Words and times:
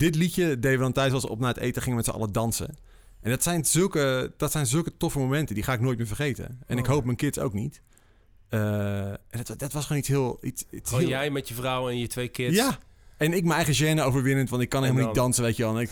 dit 0.00 0.14
liedje 0.14 0.44
deden 0.58 0.78
we 0.78 0.84
dan 0.84 0.92
thuis 0.92 1.12
als 1.12 1.22
we 1.22 1.28
op 1.28 1.38
naar 1.38 1.48
het 1.54 1.62
eten 1.62 1.82
gingen 1.82 1.96
met 1.96 2.04
z'n 2.06 2.10
allen 2.10 2.32
dansen. 2.32 2.76
En 3.20 3.30
dat 3.30 3.42
zijn, 3.42 3.64
zulke, 3.64 4.32
dat 4.36 4.52
zijn 4.52 4.66
zulke 4.66 4.96
toffe 4.96 5.18
momenten. 5.18 5.54
Die 5.54 5.64
ga 5.64 5.72
ik 5.72 5.80
nooit 5.80 5.98
meer 5.98 6.06
vergeten. 6.06 6.60
En 6.66 6.78
ik 6.78 6.84
Oh. 6.86 6.90
hoop 6.90 7.04
mijn 7.04 7.16
kids 7.16 7.38
ook 7.38 7.52
niet. 7.52 7.80
Eh, 8.48 9.08
en 9.08 9.18
dat, 9.44 9.58
dat 9.58 9.72
was 9.72 9.82
gewoon 9.84 9.98
iets 9.98 10.08
heel... 10.08 10.38
Iets, 10.42 10.64
iets 10.70 10.88
Gewoon 10.88 11.00
heel- 11.04 11.10
jij 11.10 11.30
met 11.30 11.48
je 11.48 11.54
vrouw 11.54 11.88
en 11.88 11.98
je 11.98 12.06
twee 12.06 12.28
kids. 12.28 12.56
Ja. 12.56 12.78
En 13.16 13.32
ik 13.32 13.44
mijn 13.44 13.64
eigen 13.64 13.96
gêne 13.96 14.00
overwinnend, 14.02 14.50
want 14.50 14.62
ik 14.62 14.68
kan 14.68 14.80
helemaal 14.82 15.02
dan- 15.02 15.12
niet 15.12 15.20
dansen, 15.22 15.42
weet 15.44 15.56
je 15.56 15.62
wel. 15.62 15.74
En 15.76 15.80
ik, 15.80 15.90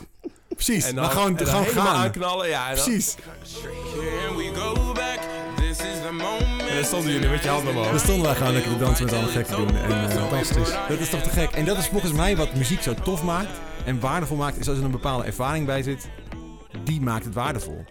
precies, 0.48 0.84
En 0.84 0.94
dan, 0.94 1.04
maar 1.04 1.12
gewoon, 1.12 1.28
en 1.38 1.44
dan 1.44 1.46
gewoon 1.46 1.66
gaan. 1.86 1.96
aanknallen. 1.96 2.48
Ja, 2.48 2.68
en 2.70 2.76
dan, 2.76 2.84
Precies. 2.84 3.14
Here 3.62 4.36
we 4.36 4.50
go 4.54 4.92
back. 4.92 5.18
This 5.56 5.68
is 5.78 6.00
the 6.06 6.12
moment. 6.12 6.68
En 6.68 6.74
dan 6.74 6.84
stonden 6.84 7.12
jullie 7.12 7.28
met 7.28 7.42
je 7.42 7.48
handen 7.48 7.70
omhoog. 7.70 7.90
Dan 7.90 7.98
stonden 8.00 8.24
wij 8.24 8.34
gewoon 8.34 8.52
lekker 8.52 8.72
te 8.72 8.78
dansen 8.78 9.04
met 9.04 9.14
z'n 9.14 9.20
allen 9.20 9.32
gek 9.32 9.46
te 9.46 9.56
doen. 9.56 9.76
En, 9.76 9.90
eh, 10.10 10.16
Fantastisch. 10.16 10.70
Dat 10.88 10.98
is 10.98 11.10
toch 11.10 11.22
te 11.22 11.30
gek. 11.30 11.50
En 11.50 11.64
dat 11.64 11.78
is 11.78 11.86
volgens 11.88 12.12
mij 12.12 12.36
wat 12.36 12.54
muziek 12.54 12.82
zo 12.82 12.94
tof 12.94 13.22
maakt 13.22 13.50
en 13.88 14.00
waardevol 14.00 14.36
maakt. 14.36 14.58
Is 14.58 14.68
als 14.68 14.78
er 14.78 14.84
een 14.84 14.90
bepaalde 14.90 15.24
ervaring 15.24 15.66
bij 15.66 15.82
zit. 15.82 16.08
Die 16.84 17.00
maakt 17.00 17.24
het 17.24 17.34
waardevol. 17.34 17.84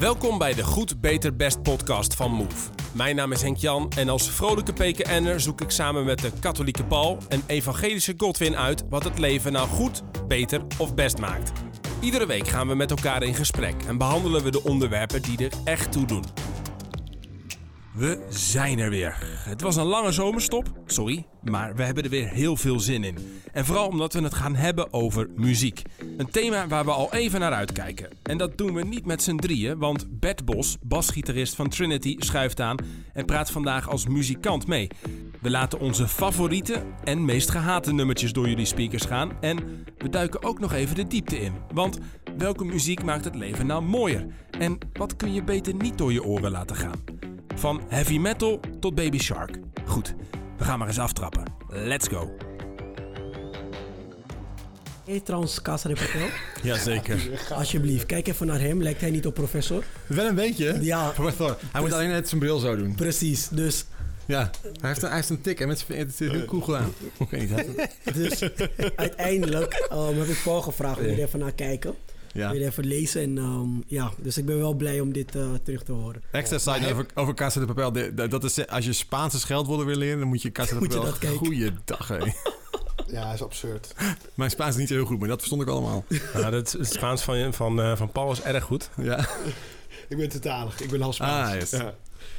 Welkom 0.00 0.38
bij 0.38 0.54
de 0.54 0.62
Goed, 0.62 1.00
Beter, 1.00 1.36
Best 1.36 1.62
podcast 1.62 2.14
van 2.14 2.32
Move. 2.32 2.70
Mijn 2.92 3.16
naam 3.16 3.32
is 3.32 3.42
Henk 3.42 3.56
Jan 3.56 3.92
en 3.96 4.08
als 4.08 4.30
vrolijke 4.30 4.72
PKN'er 4.72 5.40
zoek 5.40 5.60
ik 5.60 5.70
samen 5.70 6.04
met 6.04 6.18
de 6.18 6.32
katholieke 6.40 6.84
Paul 6.84 7.18
en 7.28 7.42
evangelische 7.46 8.14
Godwin 8.16 8.56
uit 8.56 8.84
wat 8.88 9.04
het 9.04 9.18
leven 9.18 9.52
nou 9.52 9.68
goed, 9.68 10.02
beter 10.28 10.62
of 10.78 10.94
best 10.94 11.18
maakt. 11.18 11.52
Iedere 12.00 12.26
week 12.26 12.48
gaan 12.48 12.68
we 12.68 12.74
met 12.74 12.90
elkaar 12.90 13.22
in 13.22 13.34
gesprek 13.34 13.74
en 13.86 13.98
behandelen 13.98 14.42
we 14.42 14.50
de 14.50 14.62
onderwerpen 14.62 15.22
die 15.22 15.38
er 15.38 15.52
echt 15.64 15.92
toe 15.92 16.06
doen. 16.06 16.24
We 17.94 18.26
zijn 18.28 18.78
er 18.78 18.90
weer. 18.90 19.16
Het 19.44 19.60
was 19.60 19.76
een 19.76 19.86
lange 19.86 20.12
zomerstop, 20.12 20.72
sorry, 20.86 21.26
maar 21.42 21.74
we 21.74 21.82
hebben 21.82 22.04
er 22.04 22.10
weer 22.10 22.28
heel 22.28 22.56
veel 22.56 22.80
zin 22.80 23.04
in. 23.04 23.16
En 23.52 23.64
vooral 23.64 23.88
omdat 23.88 24.12
we 24.12 24.22
het 24.22 24.34
gaan 24.34 24.54
hebben 24.54 24.92
over 24.92 25.28
muziek. 25.36 25.82
Een 26.16 26.30
thema 26.30 26.66
waar 26.66 26.84
we 26.84 26.90
al 26.90 27.12
even 27.12 27.40
naar 27.40 27.52
uitkijken. 27.52 28.08
En 28.22 28.38
dat 28.38 28.58
doen 28.58 28.74
we 28.74 28.84
niet 28.84 29.06
met 29.06 29.22
z'n 29.22 29.36
drieën, 29.36 29.78
want 29.78 30.06
Bert 30.10 30.44
Bos, 30.44 30.76
basgitarist 30.82 31.54
van 31.54 31.68
Trinity, 31.68 32.16
schuift 32.18 32.60
aan 32.60 32.76
en 33.12 33.24
praat 33.24 33.50
vandaag 33.50 33.90
als 33.90 34.06
muzikant 34.06 34.66
mee. 34.66 34.88
We 35.40 35.50
laten 35.50 35.80
onze 35.80 36.08
favoriete 36.08 36.82
en 37.04 37.24
meest 37.24 37.50
gehate 37.50 37.92
nummertjes 37.92 38.32
door 38.32 38.48
jullie 38.48 38.66
speakers 38.66 39.04
gaan. 39.04 39.32
En 39.40 39.84
we 39.98 40.08
duiken 40.08 40.42
ook 40.42 40.58
nog 40.58 40.72
even 40.72 40.94
de 40.94 41.06
diepte 41.06 41.40
in. 41.40 41.52
Want 41.72 41.98
welke 42.36 42.64
muziek 42.64 43.04
maakt 43.04 43.24
het 43.24 43.34
leven 43.34 43.66
nou 43.66 43.82
mooier? 43.82 44.26
En 44.58 44.78
wat 44.92 45.16
kun 45.16 45.34
je 45.34 45.44
beter 45.44 45.74
niet 45.74 45.98
door 45.98 46.12
je 46.12 46.24
oren 46.24 46.50
laten 46.50 46.76
gaan? 46.76 47.04
Van 47.54 47.80
heavy 47.88 48.18
metal 48.18 48.60
tot 48.80 48.94
baby 48.94 49.18
shark. 49.18 49.58
Goed, 49.86 50.14
we 50.62 50.68
gaan 50.68 50.78
maar 50.78 50.88
eens 50.88 50.98
aftrappen. 50.98 51.44
Let's 51.68 52.08
go. 52.08 52.30
Hey, 55.04 55.20
trouwens, 55.20 55.62
Casa 55.62 55.88
de 55.88 55.94
Papel. 55.94 56.28
Jazeker. 56.62 57.20
Alsjeblieft, 57.54 58.06
kijk 58.06 58.28
even 58.28 58.46
naar 58.46 58.60
hem. 58.60 58.82
Lijkt 58.82 59.00
hij 59.00 59.10
niet 59.10 59.26
op 59.26 59.34
professor? 59.34 59.84
Wel 60.06 60.26
een 60.26 60.34
beetje. 60.34 60.78
Ja. 60.80 61.08
Professor. 61.14 61.56
Hij 61.72 61.80
moet 61.80 61.92
alleen 61.92 62.08
net 62.08 62.28
zijn 62.28 62.40
bril 62.40 62.58
zo 62.58 62.76
doen. 62.76 62.94
Precies, 62.94 63.48
dus, 63.48 63.84
Ja. 64.26 64.50
Hij 64.62 64.88
heeft 64.88 65.02
een, 65.02 65.08
hij 65.08 65.16
heeft 65.16 65.30
een 65.30 65.40
tik 65.40 65.60
en 65.60 65.68
met 65.68 65.84
zijn 65.86 65.98
het 65.98 66.08
is 66.08 66.18
heel 66.18 66.44
cool 66.44 66.62
gedaan. 66.62 66.92
Ik 67.28 67.48
weet 67.48 67.66
niet. 67.66 67.96
dus 68.16 68.50
uiteindelijk 68.96 69.88
um, 69.92 70.18
heb 70.18 70.28
ik 70.28 70.40
Paul 70.44 70.62
gevraagd 70.62 70.98
om 70.98 71.04
er 71.04 71.22
even 71.22 71.38
naar 71.38 71.52
kijken. 71.52 71.94
Ja. 72.32 72.50
Wil 72.50 72.60
je 72.60 72.66
even 72.66 72.84
lezen 72.86 73.22
en 73.22 73.36
um, 73.38 73.82
ja, 73.86 74.12
dus 74.18 74.38
ik 74.38 74.46
ben 74.46 74.58
wel 74.58 74.74
blij 74.74 75.00
om 75.00 75.12
dit 75.12 75.34
uh, 75.36 75.52
terug 75.62 75.82
te 75.82 75.92
horen. 75.92 76.22
Extra 76.30 76.58
side 76.58 76.90
over, 76.92 77.06
over 77.14 77.34
Casa 77.34 77.60
de 77.60 77.66
Papel. 77.66 77.92
De- 77.92 78.14
de- 78.14 78.28
Dat 78.28 78.44
is, 78.44 78.66
als 78.66 78.84
je 78.84 78.92
Spaanse 78.92 79.38
scheldwoorden 79.38 79.86
wil 79.86 79.96
leren, 79.96 80.18
dan 80.18 80.28
moet 80.28 80.42
je 80.42 80.52
Casa 80.52 80.78
de 80.78 80.88
Papel... 80.88 81.36
Goeiedag, 81.36 82.08
hé. 82.08 82.32
Ja, 83.06 83.32
is 83.32 83.42
absurd. 83.42 83.94
Mijn 84.34 84.50
Spaans 84.50 84.74
is 84.74 84.80
niet 84.80 84.88
heel 84.88 85.04
goed, 85.04 85.18
maar 85.18 85.28
dat 85.28 85.38
verstond 85.38 85.62
ik 85.62 85.68
allemaal. 85.68 86.04
Dat, 86.50 86.52
het 86.72 86.76
Spaans 86.80 87.22
van, 87.22 87.54
van, 87.54 87.80
eh, 87.80 87.96
van 87.96 88.12
Paul 88.12 88.32
is 88.32 88.42
erg 88.42 88.64
goed. 88.64 88.90
Ja. 88.96 89.18
Ik 90.08 90.16
ben 90.16 90.28
tweetalig. 90.28 90.80
Ik 90.80 90.90
ben 90.90 91.00
half 91.00 91.14
Spaans. 91.14 91.48
Ah, 91.52 91.54
yes. 91.60 91.70
ja. 91.70 91.94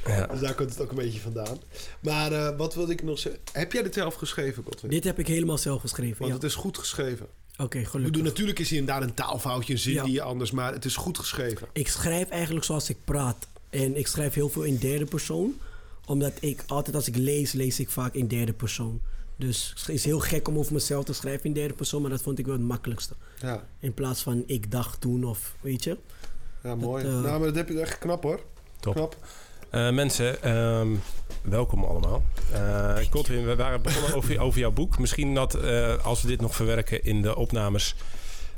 Ja. 0.06 0.26
Dus 0.26 0.40
daar 0.40 0.54
komt 0.54 0.70
het 0.70 0.80
ook 0.80 0.90
een 0.90 0.96
beetje 0.96 1.20
vandaan. 1.20 1.58
Maar 2.00 2.32
eh, 2.32 2.56
wat 2.56 2.74
wilde 2.74 2.92
ik 2.92 3.02
nog 3.02 3.18
zeggen? 3.18 3.40
Heb 3.52 3.72
jij 3.72 3.82
dit 3.82 3.94
zelf 3.94 4.14
geschreven, 4.14 4.64
Godwin? 4.64 4.90
Dit 4.90 5.04
heb 5.04 5.18
ik 5.18 5.26
helemaal 5.26 5.58
zelf 5.58 5.80
geschreven. 5.80 6.16
Want 6.18 6.28
Ja. 6.30 6.34
het 6.36 6.44
is 6.44 6.54
goed 6.54 6.78
geschreven. 6.78 7.26
Oké, 7.58 7.78
Ik 7.78 7.86
gelukkig. 7.86 8.02
bedoel, 8.12 8.22
natuurlijk 8.22 8.58
is 8.58 8.70
hier 8.70 8.88
een 8.88 9.14
taalfoutje, 9.14 9.72
een 9.72 9.78
zin 9.78 9.92
Ja. 9.92 10.02
die 10.04 10.12
je 10.12 10.22
anders, 10.22 10.50
maar 10.50 10.72
het 10.72 10.84
is 10.84 10.96
goed 10.96 11.18
geschreven. 11.18 11.68
Ik 11.72 11.88
schrijf 11.88 12.28
eigenlijk 12.28 12.64
zoals 12.64 12.88
ik 12.90 12.96
praat. 13.04 13.46
En 13.70 13.96
ik 13.96 14.06
schrijf 14.06 14.34
heel 14.34 14.48
veel 14.48 14.62
in 14.62 14.76
derde 14.78 15.04
persoon. 15.04 15.54
Omdat 16.06 16.32
ik 16.40 16.62
altijd 16.66 16.96
als 16.96 17.08
ik 17.08 17.16
lees, 17.16 17.52
lees 17.52 17.80
ik 17.80 17.90
vaak 17.90 18.14
in 18.14 18.28
derde 18.28 18.52
persoon. 18.52 19.00
Dus 19.36 19.72
het 19.76 19.88
is 19.88 20.04
heel 20.04 20.20
gek 20.20 20.48
om 20.48 20.58
over 20.58 20.72
mezelf 20.72 21.04
te 21.04 21.12
schrijven 21.12 21.44
in 21.44 21.52
derde 21.52 21.74
persoon. 21.74 22.00
Maar 22.02 22.10
dat 22.10 22.22
vond 22.22 22.38
ik 22.38 22.44
wel 22.46 22.54
het 22.54 22.64
makkelijkste. 22.64 23.14
Ja, 23.40 23.66
In 23.78 23.94
plaats 23.94 24.22
van 24.22 24.42
ik 24.46 24.70
dacht 24.70 25.00
toen 25.00 25.24
of 25.24 25.54
weet 25.60 25.84
je. 25.84 25.96
ja 26.62 26.74
mooi. 26.74 27.04
eh, 27.04 27.10
nou, 27.10 27.22
maar 27.22 27.38
dat 27.48 27.54
heb 27.54 27.68
je 27.68 27.80
echt 27.80 27.98
knap 27.98 28.22
hoor. 28.22 28.40
Top. 28.80 28.94
Knap. 28.94 29.16
Eh, 29.74 29.90
mensen, 29.90 30.42
ehm, 30.42 30.88
welkom 31.42 31.84
allemaal. 31.84 32.22
Eh 32.52 32.96
Godwin, 33.10 33.46
we 33.46 33.56
waren 33.56 33.82
begonnen 33.82 34.14
over, 34.14 34.40
over 34.46 34.60
jouw 34.60 34.70
boek. 34.72 34.98
Misschien 34.98 35.34
dat 35.34 35.54
eh, 35.54 36.04
als 36.04 36.22
we 36.22 36.28
dit 36.28 36.40
nog 36.40 36.54
verwerken 36.54 37.04
in 37.04 37.22
de 37.22 37.36
opnames. 37.36 37.94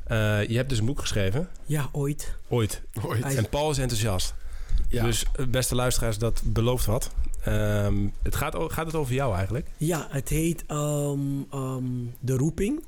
je 0.08 0.54
hebt 0.54 0.68
dus 0.68 0.78
een 0.78 0.86
boek 0.86 1.00
geschreven, 1.00 1.48
Ja, 1.66 1.88
ooit. 1.92 2.36
ooit. 2.48 2.82
Ooit. 3.02 3.22
En 3.34 3.48
Paul 3.48 3.70
is 3.70 3.78
enthousiast. 3.78 4.34
Ja. 4.88 5.04
Dus 5.04 5.24
beste 5.48 5.74
luisteraars, 5.74 6.18
dat 6.18 6.42
belooft 6.44 6.86
wat. 6.86 7.10
Ehm, 7.42 8.08
het 8.22 8.36
gaat, 8.36 8.56
gaat 8.68 8.86
het 8.86 8.94
over 8.94 9.14
jou 9.14 9.34
eigenlijk? 9.34 9.66
Ja, 9.76 10.06
het 10.10 10.28
heet 10.28 10.64
ehm, 10.66 11.18
De 12.20 12.36
Roeping. 12.36 12.84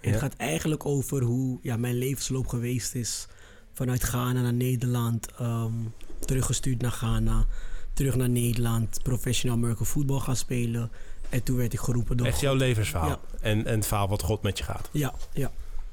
Ja. 0.00 0.10
Het 0.10 0.20
gaat 0.20 0.36
eigenlijk 0.36 0.86
over 0.86 1.22
hoe 1.22 1.58
ja, 1.62 1.76
mijn 1.76 1.94
levensloop 1.94 2.46
geweest 2.46 2.94
is. 2.94 3.26
Vanuit 3.72 4.02
Ghana 4.02 4.42
naar 4.42 4.54
Nederland. 4.54 5.28
Teruggestuurd 6.26 6.82
naar 6.82 6.90
Ghana. 6.90 7.44
Terug 7.92 8.16
naar 8.16 8.28
Nederland. 8.28 9.00
Professional 9.02 9.56
American 9.56 9.86
voetbal 9.86 10.20
gaan 10.20 10.36
spelen. 10.36 10.90
En 11.28 11.42
toen 11.42 11.56
werd 11.56 11.72
ik 11.72 11.80
geroepen 11.80 12.16
door... 12.16 12.26
Echt 12.26 12.40
jouw 12.40 12.54
levensverhaal. 12.54 13.08
Ja. 13.08 13.20
En, 13.40 13.66
en 13.66 13.74
het 13.74 13.86
verhaal 13.86 14.08
wat 14.08 14.22
God 14.22 14.42
met 14.42 14.58
je 14.58 14.64
gaat. 14.64 14.88
Ja, 14.92 15.14
ja. 15.32 15.52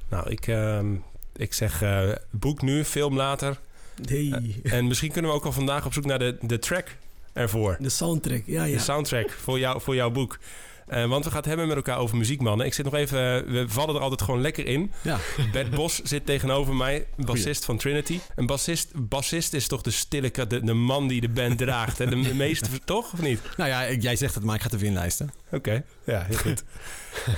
Nou, 0.10 0.30
ik, 0.30 0.48
ehm, 0.48 0.96
ik 1.36 1.54
zeg 1.54 1.82
eh, 1.82 2.10
boek 2.30 2.62
nu, 2.62 2.84
film 2.84 3.16
later. 3.16 3.60
Hey. 4.06 4.56
En 4.64 4.88
misschien 4.88 5.12
kunnen 5.12 5.32
we 5.32 5.38
ook 5.38 5.46
al 5.46 5.52
vandaag 5.52 5.86
op 5.86 5.94
zoek 5.94 6.06
naar 6.06 6.20
de, 6.20 6.38
de 6.42 6.60
track 6.60 6.96
ervoor. 7.34 7.78
De 7.80 7.90
soundtrack, 7.90 8.44
ja, 8.46 8.64
ja. 8.64 8.76
De 8.76 8.84
soundtrack 8.84 9.30
voor, 9.30 9.60
jou, 9.60 9.82
voor 9.82 9.96
jouw 9.96 10.12
boek. 10.12 10.40
Eh, 10.88 11.06
want 11.06 11.24
we 11.24 11.30
gaan 11.30 11.40
het 11.40 11.48
hebben 11.48 11.68
met 11.68 11.76
elkaar 11.76 11.98
over 11.98 12.18
muziek, 12.18 12.42
mannen. 12.42 12.66
Ik 12.66 12.74
zit 12.74 12.86
nog 12.86 12.94
even... 12.94 13.52
We 13.52 13.66
vallen 13.70 13.96
er 13.96 14.02
altijd 14.02 14.22
gewoon 14.22 14.42
lekker 14.42 14.66
in. 14.66 14.92
Ja. 15.02 15.18
Bert 15.52 15.70
Bos 15.70 15.96
zit 16.14 16.26
tegenover 16.26 16.76
mij, 16.76 17.08
bassist 17.18 17.66
van 17.66 17.78
Trinity. 17.78 18.20
Een 18.36 18.46
bassist, 18.46 18.92
bassist 18.96 19.54
is 19.54 19.68
toch 19.68 19.82
de 19.82 19.92
stille, 19.92 20.32
de, 20.48 20.64
de 20.64 20.74
man 20.74 21.08
die 21.08 21.22
de 21.22 21.30
band 21.30 21.58
draagt. 21.58 22.00
En 22.00 22.10
de 22.10 22.34
meeste, 22.36 22.70
toch? 22.86 23.14
Of 23.14 23.22
niet? 23.22 23.40
Nou 23.58 23.70
ja, 23.70 23.84
ik- 23.84 24.02
jij 24.02 24.16
zegt 24.16 24.36
het, 24.36 24.44
maar 24.44 24.56
ik 24.56 24.62
ga 24.62 24.68
het 24.68 24.76
even 24.76 24.88
inlijsten. 24.88 25.32
Oké, 25.52 25.84
ja, 26.06 26.22
heel 26.24 26.38
goed. 26.38 26.64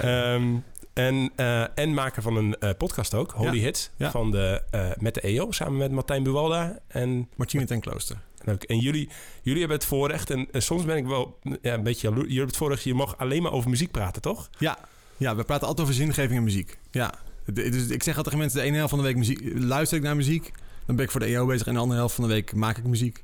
Ehm, 0.02 0.54
en, 0.94 1.32
eh, 1.36 1.66
en 1.76 1.94
maker 1.94 2.22
van 2.22 2.36
een 2.36 2.56
eh, 2.60 2.70
podcast 2.78 3.14
ook, 3.14 3.32
Holy 3.32 3.56
Ja. 3.58 3.62
Hits, 3.62 3.90
Ja. 3.98 4.12
van 4.12 4.32
de, 4.32 4.62
met 5.00 5.14
de 5.14 5.22
EO, 5.22 5.52
samen 5.52 5.78
met 5.78 5.92
Martijn 5.92 6.24
Buwalda. 6.24 6.80
En, 6.88 7.30
Martine 7.36 7.66
ten 7.66 7.80
Klooster. 7.80 8.18
En, 8.46 8.54
ook- 8.54 8.64
en 8.64 8.78
jullie, 8.80 9.10
jullie 9.42 9.60
hebben 9.60 9.78
het 9.78 9.88
voorrecht, 9.88 10.30
en 10.30 10.48
soms 10.54 10.86
ben 10.86 10.98
ik 10.98 11.06
wel 11.06 11.40
ja, 11.62 11.74
een 11.74 11.84
beetje 11.84 12.02
jaloers. 12.08 12.22
Jullie 12.24 12.38
hebben 12.38 12.48
het 12.48 12.58
voorrecht, 12.58 12.84
je 12.84 12.94
mag 12.94 13.18
alleen 13.18 13.42
maar 13.42 13.52
over 13.52 13.70
muziek 13.70 13.92
praten, 13.92 14.22
toch? 14.22 14.50
Ja. 14.60 14.78
ja, 15.18 15.36
we 15.36 15.44
praten 15.44 15.68
altijd 15.68 15.88
over 15.88 15.94
zingeving 16.00 16.38
en 16.38 16.44
muziek. 16.44 16.78
Ja. 16.92 17.14
Dus 17.54 17.88
ik 17.88 18.04
zeg 18.04 18.18
altijd 18.18 18.24
tegen 18.24 18.38
mensen, 18.38 18.60
de 18.60 18.66
ene 18.66 18.76
helft 18.76 18.90
van 18.90 19.00
de 19.00 19.06
week 19.06 19.16
muziek, 19.16 19.42
luister 19.54 19.98
ik 19.98 20.04
naar 20.04 20.16
muziek. 20.16 20.52
Dan 20.86 20.96
ben 20.96 21.06
ik 21.06 21.12
voor 21.12 21.20
de 21.20 21.26
EO 21.26 21.46
bezig 21.46 21.68
en 21.68 21.74
de 21.74 21.80
andere 21.80 22.00
helft 22.00 22.16
van 22.16 22.24
de 22.28 22.30
week 22.34 22.54
maak 22.54 22.78
ik 22.78 22.84
muziek. 22.84 23.24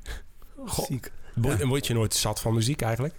Goh. 0.66 0.86
Ziek. 0.86 1.12
Word, 1.36 1.62
en 1.62 1.68
word 1.68 1.88
je 1.88 1.94
nooit 1.94 2.14
zat 2.14 2.40
van 2.42 2.54
muziek 2.54 2.81
eigenlijk? 2.81 3.14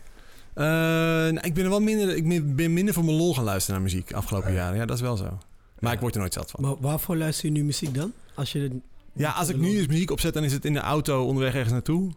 Eh, 0.54 0.64
nou, 0.64 1.40
ik 1.40 1.54
ben 1.54 1.64
er 1.64 1.70
wel 1.70 1.80
minder, 1.80 2.16
ik 2.16 2.56
ben- 2.56 2.72
minder 2.72 2.94
voor 2.94 3.04
mijn 3.04 3.16
lol 3.16 3.34
gaan 3.34 3.44
luisteren 3.44 3.80
naar 3.80 3.90
muziek 3.90 4.12
afgelopen 4.12 4.50
Ja. 4.50 4.56
jaren. 4.56 4.76
Ja, 4.78 4.86
dat 4.86 4.96
is 4.96 5.02
wel 5.02 5.16
zo. 5.16 5.38
Maar 5.78 5.92
ik 5.92 6.00
word 6.00 6.14
er 6.14 6.20
nooit 6.20 6.32
zat 6.32 6.50
van. 6.50 6.60
Maar 6.64 6.74
waarvoor 6.80 7.16
luister 7.16 7.46
je 7.46 7.52
nu 7.52 7.64
muziek 7.64 7.94
dan? 7.94 8.12
Als 8.34 8.52
je... 8.52 8.80
Ja, 9.14 9.30
als 9.30 9.48
ik 9.48 9.56
nu 9.56 9.78
eens 9.78 9.86
muziek 9.86 10.10
opzet, 10.10 10.34
dan 10.34 10.44
is 10.44 10.52
het 10.52 10.64
in 10.64 10.72
de 10.72 10.80
auto 10.80 11.24
onderweg 11.26 11.52
ergens 11.54 11.72
naartoe. 11.72 12.10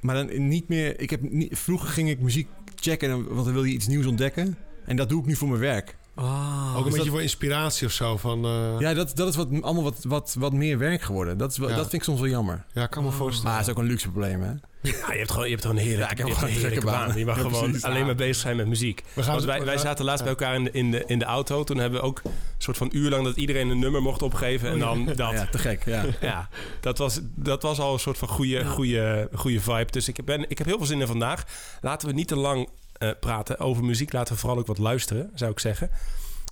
Maar 0.00 0.14
dan 0.14 0.48
niet 0.48 0.68
meer. 0.68 1.00
Ik 1.00 1.10
heb 1.10 1.30
niet, 1.30 1.58
vroeger 1.58 1.88
ging 1.88 2.08
ik 2.08 2.20
muziek 2.20 2.48
checken, 2.74 3.10
en- 3.10 3.34
want 3.34 3.44
dan 3.44 3.54
wil 3.54 3.64
je 3.64 3.72
iets 3.74 3.86
nieuws 3.86 4.06
ontdekken. 4.06 4.56
En 4.84 4.96
dat 4.96 5.08
doe 5.08 5.20
ik 5.20 5.26
nu 5.26 5.36
voor 5.36 5.48
mijn 5.48 5.60
werk. 5.60 5.96
Ah, 6.14 6.70
Ook 6.70 6.76
een 6.78 6.82
beetje 6.84 6.98
dat- 6.98 7.08
voor 7.08 7.22
inspiratie 7.22 7.86
of 7.86 7.92
zo. 7.92 8.16
Van, 8.16 8.44
eh, 8.44 8.50
ja. 8.78 8.88
Ja, 8.88 8.94
dat, 8.94 9.16
dat 9.16 9.28
is 9.28 9.36
wat, 9.36 9.48
allemaal 9.60 9.82
wat, 9.82 9.98
wat, 10.02 10.36
wat 10.38 10.52
meer 10.52 10.78
werk 10.78 11.02
geworden. 11.02 11.38
Dat, 11.38 11.50
is, 11.50 11.58
wel- 11.58 11.68
Ja. 11.68 11.74
dat 11.76 11.82
vind 11.84 11.94
ik 11.94 12.02
soms 12.02 12.20
wel 12.20 12.28
jammer. 12.28 12.64
ik 12.74 12.90
kan 12.90 13.02
me 13.02 13.08
Oh. 13.08 13.14
voorstellen. 13.14 13.48
Maar 13.50 13.58
dat 13.58 13.68
is 13.68 13.74
ook 13.74 13.82
een 13.82 13.88
luxe 13.88 14.10
probleem, 14.10 14.42
hè? 14.42 14.50
Ja, 14.82 15.12
je 15.12 15.18
hebt 15.18 15.30
gewoon, 15.30 15.44
je 15.44 15.50
hebt 15.50 15.62
gewoon 15.62 15.76
een 15.78 15.82
heerlijke, 15.86 16.26
Ja, 16.26 16.34
gewoon 16.34 16.48
een 16.50 16.54
heerlijke 16.56 16.84
baan. 16.84 17.08
baan. 17.08 17.18
Je 17.18 17.24
mag 17.24 17.36
Ja, 17.36 17.42
gewoon 17.42 17.62
precies. 17.62 17.82
alleen 17.84 18.06
maar 18.06 18.14
bezig 18.14 18.36
zijn 18.36 18.56
met 18.56 18.66
muziek. 18.66 19.02
We 19.12 19.22
gaan- 19.22 19.32
Want 19.34 19.44
wij, 19.46 19.64
wij 19.64 19.78
zaten 19.78 20.04
laatst 20.04 20.24
ja. 20.24 20.34
bij 20.34 20.46
elkaar 20.46 20.54
in 20.54 20.64
de, 20.64 20.70
in, 20.72 20.90
de, 20.90 21.04
in 21.06 21.18
de 21.18 21.24
auto. 21.24 21.64
Toen 21.64 21.76
hebben 21.76 22.00
we 22.00 22.06
ook 22.06 22.20
een 22.24 22.30
soort 22.58 22.76
van 22.76 22.88
uur 22.92 23.10
lang 23.10 23.24
dat 23.24 23.36
iedereen 23.36 23.68
een 23.68 23.78
nummer 23.78 24.02
mocht 24.02 24.22
opgeven. 24.22 24.68
En 24.70 24.78
dan 24.78 25.04
dat. 25.04 25.16
Ja, 25.16 25.46
te 25.50 25.58
gek. 25.58 25.84
Ja. 25.84 26.04
Ja, 26.20 26.48
dat 26.80 26.98
was, 26.98 27.20
dat 27.34 27.62
was 27.62 27.78
al 27.78 27.92
een 27.92 27.98
soort 27.98 28.18
van 28.18 28.28
goede, 28.28 28.50
Ja. 28.58 28.64
goede, 28.64 29.28
goede 29.34 29.60
vibe. 29.60 29.90
Dus 29.90 30.08
ik, 30.08 30.24
ben, 30.24 30.50
ik 30.50 30.58
heb 30.58 30.66
heel 30.66 30.76
veel 30.76 30.86
zin 30.86 31.00
in 31.00 31.06
vandaag. 31.06 31.44
Laten 31.80 32.08
we 32.08 32.14
niet 32.14 32.28
te 32.28 32.36
lang 32.36 32.68
eh, 33.08 33.18
praten 33.20 33.58
over 33.58 33.84
muziek. 33.84 34.12
Laten 34.12 34.34
we 34.34 34.40
vooral 34.40 34.58
ook 34.58 34.66
wat 34.66 34.78
luisteren, 34.78 35.30
zou 35.34 35.50
ik 35.50 35.58
zeggen. 35.58 35.90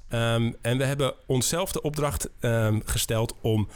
Ehm, 0.08 0.52
en 0.60 0.78
we 0.78 0.84
hebben 0.84 1.14
onszelf 1.26 1.72
de 1.72 1.82
opdracht 1.82 2.28
ehm, 2.40 2.80
gesteld 2.84 3.34
om 3.40 3.68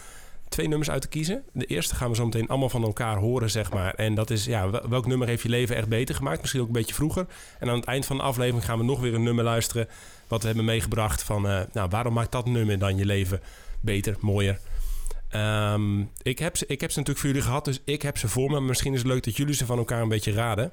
twee 0.48 0.68
nummers 0.68 0.90
uit 0.90 1.02
te 1.02 1.08
kiezen. 1.08 1.42
De 1.52 1.64
eerste 1.64 1.94
gaan 1.94 2.08
we 2.10 2.16
zo 2.16 2.24
meteen 2.24 2.48
allemaal 2.48 2.68
van 2.68 2.82
elkaar 2.82 3.16
horen, 3.16 3.50
zeg 3.50 3.72
maar. 3.72 3.94
En 3.94 4.14
dat 4.14 4.30
is, 4.30 4.44
ja, 4.44 4.70
wel- 4.70 4.88
welk 4.88 5.06
nummer 5.06 5.28
heeft 5.28 5.42
je 5.42 5.48
leven 5.48 5.76
echt 5.76 5.88
beter 5.88 6.14
gemaakt? 6.14 6.40
Misschien 6.40 6.60
ook 6.60 6.66
een 6.66 6.72
beetje 6.72 6.94
vroeger. 6.94 7.26
En 7.58 7.68
aan 7.68 7.76
het 7.76 7.84
eind 7.84 8.06
van 8.06 8.16
de 8.16 8.22
aflevering 8.22 8.64
gaan 8.64 8.78
we 8.78 8.84
nog 8.84 9.00
weer 9.00 9.14
een 9.14 9.22
nummer 9.22 9.44
luisteren... 9.44 9.88
wat 10.28 10.40
we 10.40 10.46
hebben 10.46 10.64
meegebracht 10.64 11.22
van... 11.22 11.48
eh, 11.48 11.60
nou, 11.72 11.88
waarom 11.90 12.12
maakt 12.14 12.32
dat 12.32 12.46
nummer 12.46 12.78
dan 12.78 12.96
je 12.96 13.04
leven 13.04 13.40
beter, 13.80 14.16
mooier? 14.20 14.58
Ehm, 15.28 16.00
ik, 16.22 16.38
heb 16.38 16.56
ze, 16.56 16.64
ik 16.66 16.80
heb 16.80 16.90
ze 16.90 16.98
natuurlijk 16.98 17.26
voor 17.26 17.34
jullie 17.34 17.46
gehad, 17.46 17.64
dus 17.64 17.80
ik 17.84 18.02
heb 18.02 18.18
ze 18.18 18.28
voor 18.28 18.50
me. 18.50 18.60
Misschien 18.60 18.92
is 18.92 18.98
het 18.98 19.08
leuk 19.08 19.24
dat 19.24 19.36
jullie 19.36 19.54
ze 19.54 19.66
van 19.66 19.78
elkaar 19.78 20.02
een 20.02 20.08
beetje 20.08 20.32
raden. 20.32 20.72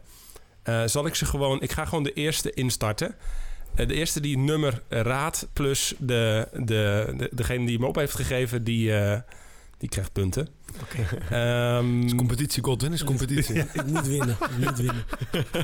Eh, 0.63 0.83
zal 0.85 1.05
ik 1.05 1.15
ze 1.15 1.25
gewoon... 1.25 1.61
Ik 1.61 1.71
ga 1.71 1.85
gewoon 1.85 2.03
de 2.03 2.13
eerste 2.13 2.53
instarten. 2.53 3.15
Eh, 3.75 3.87
de 3.87 3.93
eerste 3.93 4.19
die 4.19 4.37
het 4.37 4.45
nummer 4.45 4.81
raadt, 4.89 5.47
plus 5.53 5.93
de, 5.97 6.47
de, 6.53 7.13
de, 7.17 7.29
degene 7.31 7.65
die 7.65 7.75
hem 7.75 7.85
op 7.85 7.95
heeft 7.95 8.15
gegeven, 8.15 8.63
die, 8.63 8.95
eh, 8.95 9.19
die 9.77 9.89
krijgt 9.89 10.13
punten. 10.13 10.47
Ehm, 11.29 12.01
is 12.01 12.15
competitie, 12.15 12.63
Godwin, 12.63 12.93
is 12.93 13.03
competitie. 13.03 13.55
Ik 13.73 13.85
moet 13.85 14.07
winnen. 14.07 14.37
Ik 14.39 14.57
moet 14.57 14.77
winnen. 14.77 15.05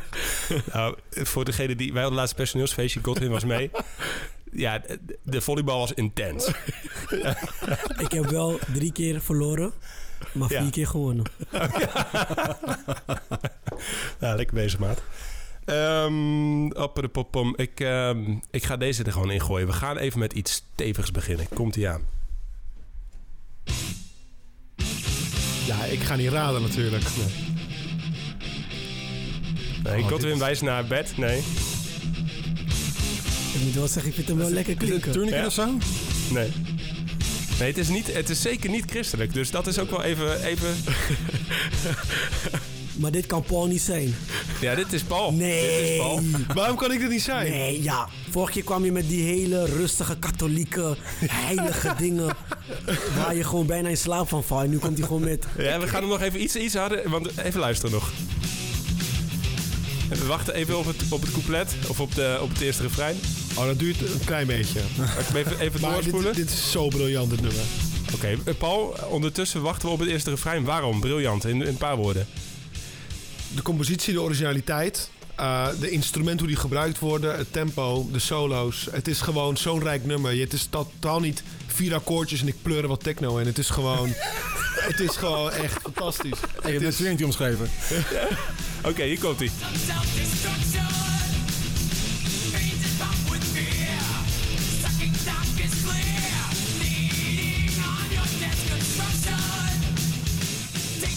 nou, 0.73 0.95
voor 1.09 1.45
degene 1.45 1.75
die... 1.75 1.91
Wij 1.93 2.01
hadden 2.01 2.19
laatst 2.19 2.35
personeelsfeestje, 2.35 2.99
Godwin 3.03 3.29
was 3.29 3.45
mee. 3.45 3.71
Ja, 4.51 4.79
de, 4.79 4.99
de 5.23 5.41
volleybal 5.41 5.79
was 5.79 5.93
intens. 5.93 6.47
Ik 7.97 8.11
heb 8.11 8.25
wel 8.25 8.59
drie 8.73 8.91
keer 8.91 9.21
verloren, 9.21 9.73
maar 10.33 10.47
vier 10.47 10.63
Ja. 10.63 10.69
keer 10.69 10.87
gewonnen. 10.87 11.25
Ja, 14.19 14.35
lekker 14.35 14.55
bezig, 14.55 14.79
maat. 14.79 15.01
Ehm 15.65 16.71
apperepopom. 16.71 17.53
ik, 17.57 17.79
ehm, 17.79 18.35
ik 18.51 18.63
ga 18.65 18.77
deze 18.77 19.03
er 19.03 19.11
gewoon 19.11 19.31
in 19.31 19.41
gooien. 19.41 19.67
We 19.67 19.73
gaan 19.73 19.97
even 19.97 20.19
met 20.19 20.33
iets 20.33 20.51
stevigs 20.53 21.11
beginnen. 21.11 21.47
Komt 21.53 21.75
ie 21.75 21.89
aan. 21.89 22.01
Ja, 25.65 25.83
ik 25.83 25.99
ga 25.99 26.15
niet 26.15 26.29
raden 26.29 26.61
natuurlijk. 26.61 27.03
Nee, 29.83 30.01
Oh, 30.03 30.07
Godwin 30.07 30.29
dit- 30.29 30.39
wijst 30.39 30.61
naar 30.61 30.85
bed. 30.85 31.17
Nee, 31.17 31.37
Ik 33.53 33.61
moet 33.65 33.73
wel 33.73 33.87
zeggen, 33.87 34.07
ik 34.09 34.15
vind 34.15 34.27
hem 34.27 34.37
wel 34.37 34.49
lekker 34.49 34.75
klinken. 34.75 35.25
Ja. 35.27 35.45
of 35.45 35.53
zo? 35.53 35.77
nee. 36.33 36.51
Nee, 37.59 37.67
het 37.67 37.77
is, 37.77 37.87
niet, 37.87 38.13
het 38.13 38.29
is 38.29 38.41
zeker 38.41 38.69
niet 38.69 38.85
christelijk. 38.91 39.33
Dus 39.33 39.51
dat 39.51 39.67
is 39.67 39.79
ook 39.79 39.89
wel 39.89 40.03
even... 40.03 40.43
even... 40.43 40.75
Maar 42.99 43.11
dit 43.11 43.25
kan 43.25 43.43
Paul 43.43 43.67
niet 43.67 43.81
zijn. 43.81 44.15
Ja, 44.61 44.75
dit 44.75 44.93
is 44.93 45.03
Paul. 45.03 45.37
Dit 45.37 45.39
is 45.39 45.45
Nee. 45.47 45.97
Paul. 45.97 46.21
Waarom 46.53 46.75
kan 46.77 46.91
ik 46.91 46.99
dit 46.99 47.09
niet 47.09 47.21
zijn? 47.21 47.51
Nee, 47.51 47.83
ja. 47.83 48.07
Vorige 48.29 48.51
keer 48.51 48.63
kwam 48.63 48.85
je 48.85 48.91
met 48.91 49.09
die 49.09 49.23
hele 49.23 49.65
rustige 49.65 50.17
katholieke, 50.19 50.97
heilige 51.25 51.93
dingen. 52.03 52.35
Waar 53.15 53.35
je 53.35 53.43
gewoon 53.43 53.65
bijna 53.65 53.89
in 53.89 53.97
slaap 53.97 54.29
van 54.29 54.43
valt. 54.43 54.63
En 54.63 54.69
nu 54.69 54.77
komt 54.77 54.97
hij 54.97 55.07
gewoon 55.07 55.23
met... 55.23 55.45
Ja, 55.57 55.79
we 55.79 55.87
gaan 55.87 56.01
hem 56.01 56.09
nog 56.09 56.21
even 56.21 56.41
iets, 56.41 56.55
iets 56.55 56.75
harder... 56.75 57.09
Want 57.09 57.37
even 57.37 57.59
luisteren 57.59 57.91
nog. 57.91 58.11
We 60.09 60.25
wachten 60.25 60.53
even 60.53 60.77
op 60.77 60.85
het, 60.85 60.95
op 61.09 61.21
het 61.21 61.31
couplet. 61.31 61.75
Of 61.87 61.99
op, 61.99 62.15
de, 62.15 62.37
op 62.41 62.49
het 62.49 62.61
eerste 62.61 62.81
refrein. 62.83 63.15
Oh, 63.55 63.65
dat 63.65 63.79
duurt 63.79 64.01
een 64.01 64.25
klein 64.25 64.47
beetje. 64.47 64.79
Ik 65.19 65.25
hem 65.25 65.35
even, 65.35 65.59
even 65.59 65.81
Maar 65.81 65.91
doorspoelen? 65.93 66.33
dit, 66.33 66.47
dit 66.47 66.53
is 66.57 66.71
zo 66.71 66.87
briljant, 66.87 67.29
dit 67.29 67.41
nummer. 67.41 67.61
Oké, 68.13 68.37
eh, 68.45 68.53
Paul, 68.57 68.95
ondertussen 69.09 69.61
wachten 69.61 69.87
we 69.87 69.93
op 69.93 69.99
het 69.99 70.09
eerste 70.09 70.29
refrein. 70.29 70.63
Waarom? 70.63 70.99
Briljant, 70.99 71.45
in, 71.45 71.61
in 71.61 71.67
een 71.67 71.77
paar 71.77 71.95
woorden. 71.95 72.27
De 73.55 73.61
compositie, 73.61 74.13
de 74.13 74.21
originaliteit, 74.21 75.09
eh, 75.35 75.67
de 75.79 75.89
instrumenten 75.89 76.39
hoe 76.39 76.47
die 76.47 76.57
gebruikt 76.57 76.99
worden, 76.99 77.37
het 77.37 77.51
tempo, 77.53 78.09
de 78.11 78.19
solo's. 78.19 78.87
Het 78.91 79.07
is 79.07 79.21
gewoon 79.21 79.57
zo'n 79.57 79.83
rijk 79.83 80.05
nummer. 80.05 80.33
Je- 80.33 80.43
Het 80.43 80.53
is 80.53 80.67
totaal 80.69 81.19
niet 81.19 81.43
vier 81.67 81.93
akkoordjes 81.95 82.41
en 82.41 82.47
ik 82.47 82.55
pleur 82.61 82.81
er 82.81 82.87
wat 82.87 83.03
techno 83.03 83.37
in. 83.37 83.45
Het 83.45 83.57
is 83.57 83.69
gewoon, 83.69 84.09
het 84.89 84.99
is 84.99 85.15
gewoon 85.15 85.51
echt 85.51 85.81
fantastisch. 85.81 86.31
Ik 86.39 86.49
heb 86.53 86.63
Het 86.63 86.81
net 86.81 86.91
is- 86.91 86.95
Serenity 86.97 87.23
omschreven. 87.23 87.69
Oké, 88.83 89.03
hier 89.03 89.19
komt 89.19 89.39
hij. 89.39 89.49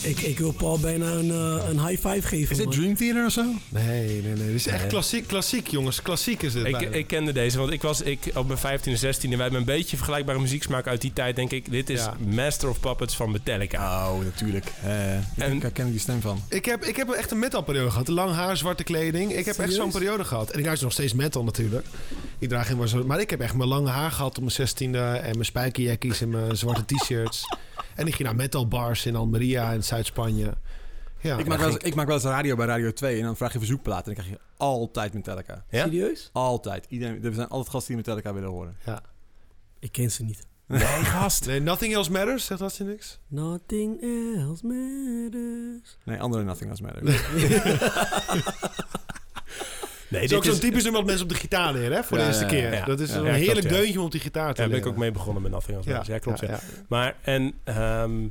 Ik, 0.02 0.20
ik 0.20 0.38
wil 0.38 0.52
Paul 0.52 0.78
bijna 0.78 1.06
een, 1.10 1.30
eh, 1.30 1.68
een 1.68 1.86
high 1.86 2.08
five 2.08 2.28
geven. 2.28 2.50
Is 2.50 2.56
dit 2.56 2.66
man. 2.66 2.74
Dream 2.74 2.96
Theater 2.96 3.26
of 3.26 3.32
zo? 3.32 3.44
Nee, 3.68 4.22
nee, 4.22 4.22
nee. 4.22 4.34
Dit 4.46 4.54
is 4.54 4.66
echt 4.66 4.78
Nee. 4.80 4.86
klassiek, 4.88 5.26
klassiek 5.26 5.66
jongens. 5.68 6.02
Klassiek 6.02 6.42
is 6.42 6.52
dit. 6.52 6.66
Ik, 6.66 6.72
bijna. 6.72 6.88
ik 6.90 7.06
kende 7.06 7.32
deze, 7.32 7.58
want 7.58 7.72
ik 7.72 7.82
was 7.82 8.00
ik, 8.00 8.30
op 8.34 8.46
mijn 8.46 8.58
15e, 8.58 8.96
16e. 8.98 9.28
Wij 9.28 9.38
hebben 9.40 9.58
een 9.60 9.64
beetje 9.64 9.96
vergelijkbare 9.96 10.38
muzieksmaak 10.38 10.86
uit 10.86 11.00
die 11.00 11.12
tijd, 11.12 11.36
denk 11.36 11.50
ik. 11.50 11.70
Dit 11.70 11.90
is 11.90 12.00
Ja. 12.00 12.16
Master 12.34 12.68
of 12.68 12.80
Puppets 12.80 13.16
van 13.16 13.30
Metallica. 13.30 14.10
Oh, 14.12 14.24
natuurlijk. 14.24 14.66
Eh 14.84 15.14
En- 15.14 15.24
en, 15.36 15.52
ik 15.52 15.62
herken 15.62 15.90
die 15.90 16.00
stem 16.00 16.20
van. 16.20 16.42
Ik 16.48 16.64
heb, 16.64 16.84
ik 16.84 16.96
heb 16.96 17.10
echt 17.10 17.30
een 17.30 17.38
metalperiode 17.38 17.90
gehad. 17.90 18.08
Lang 18.08 18.32
haar, 18.34 18.56
zwarte 18.56 18.82
kleding. 18.84 19.32
Ik 19.36 19.44
heb 19.44 19.58
echt 19.58 19.72
zo'n 19.72 19.90
periode 19.90 20.24
gehad. 20.24 20.50
En 20.50 20.58
ik 20.58 20.64
luister 20.64 20.84
nog 20.84 20.94
steeds 20.94 21.12
metal 21.12 21.44
natuurlijk. 21.44 21.86
Ik 22.38 22.48
draag 22.48 22.66
helemaal 22.66 22.88
zo. 22.88 23.04
Maar 23.04 23.20
ik 23.20 23.30
heb 23.30 23.40
echt 23.40 23.54
mijn 23.54 23.68
lange 23.68 23.90
haar 23.90 24.10
gehad 24.10 24.30
op 24.36 24.38
mijn 24.42 24.50
zestiende. 24.50 24.98
En 24.98 25.32
mijn 25.32 25.44
spijkerjackies 25.44 26.20
en 26.20 26.28
mijn 26.30 26.56
zwarte 26.56 26.84
t-shirts. 26.84 27.42
En 27.94 28.06
ik 28.06 28.14
ging 28.14 28.28
naar 28.28 28.36
metalbars 28.36 29.06
in 29.06 29.16
Almeria 29.16 29.72
en 29.72 29.84
Zuid-Spanje. 29.84 30.54
Ja, 31.20 31.38
ik, 31.38 31.46
maak 31.46 31.58
wel 31.58 31.68
eens, 31.68 31.76
ik 31.76 31.94
maak 31.94 32.06
wel 32.06 32.14
eens 32.14 32.24
radio 32.24 32.56
bij 32.56 32.66
Radio 32.66 32.92
2 32.92 33.18
en 33.18 33.24
dan 33.24 33.36
vraag 33.36 33.52
je 33.52 33.58
verzoekplaten 33.58 34.06
en 34.06 34.14
dan 34.14 34.24
krijg 34.24 34.38
je 34.38 34.46
altijd 34.56 35.14
Metallica. 35.14 35.64
Ja? 35.70 35.84
Serieus? 35.84 36.30
Altijd. 36.32 36.86
Iedereen, 36.88 37.24
er 37.24 37.34
zijn 37.34 37.48
altijd 37.48 37.70
gasten 37.70 37.94
die 37.94 37.96
Metallica 37.96 38.34
willen 38.34 38.50
horen. 38.50 38.76
ja. 38.86 39.02
Ik 39.78 39.92
ken 39.92 40.10
ze 40.10 40.24
niet. 40.24 40.46
Nee, 40.66 40.80
gast. 41.14 41.46
Nee, 41.46 41.60
Nothing 41.60 41.94
Else 41.94 42.10
Matters, 42.10 42.44
zegt 42.44 42.60
dat 42.60 42.76
je 42.76 42.84
niks? 42.84 43.18
Nothing 43.28 44.02
else 44.36 44.66
matters. 44.66 45.98
Nee, 46.04 46.20
andere 46.20 46.42
Nothing 46.44 46.70
Else 46.70 46.82
Matters. 46.82 47.22
Nee, 50.12 50.20
Het 50.22 50.30
is 50.30 50.36
ook 50.36 50.44
zo'n 50.44 50.58
typisch 50.58 50.82
nummer 50.82 51.00
wat 51.00 51.08
mensen 51.10 51.26
op 51.26 51.32
de 51.32 51.38
gitaar 51.38 51.72
leren, 51.72 51.96
hè? 51.96 52.02
Voor 52.04 52.18
Ja, 52.18 52.22
de 52.24 52.28
eerste 52.30 52.44
ja, 52.46 52.50
ja. 52.62 52.68
keer. 52.68 52.78
Ja. 52.78 52.84
Dat 52.84 53.00
is 53.00 53.10
Ja, 53.10 53.16
een 53.16 53.24
ja, 53.24 53.32
heerlijk 53.32 53.52
klopt, 53.60 53.70
ja. 53.74 53.76
deuntje 53.80 53.98
om 53.98 54.04
op 54.04 54.10
die 54.12 54.20
gitaar 54.20 54.54
te 54.54 54.60
Daar 54.60 54.68
ben 54.68 54.76
ik 54.78 54.82
leren. 54.84 54.96
ook 54.98 55.02
mee 55.04 55.10
begonnen 55.10 55.42
met 55.42 55.52
Nothing 55.52 55.76
Else 55.76 55.88
Matters. 55.88 56.08
Ja, 56.08 56.18
klopt. 56.18 56.40
Ja. 56.40 56.48
ja. 56.50 56.60
Maar, 56.88 57.16
en, 57.22 57.54
ehm, 57.64 58.28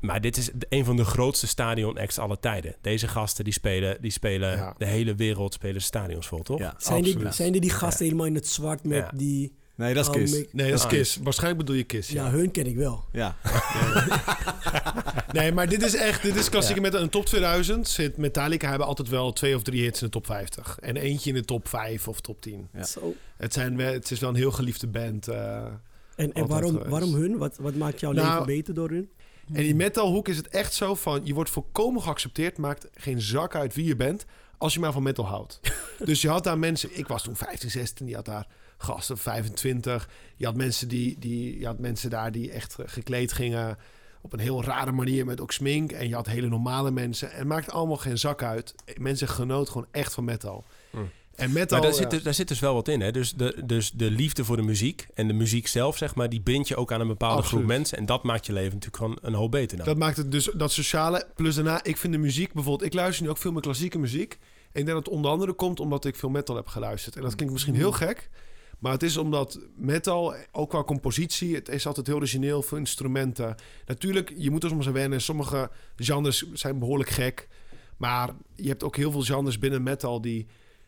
maar 0.00 0.20
dit 0.20 0.36
is 0.36 0.50
een 0.68 0.84
van 0.84 0.96
de 0.96 1.04
grootste 1.04 1.46
stadion 1.46 1.98
acts 1.98 2.18
aller 2.18 2.38
tijden. 2.40 2.74
Deze 2.80 3.08
gasten 3.08 3.44
die 3.44 3.52
spelen, 3.52 3.96
die 4.00 4.10
spelen 4.10 4.56
Ja. 4.56 4.74
de 4.78 4.86
hele 4.86 5.14
wereld 5.14 5.54
spelen 5.54 5.82
stadions 5.82 6.26
vol, 6.26 6.42
toch? 6.42 6.58
Ja, 6.58 6.74
Zijn 6.78 7.02
die, 7.02 7.16
zijn 7.32 7.52
die, 7.52 7.60
die 7.60 7.70
gasten 7.70 8.04
helemaal 8.04 8.26
in 8.26 8.34
het 8.34 8.46
zwart 8.48 8.84
met 8.84 8.98
Ja. 8.98 9.10
die... 9.14 9.54
Nee, 9.76 9.94
dat 9.94 10.02
is 10.02 10.08
Oh, 10.10 10.14
Kiss. 10.16 10.32
make- 10.32 10.48
Nee, 10.52 10.70
dat 10.70 10.78
is 10.78 10.84
Ah. 10.84 10.90
Kiss. 10.90 11.16
Waarschijnlijk 11.22 11.58
bedoel 11.64 11.76
je 11.76 11.84
Kiss. 11.84 12.10
Ja, 12.10 12.24
Ja. 12.24 12.30
hun 12.30 12.50
ken 12.50 12.66
ik 12.66 12.76
wel. 12.76 13.04
Ja. 13.12 13.36
Nee, 15.32 15.52
maar 15.52 15.68
dit 15.68 15.82
is 15.82 15.94
echt, 15.94 16.22
dit 16.22 16.36
is 16.36 16.48
klassieke 16.48 16.80
met 16.80 16.94
een 16.94 17.08
top 17.08 17.26
2000. 17.26 17.88
Zit 17.88 18.16
Metallica 18.16 18.68
hebben 18.68 18.86
altijd 18.86 19.08
wel 19.08 19.32
twee 19.32 19.54
of 19.56 19.62
drie 19.62 19.82
hits 19.82 20.00
in 20.00 20.06
de 20.06 20.12
top 20.12 20.26
50. 20.26 20.78
En 20.80 20.96
eentje 20.96 21.28
in 21.30 21.34
de 21.36 21.44
top 21.44 21.68
5 21.68 22.08
of 22.08 22.20
top 22.20 22.40
10. 22.40 22.68
Ja. 22.72 22.84
Zo. 22.84 23.14
Het, 23.36 23.52
zijn, 23.52 23.78
het 23.78 24.10
is 24.10 24.20
wel 24.20 24.30
een 24.30 24.36
heel 24.36 24.50
geliefde 24.50 24.86
band. 24.86 25.28
eh. 25.28 25.56
En, 26.16 26.32
en 26.32 26.46
waarom, 26.46 26.70
geweest. 26.70 26.90
waarom 26.90 27.14
hun? 27.14 27.36
Wat, 27.38 27.56
wat 27.60 27.74
maakt 27.74 28.00
jouw 28.00 28.12
Nou, 28.12 28.30
leven 28.30 28.46
beter 28.46 28.74
door 28.74 28.88
hun? 28.88 29.08
En 29.48 29.54
in 29.54 29.62
die 29.62 29.74
metalhoek 29.74 30.28
is 30.28 30.36
het 30.36 30.48
echt 30.48 30.74
zo 30.74 30.94
van... 30.94 31.20
je 31.24 31.34
wordt 31.34 31.50
volkomen 31.50 32.02
geaccepteerd. 32.02 32.58
Maakt 32.58 32.86
geen 32.94 33.20
zak 33.20 33.54
uit 33.54 33.74
wie 33.74 33.84
je 33.84 33.96
bent... 33.96 34.24
als 34.58 34.74
je 34.74 34.80
maar 34.80 34.92
van 34.92 35.02
metal 35.02 35.26
houdt. 35.26 35.60
dus 36.04 36.22
je 36.22 36.28
had 36.28 36.44
daar 36.44 36.58
mensen... 36.58 36.88
Ik 36.98 37.06
was 37.06 37.22
toen 37.22 37.36
15, 37.36 37.70
16. 37.70 38.06
Die 38.06 38.14
had 38.14 38.24
daar 38.24 38.46
gasten 38.78 39.18
25. 39.18 40.08
Je 40.36 40.44
had 40.44 40.56
mensen, 40.56 40.88
die, 40.88 41.16
die, 41.18 41.58
je 41.58 41.66
had 41.66 41.78
mensen 41.78 42.10
daar 42.10 42.32
die 42.32 42.50
echt 42.50 42.76
gekleed 42.86 43.32
gingen... 43.32 43.78
op 44.20 44.32
een 44.32 44.38
heel 44.38 44.64
rare 44.64 44.92
manier 44.92 45.24
met 45.26 45.40
ook 45.40 45.52
smink. 45.52 45.92
En 45.92 46.08
je 46.08 46.14
had 46.14 46.26
hele 46.26 46.48
normale 46.48 46.90
mensen. 46.90 47.30
En 47.32 47.38
het 47.38 47.48
maakt 47.48 47.70
allemaal 47.70 47.96
geen 47.96 48.18
zak 48.18 48.42
uit. 48.42 48.74
Mensen 48.96 49.28
genoten 49.28 49.72
gewoon 49.72 49.88
echt 49.90 50.14
van 50.14 50.24
metal. 50.24 50.64
Hmm. 50.90 51.10
En 51.36 51.52
metal... 51.52 51.78
Maar 51.78 51.86
daar, 51.86 51.96
zit, 51.96 52.02
ja. 52.02 52.08
dus- 52.08 52.22
daar 52.22 52.34
zit 52.34 52.48
dus 52.48 52.60
wel 52.60 52.74
wat 52.74 52.88
in. 52.88 53.00
Hè? 53.00 53.10
Dus, 53.10 53.32
de, 53.32 53.62
dus 53.64 53.90
de 53.90 54.10
liefde 54.10 54.44
voor 54.44 54.56
de 54.56 54.62
muziek 54.62 55.06
en 55.14 55.26
de 55.26 55.32
muziek 55.32 55.66
zelf, 55.66 55.96
zeg 55.96 56.14
maar, 56.14 56.28
die 56.28 56.40
bind 56.40 56.68
je 56.68 56.76
ook 56.76 56.92
aan 56.92 57.00
een 57.00 57.06
bepaalde 57.06 57.36
Absoluut. 57.36 57.64
groep 57.64 57.76
mensen. 57.76 57.98
En 57.98 58.06
dat 58.06 58.22
maakt 58.22 58.46
je 58.46 58.52
leven 58.52 58.72
natuurlijk 58.72 58.96
gewoon 58.96 59.18
een 59.22 59.34
hoop 59.34 59.50
beter 59.50 59.76
dan. 59.76 59.86
Dat 59.86 59.96
maakt 59.96 60.16
het 60.16 60.32
dus 60.32 60.50
dat 60.54 60.72
sociale. 60.72 61.26
Plus 61.34 61.54
daarna, 61.54 61.84
ik 61.84 61.96
vind 61.96 62.12
de 62.12 62.18
muziek 62.18 62.52
bijvoorbeeld. 62.52 62.86
Ik 62.86 62.94
luister 62.94 63.24
nu 63.24 63.30
ook 63.30 63.38
veel 63.38 63.52
meer 63.52 63.62
klassieke 63.62 63.98
muziek. 63.98 64.32
En 64.32 64.80
ik 64.80 64.86
denk 64.86 64.86
dat 64.86 65.04
het 65.04 65.14
onder 65.14 65.30
andere 65.30 65.52
komt 65.52 65.80
omdat 65.80 66.04
ik 66.04 66.16
veel 66.16 66.28
metal 66.28 66.56
heb 66.56 66.66
geluisterd. 66.66 67.16
En 67.16 67.22
dat 67.22 67.34
klinkt 67.34 67.52
misschien 67.52 67.74
heel 67.74 67.92
gek. 67.92 68.30
Maar 68.84 68.92
het 68.92 69.02
is 69.02 69.16
omdat 69.16 69.60
metal, 69.76 70.34
ook 70.52 70.70
qua 70.70 70.84
compositie, 70.84 71.54
het 71.54 71.68
is 71.68 71.86
altijd 71.86 72.06
heel 72.06 72.16
origineel, 72.16 72.62
veel 72.62 72.78
instrumenten. 72.78 73.54
Natuurlijk, 73.86 74.32
je 74.36 74.50
moet 74.50 74.62
er 74.62 74.68
soms 74.68 74.86
aan 74.86 74.92
wennen. 74.92 75.20
Sommige 75.20 75.70
genres 75.96 76.52
zijn 76.52 76.78
behoorlijk 76.78 77.10
gek. 77.10 77.48
Maar 77.96 78.30
je 78.54 78.68
hebt 78.68 78.82
ook 78.82 78.96
heel 78.96 79.10
veel 79.10 79.22
genres 79.22 79.58
binnen 79.58 79.82
metal 79.82 80.20
die, 80.20 80.46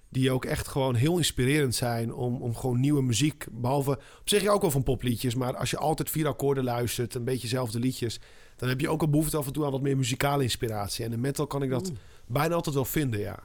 die 0.08 0.30
ook 0.30 0.44
echt 0.44 0.68
gewoon 0.68 0.94
heel 0.94 1.16
inspirerend 1.16 1.74
zijn 1.74 2.14
om, 2.14 2.42
om 2.42 2.56
gewoon 2.56 2.80
nieuwe 2.80 3.02
muziek. 3.02 3.46
Behalve, 3.50 3.90
op 3.90 4.28
zich 4.28 4.42
je 4.42 4.50
ook 4.50 4.62
wel 4.62 4.70
van 4.70 4.82
popliedjes, 4.82 5.34
maar 5.34 5.56
als 5.56 5.70
je 5.70 5.78
altijd 5.78 6.10
vier 6.10 6.26
akkoorden 6.26 6.64
luistert, 6.64 7.14
een 7.14 7.24
beetje 7.24 7.48
dezelfde 7.48 7.78
liedjes, 7.78 8.20
dan 8.56 8.68
heb 8.68 8.80
je 8.80 8.88
ook 8.88 9.02
een 9.02 9.10
behoefte 9.10 9.36
af 9.36 9.46
en 9.46 9.52
toe 9.52 9.64
aan 9.64 9.70
wat 9.72 9.82
meer 9.82 9.96
muzikale 9.96 10.42
inspiratie. 10.42 11.04
En 11.04 11.12
in 11.12 11.20
metal 11.20 11.46
kan 11.46 11.62
ik 11.62 11.70
dat 11.70 11.92
bijna 12.26 12.54
altijd 12.54 12.74
wel 12.74 12.84
vinden, 12.84 13.20
ja. 13.20 13.38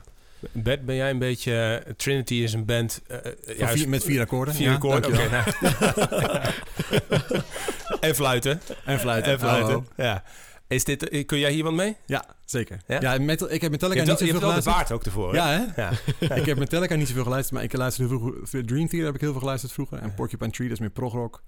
Bert, 0.51 0.85
ben 0.85 0.95
jij 0.95 1.09
een 1.09 1.19
beetje... 1.19 1.81
eh, 1.85 1.93
Trinity 1.93 2.33
is 2.33 2.53
een 2.53 2.65
band... 2.65 3.01
Van 3.07 3.21
juist 3.57 3.73
vier- 3.73 3.89
met 3.89 4.03
vier 4.03 4.21
akkoorden. 4.21 4.53
vier 4.53 4.67
Ja, 4.67 4.73
akkoorden. 4.73 5.11
Oké, 5.11 5.29
nou. 5.29 5.43
en 7.99 8.15
fluiten. 8.15 8.61
En 8.85 8.99
fluiten. 8.99 9.31
En 9.31 9.39
fluiten. 9.39 9.75
Oh, 9.75 9.81
oh. 9.81 9.85
Ja. 9.97 10.23
Is 10.67 10.83
dit, 10.83 11.25
kun 11.25 11.39
jij 11.39 11.51
hier 11.51 11.63
wat 11.63 11.73
mee? 11.73 11.95
Ja, 12.05 12.25
zeker. 12.45 12.77
Ja? 12.87 12.97
Ja? 13.01 13.17
metal, 13.17 13.51
ik 13.51 13.53
heb 13.53 13.61
Je 13.61 13.69
Metallica 13.69 13.99
niet 14.03 14.19
je 14.19 14.25
zoveel 14.25 14.33
hebt 14.33 14.45
wel 14.45 14.55
de 14.55 14.61
geluisterd. 14.61 14.75
baard 14.75 14.91
ook 14.91 15.03
ervoor. 15.05 15.35
hè? 15.35 15.37
Ja, 15.37 15.71
hè? 15.75 15.81
ja. 16.29 16.35
ik 16.35 16.45
heb 16.45 16.57
Metallica 16.57 16.95
niet 16.95 17.07
zoveel 17.07 17.23
geluisterd, 17.23 17.53
maar 17.55 17.63
ik 17.63 17.77
luisterde 17.77 18.09
vroeger... 18.17 18.65
Dream 18.65 18.87
Theater 18.87 19.05
heb 19.05 19.15
ik 19.15 19.21
heel 19.21 19.31
veel 19.31 19.39
geluisterd 19.39 19.73
vroeger. 19.73 19.97
En 19.97 20.13
Porcupine 20.13 20.51
Tree, 20.51 20.67
dat 20.67 20.77
is 20.77 20.83
meer 20.83 20.93
progrock. 20.93 21.41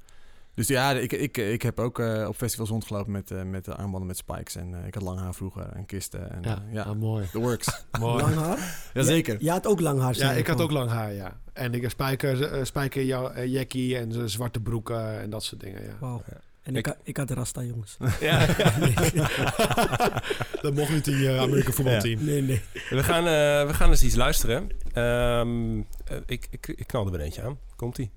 Dus 0.55 0.67
ja, 0.67 0.91
ik, 0.91 1.11
ik, 1.13 1.37
ik 1.37 1.61
heb 1.61 1.79
ook 1.79 1.99
eh, 1.99 2.25
op 2.27 2.35
festivals 2.35 2.69
rondgelopen 2.69 3.11
met, 3.11 3.31
eh, 3.31 3.43
met 3.43 3.65
de 3.65 3.75
armbanden 3.75 4.07
met 4.07 4.17
spikes. 4.17 4.55
En 4.55 4.73
eh, 4.81 4.87
ik 4.87 4.93
had 4.93 5.03
lang 5.03 5.19
haar 5.19 5.33
vroeger 5.33 5.65
en 5.73 5.85
kisten. 5.85 6.31
En, 6.31 6.39
Ja, 6.41 6.49
ja, 6.49 6.63
ja. 6.71 6.81
ah, 6.83 6.95
mooi. 6.95 7.27
the 7.31 7.39
works. 7.39 7.85
mooi. 7.99 8.21
Lang 8.21 8.35
haar? 8.35 8.89
Jazeker. 8.93 9.37
Jij 9.39 9.53
had 9.53 9.67
ook 9.67 9.79
lang 9.79 10.01
haar. 10.01 10.15
Ja, 10.17 10.31
ik 10.31 10.45
je 10.45 10.51
had 10.51 10.61
ook 10.61 10.71
lang 10.71 10.89
haar, 10.89 11.13
ja. 11.13 11.39
En 11.53 11.73
ik 11.73 11.81
heb 11.81 11.91
spijker, 11.91 12.43
eh, 12.43 12.63
spijker 12.63 13.03
jou- 13.03 13.33
eh, 13.33 13.51
jackie 13.51 13.97
en 13.97 14.29
zwarte 14.29 14.59
broeken 14.59 15.21
en 15.21 15.29
dat 15.29 15.43
soort 15.43 15.61
dingen, 15.61 15.83
ja. 15.83 15.97
Wauw. 15.99 16.21
En 16.63 16.71
Ik- 16.75 16.77
ik, 16.77 16.85
had- 16.85 16.97
ik 17.03 17.17
had 17.17 17.31
Rasta, 17.31 17.63
jongens. 17.63 17.97
Ja. 18.19 18.45
dat 20.61 20.73
mocht 20.73 20.91
niet 20.91 21.07
in 21.07 21.17
je 21.17 21.37
Amerika 21.39 21.71
voetbalteam. 21.71 22.25
Nee, 22.25 22.41
nee. 22.41 22.61
We, 22.89 23.03
gaan, 23.03 23.25
eh, 23.27 23.67
we 23.67 23.73
gaan 23.73 23.89
eens 23.89 24.03
iets 24.03 24.15
luisteren. 24.15 24.69
Ehm, 24.93 25.77
eh, 26.05 26.17
ik, 26.25 26.47
ik, 26.49 26.67
ik 26.67 26.87
knal 26.87 27.05
er 27.05 27.11
weer 27.11 27.21
eentje 27.21 27.41
aan. 27.41 27.57
Komt-ie. 27.75 28.11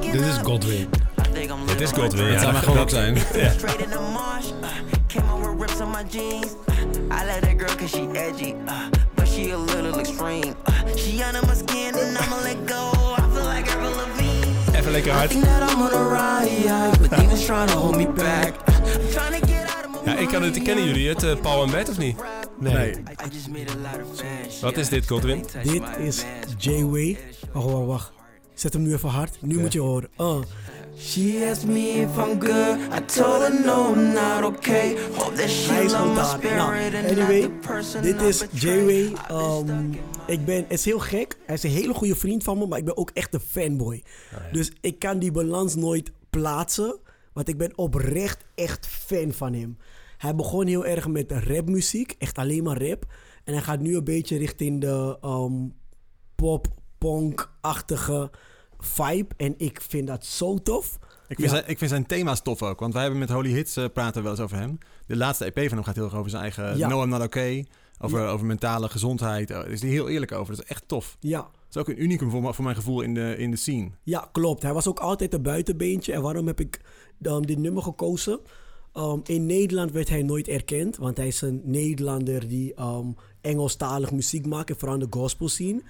Dit 0.00 0.20
is. 0.20 0.36
Godwin. 0.42 0.88
Dit 1.66 1.80
is 1.80 1.90
Godwin. 1.90 2.24
Dat 2.24 2.32
Ja, 2.32 2.38
zou 2.40 2.52
maar 2.52 2.62
gewoon 2.62 2.78
ook 2.78 2.90
zijn. 2.90 3.14
dreams. 3.32 3.52
Straight 3.52 3.80
in 3.80 3.88
the 3.90 4.00
marsh. 4.12 4.46
Came 5.08 5.32
over 5.32 5.56
rips 5.58 5.80
on 5.80 5.90
my 5.90 6.02
jeans. 6.08 6.46
I 7.10 7.24
like 7.24 7.40
that 7.40 7.58
girl 7.58 7.76
cause 7.76 7.88
she 7.90 8.08
edgy. 8.14 8.54
Uh, 8.66 8.72
but 9.14 9.28
she 9.28 9.52
a 9.52 9.58
little 9.58 9.98
extreme. 10.00 10.54
Uh, 10.66 10.96
she 10.96 11.22
under 11.24 11.46
my 11.46 11.54
skin 11.54 11.94
and 11.94 12.18
I'ma 12.18 12.36
let 12.42 12.66
go. 12.66 12.90
I 13.16 13.28
feel 13.34 13.44
like 13.44 13.68
Avril 13.70 13.90
Lavigne. 13.90 14.78
Even 14.78 14.92
lekker 14.92 15.12
hard. 15.12 15.30
think 15.30 15.44
that 15.44 15.70
I'm 15.70 15.82
on 15.82 15.92
a 15.92 16.02
ride, 16.08 16.98
but 17.00 17.18
demons 17.18 17.44
trying 17.46 17.68
to 17.68 17.76
hold 17.76 17.96
me 17.96 18.06
back. 18.06 18.54
I'm 18.66 19.12
trying 19.12 19.40
to 19.40 19.46
get 19.46 19.68
out 19.76 19.84
of 19.84 20.04
my 20.06 20.12
Ja, 20.12 20.18
ik 20.18 20.28
kan 20.28 20.42
het, 20.42 20.62
kennen 20.62 20.84
jullie 20.84 21.08
het, 21.08 21.22
eh, 21.22 21.36
Paul 21.42 21.62
en 21.62 21.70
Bert, 21.70 21.88
of 21.88 21.98
niet? 21.98 22.16
Nee. 22.60 22.94
Wat 24.60 24.76
is 24.76 24.88
dit, 24.88 25.06
Godwin? 25.06 25.44
Dit 25.62 25.82
is 25.98 26.24
J-Way. 26.58 27.18
Wacht, 27.52 27.66
wacht, 27.66 27.86
wacht. 27.86 28.12
Zet 28.54 28.72
hem 28.72 28.82
nu 28.82 28.92
even 28.92 29.08
hard. 29.08 29.42
Nu 29.42 29.58
moet 29.58 29.72
je 29.72 29.80
horen. 29.80 30.08
Uh. 30.18 30.38
She 30.98 31.46
asked 31.50 31.68
me 31.68 31.80
if 31.80 32.16
I'm 32.16 32.40
good. 32.40 32.78
I 32.92 33.04
told 33.06 33.40
her 33.42 33.64
no, 33.64 33.94
I'm 33.94 34.12
not 34.12 34.44
okay. 34.44 34.96
Hope 35.14 35.36
that 35.36 35.48
she 35.48 35.72
Hij 35.72 35.84
is 35.84 35.90
spontaan. 35.90 36.14
Nou, 36.14 36.38
spirit 36.38 36.94
and 36.94 37.16
not 37.16 37.18
anyway, 37.18 37.50
dit 38.02 38.20
is. 38.20 38.44
J-Way. 38.52 39.12
Um, 39.30 39.68
in 39.68 39.98
ik 40.30 40.44
ben, 40.44 40.56
het 40.56 40.72
is 40.72 40.84
heel 40.84 40.98
gek. 40.98 41.36
Hij 41.46 41.54
is 41.54 41.62
een 41.62 41.70
hele 41.70 41.94
goede 41.94 42.16
vriend 42.16 42.44
van 42.44 42.58
me, 42.58 42.66
maar 42.66 42.78
ik 42.78 42.84
ben 42.84 42.96
ook 42.96 43.10
echt 43.14 43.34
een 43.34 43.40
fanboy. 43.40 44.02
Dus 44.52 44.72
ik 44.80 44.98
kan 44.98 45.18
die 45.18 45.32
balans 45.32 45.74
nooit 45.74 46.12
plaatsen, 46.30 46.98
want 47.32 47.48
ik 47.48 47.58
ben 47.58 47.78
oprecht 47.78 48.44
echt 48.54 48.86
fan 48.86 49.32
van 49.32 49.52
hem. 49.54 49.76
Hij 50.20 50.34
begon 50.34 50.66
heel 50.66 50.86
erg 50.86 51.08
met 51.08 51.32
rapmuziek, 51.32 52.14
echt 52.18 52.38
alleen 52.38 52.62
maar 52.64 52.82
rap. 52.88 53.04
En 53.44 53.52
hij 53.52 53.62
gaat 53.62 53.80
nu 53.80 53.96
een 53.96 54.04
beetje 54.04 54.36
richting 54.36 54.80
de 54.80 55.18
um, 55.24 55.74
pop-punk-achtige 56.34 58.30
vibe. 58.78 59.34
En 59.36 59.54
ik 59.56 59.80
vind 59.80 60.06
dat 60.06 60.24
zo 60.24 60.58
tof. 60.58 60.98
Ik 61.28 61.36
vind, 61.36 61.50
Ja. 61.50 61.56
zijn, 61.56 61.68
ik 61.68 61.78
vind 61.78 61.90
zijn 61.90 62.06
thema's 62.06 62.42
tof 62.42 62.62
ook. 62.62 62.80
Want 62.80 62.92
wij 62.92 63.02
hebben 63.02 63.20
met 63.20 63.30
Holy 63.30 63.50
Hits 63.50 63.76
eh, 63.76 63.84
praten 63.92 64.14
we 64.14 64.22
wel 64.22 64.30
eens 64.30 64.40
over 64.40 64.56
hem. 64.56 64.78
De 65.06 65.16
laatste 65.16 65.44
EP 65.44 65.58
van 65.68 65.76
hem 65.76 65.82
gaat 65.84 65.94
heel 65.94 66.04
erg 66.04 66.14
over 66.16 66.30
zijn 66.30 66.42
eigen 66.42 66.76
Ja. 66.76 66.88
No 66.88 67.02
I'm 67.02 67.08
Not 67.08 67.22
Okay. 67.22 67.66
Over, 68.02 68.26
over 68.28 68.46
mentale 68.46 68.88
gezondheid. 68.88 69.48
Daar 69.48 69.68
is 69.68 69.80
hij 69.80 69.90
heel 69.90 70.08
eerlijk 70.08 70.32
over. 70.32 70.54
Dat 70.54 70.64
is 70.64 70.70
echt 70.70 70.82
tof. 70.86 71.16
Ja, 71.20 71.38
Dat 71.40 71.50
is 71.70 71.76
ook 71.76 71.88
een 71.88 72.02
unicum 72.02 72.30
voor, 72.30 72.54
voor 72.54 72.64
mijn 72.64 72.76
gevoel 72.76 73.00
in 73.00 73.14
de, 73.14 73.34
in 73.38 73.50
de 73.50 73.56
scene. 73.56 73.90
Ja, 74.02 74.28
klopt. 74.32 74.62
Hij 74.62 74.72
was 74.72 74.86
ook 74.86 74.98
altijd 74.98 75.34
een 75.34 75.42
buitenbeentje. 75.42 76.12
En 76.12 76.22
waarom 76.22 76.46
heb 76.46 76.60
ik 76.60 76.80
um, 77.22 77.46
dit 77.46 77.58
nummer 77.58 77.82
gekozen? 77.82 78.40
Um, 78.94 79.20
in 79.24 79.46
Nederland 79.46 79.92
werd 79.92 80.08
hij 80.08 80.22
nooit 80.22 80.48
erkend, 80.48 80.96
want 80.96 81.16
hij 81.16 81.26
is 81.26 81.40
een 81.40 81.60
Nederlander 81.64 82.48
die 82.48 82.80
um, 82.80 83.14
Engelstalig 83.40 84.12
muziek 84.12 84.46
maakt, 84.46 84.70
en 84.70 84.78
vooral 84.78 84.98
de 84.98 85.06
gospel 85.10 85.48
scene. 85.48 85.82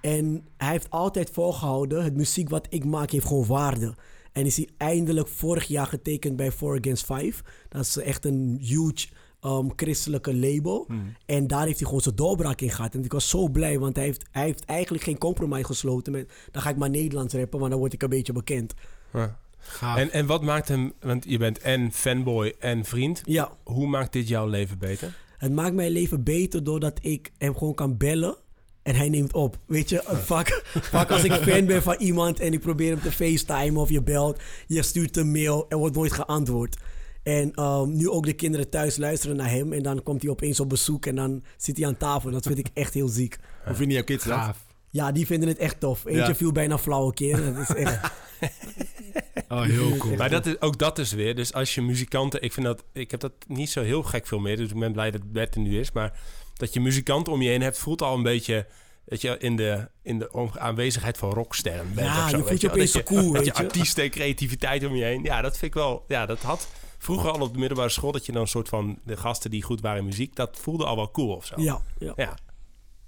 En 0.00 0.46
hij 0.56 0.70
heeft 0.70 0.90
altijd 0.90 1.30
volgehouden, 1.30 2.04
het 2.04 2.16
muziek 2.16 2.48
wat 2.48 2.66
ik 2.70 2.84
maak 2.84 3.10
heeft 3.10 3.26
gewoon 3.26 3.46
waarde. 3.46 3.94
En 4.32 4.46
is 4.46 4.56
hij 4.56 4.68
eindelijk 4.76 5.28
vorig 5.28 5.64
jaar 5.64 5.86
getekend 5.86 6.36
bij 6.36 6.52
Four 6.52 6.78
Against 6.78 7.04
Five. 7.04 7.42
Dat 7.68 7.80
is 7.80 7.96
echt 7.96 8.24
een 8.24 8.58
huge 8.60 9.08
um, 9.44 9.72
christelijke 9.76 10.36
label. 10.36 10.86
En 11.26 11.46
daar 11.46 11.64
heeft 11.66 11.78
hij 11.78 11.86
gewoon 11.86 12.02
zijn 12.02 12.14
doorbraak 12.14 12.60
in 12.60 12.70
gehad. 12.70 12.94
En 12.94 13.04
ik 13.04 13.12
was 13.12 13.28
zo 13.28 13.48
blij, 13.48 13.78
want 13.78 13.96
hij 13.96 14.04
heeft, 14.04 14.26
hij 14.30 14.44
heeft 14.44 14.64
eigenlijk 14.64 15.04
geen 15.04 15.18
compromise 15.18 15.64
gesloten 15.64 16.12
met... 16.12 16.32
dan 16.50 16.62
ga 16.62 16.70
ik 16.70 16.76
maar 16.76 16.90
Nederlands 16.90 17.34
rappen, 17.34 17.58
want 17.58 17.70
dan 17.70 17.80
word 17.80 17.92
ik 17.92 18.02
een 18.02 18.08
beetje 18.08 18.32
bekend. 18.32 18.74
Ja. 19.12 19.40
Gaaf. 19.62 19.98
En, 19.98 20.10
en 20.12 20.26
wat 20.26 20.42
maakt 20.42 20.68
hem, 20.68 20.92
want 21.00 21.24
je 21.28 21.38
bent 21.38 21.58
en 21.58 21.92
fanboy 21.92 22.54
en 22.58 22.84
vriend. 22.84 23.22
Ja, 23.24 23.50
Hoe 23.62 23.86
maakt 23.86 24.12
dit 24.12 24.28
jouw 24.28 24.46
leven 24.46 24.78
beter? 24.78 25.14
het 25.38 25.52
maakt 25.52 25.74
mijn 25.74 25.90
leven 25.90 26.22
beter 26.22 26.64
doordat 26.64 26.98
ik 27.02 27.30
hem 27.38 27.56
gewoon 27.56 27.74
kan 27.74 27.96
bellen. 27.96 28.36
En 28.82 28.94
hij 28.94 29.08
neemt 29.08 29.32
op. 29.32 29.56
Weet 29.66 29.88
je, 29.88 30.02
vaak, 30.24 30.62
vaak 30.82 31.10
als 31.10 31.24
ik 31.24 31.32
fan 31.32 31.66
ben 31.66 31.82
van 31.82 31.94
iemand 31.98 32.40
en 32.40 32.52
ik 32.52 32.60
probeer 32.60 32.90
hem 32.90 33.00
te 33.00 33.12
facetimen 33.12 33.80
of 33.80 33.88
je 33.90 34.02
belt, 34.02 34.40
je 34.66 34.82
stuurt 34.82 35.16
een 35.16 35.30
mail 35.30 35.66
en 35.68 35.78
wordt 35.78 35.94
nooit 35.96 36.12
geantwoord. 36.12 36.76
En 37.22 37.62
um, 37.62 37.96
nu 37.96 38.08
ook 38.08 38.24
de 38.26 38.32
kinderen 38.32 38.68
thuis 38.70 38.96
luisteren 38.96 39.36
naar 39.36 39.50
hem 39.50 39.72
en 39.72 39.82
dan 39.82 40.02
komt 40.02 40.22
hij 40.22 40.30
opeens 40.30 40.60
op 40.60 40.68
bezoek 40.68 41.06
en 41.06 41.14
dan 41.14 41.42
zit 41.56 41.76
hij 41.76 41.86
aan 41.86 41.96
tafel. 41.96 42.30
Dat 42.30 42.46
vind 42.46 42.58
ik 42.58 42.66
echt 42.74 42.94
heel 42.94 43.08
ziek. 43.08 43.38
Hoe 43.64 43.74
vinden 43.74 43.94
jouw 43.94 44.04
kids 44.04 44.24
dat? 44.24 44.54
Ja, 44.90 45.12
die 45.12 45.26
vinden 45.26 45.48
het 45.48 45.58
echt 45.58 45.80
tof. 45.80 46.04
Eentje 46.04 46.26
Ja. 46.26 46.34
viel 46.34 46.52
bijna 46.52 46.78
flauw 46.78 47.06
een 47.06 47.14
keer. 47.14 47.54
Dat 47.54 47.68
is 47.68 47.74
echt... 47.74 48.00
Oh, 49.48 49.62
heel 49.62 49.96
cool. 49.96 50.16
Maar 50.16 50.30
dat 50.30 50.46
is, 50.46 50.60
ook 50.60 50.78
dat 50.78 50.98
is 50.98 51.12
weer. 51.12 51.34
Dus 51.34 51.52
als 51.52 51.74
je 51.74 51.82
muzikanten... 51.82 52.42
Ik 52.42 52.52
vind 52.52 52.66
dat... 52.66 52.84
Ik 52.92 53.10
heb 53.10 53.20
dat 53.20 53.32
niet 53.46 53.70
zo 53.70 53.82
heel 53.82 54.02
gek 54.02 54.26
veel 54.26 54.38
meer. 54.38 54.56
Dus 54.56 54.70
ik 54.70 54.78
ben 54.78 54.92
blij 54.92 55.10
dat 55.10 55.32
Bert 55.32 55.54
er 55.54 55.60
nu 55.60 55.80
is. 55.80 55.92
Maar 55.92 56.18
dat 56.54 56.72
je 56.72 56.80
muzikanten 56.80 57.32
om 57.32 57.42
je 57.42 57.48
heen 57.48 57.62
hebt... 57.62 57.78
voelt 57.78 58.02
al 58.02 58.14
een 58.14 58.22
beetje... 58.22 58.66
Dat 59.04 59.20
je 59.20 59.38
in 59.38 59.56
de, 59.56 59.88
in 60.02 60.18
de 60.18 60.50
aanwezigheid 60.58 61.18
van 61.18 61.30
rocksterren 61.30 61.94
bent. 61.94 62.06
Ja, 62.06 62.24
of 62.24 62.30
zo, 62.30 62.36
je 62.36 62.42
voelt 62.44 62.60
je 62.60 62.70
opeens 62.70 63.02
cool, 63.02 63.22
Dat 63.22 63.32
weet 63.32 63.56
je 63.56 63.62
je. 63.62 63.68
artiesten 63.68 64.04
en 64.04 64.10
creativiteit 64.10 64.86
om 64.86 64.94
je 64.94 65.04
heen. 65.04 65.22
Ja, 65.22 65.40
dat 65.42 65.58
vind 65.58 65.74
ik 65.74 65.74
wel... 65.74 66.04
Ja, 66.08 66.26
dat 66.26 66.42
had 66.42 66.68
vroeger 66.98 67.30
al 67.30 67.40
op 67.40 67.52
de 67.52 67.58
middelbare 67.58 67.88
school... 67.88 68.12
dat 68.12 68.26
je 68.26 68.32
dan 68.32 68.42
een 68.42 68.48
soort 68.48 68.68
van... 68.68 68.98
De 69.04 69.16
gasten 69.16 69.50
die 69.50 69.62
goed 69.62 69.80
waren 69.80 69.98
in 69.98 70.04
muziek... 70.04 70.36
Dat 70.36 70.58
voelde 70.60 70.84
al 70.84 70.96
wel 70.96 71.10
cool 71.10 71.34
of 71.36 71.46
zo. 71.46 71.54
Ja, 71.56 71.82
ja. 71.98 72.12
Ja. 72.16 72.34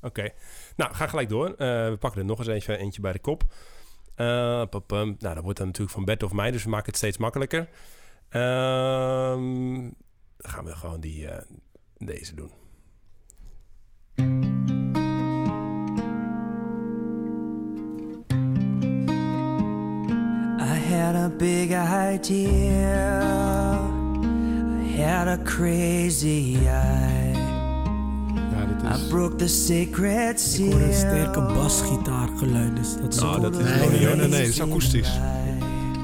Oké. 0.02 0.28
Nou, 0.76 0.94
ga 0.94 1.06
gelijk 1.06 1.28
door. 1.28 1.48
Eh, 1.48 1.56
we 1.88 1.96
pakken 2.00 2.20
er 2.20 2.26
nog 2.26 2.38
eens 2.38 2.48
eentje, 2.48 2.76
eentje 2.76 3.00
bij 3.00 3.12
de 3.12 3.18
kop. 3.18 3.44
Eh, 4.14 4.26
nou, 4.26 5.16
dat 5.18 5.42
wordt 5.42 5.58
dan 5.58 5.66
natuurlijk 5.66 5.94
van 5.94 6.04
Bert 6.04 6.22
of 6.22 6.32
mij, 6.32 6.50
dus 6.50 6.64
we 6.64 6.70
maken 6.70 6.86
het 6.86 6.96
steeds 6.96 7.18
makkelijker. 7.18 7.68
Ehm, 8.28 9.90
dan 10.36 10.50
gaan 10.50 10.64
we 10.64 10.76
gewoon 10.76 11.00
die, 11.00 11.28
eh, 11.28 11.42
deze 11.98 12.34
doen. 12.34 12.50
I 20.60 20.78
had 20.88 21.14
a 21.14 21.28
big 21.38 21.70
idea. 22.14 23.22
I 24.96 25.02
had 25.02 25.26
a 25.26 25.42
crazy 25.42 26.56
eye. 26.66 27.23
Dit 28.82 28.90
I 28.90 28.94
is... 28.94 29.06
broke 29.08 29.36
the 29.36 29.48
sacred 29.48 30.56
Ik 30.58 30.72
hoor 30.72 30.80
een 30.80 30.92
sterke 30.94 31.32
seal. 31.40 31.54
basgitaargeluid. 31.54 32.76
Dus 32.76 32.96
dat 33.02 33.14
is 33.14 33.20
Nou, 33.20 33.40
dat 33.40 33.58
is 33.58 33.64
Nee, 33.64 33.80
niet, 33.80 33.90
nee, 33.90 34.06
hoor. 34.06 34.16
nee, 34.16 34.28
nee, 34.28 34.40
dat 34.40 34.48
is 34.48 34.60
akoestisch. 34.60 35.10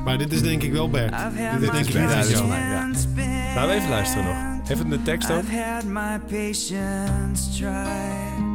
Maar 0.04 0.18
dit 0.18 0.32
is 0.32 0.42
denk 0.42 0.62
ik 0.62 0.72
wel 0.72 0.90
Bert. 0.90 1.14
Dit 1.60 1.62
is 1.62 1.70
denk 1.70 1.86
ik 1.86 1.92
Bert. 1.92 2.28
Ja, 2.28 2.38
Ja. 2.44 2.86
Laten 3.54 3.68
we 3.68 3.74
even 3.74 3.88
luisteren 3.88 4.24
nog. 4.24 4.68
Even 4.70 4.88
de 4.90 5.02
tekst 5.02 5.30
ook. 5.30 5.38
I've 5.42 5.56
had 5.56 5.84
my 5.84 6.18
patience 6.26 7.50
tried. 7.58 8.48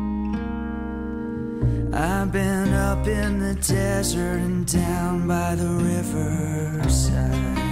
I've 1.93 2.29
been 2.31 2.73
up 2.73 3.07
in 3.07 3.39
the 3.39 3.55
desert 3.73 4.41
and 4.41 4.71
down 4.71 5.27
by 5.27 5.55
the 5.55 5.77
riverside. 5.77 7.64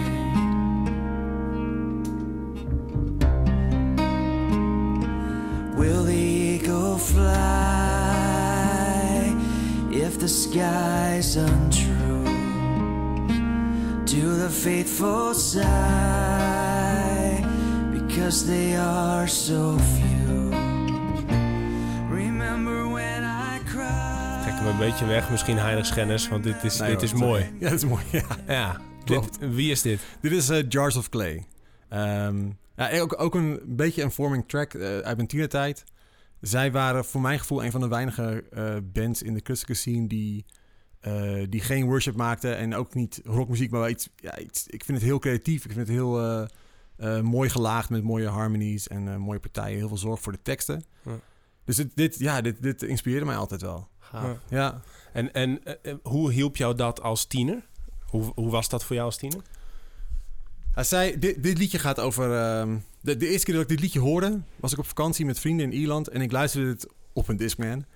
Fly 6.97 7.33
if 9.91 10.17
the 10.17 10.27
sky's 10.27 11.35
untrue? 11.35 11.91
To 14.05 14.37
the 14.37 14.49
faithful 14.49 15.33
side 15.33 15.63
because 17.91 18.45
they 18.45 18.75
are 18.77 19.27
so 19.27 19.77
few. 19.77 20.49
Remember 22.09 22.87
when 22.87 23.23
I 23.23 23.59
cried? 23.65 24.43
Gekke 24.43 24.57
hem 24.57 24.67
een 24.67 24.77
beetje 24.77 25.05
weg, 25.05 25.29
misschien 25.29 25.57
heiligschennis, 25.57 26.27
want 26.29 26.43
dit 26.43 26.63
is, 26.63 26.79
Nee, 26.79 26.89
dit 26.89 26.95
hoor, 26.95 27.03
is 27.03 27.13
mooi. 27.13 27.51
Ja, 27.59 27.69
dat 27.69 27.77
is 27.77 27.85
mooi. 27.85 28.03
Ja. 28.11 28.25
Ja, 28.47 28.77
Klopt. 29.05 29.39
Dit- 29.39 29.53
wie 29.55 29.71
is 29.71 29.81
dit? 29.81 29.99
Dit 30.21 30.31
is 30.31 30.49
eh, 30.49 30.63
Jars 30.69 30.95
of 30.95 31.09
Clay. 31.09 31.43
Ehm, 31.89 32.35
ja, 32.75 32.99
ook, 32.99 33.21
ook 33.21 33.35
een 33.35 33.59
beetje 33.65 34.03
een 34.03 34.11
forming 34.11 34.43
track 34.47 34.73
eh, 34.73 34.97
uit 34.97 35.15
mijn 35.15 35.27
tienertijd. 35.27 35.83
Zij 36.43 36.71
waren 36.71 37.05
voor 37.05 37.21
mijn 37.21 37.39
gevoel 37.39 37.63
een 37.63 37.71
van 37.71 37.81
de 37.81 37.87
weinige 37.87 38.43
eh, 38.51 38.75
bands 38.83 39.21
in 39.21 39.33
de 39.33 39.41
christelijke 39.43 39.81
scene 39.81 40.07
die, 40.07 40.45
eh, 40.99 41.43
die 41.49 41.61
geen 41.61 41.85
worship 41.85 42.15
maakten 42.15 42.57
en 42.57 42.75
ook 42.75 42.93
niet 42.93 43.21
rockmuziek, 43.25 43.71
maar 43.71 43.79
wel 43.79 43.89
iets, 43.89 44.09
ja, 44.15 44.37
iets. 44.39 44.67
Ik 44.67 44.83
vind 44.83 44.97
het 44.97 45.07
heel 45.07 45.19
creatief. 45.19 45.65
Ik 45.65 45.71
vind 45.71 45.87
het 45.87 45.95
heel 45.95 46.21
eh, 46.21 46.45
eh, 46.95 47.23
mooi 47.23 47.49
gelaagd 47.49 47.89
met 47.89 48.03
mooie 48.03 48.27
harmonies 48.27 48.87
en 48.87 49.07
eh, 49.07 49.15
mooie 49.15 49.39
partijen. 49.39 49.77
Heel 49.77 49.87
veel 49.87 49.97
zorg 49.97 50.21
voor 50.21 50.31
de 50.31 50.41
teksten. 50.41 50.83
Ja. 51.03 51.19
Dus 51.65 51.75
dit, 51.75 51.91
dit, 51.95 52.19
ja, 52.19 52.41
dit, 52.41 52.61
dit 52.61 52.81
inspireerde 52.81 53.25
mij 53.25 53.35
altijd 53.35 53.61
wel. 53.61 53.87
Gaaf. 53.99 54.37
Ja. 54.49 54.57
Ja. 54.57 54.81
En, 55.13 55.33
en 55.33 55.61
hoe 56.01 56.31
hielp 56.31 56.55
jou 56.55 56.75
dat 56.75 57.01
als 57.01 57.25
tiener? 57.25 57.67
Hoe, 58.05 58.31
hoe 58.35 58.49
was 58.49 58.69
dat 58.69 58.83
voor 58.83 58.95
jou 58.95 59.07
als 59.07 59.17
tiener? 59.17 59.41
Hij 60.73 60.83
zei, 60.83 61.19
dit, 61.19 61.43
dit 61.43 61.57
liedje 61.57 61.79
gaat 61.79 61.99
over... 61.99 62.31
ehm, 62.33 62.75
de, 63.01 63.17
de 63.17 63.27
eerste 63.27 63.45
keer 63.45 63.53
dat 63.53 63.63
ik 63.63 63.69
dit 63.69 63.79
liedje 63.79 63.99
hoorde, 63.99 64.41
was 64.55 64.71
ik 64.71 64.77
op 64.79 64.85
vakantie 64.87 65.25
met 65.25 65.39
vrienden 65.39 65.71
in 65.71 65.77
Ierland. 65.79 66.07
En 66.07 66.21
ik 66.21 66.31
luisterde 66.31 66.67
dit 66.67 66.87
op 67.13 67.27
een 67.27 67.37
Discman. 67.37 67.85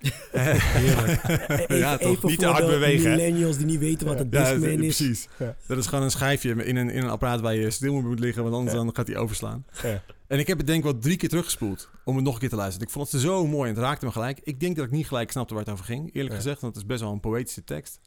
Ja, 1.68 1.96
toch? 1.96 2.10
even 2.16 2.28
Niet 2.28 2.38
te 2.38 2.46
hard 2.46 2.66
bewegen, 2.66 3.10
millennials 3.10 3.56
die 3.56 3.66
niet 3.66 3.78
weten 3.78 4.06
wat 4.06 4.20
een 4.20 4.28
Ja, 4.30 4.38
Discman 4.50 4.60
dat- 4.76 4.84
is. 4.84 4.96
precies. 4.96 5.28
Ja. 5.38 5.54
Dat 5.66 5.78
is 5.78 5.86
gewoon 5.86 6.04
een 6.04 6.10
schijfje 6.10 6.50
in 6.64 6.76
een, 6.76 6.90
in 6.90 7.02
een 7.02 7.08
apparaat 7.10 7.40
waar 7.40 7.54
je 7.54 7.70
stil 7.70 8.00
moet 8.00 8.18
liggen, 8.20 8.42
want 8.42 8.54
anders 8.54 8.76
Ja. 8.76 8.82
dan 8.82 8.94
gaat 8.94 9.06
hij 9.06 9.16
overslaan. 9.16 9.64
Ja. 9.82 10.02
En 10.26 10.38
ik 10.38 10.46
heb 10.46 10.58
het 10.58 10.66
denk 10.66 10.78
ik 10.78 10.84
wel 10.84 10.98
drie 10.98 11.16
keer 11.16 11.28
teruggespoeld 11.28 11.88
om 12.04 12.14
het 12.16 12.24
nog 12.24 12.34
een 12.34 12.40
keer 12.40 12.48
te 12.48 12.56
luisteren. 12.56 12.86
Ik 12.86 12.92
vond 12.92 13.12
het 13.12 13.20
zo 13.20 13.46
mooi 13.46 13.68
en 13.70 13.74
het 13.76 13.84
raakte 13.84 14.04
me 14.04 14.12
gelijk. 14.12 14.40
Ik 14.42 14.60
denk 14.60 14.76
dat 14.76 14.84
ik 14.84 14.90
niet 14.90 15.06
gelijk 15.06 15.30
snapte 15.30 15.54
waar 15.54 15.62
het 15.62 15.72
over 15.72 15.84
ging, 15.84 16.06
eerlijk 16.14 16.34
Ja. 16.34 16.40
gezegd, 16.40 16.60
want 16.60 16.74
het 16.74 16.82
is 16.82 16.88
best 16.88 17.00
wel 17.02 17.12
een 17.12 17.20
poëtische 17.20 17.64
tekst. 17.64 18.00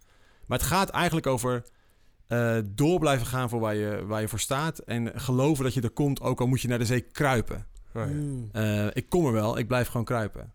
Maar 0.47 0.57
het 0.57 0.67
gaat 0.67 0.89
eigenlijk 0.89 1.27
over 1.27 1.63
eh, 2.31 2.57
door 2.65 2.99
blijven 2.99 3.27
gaan 3.27 3.49
voor 3.49 3.59
waar 3.59 3.75
je, 3.75 4.03
waar 4.05 4.21
je 4.21 4.27
voor 4.27 4.39
staat 4.39 4.79
en 4.79 5.11
geloven 5.19 5.63
dat 5.63 5.73
je 5.73 5.81
er 5.81 5.89
komt, 5.89 6.21
ook 6.21 6.39
al 6.39 6.47
moet 6.47 6.61
je 6.61 6.67
naar 6.67 6.79
de 6.79 6.85
zee 6.85 7.01
kruipen. 7.01 7.65
Oh, 7.95 8.01
ja. 8.05 8.11
Mm. 8.13 8.49
Eh, 8.51 8.85
ik 8.93 9.09
kom 9.09 9.25
er 9.25 9.31
wel, 9.31 9.57
ik 9.57 9.67
blijf 9.67 9.87
gewoon 9.87 10.05
kruipen. 10.05 10.53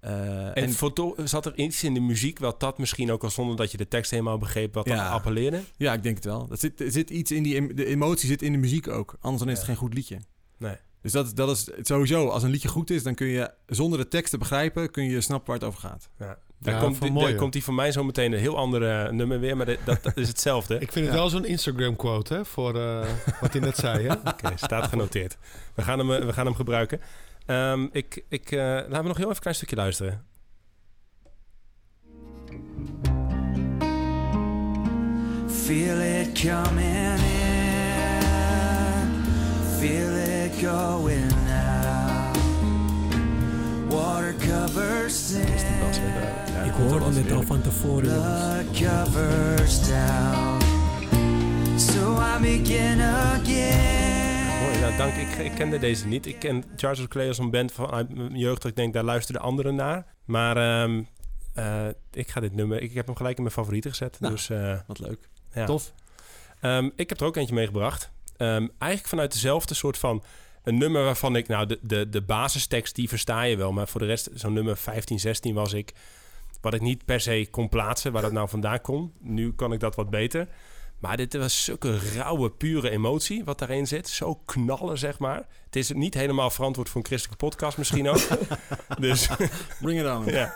Eh, 0.00 0.46
En, 0.46 0.54
en 0.54 0.72
voor- 0.72 1.14
zat 1.24 1.46
er 1.46 1.56
iets 1.58 1.84
in 1.84 1.94
de 1.94 2.00
muziek 2.00 2.38
wat 2.38 2.60
dat 2.60 2.78
misschien 2.78 3.10
ook 3.12 3.22
al 3.22 3.30
zonder 3.30 3.56
dat 3.56 3.70
je 3.70 3.76
de 3.76 3.88
tekst 3.88 4.10
helemaal 4.10 4.38
begreep, 4.38 4.74
wat 4.74 4.86
Ja. 4.88 4.94
dan 5.04 5.12
appelleerde? 5.12 5.60
ja, 5.76 5.92
ik 5.92 6.02
denk 6.02 6.16
het 6.16 6.24
wel. 6.24 6.46
Er 6.50 6.56
zit, 6.58 6.80
er 6.80 6.90
zit 6.90 7.10
iets 7.10 7.30
in 7.30 7.42
die 7.42 7.54
em- 7.56 7.74
de 7.76 7.84
emotie 7.84 8.28
zit 8.28 8.42
in 8.42 8.52
de 8.52 8.58
muziek 8.58 8.88
ook. 8.88 9.16
Anders 9.20 9.42
dan 9.42 9.52
is 9.52 9.58
het 9.58 9.66
geen 9.66 9.76
goed 9.76 9.94
liedje. 9.94 10.18
Nee. 10.58 10.76
Dus 11.02 11.12
dat, 11.12 11.36
dat 11.36 11.50
is 11.50 11.68
sowieso, 11.82 12.28
als 12.28 12.42
een 12.42 12.50
liedje 12.50 12.68
goed 12.68 12.90
is, 12.90 13.02
dan 13.02 13.14
kun 13.14 13.26
je 13.26 13.50
zonder 13.66 13.98
de 13.98 14.08
tekst 14.08 14.30
te 14.30 14.38
begrijpen, 14.38 14.90
kun 14.90 15.04
je 15.04 15.20
snappen 15.20 15.46
waar 15.46 15.56
het 15.58 15.68
over 15.68 15.80
gaat. 15.80 16.08
Ja. 16.18 16.38
Daar, 16.60 16.74
Ja, 16.74 16.80
komt, 16.80 16.96
van 16.96 17.06
die- 17.06 17.16
mooi, 17.16 17.28
daar 17.30 17.38
komt 17.40 17.52
die 17.52 17.64
van 17.64 17.74
mij 17.74 17.92
zo 17.92 18.04
meteen 18.04 18.32
een 18.32 18.38
heel 18.38 18.56
andere 18.56 19.12
nummer 19.12 19.40
weer, 19.40 19.56
maar 19.56 19.66
dat, 19.84 20.02
dat 20.02 20.16
is 20.16 20.28
hetzelfde. 20.28 20.74
Ik 20.80 20.92
vind 20.92 21.04
het 21.04 21.14
Ja. 21.14 21.20
wel 21.20 21.28
zo'n 21.28 21.44
Instagram 21.44 21.96
quote, 21.96 22.34
hè, 22.34 22.44
voor 22.44 22.74
eh, 22.80 23.06
wat 23.40 23.52
hij 23.52 23.60
net 23.62 23.76
zei, 23.76 24.06
hè? 24.06 24.12
Oké, 24.32 24.52
staat 24.54 24.86
genoteerd. 24.88 25.36
We 25.74 25.82
gaan 25.82 25.98
hem, 25.98 26.12
eh, 26.12 26.24
we 26.24 26.32
gaan 26.32 26.46
hem 26.46 26.54
gebruiken. 26.54 27.00
Ehm, 27.46 27.86
ik, 27.92 28.24
ik, 28.28 28.50
eh, 28.50 28.58
laten 28.58 28.88
we 29.02 29.08
nog 29.08 29.16
heel 29.16 29.16
even 29.16 29.28
een 29.28 29.40
klein 29.40 29.56
stukje 29.56 29.76
luisteren. 29.76 30.24
Feel 35.48 36.00
it 36.00 36.32
coming 36.40 37.20
in, 37.20 37.98
feel 39.78 40.14
it 40.44 40.52
going. 40.62 41.37
Water 43.88 44.34
covers 44.34 45.32
in, 45.32 45.46
Ik 46.64 46.72
hoorde 46.72 47.04
het 47.20 47.32
al 47.32 47.42
van 47.42 47.60
tevoren, 47.60 48.04
jongens. 48.14 48.78
blood 48.78 49.04
covers 49.04 49.88
down. 49.88 50.58
So 51.78 52.12
I 52.20 52.40
begin 52.40 53.00
again. 53.00 54.46
Mooi, 54.62 54.96
dank. 54.96 55.14
Ik, 55.14 55.28
ik 55.44 55.52
kende 55.52 55.78
deze 55.78 56.06
niet. 56.06 56.26
Ik 56.26 56.38
ken 56.38 56.64
Charles 56.76 57.00
of 57.00 57.08
Clay 57.08 57.28
als 57.28 57.38
een 57.38 57.50
band 57.50 57.72
vanuit 57.72 58.14
mijn 58.14 58.36
jeugd. 58.38 58.62
dat 58.62 58.70
Ik 58.70 58.76
denk, 58.76 58.92
daar 58.92 59.04
luisterden 59.04 59.42
anderen 59.42 59.74
naar. 59.74 60.04
Maar 60.24 60.56
ehm, 60.56 61.02
eh, 61.54 61.86
ik 62.12 62.28
ga 62.30 62.40
dit 62.40 62.54
nummer... 62.54 62.82
Ik 62.82 62.94
heb 62.94 63.06
hem 63.06 63.16
gelijk 63.16 63.36
in 63.36 63.42
mijn 63.42 63.54
favorieten 63.54 63.90
gezet. 63.90 64.20
Nou. 64.20 64.32
Dus 64.34 64.50
eh, 64.50 64.78
Wat 64.86 64.98
leuk. 64.98 65.28
ja. 65.52 65.64
Tof. 65.66 65.92
Ehm, 66.60 66.88
ik 66.96 67.08
heb 67.08 67.20
er 67.20 67.26
ook 67.26 67.36
eentje 67.36 67.54
meegebracht. 67.54 68.10
Ehm, 68.36 68.66
eigenlijk 68.78 69.06
vanuit 69.08 69.32
dezelfde 69.32 69.74
soort 69.74 69.98
van... 69.98 70.22
Een 70.62 70.78
nummer 70.78 71.04
waarvan 71.04 71.36
ik... 71.36 71.48
Nou, 71.48 71.66
de, 71.66 71.78
de, 71.82 72.08
de 72.08 72.22
basistekst, 72.22 72.94
die 72.94 73.08
versta 73.08 73.42
je 73.42 73.56
wel. 73.56 73.72
Maar 73.72 73.88
voor 73.88 74.00
de 74.00 74.06
rest, 74.06 74.30
zo'n 74.34 74.52
nummer 74.52 74.76
15, 74.76 75.20
16 75.20 75.54
was 75.54 75.72
ik... 75.72 75.92
Wat 76.60 76.74
ik 76.74 76.80
niet 76.80 77.04
per 77.04 77.20
se 77.20 77.48
kon 77.50 77.68
plaatsen, 77.68 78.12
waar 78.12 78.22
dat 78.22 78.32
nou 78.32 78.48
vandaan 78.48 78.80
kon. 78.80 79.12
Nu 79.20 79.52
kan 79.52 79.72
ik 79.72 79.80
dat 79.80 79.94
wat 79.94 80.10
beter. 80.10 80.48
Maar 80.98 81.16
dit 81.16 81.36
was 81.36 81.64
zulke 81.64 81.98
rauwe, 82.14 82.50
pure 82.50 82.90
emotie 82.90 83.44
wat 83.44 83.58
daarin 83.58 83.86
zit. 83.86 84.08
Zo 84.08 84.34
knallen, 84.34 84.98
zeg 84.98 85.18
maar. 85.18 85.46
Het 85.64 85.76
is 85.76 85.92
niet 85.92 86.14
helemaal 86.14 86.50
verantwoord 86.50 86.88
voor 86.88 87.00
een 87.00 87.06
christelijke 87.06 87.44
podcast 87.44 87.78
misschien 87.78 88.08
ook. 88.08 88.28
dus 89.00 89.28
Bring 89.80 90.00
it 90.00 90.06
on. 90.06 90.24
ja. 90.40 90.54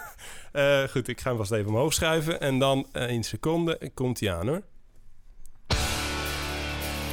Eh, 0.53 0.89
goed, 0.89 1.09
ik 1.09 1.21
ga 1.21 1.29
hem 1.29 1.39
vast 1.39 1.51
even 1.51 1.69
omhoog 1.69 1.93
schuiven. 1.93 2.41
En 2.41 2.59
dan 2.59 2.87
eh, 2.93 3.11
in 3.11 3.25
seconde 3.25 3.91
komt 3.95 4.21
hij 4.21 4.35
aan 4.35 4.49
hoor. 4.49 4.63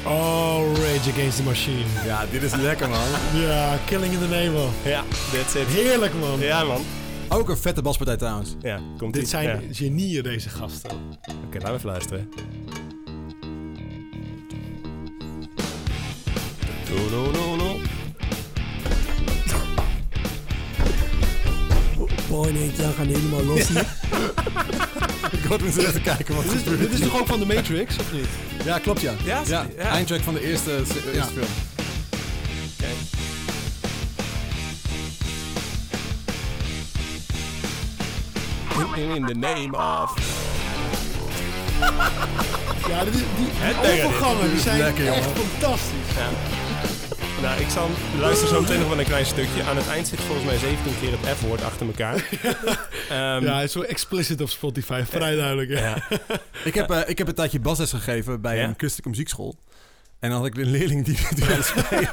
Oh, 0.06 0.64
Rage 0.76 1.10
Against 1.12 1.38
the 1.38 1.44
Machine. 1.44 1.86
Ja, 2.06 2.26
dit 2.32 2.44
is 2.44 2.56
lekker 2.56 2.90
man. 2.90 3.08
Ja, 3.42 3.78
Killing 3.86 4.14
in 4.14 4.20
the 4.20 4.28
Name 4.28 4.64
of. 4.64 4.72
Ja, 4.86 5.04
that's 5.34 5.56
it. 5.56 5.68
Heerlijk, 5.68 6.14
man. 6.20 6.40
Ja 6.40 6.64
man. 6.64 6.82
Ook 7.30 7.50
een 7.50 7.58
vette 7.58 7.82
baspartij 7.82 8.18
trouwens. 8.18 8.56
Ja, 8.62 8.80
komt 8.98 9.14
Dit 9.14 9.30
zijn 9.30 9.46
Ja. 9.48 9.60
genieën, 9.72 10.24
deze 10.24 10.50
gasten. 10.50 10.92
Oké, 11.46 11.58
laten 11.58 11.70
we 11.70 11.74
even 11.74 11.90
luisteren. 11.90 12.30
En 22.30 22.56
Henk 22.56 22.76
Jan 22.76 22.94
gaan 22.94 23.08
helemaal 23.08 23.44
los 23.44 23.68
hier. 23.68 23.86
Ik 25.32 25.44
hoorde 25.48 25.64
me 25.64 25.72
zo 25.72 25.80
even 25.80 26.02
kijken 26.02 26.36
wat 26.36 26.44
Dit 26.44 26.54
is, 26.54 26.78
dit 26.80 26.92
is 26.92 27.00
toch 27.00 27.20
ook 27.20 27.28
van 27.28 27.40
The 27.40 27.46
Matrix, 27.46 27.96
of 28.00 28.12
niet? 28.14 28.26
Ja, 28.66 28.80
klopt 28.80 29.02
ja. 29.02 29.14
Ja, 29.24 29.42
ja. 29.46 29.66
ja. 29.78 29.84
Eindtrack 29.84 30.22
van 30.22 30.34
de 30.34 30.42
eerste, 30.50 30.72
eerste 30.76 31.00
Ja. 31.14 31.24
film. 31.26 31.46
Oké. 38.76 39.00
In, 39.02 39.16
in 39.16 39.26
the 39.26 39.34
name 39.34 39.78
of... 39.78 40.14
Ja, 42.90 43.04
dit 43.04 43.14
is, 43.14 43.20
die, 43.38 43.48
die 43.92 44.04
overgangen 44.04 44.60
zijn 44.60 44.78
lekker, 44.78 45.08
echt 45.08 45.24
jongen. 45.26 45.40
fantastisch. 45.50 46.16
Ja. 46.18 46.30
Nou, 47.42 47.62
ik 47.62 47.70
zal 47.70 47.90
luister 48.20 48.48
zo 48.48 48.62
meteen 48.62 48.80
nog 48.80 48.90
wel 48.90 49.00
een 49.00 49.06
klein 49.06 49.26
stukje. 49.26 49.64
Aan 49.64 49.78
het 49.78 49.88
eind 49.88 50.08
zit 50.08 50.20
volgens 50.20 50.46
mij 50.46 50.58
17 50.58 50.94
keer 51.00 51.12
het 51.12 51.38
F-woord 51.38 51.64
achter 51.64 51.86
elkaar. 51.88 52.16
Ehm, 53.10 53.44
Ja, 53.46 53.54
hij 53.54 53.64
is 53.64 53.72
zo 53.72 53.82
explicit 53.82 54.42
op 54.42 54.50
Spotify, 54.50 55.04
vrij 55.10 55.36
duidelijk. 55.36 55.70
Ja. 55.70 55.80
ja. 55.80 56.20
Ik 56.64 56.74
heb, 56.74 56.90
eh, 56.92 57.00
ik 57.10 57.18
heb 57.18 57.28
een 57.28 57.34
tijdje 57.34 57.60
basles 57.60 57.90
gegeven 57.92 58.42
bij 58.42 58.58
Ja? 58.58 58.64
een 58.68 58.74
christelijke 58.78 59.10
muziekschool. 59.10 59.56
En 60.20 60.30
dan 60.30 60.38
had 60.38 60.48
ik 60.48 60.58
een 60.58 60.72
leerling 60.72 61.06
die, 61.06 61.18
wilde 61.46 61.62
spelen. 61.64 62.10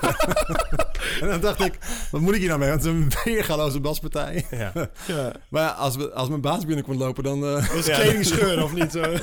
en 1.21 1.29
dan 1.29 1.41
dacht 1.41 1.61
ik, 1.61 1.79
wat 2.11 2.21
moet 2.21 2.33
ik 2.35 2.39
hier 2.41 2.49
nou 2.49 2.61
mee? 2.61 2.69
Want 2.69 2.83
het 2.85 2.95
is 2.95 3.01
een 3.01 3.13
weergaloze 3.25 3.81
baspartij. 3.81 4.47
ja. 4.51 4.73
Ja. 5.07 5.33
Maar 5.49 5.63
ja, 5.63 5.69
als, 5.69 5.97
we, 5.97 6.13
als 6.13 6.29
mijn 6.29 6.41
baas 6.41 6.65
binnenkomt 6.67 6.99
lopen, 6.99 7.23
dan... 7.25 7.45
eh, 7.45 7.69
Dat 7.69 7.77
is 7.77 7.87
Ja. 7.87 7.99
kleding 8.01 8.25
scheuren, 8.27 8.65
of 8.65 8.73
niet? 8.73 8.95
eh? 8.95 9.03
we 9.03 9.19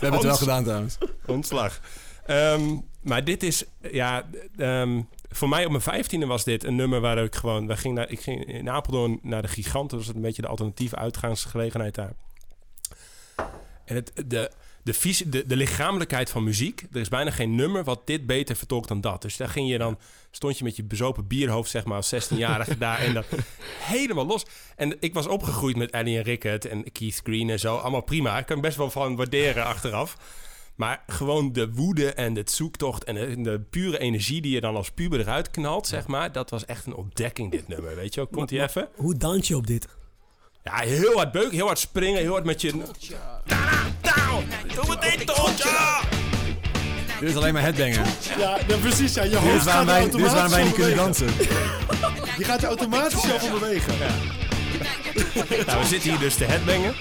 hebben 0.00 0.12
het 0.12 0.22
wel 0.22 0.36
gedaan 0.36 0.64
trouwens. 0.64 0.98
Ontslag. 1.26 1.80
Ehm, 2.28 2.76
maar 3.02 3.24
dit 3.24 3.42
is, 3.42 3.64
ja, 3.92 4.28
ehm, 4.56 5.02
voor 5.28 5.48
mij 5.48 5.64
op 5.64 5.70
mijn 5.70 5.82
vijftiende 5.82 6.26
was 6.26 6.44
dit 6.44 6.64
een 6.64 6.76
nummer 6.76 7.00
waar 7.00 7.18
ik 7.18 7.34
gewoon, 7.34 7.66
wij 7.66 7.76
gingen 7.76 7.96
naar, 7.96 8.10
ik 8.10 8.20
ging 8.20 8.44
in 8.44 8.70
Apeldoorn 8.70 9.18
naar 9.22 9.42
de 9.42 9.48
Gigant, 9.48 9.90
dat 9.90 9.98
was 9.98 10.14
een 10.14 10.20
beetje 10.20 10.42
de 10.42 10.48
alternatieve 10.48 10.96
uitgaansgelegenheid 10.96 11.94
daar. 11.94 12.12
En 13.84 13.94
het, 13.94 14.12
de, 14.26 14.50
de, 14.82 15.24
de, 15.26 15.46
de 15.46 15.56
lichamelijkheid 15.56 16.30
van 16.30 16.44
muziek, 16.44 16.86
er 16.92 17.00
is 17.00 17.08
bijna 17.08 17.30
geen 17.30 17.54
nummer 17.54 17.84
wat 17.84 18.06
dit 18.06 18.26
beter 18.26 18.56
vertolkt 18.56 18.88
dan 18.88 19.00
dat. 19.00 19.22
Dus 19.22 19.36
daar 19.36 19.48
ging 19.48 19.70
je 19.70 19.78
dan, 19.78 19.98
stond 20.30 20.58
je 20.58 20.64
met 20.64 20.76
je 20.76 20.84
bezopen 20.84 21.26
bierhoofd, 21.26 21.70
zeg 21.70 21.84
maar, 21.84 21.96
als 21.96 22.14
16-jarige 22.14 22.78
daar 22.86 22.98
en 22.98 23.14
dan 23.14 23.24
helemaal 23.80 24.26
los. 24.26 24.46
En 24.76 24.96
ik 25.00 25.14
was 25.14 25.26
opgegroeid 25.26 25.76
met 25.76 25.90
Ellie 25.90 26.16
en 26.16 26.22
Rickett 26.22 26.64
en 26.64 26.92
Keith 26.92 27.20
Green 27.22 27.50
en 27.50 27.58
zo, 27.58 27.76
allemaal 27.76 28.02
prima. 28.02 28.38
Ik 28.38 28.46
kan 28.46 28.60
best 28.60 28.76
wel 28.76 28.90
van 28.90 29.16
waarderen 29.16 29.64
achteraf. 29.64 30.16
Maar 30.78 31.02
gewoon 31.06 31.52
de 31.52 31.72
woede 31.72 32.12
en 32.12 32.34
de 32.34 32.42
zoektocht 32.44 33.04
en 33.04 33.14
de, 33.14 33.40
de 33.42 33.60
pure 33.70 33.98
energie 33.98 34.40
die 34.40 34.54
je 34.54 34.60
dan 34.60 34.76
als 34.76 34.90
puber 34.90 35.20
eruit 35.20 35.50
knalt, 35.50 35.86
zeg 35.86 36.06
maar. 36.06 36.32
Dat 36.32 36.50
was 36.50 36.64
echt 36.64 36.86
een 36.86 36.94
ontdekking, 36.94 37.50
dit 37.50 37.68
nummer, 37.68 37.96
weet 37.96 38.14
je 38.14 38.20
wel. 38.20 38.28
Komt 38.30 38.50
ie 38.50 38.62
even? 38.62 38.88
Hoe 38.94 39.16
dans 39.16 39.48
je 39.48 39.56
op 39.56 39.66
dit? 39.66 39.88
Ja, 40.62 40.76
heel 40.76 41.14
hard 41.14 41.32
beuken, 41.32 41.54
heel 41.54 41.66
hard 41.66 41.78
springen, 41.78 42.20
heel 42.20 42.32
hard 42.32 42.44
met 42.44 42.60
je... 42.60 42.70
Doe 42.70 42.84
het 44.90 45.18
niet! 45.18 45.26
Dit 47.20 47.28
is 47.28 47.36
alleen 47.36 47.52
maar 47.52 47.62
headbanger. 47.62 48.06
Ja, 48.38 48.58
ja, 48.68 48.76
precies. 48.76 49.14
Ja. 49.14 49.22
Je 49.22 49.30
Dit 49.30 49.38
hoofd 49.38 49.64
gaat 49.64 49.84
wij, 49.84 50.04
dit 50.04 50.14
is 50.14 50.32
waarom 50.32 50.50
wij 50.50 50.64
niet 50.64 50.74
kunnen 50.74 50.96
automatisch 50.98 51.26
dansen. 51.26 51.26
Je 52.38 52.44
gaat 52.44 52.62
er 52.62 52.68
automatisch 52.68 53.20
zelf 53.20 53.40
van 53.40 53.50
bewegen. 53.58 53.94
nou, 55.66 55.80
we 55.80 55.86
zitten 55.86 56.10
hier 56.10 56.18
dus 56.18 56.34
te 56.34 56.44
headbangen. 56.44 56.94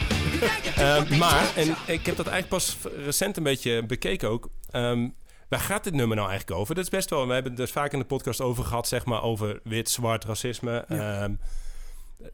Ehm, 0.76 1.18
maar, 1.18 1.56
en 1.56 1.76
ik 1.88 2.06
heb 2.06 2.16
dat 2.16 2.28
eigenlijk 2.28 2.48
pas 2.48 2.78
recent 3.06 3.38
een 3.38 3.44
beetje 3.44 3.86
bekeken 3.86 4.30
ook. 4.30 4.50
Ehm, 4.70 5.08
waar 5.50 5.60
gaat 5.60 5.84
dit 5.84 5.94
nummer 5.94 6.16
nou 6.16 6.30
eigenlijk 6.30 6.60
over? 6.60 6.76
Dat 6.76 6.84
is 6.84 6.90
best 6.90 7.10
wel... 7.10 7.28
We 7.28 7.34
hebben 7.34 7.52
het 7.52 7.62
dus 7.62 7.72
vaak 7.72 7.94
in 7.94 8.00
de 8.00 8.06
podcast 8.06 8.42
over 8.42 8.64
gehad, 8.64 8.88
zeg 8.88 9.06
maar... 9.06 9.24
over 9.24 9.60
wit, 9.64 9.90
zwart, 9.90 10.24
racisme. 10.24 10.78
ehm, 10.88 11.34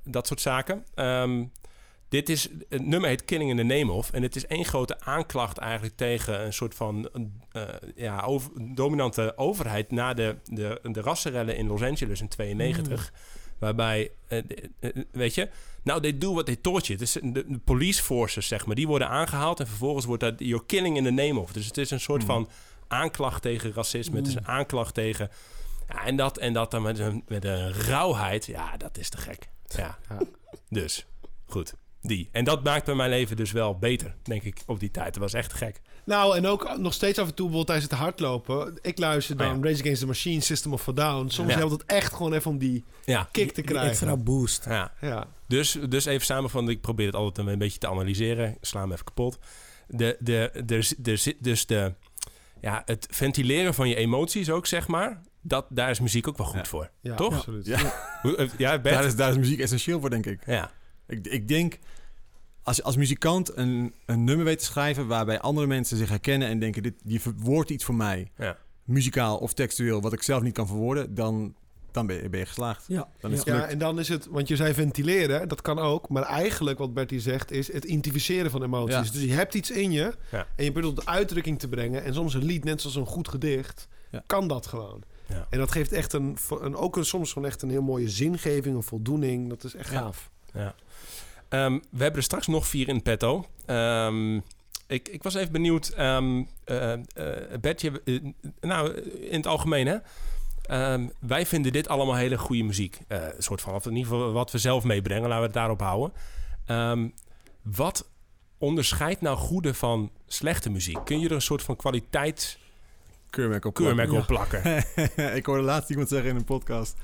dat 0.03 0.27
soort 0.27 0.41
zaken. 0.41 0.85
Ehm, 0.95 1.43
dit 2.09 2.29
is... 2.29 2.49
Het 2.69 2.85
nummer 2.85 3.09
heet 3.09 3.25
Killing 3.25 3.49
in 3.49 3.57
the 3.57 3.63
Name 3.75 3.91
of. 3.91 4.11
En 4.11 4.21
het 4.21 4.35
is 4.35 4.47
één 4.47 4.65
grote 4.65 4.99
aanklacht 4.99 5.57
eigenlijk 5.57 5.95
tegen 5.95 6.45
een 6.45 6.53
soort 6.53 6.75
van... 6.75 7.09
eh, 7.51 7.61
ja, 7.95 8.21
over, 8.21 8.51
dominante 8.75 9.33
overheid... 9.35 9.91
na 9.91 10.13
de, 10.13 10.35
de, 10.43 10.79
de 10.83 11.01
rassenrellen 11.01 11.55
in 11.57 11.67
Los 11.67 11.81
Angeles 11.81 12.21
in 12.21 12.27
92... 12.27 13.13
Waarbij, 13.63 14.11
eh, 14.27 14.37
eh, 14.37 14.45
eh, 14.79 14.89
weet 15.11 15.35
je, 15.35 15.49
nou, 15.83 16.01
they 16.01 16.17
do 16.17 16.33
what 16.33 16.45
they 16.45 16.55
taught 16.55 16.87
you. 16.87 16.99
Het 16.99 17.07
is 17.07 17.13
de, 17.21 17.31
de 17.31 17.57
police 17.63 18.03
forces, 18.03 18.47
zeg 18.47 18.65
maar, 18.65 18.75
die 18.75 18.87
worden 18.87 19.09
aangehaald 19.09 19.59
en 19.59 19.67
vervolgens 19.67 20.05
wordt 20.05 20.23
dat 20.23 20.33
you're 20.37 20.65
killing 20.65 20.97
in 20.97 21.03
the 21.03 21.09
name 21.09 21.39
of. 21.39 21.51
Dus 21.51 21.65
het 21.65 21.77
is 21.77 21.91
een 21.91 21.99
soort 21.99 22.23
van 22.23 22.49
aanklacht 22.87 23.41
tegen 23.41 23.73
racisme. 23.73 24.17
Het 24.17 24.27
is 24.27 24.35
een 24.35 24.47
aanklacht 24.47 24.93
tegen. 24.93 25.29
Ja, 25.87 26.05
en 26.05 26.15
dat, 26.15 26.37
en 26.37 26.53
dat 26.53 26.71
dan 26.71 26.81
met 26.81 26.99
een, 26.99 27.23
met 27.27 27.45
een 27.45 27.73
rauwheid. 27.73 28.45
Ja, 28.45 28.77
dat 28.77 28.97
is 28.97 29.09
te 29.09 29.17
gek. 29.17 29.49
Ja. 29.67 29.97
Dus, 30.69 31.05
goed. 31.45 31.73
Die. 32.05 32.29
En 32.31 32.43
dat 32.43 32.63
maakt 32.63 32.85
bij 32.85 32.95
mijn 32.95 33.09
leven 33.09 33.35
dus 33.35 33.51
wel 33.51 33.77
beter, 33.77 34.15
denk 34.23 34.43
ik, 34.43 34.61
op 34.65 34.79
die 34.79 34.91
tijd. 34.91 35.05
Het 35.07 35.17
was 35.17 35.33
echt 35.33 35.53
gek. 35.53 35.81
Nou, 36.05 36.37
en 36.37 36.47
ook 36.47 36.77
nog 36.77 36.93
steeds 36.93 37.19
af 37.19 37.27
en 37.27 37.33
toe 37.33 37.49
bijvoorbeeld 37.49 37.65
tijdens 37.67 37.89
het 37.89 37.99
hardlopen. 37.99 38.77
Ik 38.81 38.97
luister 38.99 39.37
dan 39.37 39.47
Oh 39.57 39.63
ja. 39.63 39.69
Rage 39.69 39.79
Against 39.81 40.01
the 40.01 40.07
Machine, 40.07 40.39
System 40.41 40.73
of 40.73 40.87
a 40.87 40.91
Down. 40.91 41.29
Soms 41.29 41.51
Ja. 41.51 41.57
helpt 41.57 41.71
het 41.71 41.83
echt 41.85 42.13
gewoon 42.13 42.33
even 42.33 42.51
om 42.51 42.57
die 42.57 42.83
Ja. 43.05 43.27
kick 43.31 43.47
te 43.47 43.53
Die 43.53 43.63
krijgen. 43.63 43.89
extra 43.89 44.17
boost. 44.17 44.65
ja. 44.65 44.91
Ja. 45.01 45.27
Dus, 45.47 45.77
dus 45.89 46.05
even 46.05 46.25
samen 46.25 46.49
van, 46.49 46.69
ik 46.69 46.81
probeer 46.81 47.05
het 47.05 47.15
altijd 47.15 47.47
een 47.47 47.57
beetje 47.57 47.79
te 47.79 47.87
analyseren. 47.87 48.49
Ik 48.49 48.57
sla 48.61 48.81
hem 48.81 48.91
even 48.91 49.05
kapot. 49.05 49.37
De, 49.87 50.17
de, 50.19 50.51
de, 50.65 50.93
de, 50.97 51.15
zit 51.15 51.35
dus 51.39 51.65
de, 51.65 51.93
ja, 52.61 52.81
het 52.85 53.07
ventileren 53.11 53.73
van 53.73 53.89
je 53.89 53.95
emoties 53.95 54.49
ook, 54.49 54.65
zeg 54.65 54.87
maar. 54.87 55.21
Dat, 55.41 55.65
daar 55.69 55.89
is 55.89 55.99
muziek 55.99 56.27
ook 56.27 56.37
wel 56.37 56.47
goed 56.47 56.55
Ja. 56.59 56.65
voor. 56.65 56.89
Ja, 57.01 57.15
Toch? 57.15 57.33
absoluut. 57.35 57.65
Ja, 57.65 57.77
eh, 58.37 58.49
Ja, 58.57 58.79
Bert? 58.79 58.95
daar 58.95 59.05
is, 59.05 59.15
daar 59.15 59.29
is 59.29 59.37
muziek 59.37 59.59
essentieel 59.59 59.99
voor, 59.99 60.09
denk 60.09 60.25
ik. 60.25 60.39
Ja, 60.45 60.71
Ik, 61.07 61.27
ik 61.27 61.47
denk, 61.47 61.79
als 62.63 62.75
je 62.75 62.83
als 62.83 62.95
muzikant 62.95 63.57
een, 63.57 63.93
een 64.05 64.23
nummer 64.23 64.45
weet 64.45 64.59
te 64.59 64.65
schrijven... 64.65 65.07
waarbij 65.07 65.39
andere 65.39 65.67
mensen 65.67 65.97
zich 65.97 66.09
herkennen 66.09 66.47
en 66.47 66.59
denken... 66.59 66.83
dit 66.83 66.93
die 67.03 67.21
verwoordt 67.21 67.69
iets 67.69 67.83
voor 67.83 67.95
mij, 67.95 68.31
ja. 68.37 68.57
muzikaal 68.83 69.37
of 69.37 69.53
textueel... 69.53 70.01
wat 70.01 70.13
ik 70.13 70.21
zelf 70.23 70.41
niet 70.41 70.53
kan 70.53 70.67
verwoorden, 70.67 71.15
dan, 71.15 71.55
dan 71.91 72.05
ben, 72.07 72.21
je, 72.23 72.29
ben 72.29 72.39
je 72.39 72.45
geslaagd. 72.45 72.85
Ja, 72.87 73.07
Dan 73.19 73.31
is 73.31 73.43
ja. 73.43 73.53
het 73.53 73.61
Ja, 73.63 73.67
en 73.69 73.77
dan 73.77 73.99
is 73.99 74.07
het, 74.07 74.25
want 74.27 74.47
je 74.47 74.55
zei 74.55 74.73
ventileren, 74.73 75.47
dat 75.47 75.61
kan 75.61 75.79
ook. 75.79 76.09
Maar 76.09 76.23
eigenlijk, 76.23 76.77
wat 76.77 76.93
Bertie 76.93 77.19
zegt, 77.19 77.51
is 77.51 77.73
het 77.73 77.83
identificeren 77.83 78.51
van 78.51 78.63
emoties. 78.63 78.95
Ja. 79.07 79.13
Dus 79.13 79.23
je 79.23 79.33
hebt 79.33 79.53
iets 79.53 79.71
in 79.71 79.91
je 79.91 80.13
Ja. 80.31 80.47
en 80.55 80.63
je 80.63 80.71
probeert 80.71 80.95
het 80.95 81.05
tot 81.05 81.15
uitdrukking 81.15 81.59
te 81.59 81.67
brengen. 81.67 82.03
En 82.03 82.13
soms 82.13 82.33
een 82.33 82.43
lied, 82.45 82.63
net 82.63 82.81
zoals 82.81 82.95
een 82.95 83.05
goed 83.05 83.27
gedicht, 83.27 83.87
Ja. 84.11 84.23
kan 84.25 84.47
dat 84.47 84.65
gewoon. 84.67 85.01
Ja. 85.27 85.47
En 85.49 85.57
dat 85.59 85.71
geeft 85.71 85.91
echt 85.91 86.13
een, 86.13 86.37
een 86.61 86.75
ook 86.75 86.97
een, 86.97 87.05
soms 87.05 87.33
gewoon 87.33 87.47
echt 87.47 87.61
een 87.61 87.69
heel 87.69 87.81
mooie 87.81 88.09
zingeving, 88.09 88.75
een 88.75 88.83
voldoening. 88.83 89.49
Dat 89.49 89.63
is 89.63 89.75
echt 89.75 89.91
Ja. 89.91 89.99
gaaf. 89.99 90.31
ja. 90.53 90.75
Ehm, 91.53 91.73
we 91.89 92.03
hebben 92.03 92.15
er 92.15 92.23
straks 92.23 92.47
nog 92.47 92.67
vier 92.67 92.87
in 92.87 93.01
petto. 93.01 93.45
Ehm, 93.65 94.35
ik, 94.87 95.09
ik 95.09 95.23
was 95.23 95.33
even 95.35 95.51
benieuwd, 95.51 95.87
ehm 95.87 96.43
eh, 96.63 96.93
eh, 96.93 96.99
Bert, 97.61 97.81
je, 97.81 98.01
eh, 98.05 98.19
nou, 98.61 98.93
in 99.19 99.35
het 99.35 99.47
algemeen 99.47 99.87
hè? 99.87 99.97
Wij 101.19 101.45
vinden 101.45 101.71
dit 101.71 101.87
allemaal 101.87 102.15
hele 102.15 102.37
goede 102.37 102.63
muziek. 102.63 102.99
Een 103.07 103.33
soort 103.37 103.61
van, 103.61 103.73
of 103.73 103.85
in 103.85 103.95
ieder 103.95 104.11
geval 104.11 104.31
wat 104.31 104.51
we 104.51 104.57
zelf 104.57 104.83
meebrengen. 104.83 105.23
Laten 105.23 105.37
we 105.39 105.45
het 105.45 105.53
daarop 105.53 105.79
houden. 105.79 106.13
Wat 107.61 108.09
onderscheidt 108.57 109.21
nou 109.21 109.37
goede 109.37 109.73
van 109.73 110.11
slechte 110.27 110.69
muziek? 110.69 111.05
Kun 111.05 111.19
je 111.19 111.25
er 111.25 111.31
een 111.31 111.41
soort 111.41 111.61
van 111.63 111.75
kwaliteitskeurmerk 111.75 113.73
Keurmerk 113.73 114.11
op. 114.11 114.21
op 114.21 114.29
Ja. 114.29 114.35
plakken? 114.35 114.85
ik 115.39 115.45
hoorde 115.45 115.63
laatst 115.63 115.89
iemand 115.89 116.09
zeggen 116.09 116.29
in 116.29 116.35
een 116.35 116.43
podcast... 116.43 116.97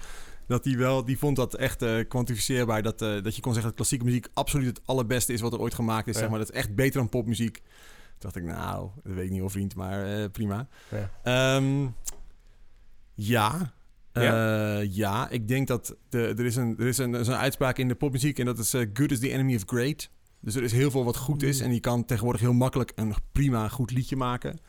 dat 0.50 0.66
hij 0.66 0.78
wel, 0.78 1.06
die 1.06 1.18
vond 1.18 1.36
dat 1.36 1.54
echt 1.54 1.82
eh, 1.82 2.08
kwantificeerbaar. 2.08 2.82
Dat, 2.82 3.02
eh, 3.02 3.24
dat 3.24 3.36
je 3.36 3.42
kon 3.42 3.54
zeggen 3.54 3.70
dat 3.70 3.76
klassieke 3.76 4.06
muziek 4.06 4.28
absoluut 4.34 4.68
het 4.68 4.82
allerbeste 4.86 5.34
is 5.34 5.42
wat 5.42 5.54
er 5.54 5.60
ooit 5.60 5.74
gemaakt 5.74 6.08
is. 6.08 6.14
Ja. 6.14 6.20
Zeg 6.20 6.30
maar, 6.30 6.40
dat 6.40 6.50
is 6.50 6.56
echt 6.56 6.76
beter 6.76 7.00
dan 7.00 7.10
popmuziek. 7.10 7.54
Toen 7.54 7.64
dacht 8.18 8.36
ik, 8.36 8.44
nou, 8.44 8.90
dat 9.04 9.14
weet 9.14 9.26
ik 9.26 9.32
niet 9.32 9.40
hoor 9.40 9.52
vriend, 9.52 9.76
maar 9.76 10.06
eh, 10.06 10.30
prima. 10.32 10.68
Ja. 10.90 11.12
Ehm, 11.24 11.88
ja. 13.14 13.74
Ja? 14.14 14.80
Ja, 14.80 15.30
ik 15.30 15.48
denk 15.48 15.68
dat 15.68 15.96
de, 16.10 16.34
er 16.38 16.46
is, 16.46 16.56
een, 16.56 16.76
er 16.80 16.88
is 16.88 16.98
een, 16.98 17.26
zo'n 17.26 17.36
uitspraak 17.36 17.78
in 17.78 17.88
de 17.88 17.96
popmuziek 17.96 18.40
en 18.40 18.46
dat 18.46 18.58
is 18.58 18.70
good 18.94 19.12
is 19.12 19.20
the 19.20 19.32
enemy 19.32 19.56
of 19.56 19.64
great. 19.66 20.10
Dus 20.40 20.56
er 20.56 20.64
is 20.64 20.72
heel 20.72 20.92
veel 20.92 21.06
wat 21.06 21.18
goed 21.18 21.44
is 21.44 21.60
en 21.60 21.74
je 21.74 21.80
kan 21.80 22.06
tegenwoordig 22.06 22.42
heel 22.42 22.54
makkelijk 22.54 22.92
een 22.96 23.14
prima 23.32 23.68
goed 23.68 23.92
liedje 23.92 24.16
maken. 24.16 24.60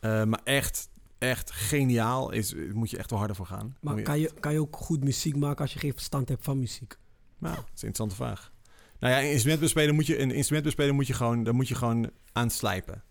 Maar 0.00 0.40
echt, 0.44 0.88
echt 1.22 1.50
geniaal 1.50 2.30
is, 2.30 2.54
moet 2.72 2.90
je 2.90 2.98
echt 2.98 3.10
wel 3.10 3.18
harder 3.18 3.36
voor 3.36 3.46
gaan. 3.46 3.76
Maar 3.80 3.96
je- 3.96 4.02
kan 4.02 4.18
je, 4.20 4.30
kan 4.40 4.52
je 4.52 4.60
ook 4.60 4.76
goed 4.76 5.04
muziek 5.04 5.36
maken 5.36 5.60
als 5.60 5.72
je 5.72 5.78
geen 5.78 5.92
verstand 5.92 6.28
hebt 6.28 6.44
van 6.44 6.58
muziek? 6.58 6.96
Nou, 7.38 7.54
dat 7.54 7.64
is 7.74 7.82
een 7.82 7.88
interessante 7.88 8.14
vraag. 8.14 8.52
Nou 8.98 9.14
ja, 9.14 9.20
een 9.22 9.30
instrument 9.30 9.60
bespelen 9.60 9.94
moet 9.94 10.06
je, 10.06 10.18
een 10.20 10.30
instrument 10.30 10.64
bespelen 10.64 10.94
moet 10.94 11.06
je 11.06 11.12
gewoon, 11.12 11.42
daar 11.44 11.54
moet 11.54 11.68
je 11.68 11.74
gewoon 11.74 12.10
aan 12.32 12.50
slijpen. 12.50 13.02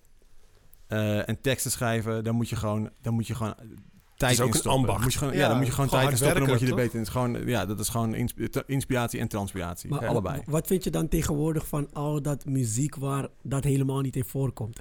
Eh, 0.88 1.30
en 1.30 1.42
teksten 1.42 1.72
schrijven, 1.72 2.24
daar 2.24 2.34
moet 2.34 2.50
je 2.50 2.56
gewoon, 2.56 2.90
daar 3.02 3.14
moet 3.14 3.28
je 3.28 3.36
gewoon 3.36 3.56
tijd 4.16 4.32
is 4.34 4.40
ook 4.40 4.48
in 4.48 4.54
een 4.54 4.60
stoppen. 4.60 4.82
ambacht. 4.82 5.04
Moet 5.04 5.14
je 5.14 5.18
gewoon, 5.20 5.34
ja, 5.34 5.40
Ja, 5.40 5.48
dan 5.48 5.58
moet 5.58 5.66
je 5.66 5.72
gewoon 5.72 5.90
gewoon 5.90 6.02
tijd 6.04 6.12
in 6.20 6.26
stoppen, 6.26 6.40
dan 6.40 6.50
word 6.50 6.62
je 6.62 6.68
er 6.68 6.76
werken, 6.76 7.00
beter 7.00 7.20
in. 7.24 7.26
Het 7.26 7.36
is 7.36 7.44
gewoon, 7.44 7.60
ja, 7.60 7.66
dat 7.66 7.80
is 7.80 7.90
gewoon 7.90 8.14
ins- 8.16 8.34
inspiratie 8.66 9.20
en 9.20 9.28
transpiratie. 9.28 9.90
Maar 9.90 10.08
allebei. 10.08 10.42
Wat 10.46 10.68
vind 10.68 10.84
je 10.84 10.90
dan 10.90 11.08
tegenwoordig 11.08 11.68
van 11.68 11.94
al 11.94 12.22
dat 12.22 12.46
muziek 12.46 12.96
waar 12.96 13.28
dat 13.44 13.64
helemaal 13.64 14.02
niet 14.02 14.16
in 14.16 14.26
voorkomt? 14.26 14.80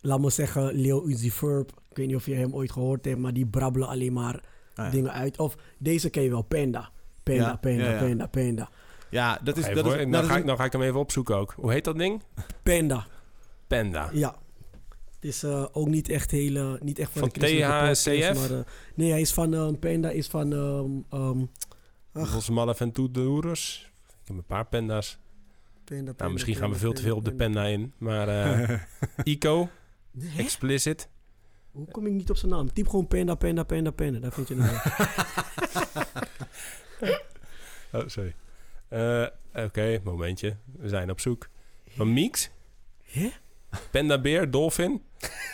Laat 0.00 0.20
me 0.20 0.30
zeggen, 0.30 0.72
Leo 0.74 1.06
Uzi 1.06 1.30
Verb. 1.32 1.70
Ik 1.90 1.96
weet 1.96 2.06
niet 2.06 2.16
of 2.16 2.26
je 2.26 2.34
hem 2.34 2.54
ooit 2.54 2.72
gehoord 2.72 3.04
hebt, 3.04 3.18
maar 3.18 3.32
die 3.32 3.46
brabbelen 3.46 3.88
alleen 3.88 4.12
maar 4.12 4.34
Ah, 4.74 4.84
ja. 4.86 4.90
dingen 4.90 5.12
uit. 5.12 5.38
Of 5.38 5.56
deze 5.78 6.10
ken 6.10 6.22
je 6.22 6.30
wel, 6.30 6.42
Panda. 6.42 6.90
Panda, 7.22 7.42
Ja, 7.42 7.56
Panda, 7.56 7.84
ja, 7.84 7.90
ja. 7.92 7.98
Panda, 7.98 8.26
Panda. 8.26 8.70
Ja, 9.10 9.38
dat 9.42 9.56
is... 9.56 9.62
Even 9.64 9.76
dat 9.76 9.84
is, 9.86 9.90
hoor, 9.92 9.98
nou, 10.00 10.10
nou, 10.10 10.22
dat 10.22 10.30
ga 10.30 10.34
is 10.34 10.40
ik, 10.40 10.46
nou 10.46 10.58
ga 10.58 10.64
ik 10.64 10.72
hem 10.72 10.82
even 10.82 11.00
opzoeken 11.00 11.36
ook. 11.36 11.52
Hoe 11.56 11.72
heet 11.72 11.84
dat 11.84 11.98
ding? 11.98 12.22
Panda, 12.62 13.06
Panda. 13.66 14.10
ja. 14.12 14.36
Het 15.14 15.28
is 15.28 15.42
eh, 15.42 15.66
ook 15.72 15.88
niet 15.88 16.08
echt 16.08 16.30
hele, 16.30 16.78
niet 16.82 16.98
echt 16.98 17.10
van, 17.10 17.20
Van 17.20 17.28
THCF? 17.30 18.48
Maar, 18.48 18.58
eh, 18.58 18.64
nee, 18.94 19.10
hij 19.10 19.20
is 19.20 19.32
van, 19.32 19.54
eh, 19.54 19.68
Panda 19.80 20.10
is 20.10 20.26
van, 20.26 20.52
ehm 20.52 21.20
ehm, 21.20 21.40
Ach. 22.12 22.28
Volgens 22.28 22.48
Malaventudoerus. 22.50 23.90
Ik 24.22 24.28
heb 24.28 24.36
een 24.36 24.44
paar 24.44 24.66
panda's. 24.66 25.18
Panda, 25.84 26.02
Nou, 26.04 26.16
Panda, 26.16 26.32
misschien 26.32 26.54
gaan 26.54 26.70
we 26.70 26.76
Panda, 26.78 26.84
veel 26.86 26.92
te 26.92 27.02
veel 27.02 27.16
op 27.16 27.24
de 27.24 27.34
Panda. 27.34 27.44
panda 27.60 27.68
in. 27.68 27.92
Maar 27.98 28.28
eh 28.28 28.78
Ico, 29.34 29.68
Hè? 30.18 30.38
explicit. 30.42 31.08
Hoe 31.70 31.86
kom 31.90 32.06
ik 32.06 32.12
niet 32.12 32.30
op 32.30 32.36
zijn 32.36 32.50
naam? 32.52 32.72
Typ 32.72 32.88
gewoon 32.88 33.06
Panda, 33.06 33.34
Panda, 33.34 33.62
Panda, 33.62 33.90
Panda. 33.90 34.18
Daar 34.18 34.32
vind 34.32 34.48
je 34.48 34.54
hem 34.54 34.70
wel. 37.90 38.00
Oh, 38.02 38.08
sorry. 38.08 38.34
Eh, 38.88 39.26
Oké, 39.64 40.00
momentje. 40.04 40.56
We 40.78 40.88
zijn 40.88 41.10
op 41.10 41.20
zoek. 41.20 41.48
Van 41.88 42.12
Meeks? 42.12 42.50
Hè? 43.02 43.30
Panda 43.90 44.20
beer, 44.20 44.50
dolphin? 44.50 45.02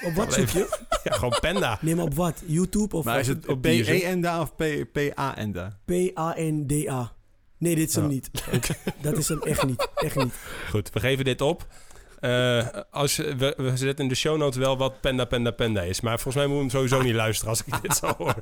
Op 0.04 0.12
wat 0.14 0.32
zoek 0.32 0.48
je? 0.48 0.78
Ja, 1.04 1.12
gewoon 1.12 1.38
panda. 1.40 1.78
Neem 1.80 2.00
op 2.00 2.14
wat? 2.14 2.42
YouTube 2.46 2.96
of 2.96 3.04
maar 3.04 3.20
is 3.20 3.26
het 3.28 3.46
op 3.48 3.62
Deezer? 3.62 3.98
P-E-N-D-A 3.98 4.40
of 4.40 4.54
P- 4.54 4.92
P-A-N-D-A? 4.92 5.78
P-A-N-D-A? 5.84 7.12
Nee, 7.58 7.74
dit 7.74 7.88
is 7.88 7.94
hem 7.94 8.04
Ja. 8.04 8.10
niet. 8.10 8.30
Dat 9.02 9.16
is 9.16 9.28
hem 9.28 9.42
echt 9.42 9.66
niet. 9.66 9.88
Echt 9.94 10.16
niet. 10.16 10.34
Goed, 10.70 10.90
we 10.90 11.00
geven 11.00 11.24
dit 11.24 11.40
op. 11.40 11.66
Eh, 12.20 12.66
als, 12.90 13.16
we, 13.16 13.54
we 13.56 13.76
zetten 13.76 14.04
in 14.04 14.08
de 14.08 14.14
show 14.14 14.36
notes 14.38 14.56
wel 14.58 14.76
wat 14.76 15.00
panda, 15.00 15.24
panda, 15.24 15.50
panda 15.50 15.82
is. 15.82 16.00
Maar 16.00 16.20
volgens 16.20 16.34
mij 16.34 16.46
moet 16.46 16.54
je 16.54 16.60
hem 16.60 16.70
sowieso 16.70 17.02
niet 17.02 17.14
luisteren 17.14 17.50
als 17.50 17.62
ik 17.64 17.82
dit 17.82 17.96
zo 18.02 18.06
hoor. 18.18 18.34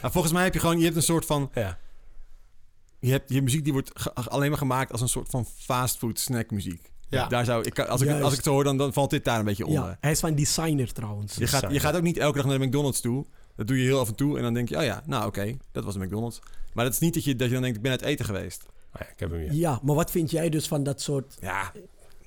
Nou, 0.00 0.12
volgens 0.12 0.32
mij 0.32 0.42
heb 0.44 0.54
je 0.54 0.60
gewoon... 0.60 0.78
Je 0.78 0.84
hebt 0.84 0.96
een 0.96 1.02
soort 1.02 1.24
van... 1.26 1.50
Ja, 1.54 1.78
Je 3.00 3.10
hebt 3.10 3.32
je 3.32 3.42
muziek 3.42 3.64
die 3.64 3.72
wordt 3.72 3.90
ge- 3.94 4.12
alleen 4.14 4.48
maar 4.48 4.58
gemaakt 4.58 4.92
als 4.92 5.00
een 5.00 5.08
soort 5.08 5.28
van 5.30 5.46
fastfood 5.58 6.18
snackmuziek. 6.18 6.92
Ja. 7.08 7.26
Daar 7.26 7.44
zou, 7.44 7.64
ik, 7.64 7.78
als, 7.78 8.00
ik, 8.00 8.06
Juist. 8.06 8.22
als 8.22 8.30
ik 8.32 8.36
het 8.36 8.46
zo 8.46 8.52
hoor, 8.52 8.64
dan, 8.64 8.76
dan 8.76 8.92
valt 8.92 9.10
dit 9.10 9.24
daar 9.24 9.38
een 9.38 9.44
beetje 9.44 9.66
onder. 9.66 9.84
Ja, 9.84 9.96
hij 10.00 10.10
is 10.10 10.20
van 10.20 10.34
designer 10.34 10.92
trouwens. 10.92 11.34
Je 11.36 11.46
gaat, 11.46 11.72
je 11.72 11.80
gaat 11.80 11.96
ook 11.96 12.02
niet 12.02 12.18
elke 12.18 12.36
dag 12.38 12.46
naar 12.46 12.58
de 12.58 12.66
McDonald's 12.66 13.00
toe. 13.00 13.26
Dat 13.56 13.66
doe 13.66 13.78
je 13.78 13.84
heel 13.84 13.98
af 14.00 14.08
en 14.08 14.14
toe. 14.14 14.36
En 14.36 14.42
dan 14.42 14.54
denk 14.54 14.68
je, 14.68 14.76
oh 14.76 14.82
ja, 14.82 15.02
nou 15.06 15.26
oké, 15.26 15.56
dat 15.72 15.84
was 15.84 15.94
de 15.94 16.00
McDonald's. 16.00 16.40
Maar 16.72 16.84
dat 16.84 16.92
is 16.94 16.98
niet 17.00 17.14
dat 17.14 17.24
je, 17.24 17.36
dat 17.36 17.46
je 17.46 17.52
dan 17.52 17.62
denkt, 17.62 17.76
ik 17.76 17.82
ben 17.82 17.90
uit 17.92 18.02
eten 18.02 18.24
geweest. 18.24 18.66
Ah 18.92 19.00
ja, 19.00 19.12
ik 19.12 19.20
heb 19.20 19.30
hem 19.30 19.40
hier. 19.40 19.52
Ja, 19.52 19.80
maar 19.82 19.94
wat 19.94 20.10
vind 20.10 20.30
jij 20.30 20.48
dus 20.48 20.68
van 20.68 20.82
dat 20.82 21.00
soort... 21.00 21.36
Ja, 21.40 21.72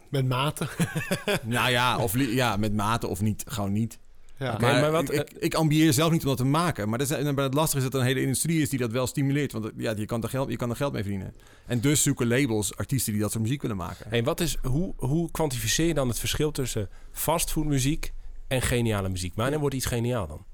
Met 0.09 0.25
mate. 0.27 0.67
nou 1.43 1.69
ja, 1.71 1.97
of 1.97 2.17
ja, 2.17 2.57
met 2.57 2.73
mate 2.73 3.07
of 3.07 3.21
niet, 3.21 3.43
gewoon 3.47 3.71
niet. 3.71 3.99
Ja. 4.39 4.53
Oké, 4.53 4.61
maar 4.61 4.81
maar 4.81 4.91
wat- 4.91 5.13
ik, 5.13 5.31
ik, 5.39 5.53
ambieer 5.53 5.93
zelf 5.93 6.11
niet 6.11 6.21
om 6.21 6.27
dat 6.27 6.37
te 6.37 6.43
maken. 6.45 6.89
Maar, 6.89 6.97
dat 6.97 7.09
is, 7.11 7.23
maar 7.31 7.43
het 7.43 7.53
lastige 7.53 7.77
is 7.77 7.83
dat 7.83 7.93
er 7.93 7.99
een 7.99 8.05
hele 8.05 8.21
industrie 8.21 8.61
is 8.61 8.69
die 8.69 8.79
dat 8.79 8.91
wel 8.91 9.07
stimuleert. 9.07 9.51
Want 9.51 9.71
ja, 9.77 9.93
je 9.97 10.05
kan 10.05 10.23
er 10.23 10.29
geld, 10.29 10.49
je 10.49 10.55
kan 10.55 10.69
er 10.69 10.75
geld 10.75 10.93
mee 10.93 11.01
verdienen. 11.01 11.33
En 11.65 11.79
dus 11.79 12.03
zoeken 12.03 12.27
labels 12.27 12.75
artiesten 12.75 13.13
die 13.13 13.21
dat 13.21 13.31
soort 13.31 13.43
muziek 13.43 13.61
willen 13.61 13.77
maken. 13.77 14.05
Hey, 14.09 14.23
wat 14.23 14.39
is, 14.39 14.57
hoe, 14.63 14.93
hoe 14.97 15.31
kwantificeer 15.31 15.87
je 15.87 15.93
dan 15.93 16.07
het 16.07 16.19
verschil 16.19 16.51
tussen 16.51 16.89
fastfoodmuziek 17.11 18.13
en 18.47 18.61
geniale 18.61 19.09
muziek? 19.09 19.33
Wanneer 19.35 19.59
wordt 19.59 19.75
iets 19.75 19.85
geniaal 19.85 20.27
dan? 20.27 20.45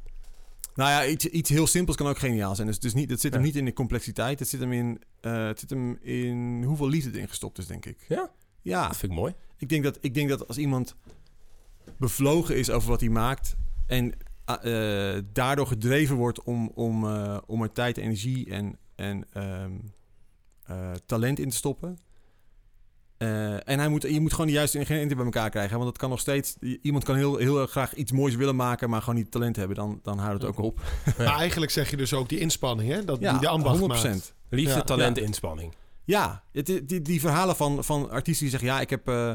Nou 0.76 0.90
ja, 0.90 1.06
iets, 1.06 1.26
iets 1.26 1.50
heel 1.50 1.68
simpels 1.68 1.98
kan 1.98 2.08
ook 2.08 2.18
geniaal 2.20 2.56
zijn. 2.56 2.68
Dus, 2.68 2.80
dus 2.80 2.94
niet, 2.94 3.10
het 3.10 3.22
zit 3.22 3.32
hem 3.34 3.42
Ja. 3.42 3.48
niet 3.48 3.56
in 3.56 3.66
de 3.66 3.74
complexiteit. 3.74 4.40
Het 4.40 4.48
zit 4.48 4.60
hem 4.60 4.72
in, 4.72 5.02
eh, 5.22 5.46
het 5.48 5.60
zit 5.60 5.70
hem 5.70 5.98
in 6.02 6.64
hoeveel 6.64 6.88
liefde 6.90 7.12
erin 7.14 7.28
gestopt 7.30 7.58
is, 7.58 7.68
denk 7.68 7.86
ik. 7.86 7.98
Ja? 8.08 8.32
Ja, 8.64 8.88
Dat 8.88 8.98
vind 8.98 9.12
ik 9.12 9.18
mooi. 9.18 9.34
ik 9.58 9.70
denk 9.70 9.84
dat, 9.84 9.98
ik 10.02 10.14
denk 10.14 10.30
dat 10.30 10.48
als 10.48 10.58
iemand 10.58 10.96
bevlogen 11.98 12.58
is 12.58 12.70
over 12.70 12.90
wat 12.90 13.00
hij 13.00 13.10
maakt... 13.10 13.56
en 13.88 14.14
eh, 14.46 15.16
eh, 15.18 15.24
daardoor 15.34 15.68
gedreven 15.68 16.16
wordt 16.16 16.44
om, 16.44 16.72
om, 16.76 17.06
eh, 17.08 17.38
om 17.46 17.62
er 17.62 17.72
tijd, 17.72 17.98
energie 17.98 18.50
en, 18.50 18.78
en 18.96 19.26
ehm, 19.34 19.72
eh, 20.64 20.92
talent 21.06 21.40
in 21.40 21.50
te 21.50 21.56
stoppen... 21.56 21.98
eh, 23.18 23.68
en 23.70 23.80
hij 23.80 23.88
moet, 23.88 24.02
je 24.02 24.20
moet 24.20 24.32
gewoon 24.32 24.48
de 24.48 24.54
juiste 24.54 24.78
ingrediënten 24.80 25.16
bij 25.18 25.26
elkaar 25.26 25.50
krijgen. 25.50 25.76
Want 25.78 25.90
het 25.90 25.98
kan 25.98 26.10
nog 26.10 26.20
steeds... 26.20 26.56
Iemand 26.82 27.04
kan 27.04 27.16
heel, 27.16 27.38
heel 27.38 27.68
graag 27.68 27.94
iets 27.96 28.12
moois 28.12 28.36
willen 28.36 28.56
maken... 28.56 28.90
maar 28.90 29.00
gewoon 29.00 29.16
niet 29.16 29.32
talent 29.32 29.56
hebben. 29.56 29.76
Dan, 29.76 30.00
dan 30.04 30.18
houdt 30.18 30.42
het 30.42 30.52
ook 30.52 30.58
op. 30.66 30.82
Ja. 31.06 31.14
Maar 31.18 31.38
eigenlijk 31.38 31.72
zeg 31.72 31.90
je 31.90 31.98
dus 31.98 32.14
ook 32.14 32.30
die 32.30 32.40
inspanning, 32.40 32.92
hè? 32.92 33.06
Dat, 33.06 33.20
Ja, 33.20 33.32
die 33.32 33.40
de 33.42 33.48
ambacht 33.48 33.80
100%. 33.82 33.86
maakt. 33.88 34.34
Liefde, 34.50 34.74
Ja. 34.76 34.82
talent, 34.82 35.18
Ja. 35.18 35.24
inspanning. 35.24 35.74
Ja, 36.06 36.44
het, 36.52 36.66
die, 36.66 37.02
die 37.02 37.20
verhalen 37.20 37.56
van, 37.56 37.84
van 37.84 38.10
artiesten 38.10 38.42
die 38.48 38.50
zeggen... 38.60 38.70
ja, 38.70 38.82
ik 38.82 38.90
heb, 38.90 39.08
eh, 39.08 39.34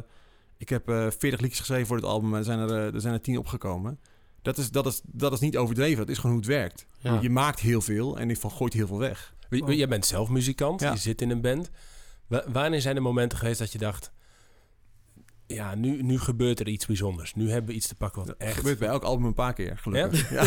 ik 0.57 0.68
heb 0.68 0.88
eh 0.88 1.07
40 1.18 1.40
liedjes 1.40 1.59
geschreven 1.59 1.87
voor 1.87 1.96
dit 1.96 2.07
album... 2.07 2.28
maar 2.28 2.38
er 2.38 2.44
zijn 2.44 2.59
er, 2.59 2.70
eh, 2.70 2.94
er 2.94 3.00
zijn 3.00 3.14
er 3.14 3.20
10 3.20 3.38
opgekomen. 3.38 4.00
Dat 4.42 4.59
is, 4.59 4.70
dat, 4.70 4.87
is, 4.87 5.00
dat 5.04 5.33
is 5.33 5.40
niet 5.40 5.57
overdreven. 5.57 5.96
Dat 5.98 6.09
is 6.09 6.16
gewoon 6.18 6.31
hoe 6.37 6.40
het 6.44 6.50
werkt. 6.54 6.87
Ja. 6.98 7.18
Je 7.20 7.31
maakt 7.31 7.61
heel 7.61 7.81
veel 7.81 8.18
en 8.18 8.37
van 8.37 8.50
gooit 8.50 8.72
heel 8.72 8.87
veel 8.87 8.98
weg. 8.98 9.35
Wie- 9.48 9.76
Jij 9.76 9.88
bent 9.88 10.07
zelf 10.07 10.28
muzikant, 10.28 10.81
Ja. 10.81 10.92
je 10.92 10.98
zit 10.98 11.20
in 11.22 11.31
een 11.31 11.40
band. 11.40 11.70
Wa- 12.26 12.44
wanneer 12.48 12.81
zijn 12.81 12.96
er 12.96 13.02
momenten 13.02 13.38
geweest 13.38 13.59
dat 13.59 13.72
je 13.72 13.78
dacht... 13.78 14.12
Ja, 15.46 15.74
nu, 15.74 16.02
nu 16.02 16.18
gebeurt 16.18 16.61
er 16.61 16.68
iets 16.68 16.87
bijzonders. 16.87 17.35
Nu 17.35 17.50
hebben 17.50 17.70
we 17.70 17.76
iets 17.76 17.87
te 17.88 17.94
pakken 17.94 18.18
wat 18.18 18.28
Dat 18.28 18.37
echt... 18.48 18.57
gebeurt 18.57 18.78
bij 18.78 18.88
elk 18.88 19.02
album 19.02 19.24
een 19.26 19.35
paar 19.35 19.52
keer, 19.52 19.78
gelukkig. 19.78 20.31
Ja, 20.31 20.42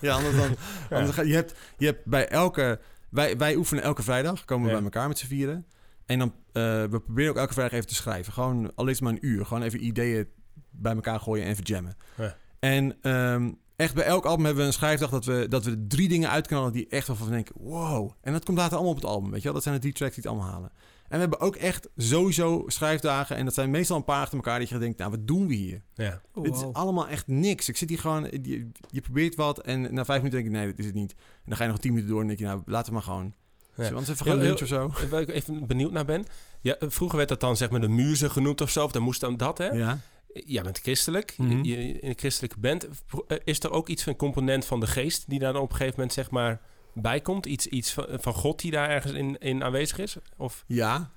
ja. 0.00 0.14
anders 0.16 0.36
dan... 0.36 0.56
Anders 0.90 1.14
ga, 1.16 1.22
je, 1.22 1.34
hebt, 1.34 1.54
je 1.78 1.86
hebt 1.86 2.04
bij 2.06 2.28
elke... 2.28 2.80
Wij, 3.10 3.36
wij 3.36 3.56
oefenen 3.56 3.82
elke 3.84 4.02
vrijdag, 4.02 4.44
komen 4.44 4.64
we 4.64 4.70
Ja. 4.70 4.76
bij 4.76 4.84
elkaar 4.84 5.08
met 5.08 5.18
z'n 5.18 5.26
vieren. 5.26 5.66
En 6.06 6.18
dan, 6.18 6.34
eh, 6.52 6.62
we 6.62 7.00
proberen 7.04 7.30
ook 7.30 7.36
elke 7.36 7.52
vrijdag 7.52 7.74
even 7.74 7.88
te 7.88 7.94
schrijven. 7.94 8.32
Gewoon 8.32 8.72
al 8.74 8.86
is 8.86 9.00
maar 9.00 9.12
een 9.12 9.26
uur. 9.26 9.46
Gewoon 9.46 9.62
even 9.62 9.84
ideeën 9.86 10.28
bij 10.70 10.94
elkaar 10.94 11.20
gooien 11.20 11.44
en 11.44 11.50
even 11.50 11.64
jammen. 11.64 11.96
Ja. 12.16 12.36
En 12.58 12.96
ehm, 13.02 13.52
echt 13.76 13.94
bij 13.94 14.04
elk 14.04 14.24
album 14.24 14.44
hebben 14.44 14.62
we 14.62 14.68
een 14.68 14.74
schrijfdag 14.76 15.10
dat 15.10 15.24
we, 15.24 15.46
dat 15.48 15.64
we 15.64 15.86
drie 15.86 16.08
dingen 16.08 16.30
uitknallen 16.30 16.72
die 16.72 16.86
echt 16.88 17.06
wel 17.06 17.16
van 17.16 17.30
denken, 17.30 17.54
wow. 17.58 18.10
En 18.20 18.32
dat 18.32 18.44
komt 18.44 18.58
later 18.58 18.72
allemaal 18.74 18.92
op 18.94 19.00
het 19.00 19.10
album, 19.10 19.30
weet 19.30 19.38
je 19.38 19.44
wel. 19.44 19.54
Dat 19.54 19.62
zijn 19.62 19.74
de 19.74 19.80
drie 19.80 19.92
tracks 19.92 20.14
die 20.14 20.22
het 20.24 20.32
allemaal 20.32 20.52
halen. 20.52 20.72
En 21.10 21.16
we 21.16 21.20
hebben 21.20 21.40
ook 21.40 21.56
echt 21.56 21.88
sowieso 21.96 22.64
schrijfdagen. 22.66 23.36
En 23.36 23.44
dat 23.44 23.54
zijn 23.54 23.70
meestal 23.70 23.96
een 23.96 24.04
paar 24.04 24.20
achter 24.20 24.36
elkaar 24.36 24.58
dat 24.58 24.68
je 24.68 24.78
denkt, 24.78 24.98
nou, 24.98 25.10
wat 25.10 25.26
doen 25.26 25.46
we 25.46 25.54
hier? 25.54 25.82
Ja. 25.94 26.20
Oh, 26.34 26.44
Dit 26.44 26.54
is 26.54 26.64
allemaal 26.72 27.08
echt 27.08 27.26
niks. 27.26 27.68
Ik 27.68 27.76
zit 27.76 27.88
hier 27.88 27.98
gewoon, 27.98 28.28
je, 28.42 28.68
je 28.90 29.00
probeert 29.00 29.34
wat 29.34 29.58
en 29.58 29.80
na 29.94 30.04
vijf 30.04 30.22
minuten 30.22 30.42
denk 30.42 30.54
ik, 30.54 30.60
nee, 30.60 30.66
dit 30.66 30.78
is 30.78 30.84
het 30.84 30.94
niet. 30.94 31.12
En 31.18 31.18
dan 31.46 31.56
ga 31.56 31.64
je 31.64 31.70
nog 31.70 31.78
tien 31.78 31.90
minuten 31.90 32.10
door 32.12 32.20
en 32.20 32.26
denk 32.26 32.38
je, 32.38 32.44
nou, 32.44 32.62
laten 32.66 32.86
we 32.86 32.92
maar 32.92 33.02
gewoon. 33.02 33.24
Ja. 33.24 33.86
Zullen 33.86 33.90
we 33.90 33.96
anders 33.98 34.08
even 34.20 34.26
gaan 34.26 34.38
lunchen 34.38 34.62
of 34.62 34.68
zo? 34.68 34.92
Waar 35.10 35.20
ik 35.20 35.28
even 35.28 35.66
benieuwd 35.66 35.92
naar 35.92 36.04
ben. 36.04 36.24
Ja, 36.60 36.76
vroeger 36.80 37.16
werd 37.16 37.28
dat 37.28 37.40
dan 37.40 37.56
zeg 37.56 37.70
maar 37.70 37.80
de 37.80 37.88
muze 37.88 38.30
genoemd 38.30 38.60
of 38.60 38.70
zo. 38.70 38.84
Of 38.84 38.92
dan 38.92 39.02
moest 39.02 39.20
dan 39.20 39.36
dat, 39.36 39.58
hè? 39.58 39.68
Ja. 39.68 39.98
Jij 40.32 40.62
bent 40.62 40.78
christelijk. 40.78 41.34
Je- 41.36 41.42
Mhm. 41.42 41.64
je, 41.64 41.76
in 41.76 42.08
een 42.08 42.18
christelijke 42.18 42.58
band. 42.58 42.88
Eh, 43.26 43.36
Is 43.44 43.60
er 43.60 43.70
ook 43.70 43.88
iets 43.88 44.02
van 44.02 44.12
een 44.12 44.18
component 44.18 44.64
van 44.64 44.80
de 44.80 44.86
geest... 44.86 45.24
die 45.28 45.38
daar 45.38 45.52
dan 45.52 45.62
op 45.62 45.70
een 45.70 45.76
gegeven 45.76 45.94
moment 45.96 46.12
zeg 46.14 46.30
maar 46.30 46.60
bij 46.94 47.20
komt? 47.20 47.46
Iets, 47.46 47.66
iets 47.66 47.92
van, 47.92 48.06
van 48.10 48.34
God 48.34 48.60
die 48.60 48.70
daar 48.70 48.88
ergens 48.88 49.12
in, 49.12 49.38
in 49.38 49.64
aanwezig 49.64 49.98
is? 49.98 50.16
Of... 50.36 50.64
Ja, 50.66 51.10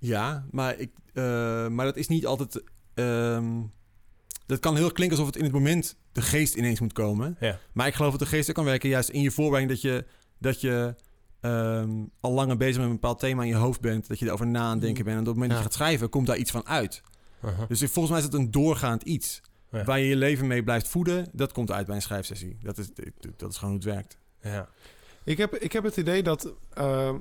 ja, 0.00 0.44
maar, 0.50 0.78
ik, 0.78 0.90
eh, 1.14 1.68
maar 1.68 1.84
dat 1.84 1.96
is 1.96 2.08
niet 2.08 2.26
altijd. 2.26 2.62
ehm, 2.94 3.62
dat 4.46 4.58
kan 4.58 4.76
heel 4.76 4.92
klinken 4.92 5.16
alsof 5.16 5.26
het 5.32 5.36
in 5.36 5.44
het 5.44 5.52
moment 5.52 5.96
de 6.12 6.22
geest 6.22 6.54
ineens 6.54 6.80
moet 6.80 6.92
komen. 6.92 7.36
Ja. 7.40 7.58
Maar 7.72 7.86
ik 7.86 7.94
geloof 7.94 8.10
dat 8.10 8.20
de 8.20 8.26
geest 8.26 8.48
er 8.48 8.54
kan 8.54 8.64
werken 8.64 8.88
juist 8.88 9.08
in 9.08 9.20
je 9.20 9.30
voorbereiding 9.30 9.80
dat 9.80 9.90
je, 9.90 10.04
dat 10.38 10.60
je 10.60 10.94
ehm, 11.40 11.90
al 12.20 12.32
langer 12.32 12.56
bezig 12.56 12.76
met 12.76 12.86
een 12.86 12.92
bepaald 12.92 13.18
thema 13.18 13.42
in 13.42 13.48
je 13.48 13.54
hoofd 13.54 13.80
bent. 13.80 14.08
Dat 14.08 14.18
je 14.18 14.26
erover 14.26 14.46
na 14.46 14.60
aan 14.60 14.78
denken 14.78 15.04
bent. 15.04 15.16
En 15.16 15.22
op 15.22 15.26
het 15.26 15.34
moment 15.34 15.52
dat 15.52 15.60
je 15.60 15.66
gaat 15.66 15.74
schrijven, 15.74 16.08
komt 16.08 16.26
daar 16.26 16.36
iets 16.36 16.50
van 16.50 16.66
uit. 16.66 17.02
Uh-huh. 17.44 17.68
Dus 17.68 17.78
volgens 17.78 18.08
mij 18.08 18.18
is 18.18 18.24
het 18.24 18.34
een 18.34 18.50
doorgaand 18.50 19.02
iets. 19.02 19.40
Ja. 19.70 19.84
Waar 19.84 19.98
je 19.98 20.06
je 20.06 20.16
leven 20.16 20.46
mee 20.46 20.62
blijft 20.62 20.88
voeden, 20.88 21.28
dat 21.32 21.52
komt 21.52 21.70
uit 21.70 21.86
bij 21.86 21.94
een 21.94 22.02
schrijfsessie. 22.02 22.58
Dat 22.62 22.78
is, 22.78 22.88
dat 23.36 23.50
is 23.50 23.56
gewoon 23.56 23.74
hoe 23.74 23.84
het 23.84 23.94
werkt. 23.94 24.18
Ja. 24.42 24.68
Ik 25.24 25.38
heb, 25.38 25.54
ik 25.56 25.72
heb 25.72 25.84
het 25.84 25.96
idee 25.96 26.22
dat... 26.22 26.52
ehm, 26.74 27.16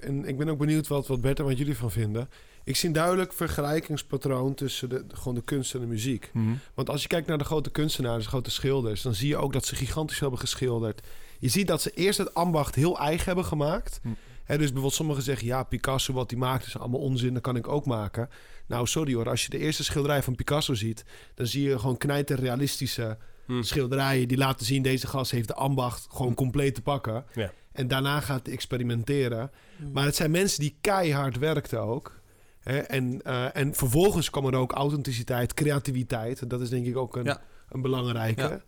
en 0.00 0.24
ik 0.24 0.38
ben 0.38 0.48
ook 0.48 0.58
benieuwd 0.58 0.86
wat, 0.88 1.06
wat 1.06 1.20
Bert 1.20 1.38
en 1.38 1.44
wat 1.44 1.58
jullie 1.58 1.76
van 1.76 1.90
vinden. 1.90 2.28
Ik 2.64 2.76
zie 2.76 2.88
een 2.88 2.94
duidelijk 2.94 3.32
vergelijkingspatroon 3.32 4.54
tussen 4.54 4.88
de, 4.88 5.04
gewoon 5.08 5.34
de 5.34 5.42
kunst 5.42 5.74
en 5.74 5.80
de 5.80 5.86
muziek. 5.86 6.30
Want 6.74 6.90
als 6.90 7.02
je 7.02 7.08
kijkt 7.08 7.26
naar 7.26 7.38
de 7.38 7.44
grote 7.44 7.70
kunstenaars, 7.70 8.22
de 8.22 8.28
grote 8.28 8.50
schilders... 8.50 9.02
dan 9.02 9.14
zie 9.14 9.28
je 9.28 9.36
ook 9.36 9.52
dat 9.52 9.64
ze 9.64 9.74
gigantisch 9.74 10.20
hebben 10.20 10.38
geschilderd. 10.38 11.06
Je 11.38 11.48
ziet 11.48 11.66
dat 11.66 11.82
ze 11.82 11.90
eerst 11.90 12.18
het 12.18 12.34
ambacht 12.34 12.74
heel 12.74 12.98
eigen 12.98 13.26
hebben 13.26 13.44
gemaakt. 13.44 14.00
Hè, 14.44 14.54
dus 14.56 14.64
bijvoorbeeld 14.66 14.94
sommigen 14.94 15.22
zeggen... 15.22 15.46
ja, 15.46 15.62
Picasso, 15.62 16.12
wat 16.12 16.30
hij 16.30 16.38
maakt 16.38 16.66
is 16.66 16.78
allemaal 16.78 17.00
onzin, 17.00 17.34
dat 17.34 17.42
kan 17.42 17.56
ik 17.56 17.68
ook 17.68 17.86
maken. 17.86 18.28
Nou, 18.66 18.86
sorry 18.86 19.14
hoor, 19.14 19.28
als 19.28 19.42
je 19.42 19.50
de 19.50 19.58
eerste 19.58 19.84
schilderij 19.84 20.22
van 20.22 20.34
Picasso 20.34 20.74
ziet... 20.74 21.04
dan 21.34 21.46
zie 21.46 21.68
je 21.68 21.78
gewoon 21.78 21.96
knijterrealistische 21.96 23.18
Hm. 23.46 23.62
schilderijen... 23.62 24.28
die 24.28 24.36
laten 24.36 24.66
zien, 24.66 24.82
deze 24.82 25.06
gast 25.06 25.30
heeft 25.30 25.48
de 25.48 25.54
ambacht 25.54 26.06
gewoon 26.10 26.34
compleet 26.34 26.74
te 26.74 26.82
pakken. 26.82 27.24
Ja. 27.34 27.52
En 27.72 27.88
daarna 27.88 28.20
gaat 28.20 28.46
hij 28.46 28.54
experimenteren. 28.54 29.50
Maar 29.92 30.04
het 30.04 30.16
zijn 30.16 30.30
mensen 30.30 30.60
die 30.60 30.76
keihard 30.80 31.38
werkten 31.38 31.80
ook... 31.80 32.22
Hè, 32.60 32.78
en, 32.78 33.22
eh, 33.22 33.56
en 33.56 33.74
vervolgens 33.74 34.30
kwam 34.30 34.46
er 34.46 34.54
ook 34.54 34.72
authenticiteit, 34.72 35.54
creativiteit. 35.54 36.50
Dat 36.50 36.60
is 36.60 36.68
denk 36.68 36.86
ik 36.86 36.96
ook 36.96 37.16
een, 37.16 37.24
Ja. 37.24 37.40
een 37.68 37.82
belangrijke. 37.82 38.62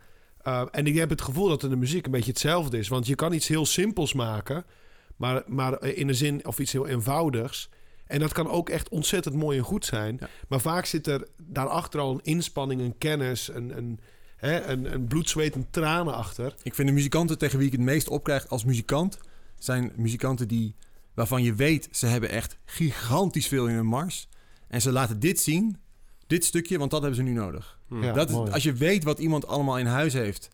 Ja. 0.45 0.63
Uh, 0.63 0.69
en 0.71 0.87
ik 0.87 0.95
heb 0.95 1.11
het 1.11 1.23
gevoel 1.23 1.49
dat 1.49 1.63
in 1.63 1.71
de 1.71 1.77
muziek 1.77 2.07
een 2.07 2.13
beetje 2.13 2.31
hetzelfde 2.31 2.79
is. 2.79 2.89
Want 2.89 3.07
je 3.07 3.15
kan 3.15 3.33
iets 3.33 3.49
heel 3.49 3.67
simpels 3.67 4.13
maken, 4.13 4.65
maar, 5.17 5.43
maar 5.47 5.85
in 5.85 6.07
de 6.07 6.15
zin 6.15 6.47
of 6.47 6.59
iets 6.59 6.73
heel 6.73 6.87
eenvoudigs. 6.87 7.69
En 8.07 8.21
dat 8.21 8.33
kan 8.33 8.49
ook 8.49 8.69
echt 8.69 8.89
ontzettend 8.89 9.35
mooi 9.35 9.59
en 9.59 9.65
goed 9.65 9.85
zijn. 9.85 10.17
Ja. 10.21 10.29
Maar 10.49 10.61
vaak 10.61 10.85
zit 10.85 11.07
er 11.07 11.29
daarachter 11.43 12.01
al 12.01 12.13
een 12.13 12.21
inspanning, 12.23 12.81
een 12.81 12.99
kennis, 12.99 13.49
een, 13.49 13.77
een, 13.77 14.01
hè, 14.47 14.65
een, 14.65 14.93
een 14.93 15.07
bloed, 15.07 15.29
zweet 15.29 15.55
en 15.55 15.67
tranen 15.71 16.15
achter. 16.15 16.55
Ik 16.63 16.75
vind 16.75 16.89
de 16.89 16.95
muzikanten 16.95 17.39
tegen 17.39 17.59
wie 17.59 17.67
ik 17.67 17.73
het 17.73 17.81
meest 17.81 18.09
opkrijg 18.09 18.49
als 18.49 18.65
muzikant... 18.65 19.19
zijn 19.59 19.93
muzikanten 19.97 20.49
die, 20.49 20.75
waarvan 21.15 21.43
je 21.43 21.55
weet... 21.55 21.89
ze 21.91 22.07
hebben 22.07 22.31
echt 22.31 22.59
gigantisch 22.65 23.49
veel 23.49 23.67
in 23.67 23.75
hun 23.75 23.87
mars. 23.87 24.29
En 24.69 24.81
ze 24.83 24.93
laten 24.93 25.21
dit 25.21 25.41
zien, 25.41 25.77
dit 26.27 26.45
stukje, 26.45 26.79
want 26.79 26.91
dat 26.91 27.01
hebben 27.01 27.19
ze 27.19 27.25
nu 27.25 27.33
nodig. 27.33 27.79
Hm. 27.89 28.03
Ja. 28.03 28.13
dat 28.13 28.31
is, 28.31 28.37
als 28.37 28.63
je 28.63 28.73
weet 28.73 29.05
wat 29.05 29.19
iemand 29.19 29.47
allemaal 29.47 29.79
in 29.79 29.87
huis 29.87 30.13
heeft... 30.13 30.49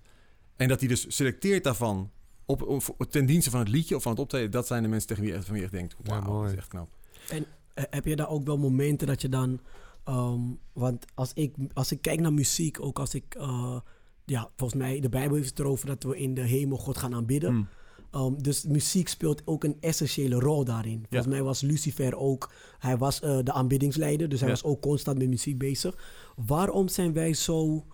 en 0.57 0.69
dat 0.69 0.81
hij 0.81 0.89
dus 0.89 1.05
selecteert 1.09 1.65
daarvan... 1.65 2.11
Op, 2.47 2.63
op- 2.63 3.11
ten 3.11 3.27
dienste 3.27 3.51
van 3.51 3.61
het 3.61 3.69
liedje 3.69 3.97
of 3.97 4.03
van 4.03 4.13
het 4.13 4.21
optreden... 4.21 4.51
dat 4.51 4.67
zijn 4.67 4.83
de 4.83 4.89
mensen 4.89 5.09
tegen 5.09 5.23
wie 5.23 5.33
je 5.33 5.39
echt, 5.39 5.47
van 5.47 5.55
wie 5.55 5.63
je 5.63 5.69
echt 5.69 5.79
denkt... 5.79 5.97
Ja, 6.03 6.11
wauw, 6.11 6.31
mooi. 6.31 6.43
dat 6.43 6.53
is 6.53 6.59
echt 6.59 6.69
knap. 6.69 6.89
Eh, 7.29 7.85
heb 7.91 8.05
je 8.05 8.17
daar 8.17 8.29
ook 8.29 8.45
wel 8.45 8.59
momenten 8.59 9.07
dat 9.07 9.21
je 9.21 9.29
dan... 9.29 9.61
ehm, 10.05 10.41
want 10.73 11.05
als 11.15 11.31
ik, 11.35 11.55
als 11.73 11.93
ik 11.93 12.03
kijk 12.03 12.21
naar 12.21 12.33
muziek, 12.33 12.81
ook 12.81 12.99
als 12.99 13.15
ik... 13.15 13.35
eh, 13.35 13.77
ja, 14.25 14.51
volgens 14.57 14.81
mij, 14.81 15.01
de 15.01 15.09
Bijbel 15.09 15.37
heeft 15.37 15.49
het 15.49 15.59
erover 15.59 15.87
dat 15.87 16.03
we 16.03 16.19
in 16.19 16.35
de 16.35 16.41
hemel 16.41 16.79
God 16.79 16.97
gaan 16.99 17.15
aanbidden. 17.15 17.55
Mm. 17.55 17.69
Um, 18.15 18.43
dus 18.43 18.65
muziek 18.65 19.09
speelt 19.09 19.43
ook 19.45 19.65
een 19.65 19.77
essentiële 19.81 20.39
rol 20.39 20.65
daarin. 20.65 21.07
Volgens 21.09 21.33
mij 21.33 21.43
was 21.43 21.61
Lucifer 21.61 22.17
ook, 22.17 22.53
hij 22.79 22.97
was 22.99 23.21
eh, 23.21 23.39
de 23.43 23.53
aanbiddingsleider, 23.53 24.29
dus 24.29 24.41
hij 24.41 24.49
Ja. 24.49 24.55
was 24.55 24.65
ook 24.65 24.81
constant 24.81 25.19
met 25.19 25.29
muziek 25.29 25.59
bezig. 25.59 25.97
Waarom 26.37 26.89
zijn 26.89 27.13
wij 27.13 27.35
zo... 27.35 27.87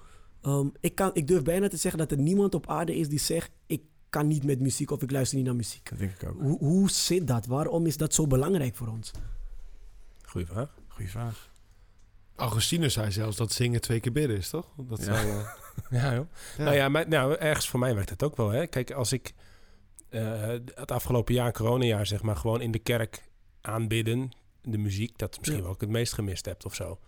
ehm, 0.42 0.66
ik, 0.81 0.94
kan, 0.94 1.11
ik 1.14 1.27
durf 1.27 1.42
bijna 1.42 1.68
te 1.68 1.77
zeggen 1.77 1.99
dat 2.01 2.11
er 2.11 2.18
niemand 2.18 2.55
op 2.55 2.66
aarde 2.68 2.97
is 2.97 3.09
die 3.09 3.18
zegt, 3.18 3.51
ik 3.66 3.83
kan 4.09 4.27
niet 4.27 4.44
met 4.44 4.61
muziek 4.61 4.90
of 4.90 5.03
ik 5.03 5.11
luister 5.11 5.37
niet 5.37 5.47
naar 5.47 5.57
muziek. 5.57 5.88
Dat 5.90 5.99
denk 5.99 6.12
ik 6.23 6.29
ook. 6.29 6.40
Hoe, 6.40 6.59
hoe 6.59 6.90
zit 6.90 7.27
dat? 7.27 7.47
Waarom 7.47 7.87
is 7.87 7.97
dat 7.97 8.14
zo 8.14 8.27
belangrijk 8.27 8.77
voor 8.77 8.88
ons? 8.88 9.11
Goeie 10.23 10.47
vraag. 10.47 10.75
Goeie 10.88 11.11
vraag. 11.11 11.48
Augustinus 12.38 12.92
zei 12.92 13.11
zelfs 13.12 13.37
dat 13.37 13.53
zingen 13.53 13.81
twee 13.81 14.01
keer 14.01 14.12
bidden 14.12 14.37
is, 14.37 14.48
toch? 14.51 14.66
Dat 14.77 14.98
Ja. 14.98 15.05
zei, 15.05 15.29
eh, 15.31 15.46
Ja, 16.03 16.14
joh. 16.14 16.27
ja. 16.59 16.64
Nou 16.64 16.77
ja, 16.77 16.88
maar, 16.88 17.09
nou, 17.09 17.35
ergens 17.35 17.68
voor 17.68 17.81
mij 17.81 17.94
werkt 17.94 18.11
het 18.11 18.22
ook 18.22 18.37
wel. 18.37 18.51
Hè? 18.51 18.66
Kijk, 18.66 18.90
als 18.92 19.12
ik 19.12 19.33
eh, 20.09 20.22
het 20.74 20.90
afgelopen 20.92 21.35
jaar, 21.35 21.53
coronajaar, 21.53 22.07
zeg 22.07 22.22
maar, 22.22 22.37
gewoon 22.37 22.61
in 22.61 22.70
de 22.70 22.79
kerk 22.79 23.22
aanbidden, 23.61 24.31
de 24.62 24.79
muziek, 24.79 25.18
dat 25.18 25.37
misschien 25.38 25.57
Ja. 25.59 25.64
wel 25.64 25.72
ik 25.74 25.81
het 25.81 25.88
meest 25.90 26.12
gemist 26.12 26.44
heb 26.44 26.64
of 26.64 26.74
zo. 26.74 26.98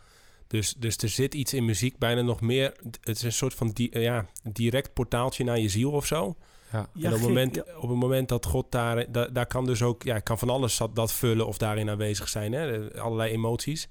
Dus, 0.46 0.74
dus 0.78 0.96
er 0.96 1.08
zit 1.08 1.34
iets 1.34 1.54
in 1.54 1.64
muziek 1.64 1.98
bijna 1.98 2.20
nog 2.22 2.40
meer. 2.40 2.72
Het 3.00 3.16
is 3.16 3.22
een 3.22 3.32
soort 3.32 3.54
van 3.54 3.68
di 3.70 3.88
ja, 3.92 4.26
direct 4.42 4.92
portaaltje 4.92 5.44
naar 5.44 5.58
je 5.58 5.68
ziel 5.68 5.90
of 5.90 6.06
zo. 6.06 6.36
Ja. 6.72 6.78
en 6.78 7.06
op 7.06 7.12
het, 7.12 7.20
moment, 7.20 7.54
ja. 7.54 7.62
op 7.76 7.88
het 7.88 7.98
moment 7.98 8.28
dat 8.28 8.46
God 8.46 8.72
daar, 8.72 9.12
da- 9.12 9.26
daar 9.28 9.46
kan 9.46 9.66
dus 9.66 9.82
ook, 9.82 10.02
ja, 10.02 10.18
kan 10.18 10.38
van 10.38 10.50
alles 10.50 10.76
dat, 10.76 10.96
dat 10.96 11.12
vullen 11.12 11.46
of 11.46 11.58
daarin 11.58 11.90
aanwezig 11.90 12.28
zijn, 12.28 12.52
hè? 12.52 12.90
Eh, 12.90 13.00
allerlei 13.00 13.32
emoties. 13.32 13.88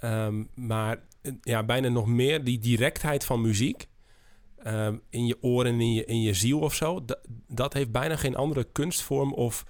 Ehm, 0.00 0.44
maar 0.54 1.02
eh, 1.22 1.32
ja, 1.42 1.62
bijna 1.62 1.88
nog 1.88 2.06
meer 2.06 2.44
die 2.44 2.58
directheid 2.58 3.24
van 3.24 3.40
muziek 3.40 3.88
ehm, 4.62 4.96
in 5.10 5.26
je 5.26 5.36
oren 5.42 5.72
en 5.72 5.80
in 5.80 5.92
je, 5.92 6.04
in 6.04 6.20
je 6.22 6.34
ziel 6.34 6.58
of 6.58 6.74
zo, 6.74 7.04
da- 7.04 7.18
dat 7.48 7.72
heeft 7.72 7.90
bijna 7.92 8.16
geen 8.16 8.36
andere 8.36 8.64
kunstvorm 8.72 9.32
of. 9.32 9.64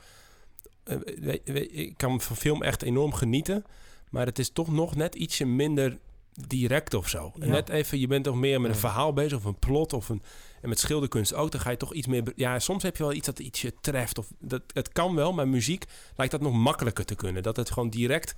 eh, 0.84 1.68
ik 1.70 1.94
kan 1.96 2.20
van 2.20 2.36
film 2.36 2.62
echt 2.62 2.82
enorm 2.82 3.12
genieten, 3.12 3.64
maar 4.10 4.26
het 4.26 4.38
is 4.38 4.50
toch 4.50 4.72
nog 4.72 4.96
net 4.96 5.14
ietsje 5.14 5.44
minder 5.44 5.98
direct 6.46 6.94
of 6.94 7.08
zo. 7.08 7.32
En. 7.40 7.48
Net 7.50 7.68
even, 7.68 7.98
je 7.98 8.06
bent 8.06 8.24
toch 8.24 8.34
meer 8.36 8.60
met 8.60 8.70
een 8.70 8.76
verhaal 8.76 9.12
bezig 9.12 9.38
of 9.38 9.44
een 9.44 9.58
plot 9.58 9.92
of 9.92 10.08
een... 10.08 10.22
En 10.62 10.68
met 10.68 10.78
schilderkunst 10.78 11.34
ook, 11.34 11.50
dan 11.50 11.60
ga 11.60 11.70
je 11.70 11.76
toch 11.76 11.94
iets 11.94 12.06
meer... 12.06 12.22
Ja, 12.36 12.58
soms 12.58 12.82
heb 12.82 12.96
je 12.96 13.02
wel 13.02 13.12
iets 13.12 13.26
dat 13.26 13.38
iets 13.38 13.60
je 13.62 13.74
treft. 13.80 14.18
Of 14.18 14.26
dat, 14.38 14.62
het 14.72 14.92
kan 14.92 15.14
wel, 15.14 15.32
maar 15.32 15.48
muziek 15.48 15.84
lijkt 16.16 16.32
dat 16.32 16.40
nog 16.40 16.52
makkelijker 16.52 17.04
te 17.04 17.14
kunnen. 17.14 17.42
Dat 17.42 17.56
het 17.56 17.70
gewoon 17.70 17.90
direct 17.90 18.34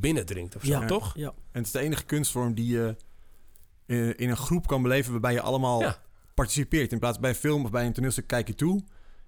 binnendringt 0.00 0.56
of 0.56 0.62
zo, 0.64 0.68
Ja. 0.80 0.86
toch? 0.86 1.12
Ja, 1.16 1.26
En 1.28 1.34
het 1.52 1.66
is 1.66 1.72
de 1.72 1.78
enige 1.78 2.04
kunstvorm 2.04 2.54
die 2.54 2.66
je 2.66 2.96
eh, 3.86 4.06
in 4.08 4.30
een 4.30 4.36
groep 4.36 4.66
kan 4.66 4.82
beleven 4.82 5.12
waarbij 5.12 5.32
je 5.32 5.40
allemaal 5.40 5.80
Ja. 5.80 5.98
participeert. 6.34 6.92
In 6.92 6.98
plaats 6.98 7.18
bij 7.18 7.30
een 7.30 7.36
film 7.36 7.64
of 7.64 7.70
bij 7.70 7.86
een 7.86 7.92
toneelstuk 7.92 8.26
kijk 8.26 8.46
je 8.46 8.54
toe. 8.54 8.82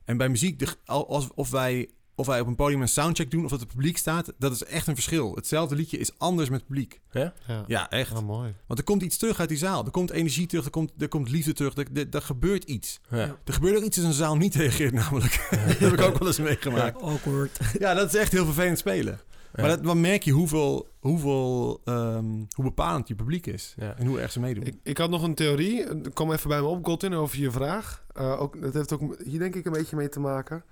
En 0.05 0.17
bij 0.17 0.29
muziek, 0.29 0.59
de, 0.59 0.67
al- 0.85 1.09
als, 1.09 1.29
of, 1.35 1.51
wij, 1.51 1.91
of 2.15 2.27
wij 2.27 2.41
op 2.41 2.47
een 2.47 2.55
podium 2.55 2.81
een 2.81 2.89
soundcheck 2.89 3.31
doen 3.31 3.45
of 3.45 3.51
dat 3.51 3.61
het 3.61 3.69
publiek 3.69 3.97
staat, 3.97 4.33
dat 4.39 4.53
is 4.53 4.65
echt 4.65 4.87
een 4.87 4.95
verschil. 4.95 5.35
Hetzelfde 5.35 5.75
liedje 5.75 5.99
is 5.99 6.19
anders 6.19 6.49
met 6.49 6.59
het 6.59 6.69
publiek. 6.69 7.01
Ja? 7.11 7.33
Ja, 7.47 7.65
Ja, 7.67 7.91
echt. 7.91 8.13
Ah, 8.15 8.23
mooi. 8.23 8.55
Want 8.67 8.79
er 8.79 8.85
komt 8.85 9.03
iets 9.03 9.17
terug 9.17 9.41
uit 9.41 9.49
die 9.49 9.59
zaal. 9.59 9.85
Er 9.85 9.91
komt 9.91 10.11
energie 10.11 10.47
terug, 10.47 10.65
er 10.65 10.71
komt, 10.71 10.93
er 10.99 11.09
komt 11.09 11.31
liefde 11.31 11.53
terug. 11.53 11.75
Er, 11.77 11.87
er, 11.95 12.07
er 12.11 12.23
gebeurt 12.23 12.65
iets. 12.65 13.01
Ja. 13.11 13.17
Ja. 13.17 13.37
Er 13.45 13.53
gebeurt 13.53 13.77
ook 13.77 13.83
iets 13.85 13.97
als 13.97 14.07
een 14.07 14.13
zaal 14.13 14.37
niet 14.37 14.55
reageert 14.55 14.93
namelijk. 14.93 15.47
dat 15.67 15.79
heb 15.79 15.93
ik 15.93 16.01
ook 16.01 16.19
wel 16.19 16.29
eens 16.29 16.39
meegemaakt. 16.39 17.03
awkward. 17.03 17.59
Ja, 17.79 17.95
dat 17.95 18.15
is 18.15 18.21
echt 18.21 18.33
heel 18.33 18.45
vervelend 18.45 18.79
spelen. 18.79 19.21
Maar 19.57 19.69
dat, 19.69 19.85
dan 19.85 20.01
merk 20.01 20.23
je 20.23 20.31
hoeveel, 20.31 20.89
hoeveel, 20.99 21.81
ehm, 21.85 22.25
hoe 22.51 22.65
bepalend 22.65 23.09
je 23.09 23.15
publiek 23.15 23.47
is. 23.47 23.75
Ja. 23.79 23.97
En 23.97 24.07
hoe 24.07 24.21
erg 24.21 24.33
ze 24.33 24.41
meedoen. 24.41 24.65
Ik, 24.65 24.75
ik 24.83 24.99
had 24.99 25.11
nog 25.11 25.23
een 25.23 25.35
theorie. 25.35 26.11
Kwam 26.13 26.33
even 26.33 26.49
bij 26.49 26.61
me 26.61 26.67
op, 26.67 26.85
Godwin, 26.85 27.15
over 27.15 27.39
je 27.39 27.51
vraag. 27.51 28.05
Eh, 28.15 28.41
ook, 28.41 28.61
dat 28.63 28.75
heeft 28.75 28.93
ook 28.93 29.17
hier 29.25 29.39
denk 29.39 29.55
ik 29.55 29.65
een 29.67 29.73
beetje 29.73 29.97
mee 29.97 30.09
te 30.09 30.21
maken. 30.21 30.65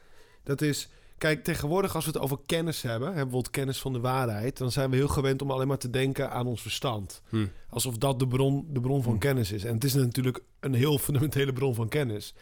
Dat 0.42 0.60
is, 0.62 0.88
kijk, 1.18 1.44
tegenwoordig 1.44 1.94
als 1.94 2.04
we 2.04 2.10
het 2.10 2.20
over 2.20 2.38
kennis 2.46 2.82
hebben, 2.82 3.08
hè, 3.08 3.14
bijvoorbeeld 3.14 3.50
kennis 3.50 3.78
van 3.78 3.92
de 3.92 4.00
waarheid, 4.00 4.58
dan 4.58 4.72
zijn 4.72 4.90
we 4.90 4.96
heel 4.96 5.08
gewend 5.08 5.42
om 5.42 5.50
alleen 5.50 5.68
maar 5.68 5.78
te 5.78 5.90
denken 5.90 6.30
aan 6.30 6.46
ons 6.46 6.62
verstand. 6.62 7.22
Hm. 7.28 7.46
Alsof 7.68 7.98
dat 7.98 8.18
de 8.18 8.26
bron, 8.26 8.66
de 8.70 8.80
bron 8.80 9.02
van 9.02 9.12
Hm. 9.12 9.18
kennis 9.18 9.52
is. 9.52 9.64
En 9.64 9.74
het 9.74 9.84
is 9.84 9.94
natuurlijk 9.94 10.40
een 10.60 10.74
heel 10.74 10.98
fundamentele 11.06 11.52
bron 11.52 11.74
van 11.74 11.88
kennis. 11.88 12.34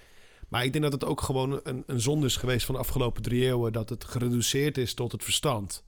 Maar 0.49 0.65
ik 0.65 0.73
denk 0.73 0.85
dat 0.85 0.93
het 0.93 1.05
ook 1.05 1.21
gewoon 1.21 1.61
een, 1.63 1.83
een 1.87 2.01
zonde 2.01 2.27
is 2.27 2.37
geweest 2.37 2.67
van 2.67 2.75
de 2.75 2.81
afgelopen 2.81 3.23
drie 3.23 3.45
eeuwen... 3.45 3.73
dat 3.73 3.89
het 3.89 4.05
gereduceerd 4.05 4.79
is 4.79 4.95
tot 4.95 5.13
het 5.13 5.25
verstand. 5.25 5.85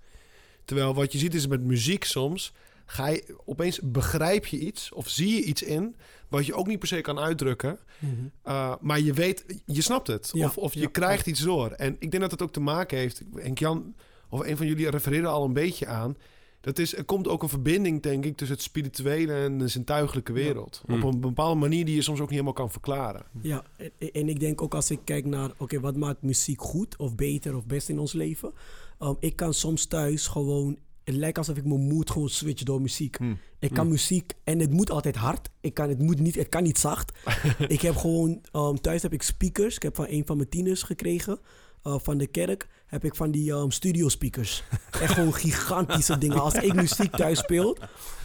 Terwijl 0.65 0.95
wat 0.95 1.13
je 1.13 1.19
ziet 1.19 1.35
is 1.35 1.47
met 1.47 1.63
muziek 1.63 2.05
soms... 2.05 2.53
ga 2.87 3.07
je 3.07 3.37
opeens 3.45 3.81
begrijp 3.83 4.47
je 4.47 4.59
iets 4.59 4.93
of 4.93 5.09
zie 5.09 5.35
je 5.35 5.43
iets 5.43 5.63
in... 5.63 5.97
wat 6.29 6.47
je 6.47 6.55
ook 6.55 6.67
niet 6.67 6.79
per 6.79 6.89
se 6.89 7.01
kan 7.01 7.19
uitdrukken... 7.19 7.79
Mhm. 7.99 8.13
Uh, 8.47 8.75
maar 8.81 9.01
je 9.01 9.13
weet, 9.13 9.45
je 9.67 9.83
snapt 9.83 10.07
het. 10.07 10.31
Ja, 10.33 10.47
of 10.47 10.59
of 10.59 10.75
je 10.75 10.81
ja, 10.81 10.89
krijgt 10.93 11.27
iets 11.27 11.41
door. 11.41 11.71
En 11.71 11.97
ik 11.99 12.11
denk 12.11 12.23
dat 12.23 12.31
het 12.31 12.43
ook 12.43 12.53
te 12.53 12.61
maken 12.61 12.99
heeft. 12.99 13.23
En 13.37 13.53
Jan 13.53 13.95
of 14.29 14.41
een 14.47 14.57
van 14.57 14.67
jullie 14.67 14.91
refereerde 14.91 15.29
al 15.29 15.45
een 15.45 15.53
beetje 15.53 15.87
aan. 15.87 16.17
Dat 16.61 16.79
is, 16.79 16.97
er 16.97 17.05
komt 17.05 17.29
ook 17.29 17.43
een 17.43 17.49
verbinding, 17.49 18.03
denk 18.03 18.25
ik, 18.25 18.37
tussen 18.37 18.57
het 18.57 18.65
spirituele 18.67 19.35
en 19.35 19.59
de 19.59 19.69
zintuigelijke 19.69 20.33
wereld. 20.33 20.83
Ja. 20.87 20.95
Op 20.95 21.01
Mm. 21.01 21.09
een 21.09 21.21
bepaalde 21.21 21.61
manier 21.61 21.85
die 21.85 21.95
je 21.95 22.03
soms 22.03 22.19
ook 22.19 22.25
niet 22.25 22.39
helemaal 22.39 22.53
kan 22.53 22.71
verklaren. 22.71 23.23
Ja, 23.41 23.65
en, 23.77 23.91
en 24.13 24.29
ik 24.29 24.41
denk 24.41 24.63
ook 24.63 24.75
als 24.75 24.91
ik 24.91 24.99
kijk 25.05 25.25
naar, 25.25 25.51
oké, 25.57 25.81
wat 25.81 25.97
maakt 25.97 26.23
muziek 26.23 26.61
goed 26.63 26.97
of 26.97 27.15
beter 27.15 27.57
of 27.57 27.67
best 27.67 27.89
in 27.89 27.99
ons 27.99 28.13
leven? 28.13 28.53
Um, 29.01 29.17
ik 29.21 29.37
kan 29.37 29.55
soms 29.55 29.87
thuis 29.87 30.27
gewoon, 30.27 30.79
het 31.05 31.15
lijkt 31.15 31.39
alsof 31.39 31.57
ik 31.57 31.65
mijn 31.65 31.81
moed 31.81 32.11
gewoon 32.11 32.29
switch 32.29 32.63
door 32.63 32.81
muziek. 32.81 33.17
Hm. 33.17 33.35
Ik 33.59 33.71
kan 33.71 33.89
muziek, 33.89 34.33
en 34.45 34.59
het 34.59 34.71
moet 34.71 34.91
altijd 34.91 35.17
hard. 35.17 35.51
Ik 35.61 35.75
kan, 35.75 35.89
het, 35.89 35.99
moet 35.99 36.21
niet, 36.21 36.35
het 36.35 36.49
kan 36.49 36.63
niet 36.63 36.79
zacht. 36.79 37.13
ik 37.69 37.81
heb 37.81 37.97
gewoon, 37.97 38.41
um, 38.53 38.81
thuis 38.81 39.03
heb 39.03 39.13
ik 39.13 39.23
speakers. 39.23 39.77
Ik 39.77 39.83
heb 39.83 39.95
van 39.95 40.07
een 40.09 40.27
van 40.27 40.37
mijn 40.37 40.49
tieners 40.49 40.83
gekregen. 40.83 41.39
uh, 41.85 41.95
van 41.99 42.19
de 42.19 42.27
kerk 42.27 42.69
heb 42.87 43.05
ik 43.05 43.15
van 43.15 43.31
die 43.31 43.53
um, 43.53 43.71
studio 43.71 44.09
speakers. 44.09 44.63
Echt 45.01 45.13
gewoon 45.13 45.35
gigantische 45.45 46.19
dingen. 46.19 46.41
Als 46.41 46.55
ik 46.55 46.75
muziek 46.75 47.17
thuis 47.17 47.39
speel, 47.39 47.77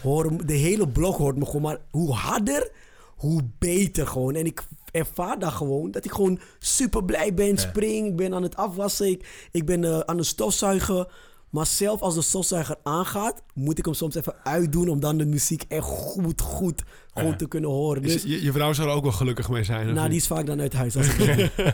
hoor 0.02 0.46
de 0.46 0.52
hele 0.52 0.88
blok 0.88 1.16
hoort 1.16 1.36
me 1.36 1.44
gewoon. 1.44 1.62
Maar 1.62 1.80
hoe 1.90 2.12
harder, 2.12 2.70
hoe 3.16 3.42
beter 3.58 4.06
gewoon. 4.06 4.34
En 4.34 4.46
ik 4.46 4.66
ervaar 4.92 5.38
dat 5.38 5.52
gewoon. 5.52 5.90
Dat 5.90 6.04
ik 6.04 6.12
gewoon 6.12 6.40
super 6.58 7.04
blij 7.04 7.34
ben, 7.34 7.58
spring. 7.58 8.06
Ik 8.06 8.16
ben 8.16 8.34
aan 8.34 8.42
het 8.42 8.56
afwassen. 8.56 9.08
Ik, 9.10 9.48
ik 9.50 9.66
ben 9.66 9.82
uh, 9.82 9.98
aan 9.98 10.16
het 10.16 10.26
stofzuigen. 10.26 11.06
Maar 11.50 11.66
zelf 11.66 12.00
als 12.00 12.14
de 12.14 12.22
stofzuiger 12.22 12.76
aangaat, 12.82 13.42
moet 13.54 13.78
ik 13.78 13.84
hem 13.84 13.94
soms 13.94 14.14
even 14.14 14.34
uitdoen 14.44 14.88
om 14.88 15.00
dan 15.00 15.16
de 15.18 15.26
muziek 15.26 15.64
echt 15.68 15.84
goed, 15.84 16.40
goed 16.40 16.82
Ja. 17.14 17.36
te 17.36 17.48
kunnen 17.48 17.70
horen. 17.70 18.02
Dus 18.02 18.22
je, 18.22 18.42
je 18.42 18.52
vrouw 18.52 18.72
zou 18.72 18.88
er 18.88 18.94
ook 18.94 19.02
wel 19.02 19.12
gelukkig 19.12 19.48
mee 19.48 19.64
zijn. 19.64 19.94
nou, 19.94 20.08
die 20.08 20.16
is 20.18 20.26
vaak 20.26 20.46
dan 20.46 20.60
uit 20.60 20.72
huis. 20.72 20.96
Als 20.96 21.06
ik. 21.18 21.50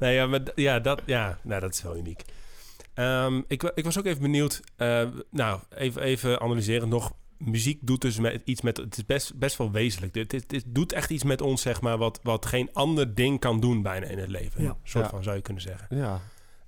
Nee, 0.00 0.14
ja, 0.14 0.26
maar 0.26 0.40
ja, 0.54 0.78
dat, 0.80 1.02
ja, 1.06 1.38
nou, 1.42 1.60
dat 1.60 1.74
is 1.74 1.82
wel 1.82 1.96
uniek. 1.96 2.22
Ehm, 2.94 3.40
ik, 3.48 3.62
ik 3.74 3.84
was 3.84 3.98
ook 3.98 4.04
even 4.06 4.22
benieuwd. 4.22 4.60
eh, 4.76 5.02
nou, 5.30 5.60
even, 5.76 6.02
even 6.02 6.40
analyseren 6.40 6.88
nog. 6.88 7.12
Muziek 7.40 7.78
doet 7.82 8.00
dus 8.00 8.18
met, 8.18 8.42
iets 8.44 8.60
met. 8.60 8.76
Het 8.76 8.96
is 8.96 9.06
best, 9.06 9.34
best 9.38 9.56
wel 9.56 9.70
wezenlijk. 9.70 10.14
Het, 10.14 10.32
het, 10.32 10.50
het 10.50 10.64
doet 10.66 10.92
echt 10.92 11.10
iets 11.10 11.24
met 11.24 11.40
ons, 11.40 11.62
zeg 11.62 11.80
maar. 11.80 11.98
Wat, 11.98 12.20
wat 12.22 12.46
geen 12.46 12.68
ander 12.72 13.14
ding 13.14 13.40
kan 13.40 13.60
doen 13.60 13.82
bijna 13.82 14.06
in 14.06 14.18
het 14.18 14.28
leven. 14.28 14.62
Ja. 14.62 14.68
Een 14.68 14.76
soort 14.82 15.04
Ja. 15.04 15.10
van 15.10 15.22
zou 15.22 15.36
je 15.36 15.42
kunnen 15.42 15.62
zeggen. 15.62 15.96
Ja. 15.96 16.20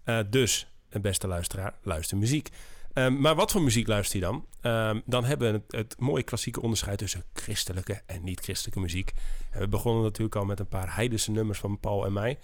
Eh, 0.05 0.19
dus, 0.31 0.67
een 0.91 1.01
beste 1.01 1.27
luisteraar, 1.27 1.75
luister 1.83 2.17
muziek. 2.17 2.49
Ehm, 2.93 3.21
maar 3.21 3.35
wat 3.35 3.51
voor 3.53 3.63
muziek 3.63 3.87
luister 3.87 4.19
je 4.19 4.25
dan? 4.25 4.47
Ehm, 4.61 5.01
dan 5.05 5.25
hebben 5.25 5.53
we 5.53 5.59
het, 5.59 5.73
het 5.73 6.01
mooie 6.01 6.23
klassieke 6.23 6.63
onderscheid 6.63 6.99
tussen 6.99 7.25
christelijke 7.33 8.03
en 8.07 8.25
niet-christelijke 8.25 8.81
muziek. 8.81 9.13
En 9.51 9.61
we 9.61 9.69
begonnen 9.69 10.03
natuurlijk 10.03 10.37
al 10.37 10.45
met 10.45 10.61
een 10.61 10.69
paar 10.69 10.95
heidense 10.95 11.31
nummers 11.31 11.59
van 11.59 11.81
Paul 11.81 12.05
en 12.07 12.13
mij. 12.13 12.39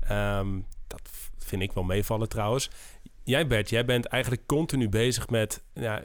Ehm, 0.00 0.60
dat 0.86 1.00
vind 1.38 1.62
ik 1.62 1.72
wel 1.72 1.84
meevallen 1.84 2.28
trouwens. 2.28 2.70
Jij 3.28 3.46
Bert, 3.46 3.68
jij 3.70 3.84
bent 3.84 4.04
eigenlijk 4.06 4.46
continu 4.46 4.88
bezig 4.88 5.28
met, 5.28 5.62
ja, 5.74 6.02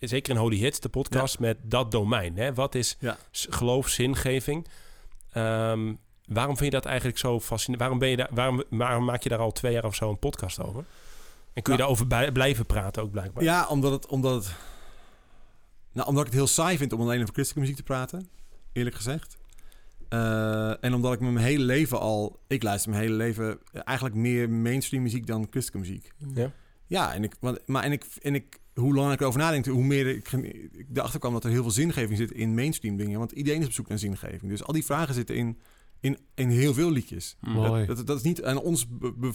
zeker 0.00 0.32
in 0.34 0.40
Holy 0.40 0.56
Hits, 0.56 0.80
de 0.80 0.88
podcast, 0.88 1.38
met 1.38 1.56
dat 1.62 1.90
domein. 1.90 2.36
Hè? 2.36 2.54
Wat 2.54 2.74
is 2.74 2.96
Ja. 3.00 3.16
geloof, 3.30 3.88
zingeving? 3.88 4.66
Ehm, 5.32 5.94
waarom 6.24 6.56
vind 6.56 6.72
je 6.72 6.78
dat 6.78 6.84
eigenlijk 6.84 7.18
zo 7.18 7.40
fascinerend? 7.40 7.80
Waarom, 7.80 7.98
ben 7.98 8.08
je 8.08 8.16
daar, 8.16 8.28
waarom, 8.30 8.62
waarom 8.70 9.04
maak 9.04 9.22
je 9.22 9.28
daar 9.28 9.38
al 9.38 9.52
twee 9.52 9.72
jaar 9.72 9.84
of 9.84 9.94
zo 9.94 10.10
een 10.10 10.18
podcast 10.18 10.60
over? 10.62 10.84
En 11.52 11.62
kun 11.62 11.72
je 11.72 11.78
daarover 11.78 12.06
bij- 12.06 12.32
blijven 12.32 12.66
praten 12.66 13.02
ook 13.02 13.10
blijkbaar? 13.10 13.42
Ja, 13.44 13.66
omdat 13.66 13.92
het, 13.92 14.06
omdat 14.06 14.44
het... 14.44 14.54
Nou, 15.92 16.08
omdat 16.08 16.24
ik 16.26 16.30
het 16.30 16.38
heel 16.38 16.48
saai 16.48 16.76
vind 16.76 16.92
om 16.92 17.00
alleen 17.00 17.20
over 17.22 17.34
christelijke 17.34 17.60
muziek 17.60 17.76
te 17.76 17.92
praten. 17.92 18.28
Eerlijk 18.72 18.96
gezegd. 18.96 19.37
Eh, 20.08 20.84
en 20.84 20.94
omdat 20.94 21.12
ik 21.12 21.20
me 21.20 21.30
mijn 21.30 21.46
hele 21.46 21.64
leven 21.64 22.00
al... 22.00 22.40
Ik 22.46 22.62
luister 22.62 22.90
mijn 22.90 23.02
hele 23.02 23.14
leven 23.14 23.58
eigenlijk 23.72 24.16
meer 24.16 24.50
mainstream 24.50 25.02
muziek 25.02 25.26
dan 25.26 25.46
christelijke 25.50 25.88
muziek. 25.88 26.12
Ja? 26.34 26.52
Ja, 26.86 27.14
en 27.14 27.24
ik, 27.24 27.34
want, 27.40 27.58
maar 27.66 27.82
en 27.82 27.92
ik, 27.92 28.04
en 28.22 28.34
ik, 28.34 28.58
hoe 28.74 28.94
langer 28.94 29.12
ik 29.12 29.20
erover 29.20 29.40
nadenk, 29.40 29.66
hoe 29.66 29.84
meer 29.84 30.06
ik, 30.06 30.32
ik 30.72 30.86
erachter 30.94 31.20
kwam 31.20 31.32
dat 31.32 31.44
er 31.44 31.50
heel 31.50 31.62
veel 31.62 31.70
zingeving 31.70 32.16
zit 32.18 32.30
in 32.30 32.54
mainstream 32.54 32.96
dingen. 32.96 33.18
Want 33.18 33.32
iedereen 33.32 33.60
is 33.60 33.66
op 33.66 33.72
zoek 33.72 33.88
naar 33.88 33.98
zingeving. 33.98 34.48
Dus 34.50 34.64
al 34.64 34.72
die 34.72 34.84
vragen 34.84 35.14
zitten 35.14 35.36
in, 35.36 35.58
in, 36.00 36.18
in 36.34 36.48
heel 36.48 36.74
veel 36.74 36.90
liedjes. 36.90 37.36
Mooi. 37.40 37.86
Dat, 37.86 37.96
dat, 37.96 38.06
dat 38.06 38.16
is 38.16 38.22
niet 38.22 38.42
aan 38.44 38.60
ons 38.60 38.88
be- 38.88 39.12
be- 39.16 39.28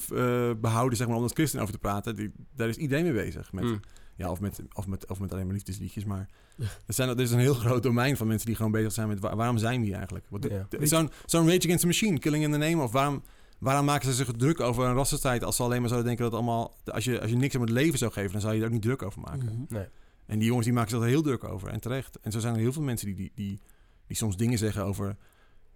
eh, 0.54 0.60
behouden, 0.60 0.96
zeg 0.98 1.06
maar, 1.06 1.16
om 1.16 1.22
als 1.22 1.32
christen 1.32 1.60
over 1.60 1.72
te 1.72 1.78
praten. 1.80 2.16
Die, 2.16 2.30
daar 2.54 2.68
is 2.68 2.76
iedereen 2.76 3.04
mee 3.04 3.12
bezig. 3.24 3.52
Met, 3.52 3.64
Mm. 3.64 3.80
Ja, 4.16 4.30
of, 4.30 4.40
met, 4.40 4.60
of, 4.72 4.86
met, 4.86 5.06
of 5.06 5.20
met 5.20 5.32
alleen 5.32 5.44
maar 5.44 5.54
liefdesliedjes. 5.54 6.04
Maar 6.04 6.28
er, 6.58 6.94
zijn, 6.94 7.08
er 7.08 7.20
is 7.20 7.30
een 7.30 7.38
heel 7.38 7.54
groot 7.54 7.82
domein 7.82 8.16
van 8.16 8.26
mensen 8.26 8.46
die 8.46 8.56
gewoon 8.56 8.70
bezig 8.72 8.92
zijn 8.92 9.08
met 9.08 9.20
waar- 9.20 9.36
waarom 9.36 9.58
zijn 9.58 9.80
we 9.80 9.86
hier 9.86 9.96
eigenlijk? 9.96 10.26
Ja. 10.50 10.86
Zo'n 10.86 11.10
zo'n 11.26 11.46
Rage 11.46 11.58
Against 11.58 11.80
the 11.80 11.86
Machine, 11.86 12.18
Killing 12.18 12.44
in 12.44 12.52
the 12.52 12.58
Name. 12.58 12.82
Of 12.82 12.92
waarom, 12.92 13.22
waarom 13.58 13.84
maken 13.84 14.06
ze 14.08 14.14
zich 14.14 14.30
druk 14.36 14.60
over 14.60 14.84
een 14.84 14.94
rassenstrijd 14.94 15.44
als 15.44 15.56
ze 15.56 15.62
alleen 15.62 15.80
maar 15.80 15.88
zouden 15.88 16.08
denken 16.08 16.30
dat 16.30 16.40
allemaal... 16.40 16.74
Als 16.84 17.04
je, 17.04 17.20
als 17.20 17.30
je 17.30 17.36
niks 17.36 17.54
om 17.54 17.60
het 17.60 17.70
leven 17.70 17.98
zou 17.98 18.12
geven, 18.12 18.32
dan 18.32 18.40
zou 18.40 18.54
je 18.54 18.60
er 18.60 18.66
ook 18.66 18.72
niet 18.72 18.82
druk 18.82 19.02
over 19.02 19.20
maken. 19.20 19.44
Mhm. 19.44 19.74
Nee. 19.74 19.86
En 20.26 20.38
die 20.38 20.46
jongens 20.46 20.66
die 20.66 20.74
maken 20.74 20.90
zich 20.90 21.00
er 21.00 21.06
heel 21.06 21.22
druk 21.22 21.44
over. 21.44 21.68
En 21.68 21.80
terecht. 21.80 22.18
En 22.20 22.32
zo 22.32 22.38
zijn 22.40 22.54
er 22.54 22.60
heel 22.60 22.72
veel 22.72 22.82
mensen 22.82 23.06
die, 23.06 23.16
die, 23.16 23.32
die, 23.34 23.60
die 24.06 24.16
soms 24.16 24.36
dingen 24.36 24.58
zeggen 24.58 24.84
over... 24.84 25.16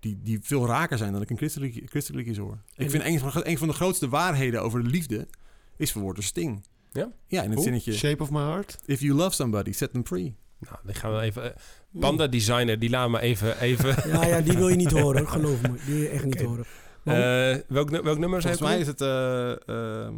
Die, 0.00 0.18
die 0.22 0.38
veel 0.42 0.66
raker 0.66 0.98
zijn 0.98 1.12
dan 1.12 1.22
ik 1.22 1.30
in 1.30 1.36
christelijke, 1.36 1.86
christelijke 1.86 2.28
liedjes 2.28 2.46
hoor. 2.46 2.58
Ik 2.76 2.90
vind 2.90 3.04
een 3.04 3.18
van, 3.18 3.30
een 3.44 3.58
van 3.58 3.68
de 3.68 3.74
grootste 3.74 4.08
waarheden 4.08 4.62
over 4.62 4.82
de 4.82 4.88
liefde... 4.88 5.28
is 5.76 5.92
verwoord 5.92 6.14
door 6.14 6.24
Sting. 6.24 6.64
Ja? 6.92 7.10
Ja, 7.26 7.40
in 7.42 7.46
het 7.46 7.54
Hoe? 7.54 7.62
zinnetje... 7.64 7.92
Shape 7.92 8.22
of 8.22 8.30
my 8.30 8.40
heart? 8.40 8.78
If 8.86 9.00
you 9.00 9.14
love 9.14 9.30
somebody, 9.34 9.72
set 9.72 9.92
them 9.92 10.06
free. 10.06 10.36
Nou, 10.58 10.76
dan 10.84 10.94
gaan 10.94 11.14
we 11.14 11.20
even... 11.20 11.54
eh, 11.54 11.60
Panda 12.00 12.26
Designer, 12.26 12.78
die 12.78 12.90
laat 12.90 13.10
me 13.10 13.20
even... 13.20 13.60
even 13.60 13.88
Ja, 14.12 14.24
ja, 14.24 14.40
die 14.40 14.56
wil 14.56 14.68
je 14.68 14.76
niet 14.76 14.90
horen, 14.90 15.28
geloof 15.38 15.60
me. 15.62 15.68
Die 15.72 15.94
wil 15.94 16.02
je 16.02 16.08
echt 16.08 16.24
niet 16.24 16.40
horen. 16.42 16.64
Maar- 17.04 17.50
eh, 17.50 17.58
welk, 17.68 17.90
welk 17.90 18.18
nummer 18.18 18.40
Volgens 18.42 18.62
mij 18.62 18.78
is 18.78 18.86
het... 18.86 19.00
eh, 19.00 19.50
ehm, 19.68 20.14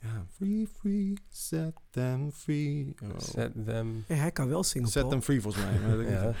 ja, 0.00 0.26
free, 0.36 0.68
free, 0.78 1.12
set 1.30 1.72
them 1.90 2.32
free. 2.32 2.94
Oh. 3.02 3.18
Set 3.18 3.52
them... 3.66 4.04
Ja, 4.08 4.14
hij 4.14 4.30
kan 4.32 4.48
wel 4.48 4.64
zingen, 4.64 4.88
Set 4.88 5.00
Paul. 5.02 5.10
them 5.12 5.22
free, 5.22 5.40
volgens 5.40 5.64
mij. 5.64 5.96
Ja. 6.10 6.32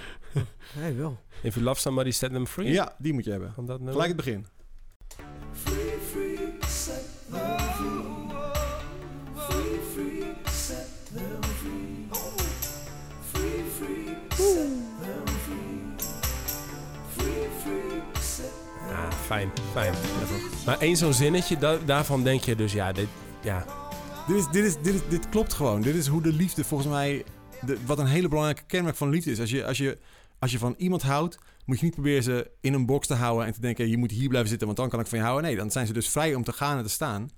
Hij 0.74 0.96
wel. 0.96 1.18
If 1.42 1.54
you 1.54 1.64
love 1.66 1.80
somebody, 1.80 2.10
set 2.10 2.32
them 2.32 2.46
free. 2.46 2.72
ja, 2.72 2.94
die 2.98 3.12
moet 3.12 3.24
je 3.24 3.30
hebben. 3.30 3.52
Van 3.54 3.66
dat 3.66 3.76
nummer? 3.76 3.92
Gelijk 3.92 4.08
het 4.16 4.24
begin. 4.24 4.46
Ja, 7.32 8.01
fijn, 19.26 19.50
fijn. 19.72 19.94
Maar 20.66 20.78
één 20.78 20.96
zo'n 20.96 21.12
zinnetje, 21.12 21.58
da- 21.58 21.78
daarvan 21.84 22.22
denk 22.24 22.40
je 22.42 22.56
dus, 22.56 22.72
ja, 22.72 22.92
dit, 22.92 23.08
ja, 23.42 23.64
Dit, 24.52 24.78
dit, 24.82 25.02
dit 25.08 25.28
klopt 25.28 25.52
gewoon. 25.52 25.82
Dit 25.82 25.94
is 25.94 26.06
hoe 26.06 26.22
de 26.22 26.32
liefde 26.32 26.64
volgens 26.64 26.90
mij 26.90 27.24
de, 27.66 27.76
wat 27.86 27.98
een 27.98 28.06
hele 28.06 28.28
belangrijke 28.28 28.62
kenmerk 28.66 28.96
van 28.96 29.08
liefde 29.08 29.30
is. 29.30 29.40
Als 29.40 29.50
je, 29.50 29.66
als, 29.66 29.78
je, 29.78 29.98
als 30.38 30.52
je 30.52 30.58
van 30.58 30.74
iemand 30.78 31.02
houdt, 31.02 31.38
moet 31.64 31.78
je 31.78 31.84
niet 31.84 31.94
proberen 31.94 32.22
ze 32.22 32.50
in 32.60 32.74
een 32.74 32.86
box 32.86 33.06
te 33.06 33.14
houden 33.14 33.46
en 33.46 33.52
te 33.52 33.60
denken: 33.60 33.88
je 33.88 33.96
moet 33.96 34.10
hier 34.10 34.28
blijven 34.28 34.48
zitten, 34.48 34.66
want 34.66 34.78
dan 34.78 34.88
kan 34.88 35.00
ik 35.00 35.06
van 35.06 35.18
je 35.18 35.24
houden. 35.24 35.44
Nee, 35.46 35.56
dan 35.56 35.70
zijn 35.70 35.86
ze 35.86 35.92
dus 35.92 36.08
vrij 36.08 36.34
om 36.34 36.44
te 36.44 36.52
gaan 36.52 36.76
en 36.78 36.82
te 36.82 36.90
staan. 36.90 37.30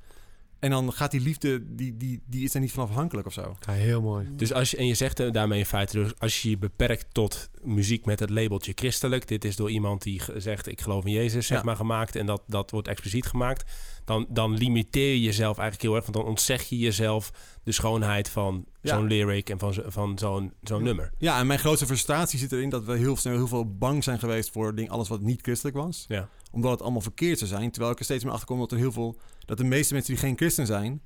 En 0.65 0.71
dan 0.71 0.93
gaat 0.93 1.11
die 1.11 1.21
liefde, 1.21 1.75
die, 1.75 1.97
die, 1.97 2.23
die 2.27 2.45
is 2.45 2.55
er 2.55 2.61
niet 2.61 2.73
van 2.73 2.85
afhankelijk 2.89 3.27
of 3.27 3.33
zo. 3.33 3.57
Ja, 3.67 3.73
heel 3.73 4.01
mooi. 4.03 4.29
Dus 4.37 4.53
als 4.53 4.71
je, 4.71 4.77
en 4.77 4.87
je 4.87 4.95
zegt 4.95 5.21
eh, 5.21 5.33
daarmee 5.33 5.59
in 5.59 5.67
feite, 5.67 5.99
dus 5.99 6.13
als 6.19 6.43
je 6.43 6.51
je 6.51 6.59
beperkt 6.59 7.07
tot 7.13 7.51
muziek 7.63 8.05
met 8.05 8.21
het 8.21 8.31
labeltje 8.31 8.73
christelijk, 8.75 9.29
dit 9.29 9.45
is 9.45 9.57
door 9.57 9.71
iemand 9.71 10.03
die 10.03 10.21
zegt 10.37 10.67
ik 10.67 10.81
geloof 10.81 11.05
in 11.05 11.13
Jezus, 11.13 11.47
zeg 11.47 11.59
Ja. 11.59 11.65
maar, 11.65 11.77
gemaakt 11.77 12.17
en 12.17 12.27
dat, 12.27 12.43
dat 12.47 12.71
wordt 12.71 12.89
expliciet 12.89 13.27
gemaakt, 13.27 13.73
dan, 14.05 14.27
dan 14.29 14.57
limiteer 14.57 15.13
je 15.13 15.21
jezelf 15.21 15.59
eigenlijk 15.59 15.83
heel 15.89 15.95
erg, 15.95 16.05
want 16.05 16.17
dan 16.17 16.27
ontzeg 16.27 16.63
je 16.63 16.79
jezelf 16.79 17.31
de 17.65 17.73
schoonheid 17.73 18.29
van 18.29 18.65
Ja. 18.81 18.95
zo'n 18.97 19.07
lyric 19.07 19.51
en 19.51 19.59
van, 19.59 19.73
zo- 19.75 19.83
van 19.87 20.19
zo'n 20.19 20.53
zo'n 20.63 20.83
nummer. 20.83 21.11
Ja, 21.19 21.39
en 21.39 21.47
mijn 21.47 21.59
grootste 21.59 21.87
frustratie 21.87 22.39
zit 22.39 22.53
erin 22.53 22.69
dat 22.71 22.85
we 22.85 22.97
heel 22.97 23.17
snel 23.17 23.35
heel 23.35 23.47
veel 23.49 23.77
bang 23.77 24.05
zijn 24.05 24.19
geweest 24.19 24.51
voor 24.51 24.75
ding, 24.75 24.91
alles 24.91 25.09
wat 25.09 25.21
niet 25.21 25.41
christelijk 25.43 25.77
was. 25.77 26.05
Ja. 26.09 26.29
Omdat 26.55 26.71
het 26.71 26.83
allemaal 26.83 27.01
verkeerd 27.01 27.39
zou 27.39 27.51
zijn. 27.51 27.71
Terwijl 27.71 27.93
ik 27.93 27.99
er 27.99 28.05
steeds 28.05 28.25
meer 28.25 28.33
achter 28.33 28.47
kom 28.49 28.59
dat 28.59 28.73
er 28.73 28.79
heel 28.79 28.93
veel, 28.93 29.17
dat 29.45 29.59
de 29.59 29.65
meeste 29.65 29.95
mensen 29.95 30.13
die 30.13 30.23
geen 30.23 30.37
christen 30.37 30.67
zijn, 30.67 31.03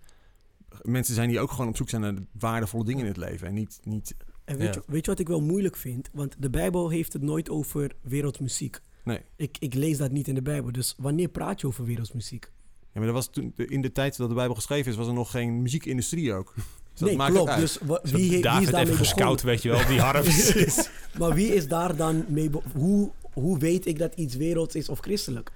mensen 0.83 1.15
zijn 1.15 1.29
die 1.29 1.41
ook 1.41 1.51
gewoon 1.51 1.69
op 1.69 1.77
zoek 1.77 1.89
zijn 1.89 2.03
naar 2.03 2.15
de 2.15 2.23
waardevolle 2.39 2.85
dingen 2.85 3.01
in 3.03 3.07
het 3.09 3.17
leven. 3.17 3.47
En 3.47 3.55
niet, 3.55 3.81
niet 3.85 4.15
En 4.45 4.57
weet, 4.59 4.75
Ja. 4.75 4.81
je, 4.87 4.93
weet 4.93 5.05
je 5.05 5.11
wat 5.11 5.21
ik 5.21 5.29
wel 5.29 5.41
moeilijk 5.41 5.77
vind? 5.77 6.09
Want 6.13 6.35
de 6.39 6.51
Bijbel 6.51 6.89
heeft 6.89 7.13
het 7.13 7.23
nooit 7.23 7.51
over 7.51 7.91
wereldmuziek. 8.03 8.81
nee. 9.05 9.21
Ik, 9.37 9.57
ik 9.61 9.75
lees 9.75 9.99
dat 9.99 10.11
niet 10.11 10.29
in 10.29 10.35
de 10.35 10.43
Bijbel. 10.43 10.73
Dus 10.73 10.95
wanneer 10.99 11.29
praat 11.29 11.61
je 11.61 11.67
over 11.67 11.85
wereldmuziek? 11.85 12.51
Ja, 12.81 13.05
maar 13.05 13.05
dat 13.05 13.15
was 13.15 13.31
toen, 13.31 13.53
in 13.57 13.81
de 13.81 13.93
tijd 13.93 14.17
dat 14.17 14.29
de 14.29 14.35
Bijbel 14.35 14.55
geschreven 14.55 14.91
is, 14.91 14.97
was 14.99 15.07
er 15.07 15.13
nog 15.13 15.31
geen 15.31 15.63
muziekindustrie 15.63 16.33
ook. 16.35 16.53
Dus 16.55 16.65
dat 16.95 17.09
nee, 17.09 17.17
maakt 17.17 17.33
klopt. 17.33 17.57
Dus 17.57 17.79
wa- 17.83 18.01
wie, 18.03 18.13
wie 18.15 18.37
is 18.37 18.43
David 18.43 18.71
daarmee 18.71 18.85
even 18.93 18.97
gescout, 19.07 19.43
weet 19.43 19.63
je 19.63 19.69
wel, 19.69 19.87
die 19.87 20.01
harp. 20.01 20.25
Maar 21.19 21.35
wie 21.35 21.55
is 21.55 21.69
daar 21.69 21.97
dan 21.97 22.25
mee... 22.29 22.51
Hoe, 22.75 23.11
hoe 23.41 23.59
weet 23.59 23.87
ik 23.87 23.99
dat 23.99 24.15
iets 24.15 24.35
werelds 24.37 24.75
is 24.75 24.89
of 24.89 24.99
christelijk? 25.01 25.51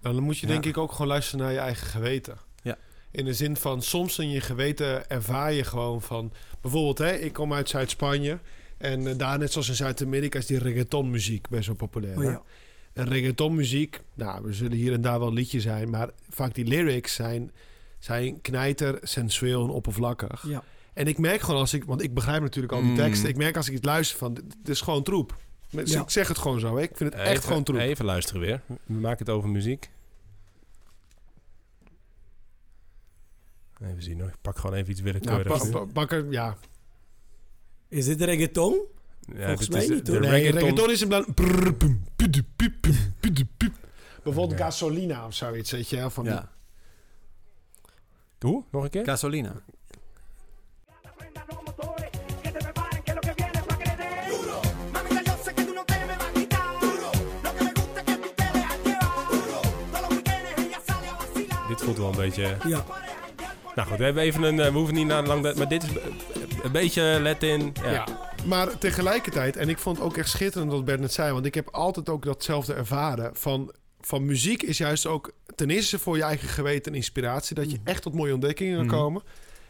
Nou, 0.00 0.14
dan 0.14 0.24
moet 0.24 0.38
je 0.38 0.46
Ja. 0.46 0.52
denk 0.52 0.64
ik 0.64 0.78
ook 0.78 0.92
gewoon 0.92 1.06
luisteren 1.06 1.44
naar 1.44 1.52
je 1.54 1.58
eigen 1.58 1.86
geweten. 1.86 2.36
Ja. 2.62 2.76
In 3.10 3.24
de 3.24 3.34
zin 3.34 3.56
van, 3.56 3.82
soms 3.82 4.18
in 4.18 4.30
je 4.30 4.40
geweten 4.40 5.10
ervaar 5.10 5.52
je 5.52 5.64
gewoon 5.64 6.02
van... 6.02 6.32
Bijvoorbeeld, 6.60 6.98
hè, 6.98 7.12
ik 7.16 7.32
kom 7.32 7.52
uit 7.52 7.68
Zuid-Spanje. 7.68 8.38
En 8.78 9.06
eh, 9.06 9.14
daar, 9.16 9.38
net 9.38 9.52
zoals 9.52 9.68
in 9.68 9.74
Zuid-Amerika, 9.74 10.38
is 10.38 10.46
die 10.46 10.58
reggaetonmuziek 10.58 11.48
best 11.48 11.66
wel 11.66 11.76
populair. 11.76 12.16
Oh 12.18 12.22
ja. 12.24 12.42
En 12.92 13.08
reggaetonmuziek, 13.08 14.00
nou, 14.14 14.44
we 14.44 14.52
zullen 14.52 14.76
hier 14.76 14.92
en 14.92 15.00
daar 15.00 15.18
wel 15.18 15.32
liedjes 15.32 15.62
zijn... 15.62 15.90
maar 15.90 16.10
vaak 16.28 16.54
die 16.54 16.64
lyrics 16.64 17.14
zijn, 17.14 17.50
zijn 17.98 18.40
knijter, 18.40 18.98
sensueel 19.02 19.64
en 19.64 19.70
oppervlakkig. 19.70 20.44
ja. 20.48 20.62
En 20.92 21.06
ik 21.06 21.18
merk 21.18 21.40
gewoon 21.40 21.60
als 21.60 21.74
ik... 21.74 21.84
Want 21.84 22.02
ik 22.02 22.14
begrijp 22.14 22.42
natuurlijk 22.42 22.72
al 22.72 22.80
die 22.80 22.90
Mm. 22.90 22.96
teksten. 22.96 23.28
Ik 23.28 23.36
merk 23.36 23.56
als 23.56 23.68
ik 23.68 23.74
het 23.74 23.84
luister 23.84 24.18
van, 24.18 24.34
dit 24.34 24.68
is 24.68 24.80
gewoon 24.80 25.02
troep. 25.02 25.36
Dus 25.70 25.90
Ja. 25.92 26.00
Ik 26.02 26.10
zeg 26.10 26.28
het 26.28 26.38
gewoon 26.38 26.60
zo, 26.60 26.76
hè. 26.76 26.82
Ik 26.82 26.96
vind 26.96 27.12
het 27.12 27.22
echt 27.22 27.44
gewoon 27.44 27.62
troep. 27.64 27.78
Even 27.78 28.04
luisteren 28.04 28.40
weer. 28.40 28.60
We 28.66 28.94
maken 28.94 29.18
het 29.18 29.28
over 29.34 29.48
muziek. 29.48 29.90
Even 33.82 34.02
zien 34.02 34.20
hoor. 34.20 34.28
Ik 34.28 34.40
pak 34.42 34.58
gewoon 34.58 34.76
even 34.76 34.90
iets 34.90 35.00
Nou, 35.00 35.12
willekeurigs. 35.12 35.70
pa- 35.70 35.78
pa- 35.78 35.92
pak 35.92 36.12
er, 36.12 36.30
ja, 36.32 36.56
Is 37.88 38.04
dit 38.06 38.20
reggaeton? 38.22 38.80
Ja, 39.34 39.46
volgens 39.46 39.58
dit 39.60 39.70
mij 39.70 39.82
is 39.84 39.88
niet, 39.88 40.06
de 40.06 40.12
hoor. 40.12 40.20
Nee, 40.20 40.30
reggaeton- 40.30 40.60
reggaeton, 40.60 40.90
is 40.90 41.00
een 41.00 42.44
piep. 43.56 43.72
Bijvoorbeeld 44.22 44.60
gasolina 44.60 45.26
of 45.26 45.34
zoiets, 45.34 45.70
weet 45.70 45.88
je. 45.88 45.96
wel, 45.96 46.10
Van 46.10 46.24
die- 46.24 46.32
Ja. 46.32 46.52
Hoe? 48.40 48.64
Nog 48.70 48.84
een 48.84 48.90
keer? 48.90 49.04
Gasolina. 49.04 49.62
Voelt 61.94 62.14
wel 62.14 62.22
een 62.22 62.28
beetje... 62.28 62.56
Ja. 62.68 62.84
Nou 63.74 63.88
goed, 63.88 63.98
we 63.98 64.04
hebben 64.04 64.22
even 64.22 64.42
een... 64.42 64.60
eh, 64.60 64.66
we 64.70 64.76
hoeven 64.76 64.94
niet 64.94 65.06
naar 65.06 65.26
lang... 65.26 65.54
Maar 65.56 65.68
dit 65.68 65.82
is 65.82 65.88
eh, 65.88 66.04
een 66.62 66.72
beetje 66.72 67.18
let 67.20 67.42
in. 67.42 67.72
Ja. 67.82 67.90
Ja. 67.92 68.06
Maar 68.46 68.78
tegelijkertijd, 68.78 69.56
en 69.56 69.68
ik 69.68 69.78
vond 69.78 69.96
het 69.96 70.06
ook 70.06 70.16
echt 70.16 70.28
schitterend 70.28 70.72
wat 70.72 70.84
Bert 70.84 71.00
net 71.00 71.12
zei, 71.12 71.32
want 71.32 71.46
ik 71.46 71.54
heb 71.54 71.68
altijd 71.68 72.08
ook 72.08 72.24
datzelfde 72.24 72.74
ervaren. 72.74 73.30
Van, 73.36 73.72
van 74.00 74.26
muziek 74.26 74.62
is 74.62 74.78
juist 74.78 75.06
ook 75.06 75.32
ten 75.54 75.70
eerste 75.70 75.98
voor 75.98 76.16
je 76.16 76.22
eigen 76.22 76.48
geweten 76.48 76.92
en 76.92 76.98
inspiratie, 76.98 77.54
dat 77.54 77.70
je 77.70 77.78
echt 77.84 78.02
tot 78.02 78.14
mooie 78.14 78.32
ontdekkingen 78.32 78.76
kan 78.76 78.86
Mhm. 78.86 78.94
komen. 78.96 79.22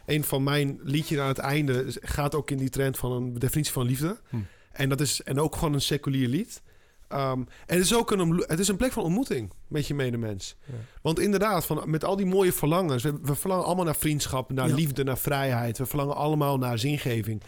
Een 0.05 0.23
van 0.23 0.43
mijn 0.43 0.79
liedjes 0.83 1.19
aan 1.19 1.27
het 1.27 1.37
einde 1.37 1.85
gaat 2.01 2.35
ook 2.35 2.51
in 2.51 2.57
die 2.57 2.69
trend 2.69 2.97
van 2.97 3.11
een 3.11 3.39
definitie 3.39 3.73
van 3.73 3.85
liefde. 3.85 4.17
Hm. 4.29 4.37
En 4.71 4.89
dat 4.89 5.01
is 5.01 5.21
en 5.23 5.39
ook 5.39 5.55
gewoon 5.55 5.73
een 5.73 5.81
seculier 5.81 6.27
lied. 6.27 6.61
Ehm, 7.09 7.39
en 7.39 7.47
het 7.65 7.79
is 7.79 7.95
ook 7.95 8.11
een, 8.11 8.43
het 8.47 8.59
is 8.59 8.67
een 8.67 8.75
plek 8.75 8.91
van 8.91 9.03
ontmoeting 9.03 9.51
met 9.67 9.87
je 9.87 9.93
medemens. 9.93 10.55
Ja. 10.65 10.73
Want 11.01 11.19
inderdaad, 11.19 11.65
van, 11.65 11.83
met 11.85 12.03
al 12.03 12.15
die 12.15 12.25
mooie 12.25 12.53
verlangens. 12.53 13.03
We, 13.03 13.19
we 13.21 13.35
verlangen 13.35 13.65
allemaal 13.65 13.85
naar 13.85 13.95
vriendschap, 13.95 14.51
naar 14.51 14.67
Ja. 14.67 14.75
liefde, 14.75 15.03
naar 15.03 15.17
vrijheid. 15.17 15.77
We 15.77 15.85
verlangen 15.85 16.15
allemaal 16.15 16.57
naar 16.57 16.79
zingeving. 16.79 17.41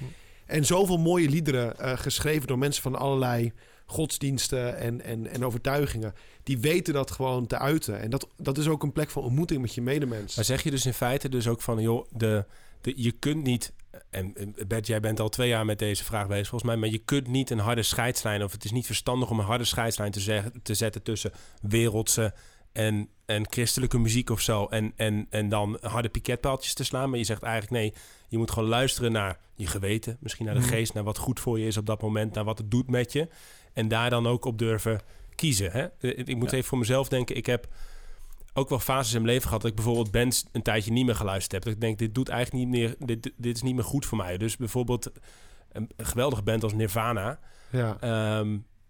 En 0.45 0.66
zoveel 0.66 0.97
mooie 0.97 1.30
liederen 1.30 1.80
eh, 1.80 1.97
geschreven 1.97 2.47
door 2.47 2.57
mensen 2.57 2.82
van 2.84 2.95
allerlei 2.95 3.51
godsdiensten 3.86 4.78
en, 4.78 5.01
en, 5.01 5.28
en 5.28 5.45
overtuigingen. 5.45 6.14
Die 6.43 6.59
weten 6.59 6.93
dat 6.93 7.12
gewoon 7.12 7.47
te 7.47 7.57
uiten. 7.57 7.99
En 7.99 8.09
dat, 8.09 8.28
dat 8.38 8.57
is 8.57 8.68
ook 8.68 8.84
een 8.84 8.91
plek 8.91 9.09
van 9.09 9.24
ontmoeting 9.24 9.62
met 9.62 9.74
je 9.74 9.82
medemens. 9.82 10.36
Maar 10.36 10.45
zeg 10.45 10.64
je 10.64 10.72
dus 10.72 10.86
in 10.86 10.93
feite 10.93 11.30
dus 11.30 11.47
ook 11.47 11.62
van... 11.62 11.82
joh, 11.82 12.05
de, 12.12 12.45
de, 12.82 12.93
je 12.95 13.12
kunt 13.12 13.43
niet... 13.43 13.74
En 14.12 14.34
Bert, 14.68 14.88
jij 14.88 14.99
bent 14.99 15.20
al 15.20 15.30
twee 15.30 15.47
jaar 15.49 15.66
met 15.66 15.80
deze 15.80 16.03
vraag 16.03 16.28
bezig 16.28 16.47
volgens 16.47 16.72
mij... 16.72 16.80
maar 16.80 16.89
je 16.89 16.97
kunt 16.97 17.28
niet 17.28 17.49
een 17.49 17.59
harde 17.59 17.84
scheidslijn... 17.84 18.43
of 18.43 18.51
het 18.51 18.64
is 18.64 18.72
niet 18.72 18.86
verstandig 18.86 19.30
om 19.30 19.39
een 19.39 19.45
harde 19.45 19.64
scheidslijn 19.64 20.12
te, 20.12 20.20
zeggen, 20.20 20.62
te 20.64 20.74
zetten... 20.74 21.03
tussen 21.03 21.32
wereldse 21.62 22.34
en, 22.72 23.09
en 23.26 23.47
christelijke 23.51 23.97
muziek 23.97 24.30
of 24.30 24.41
zo... 24.41 24.66
En, 24.66 24.93
en, 24.95 25.28
en 25.30 25.49
dan 25.49 25.78
harde 25.82 26.09
piketpaaltjes 26.09 26.74
te 26.74 26.84
slaan. 26.84 27.09
Maar 27.09 27.20
je 27.20 27.26
zegt 27.26 27.41
eigenlijk 27.43 27.74
nee... 27.74 27.93
je 28.28 28.38
moet 28.38 28.51
gewoon 28.51 28.70
luisteren 28.70 29.12
naar 29.12 29.39
je 29.55 29.68
geweten... 29.68 30.18
misschien 30.20 30.45
naar 30.45 30.55
de 30.55 30.59
Mhm. 30.62 30.70
geest... 30.70 30.93
naar 30.93 31.03
wat 31.03 31.18
goed 31.18 31.39
voor 31.39 31.59
je 31.59 31.68
is 31.68 31.78
op 31.78 31.86
dat 31.86 32.01
moment... 32.01 32.34
naar 32.34 32.43
wat 32.43 32.57
het 32.57 32.72
doet 32.72 32.89
met 32.89 33.12
je... 33.12 33.28
en 33.74 33.88
daar 33.88 34.09
dan 34.09 34.28
ook 34.28 34.45
op 34.45 34.57
durven 34.57 35.01
kiezen. 35.36 35.72
Hè? 35.72 35.82
Eh, 35.99 36.18
Ik 36.28 36.36
moet 36.36 36.51
Ja. 36.51 36.57
even 36.57 36.70
voor 36.70 36.78
mezelf 36.78 37.07
denken... 37.09 37.36
ik 37.36 37.45
heb 37.45 37.68
ook 38.54 38.70
wel 38.70 38.80
fases 38.80 39.14
in 39.14 39.22
mijn 39.22 39.34
leven 39.34 39.47
gehad 39.47 39.62
dat 39.62 39.70
ik 39.70 39.76
bijvoorbeeld 39.76 40.12
bands 40.12 40.45
een 40.52 40.62
tijdje 40.62 40.91
niet 40.91 41.06
meer 41.06 41.16
geluisterd 41.16 41.52
heb. 41.52 41.64
Dat 41.64 41.74
ik 41.74 41.82
denk, 41.82 41.97
dit 41.97 42.16
doet 42.16 42.30
eigenlijk 42.30 42.66
niet 42.66 42.80
meer, 42.80 42.95
dit, 42.99 43.32
dit 43.38 43.56
is 43.56 43.62
niet 43.62 43.76
meer 43.76 43.84
goed 43.84 44.06
voor 44.06 44.18
mij. 44.18 44.38
Dus 44.38 44.58
bijvoorbeeld 44.58 45.12
een, 45.72 45.89
een 45.97 46.06
geweldige 46.06 46.41
band 46.43 46.64
als 46.64 46.74
Nirvana, 46.74 47.39
Ja. 47.72 47.97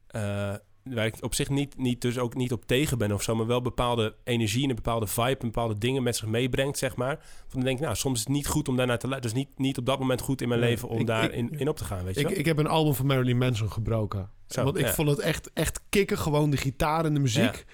eh, 0.08 0.54
waar 0.84 1.06
ik 1.06 1.16
op 1.24 1.36
zich 1.36 1.50
niet, 1.50 1.78
niet, 1.78 2.02
dus 2.02 2.18
ook 2.18 2.36
niet 2.36 2.52
op 2.52 2.66
tegen 2.66 2.98
ben 2.98 3.12
of 3.12 3.24
zo, 3.24 3.36
maar 3.36 3.46
wel 3.46 3.62
bepaalde 3.62 4.16
energie 4.24 4.64
en 4.64 4.70
een 4.70 4.76
bepaalde 4.76 5.08
vibe 5.08 5.30
en 5.30 5.38
bepaalde 5.40 5.78
dingen 5.78 6.04
met 6.04 6.16
zich 6.16 6.28
meebrengt, 6.28 6.78
zeg 6.78 6.96
maar. 6.96 7.18
Van 7.22 7.48
dan 7.52 7.64
denk 7.64 7.78
ik, 7.78 7.84
nou, 7.84 7.96
soms 7.96 8.14
is 8.20 8.24
het 8.26 8.34
niet 8.34 8.48
goed 8.48 8.68
om 8.68 8.76
daarnaar 8.76 8.98
te 9.00 9.08
luisteren. 9.08 9.36
Dus 9.36 9.46
niet, 9.46 9.58
niet 9.60 9.78
op 9.78 9.86
dat 9.86 10.00
moment 10.00 10.22
goed 10.22 10.42
in 10.42 10.48
mijn 10.48 10.60
Nee, 10.60 10.70
leven 10.70 10.90
om 10.90 11.00
ik- 11.00 11.08
daar 11.08 11.24
ik- 11.24 11.32
in, 11.32 11.50
in 11.60 11.70
op 11.70 11.78
te 11.78 11.84
gaan, 11.84 12.04
weet 12.04 12.14
je 12.16 12.22
Ik, 12.22 12.28
wel? 12.28 12.38
ik 12.38 12.46
heb 12.46 12.58
een 12.58 12.68
album 12.68 12.94
van 12.94 13.06
Marilyn 13.06 13.38
Manson 13.38 13.72
gebroken. 13.72 14.30
Zo, 14.48 14.64
Want 14.64 14.78
ik 14.78 14.86
ja. 14.86 14.94
vond 14.94 15.10
het 15.10 15.20
echt, 15.20 15.50
echt 15.54 15.82
kicken, 15.90 16.18
gewoon 16.18 16.50
de 16.50 16.58
gitaar 16.58 17.06
en 17.06 17.14
de 17.14 17.20
muziek. 17.20 17.66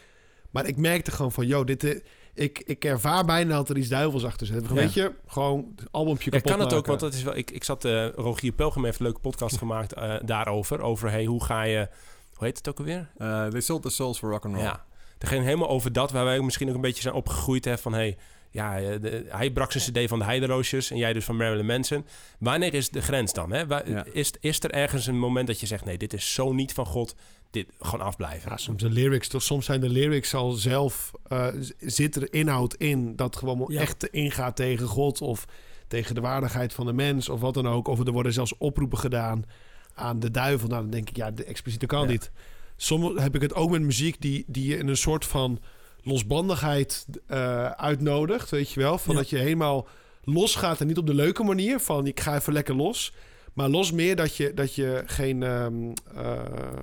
Maar 0.51 0.65
ik 0.67 0.77
merkte 0.77 1.11
gewoon 1.11 1.31
van, 1.31 1.47
yo, 1.47 1.63
dit, 1.63 1.83
eh, 1.83 1.99
ik, 2.33 2.61
ik 2.65 2.85
ervaar 2.85 3.25
bijna 3.25 3.55
dat 3.55 3.69
er 3.69 3.77
iets 3.77 3.87
duivels 3.87 4.25
achter 4.25 4.47
zit. 4.47 4.67
Ja. 4.67 4.73
Weet 4.73 4.93
je, 4.93 5.11
gewoon 5.27 5.73
het 5.75 5.87
albumpje 5.91 6.31
Ja, 6.31 6.37
kapot 6.39 6.51
kan 6.55 6.65
het 6.65 6.73
ook, 6.73 6.85
want 6.85 6.99
dat 6.99 7.13
is 7.13 7.23
wel. 7.23 7.35
Ik, 7.35 7.51
ik 7.51 7.63
zat. 7.63 7.85
eh 7.85 8.07
Rogier 8.15 8.51
Pelgrim 8.51 8.83
heeft 8.85 8.99
een 8.99 9.05
leuke 9.05 9.19
podcast 9.19 9.57
gemaakt 9.63 9.93
eh, 9.93 10.15
daarover. 10.25 10.81
Over 10.81 11.09
hey, 11.11 11.25
hoe 11.25 11.43
ga 11.43 11.61
je. 11.63 11.87
Hoe 12.33 12.47
heet 12.47 12.57
het 12.57 12.69
ook 12.69 12.77
alweer? 12.77 13.09
Eh 13.17 13.45
they 13.47 13.61
sold 13.61 13.81
the 13.81 13.89
souls 13.89 14.17
for 14.17 14.29
rock 14.29 14.45
and 14.45 14.53
roll. 14.53 14.63
Ja. 14.63 14.85
Er 15.17 15.27
ging 15.27 15.43
helemaal 15.43 15.69
over 15.69 15.93
dat 15.93 16.11
waar 16.11 16.25
wij 16.25 16.37
ook 16.37 16.43
misschien 16.43 16.69
ook 16.69 16.75
een 16.75 16.81
beetje 16.81 17.01
zijn 17.01 17.13
opgegroeid. 17.13 17.65
Hè, 17.65 17.77
van 17.77 17.93
hey, 17.93 18.17
ja, 18.57 18.79
eh, 18.79 19.01
de- 19.01 19.25
hij 19.29 19.51
brak 19.51 19.71
zijn 19.71 19.83
CD 20.05 20.09
van 20.09 20.19
de 20.19 20.25
Heideroosjes 20.25 20.91
en 20.91 20.97
jij 20.97 21.13
dus 21.13 21.25
van 21.25 21.35
Marilyn 21.35 21.65
Manson. 21.65 22.05
Wanneer 22.39 22.73
is 22.73 22.89
de 22.89 23.01
grens 23.01 23.33
dan? 23.33 23.51
Hè? 23.51 23.67
Waar, 23.67 23.89
Ja. 23.89 24.05
is, 24.11 24.33
is 24.39 24.63
er 24.63 24.71
ergens 24.71 25.07
een 25.07 25.19
moment 25.19 25.47
dat 25.47 25.59
je 25.59 25.65
zegt: 25.65 25.85
nee, 25.85 25.97
dit 25.97 26.13
is 26.13 26.33
zo 26.33 26.53
niet 26.53 26.73
van 26.73 26.85
God, 26.85 27.15
dit 27.51 27.67
gewoon 27.79 28.05
afblijven? 28.05 28.49
Ja, 28.51 28.57
soms 28.57 28.81
de 28.81 28.89
lyrics, 28.89 29.27
toch? 29.27 29.41
Soms 29.43 29.65
zijn 29.65 29.81
de 29.81 29.89
lyrics 29.89 30.33
al 30.33 30.51
zelf, 30.51 31.11
eh, 31.27 31.47
z- 31.59 31.71
zit 31.79 32.15
er 32.15 32.33
inhoud 32.33 32.73
in 32.73 33.15
dat 33.15 33.35
gewoon 33.35 33.65
Ja. 33.67 33.79
echt 33.81 34.07
ingaat 34.07 34.55
tegen 34.55 34.87
God 34.87 35.21
of 35.21 35.45
tegen 35.87 36.15
de 36.15 36.21
waardigheid 36.21 36.73
van 36.73 36.85
de 36.85 36.93
mens 36.93 37.29
of 37.29 37.39
wat 37.39 37.53
dan 37.53 37.67
ook. 37.67 37.87
Of 37.87 37.99
er 37.99 38.11
worden 38.11 38.33
zelfs 38.33 38.57
oproepen 38.57 38.97
gedaan 38.97 39.45
aan 39.93 40.19
de 40.19 40.31
duivel. 40.31 40.67
Nou, 40.67 40.81
dan 40.81 40.91
denk 40.91 41.09
ik, 41.09 41.15
ja, 41.15 41.31
de 41.31 41.43
expliciete 41.43 41.85
kan 41.85 42.01
Ja. 42.01 42.07
niet. 42.11 42.31
Soms 42.75 43.21
heb 43.21 43.35
ik 43.35 43.41
het 43.41 43.53
ook 43.53 43.69
met 43.69 43.81
muziek 43.81 44.21
die, 44.21 44.43
die 44.47 44.67
je 44.67 44.77
in 44.77 44.87
een 44.87 44.97
soort 44.97 45.25
van 45.25 45.59
losbandigheid 46.07 47.05
eh, 47.27 47.65
uitnodigt, 47.65 48.49
weet 48.49 48.71
je 48.71 48.79
wel? 48.79 48.97
Van 48.97 49.13
Ja. 49.13 49.19
dat 49.19 49.29
je 49.29 49.37
helemaal 49.37 49.87
losgaat 50.23 50.81
en 50.81 50.87
niet 50.87 50.97
op 50.97 51.07
de 51.07 51.13
leuke 51.13 51.43
manier 51.43 51.79
van 51.79 52.07
ik 52.07 52.19
ga 52.19 52.35
even 52.35 52.53
lekker 52.53 52.75
los. 52.75 53.13
Maar 53.53 53.69
los 53.69 53.91
meer 53.91 54.15
dat 54.15 54.35
je, 54.35 54.53
dat 54.53 54.75
je 54.75 55.03
geen, 55.05 55.43
ehm, 55.43 55.73
eh, 56.15 56.31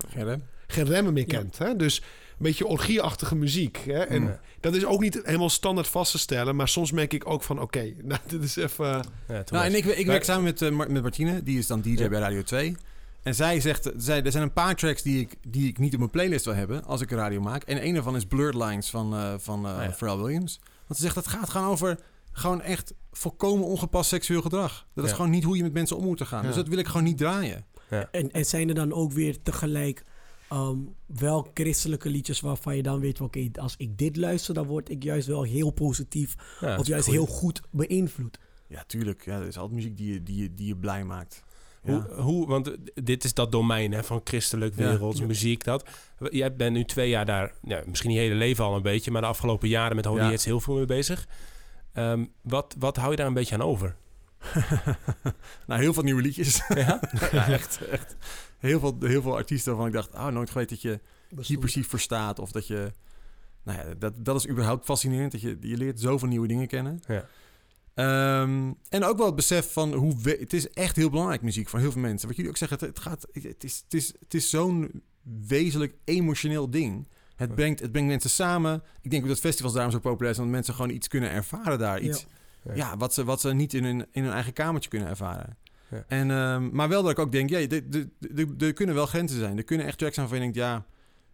Geen 0.08 0.24
rem? 0.24 0.42
geen 0.66 0.84
remmen 0.84 1.12
meer 1.12 1.24
Ja. 1.26 1.38
kent. 1.38 1.58
Hè? 1.58 1.76
Dus 1.76 2.02
beetje 2.38 2.66
orgieachtige 2.66 3.34
muziek. 3.36 3.80
Hè? 3.86 3.98
En 4.02 4.22
Ja. 4.22 4.40
dat 4.60 4.74
is 4.74 4.84
ook 4.84 5.00
niet 5.00 5.20
helemaal 5.24 5.50
standaard 5.50 5.86
vast 5.88 6.10
te 6.10 6.18
stellen. 6.18 6.56
Maar 6.56 6.68
soms 6.68 6.92
merk 6.92 7.12
ik 7.12 7.28
ook 7.30 7.42
van, 7.42 7.60
oké, 7.60 7.92
nou, 8.02 8.20
dit 8.26 8.42
is 8.42 8.56
even... 8.56 8.86
Ja, 9.28 9.44
Nou, 9.50 9.64
en 9.64 9.74
ik, 9.74 9.84
ik 9.84 10.06
werk 10.06 10.24
samen 10.24 10.44
met, 10.44 10.62
eh, 10.62 10.70
met 10.70 11.02
Martine, 11.02 11.42
die 11.42 11.58
is 11.58 11.66
dan 11.66 11.80
DJ 11.80 11.90
Ja. 12.02 12.08
bij 12.08 12.20
Radio 12.20 12.42
2. 12.42 12.76
En 13.24 13.34
zij 13.34 13.60
zegt, 13.60 13.90
zij, 13.96 14.22
er 14.22 14.30
zijn 14.30 14.42
een 14.42 14.52
paar 14.52 14.76
tracks 14.76 15.02
die 15.02 15.20
ik, 15.20 15.34
die 15.48 15.68
ik 15.68 15.78
niet 15.78 15.92
op 15.92 15.98
mijn 15.98 16.10
playlist 16.10 16.44
wil 16.44 16.54
hebben 16.54 16.84
als 16.84 17.00
ik 17.00 17.10
een 17.10 17.18
radio 17.18 17.40
maak. 17.40 17.62
En 17.62 17.86
een 17.86 17.94
daarvan 17.94 18.16
is 18.16 18.24
Blurred 18.26 18.54
Lines 18.54 18.90
van, 18.90 19.14
eh 19.14 19.34
van 19.38 19.66
eh 19.66 19.76
Ah, 19.78 19.84
ja. 19.84 19.92
Pharrell 19.92 20.18
Williams. 20.22 20.60
Want 20.86 20.96
ze 20.96 21.02
zegt, 21.02 21.14
dat 21.14 21.26
gaat 21.26 21.50
gewoon 21.50 21.66
over 21.68 21.98
gewoon 22.32 22.60
echt 22.62 22.94
volkomen 23.12 23.66
ongepast 23.66 24.08
seksueel 24.08 24.42
gedrag. 24.42 24.86
Dat 24.94 25.04
is 25.04 25.10
Ja. 25.10 25.16
gewoon 25.16 25.30
niet 25.30 25.44
hoe 25.44 25.56
je 25.56 25.62
met 25.62 25.72
mensen 25.72 25.96
om 25.96 26.04
moet 26.04 26.16
te 26.18 26.26
gaan. 26.26 26.40
Ja. 26.40 26.46
Dus 26.46 26.56
dat 26.56 26.68
wil 26.68 26.78
ik 26.78 26.86
gewoon 26.86 27.04
niet 27.04 27.18
draaien. 27.18 27.64
En, 28.10 28.30
en 28.32 28.44
zijn 28.44 28.68
er 28.68 28.74
dan 28.74 28.92
ook 28.92 29.12
weer 29.12 29.42
tegelijk 29.42 30.04
ehm, 30.48 30.78
wel 31.06 31.50
christelijke 31.54 32.08
liedjes 32.08 32.40
waarvan 32.40 32.76
je 32.76 32.82
dan 32.82 33.00
weet, 33.00 33.16
van, 33.16 33.26
oké, 33.26 33.48
als 33.52 33.74
ik 33.76 33.98
dit 33.98 34.16
luister, 34.16 34.54
dan 34.54 34.66
word 34.66 34.88
ik 34.90 35.02
juist 35.02 35.26
wel 35.26 35.42
heel 35.42 35.70
positief 35.70 36.34
of 36.60 36.78
is 36.80 36.86
juist 36.86 37.04
goed. 37.04 37.14
heel 37.14 37.26
goed 37.26 37.60
beïnvloed. 37.70 38.38
Ja, 38.68 38.84
tuurlijk. 38.86 39.24
Ja, 39.24 39.40
er 39.40 39.46
is 39.46 39.56
altijd 39.58 39.74
muziek 39.76 39.96
die 39.96 40.12
je, 40.12 40.22
die 40.22 40.42
je, 40.42 40.54
die 40.54 40.66
je 40.66 40.76
blij 40.76 41.04
maakt. 41.04 41.42
Ja. 41.84 41.92
Hoe, 41.92 42.20
hoe, 42.20 42.46
want 42.46 42.76
dit 42.94 43.24
is 43.24 43.34
dat 43.34 43.52
domein 43.52 43.92
hè, 43.92 44.04
van 44.04 44.20
christelijk 44.24 44.74
wereld, 44.74 45.18
Ja. 45.18 45.26
muziek, 45.26 45.64
dat. 45.64 45.88
Jij 46.18 46.54
bent 46.56 46.72
nu 46.72 46.84
twee 46.84 47.08
jaar 47.08 47.24
daar, 47.24 47.52
ja, 47.62 47.82
misschien 47.86 48.10
je 48.10 48.18
hele 48.18 48.34
leven 48.34 48.64
al 48.64 48.76
een 48.76 48.82
beetje, 48.82 49.10
maar 49.10 49.20
de 49.20 49.26
afgelopen 49.28 49.68
jaren 49.68 49.96
met 49.96 50.04
Holy 50.04 50.22
Ja. 50.22 50.28
Hits 50.28 50.44
heel 50.44 50.60
veel 50.60 50.74
mee 50.74 50.84
bezig. 50.86 51.26
Ehm, 51.92 52.24
wat, 52.42 52.74
wat 52.78 52.96
hou 52.96 53.10
je 53.10 53.16
daar 53.16 53.26
een 53.26 53.34
beetje 53.34 53.54
aan 53.54 53.62
over? 53.62 53.96
nou, 55.66 55.80
heel 55.80 55.92
veel 55.92 56.02
nieuwe 56.02 56.22
liedjes. 56.22 56.62
Ja? 56.68 57.00
ja, 57.32 57.48
echt, 57.48 57.80
echt. 57.90 58.16
Heel 58.58 58.80
veel, 58.80 58.96
heel 59.00 59.22
veel 59.22 59.36
artiesten 59.36 59.72
waarvan 59.72 59.88
ik 59.88 59.94
dacht, 59.94 60.14
oh, 60.14 60.26
nooit 60.26 60.50
geweten 60.50 60.76
dat 60.76 60.82
je 60.82 61.00
hypersief 61.46 61.88
verstaat. 61.88 62.38
Of 62.38 62.52
dat 62.52 62.66
je... 62.66 62.92
Nou 63.62 63.78
ja, 63.78 63.94
dat, 63.98 64.12
dat 64.16 64.36
is 64.36 64.48
überhaupt 64.48 64.84
fascinerend. 64.84 65.32
Dat 65.32 65.40
je, 65.40 65.56
je 65.60 65.76
leert 65.76 66.00
zoveel 66.00 66.28
nieuwe 66.28 66.46
dingen 66.46 66.66
kennen. 66.66 67.00
Ja. 67.06 67.26
Ehm, 67.94 68.72
en 68.88 69.04
ook 69.04 69.16
wel 69.16 69.26
het 69.26 69.34
besef 69.34 69.72
van 69.72 69.92
hoe... 69.92 70.14
we- 70.22 70.36
het 70.40 70.52
is 70.52 70.70
echt 70.70 70.96
heel 70.96 71.10
belangrijk 71.10 71.42
muziek 71.42 71.68
voor 71.68 71.78
heel 71.78 71.92
veel 71.92 72.00
mensen. 72.00 72.26
Wat 72.28 72.36
jullie 72.36 72.50
ook 72.50 72.56
zeggen, 72.56 72.78
het, 72.78 72.86
het, 72.88 72.98
gaat, 72.98 73.26
het 73.32 73.64
is, 73.64 73.82
het 73.84 73.94
is, 73.94 74.12
het 74.20 74.34
is 74.34 74.50
zo'n 74.50 75.02
wezenlijk 75.46 75.94
emotioneel 76.04 76.70
ding. 76.70 77.08
Het 77.36 77.54
brengt, 77.54 77.80
het 77.80 77.90
brengt 77.92 78.08
mensen 78.10 78.30
samen. 78.30 78.82
Ik 79.02 79.10
denk 79.10 79.22
ook 79.22 79.28
dat 79.28 79.40
festivals 79.40 79.72
daarom 79.74 79.92
zo 79.92 79.98
populair 79.98 80.34
zijn. 80.34 80.46
Want 80.46 80.56
mensen 80.56 80.74
gewoon 80.74 80.90
iets 80.96 81.08
kunnen 81.08 81.30
ervaren 81.30 81.78
daar. 81.78 82.00
Iets, 82.00 82.26
Ja. 82.64 82.74
ja. 82.74 82.96
wat, 82.96 83.14
ze, 83.14 83.24
wat 83.24 83.40
ze 83.40 83.54
niet 83.54 83.74
in 83.74 83.84
hun, 83.84 84.06
in 84.12 84.22
hun 84.22 84.32
eigen 84.32 84.52
kamertje 84.52 84.90
kunnen 84.90 85.08
ervaren. 85.08 85.56
Ja. 85.90 86.04
En, 86.08 86.30
ehm, 86.30 86.68
maar 86.72 86.88
wel 86.88 87.02
dat 87.02 87.10
ik 87.10 87.18
ook 87.18 87.32
denk, 87.32 87.48
ja, 87.50 87.58
er- 88.58 88.72
kunnen 88.72 88.94
wel 88.94 89.06
grenzen 89.06 89.38
zijn. 89.38 89.56
Er 89.56 89.64
kunnen 89.64 89.86
echt 89.86 89.98
tracks 89.98 90.14
zijn 90.14 90.26
waarvan 90.28 90.46
je 90.46 90.52
denkt, 90.52 90.68
ja... 90.68 90.86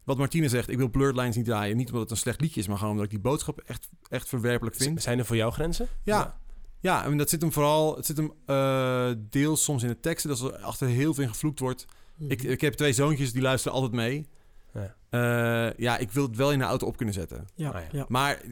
Wat 0.04 0.18
Martine 0.18 0.48
zegt, 0.48 0.68
ik 0.70 0.76
wil 0.78 0.88
Blurred 0.90 1.16
Lines 1.16 1.36
niet 1.36 1.44
draaien. 1.44 1.76
Niet 1.76 1.86
omdat 1.86 2.00
het 2.02 2.10
een 2.10 2.16
slecht 2.16 2.40
liedje 2.40 2.60
is, 2.60 2.66
maar 2.68 2.76
gewoon 2.76 2.90
omdat 2.90 3.04
ik 3.06 3.10
die 3.10 3.20
boodschap 3.20 3.58
echt, 3.60 3.88
echt 4.08 4.28
verwerpelijk 4.28 4.76
vind. 4.76 5.02
Zijn 5.02 5.18
er 5.18 5.24
voor 5.26 5.36
jou 5.36 5.52
grenzen? 5.52 5.86
Ja, 6.04 6.18
ja, 6.18 6.38
en 6.82 7.16
dat 7.16 7.28
zit 7.30 7.40
hem 7.40 7.52
vooral... 7.52 7.96
Het 7.96 8.06
zit 8.06 8.16
hem 8.16 8.32
eh, 8.46 9.10
deels 9.30 9.64
soms 9.64 9.82
in 9.82 9.88
de 9.88 10.00
teksten, 10.00 10.30
dat 10.30 10.40
er 10.40 10.56
achter 10.58 10.86
heel 10.88 11.14
veel 11.14 11.22
in 11.24 11.30
gevloekt 11.30 11.58
wordt. 11.58 11.86
Mhm. 12.16 12.30
Ik, 12.30 12.42
ik 12.42 12.60
heb 12.60 12.74
twee 12.74 12.92
zoontjes, 12.92 13.32
die 13.32 13.42
luisteren 13.42 13.74
altijd 13.76 13.92
mee. 13.94 14.28
Ja. 14.74 14.94
Eh, 15.10 15.74
ja, 15.78 15.98
ik 15.98 16.10
wil 16.10 16.26
het 16.26 16.36
wel 16.36 16.52
in 16.52 16.58
de 16.58 16.64
auto 16.64 16.86
op 16.86 16.96
kunnen 16.96 17.14
zetten. 17.14 17.46
ja, 17.54 17.70
Ah, 17.70 17.80
ja. 17.82 17.88
ja. 17.92 18.04
Maar 18.08 18.42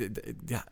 ja, 0.47 0.65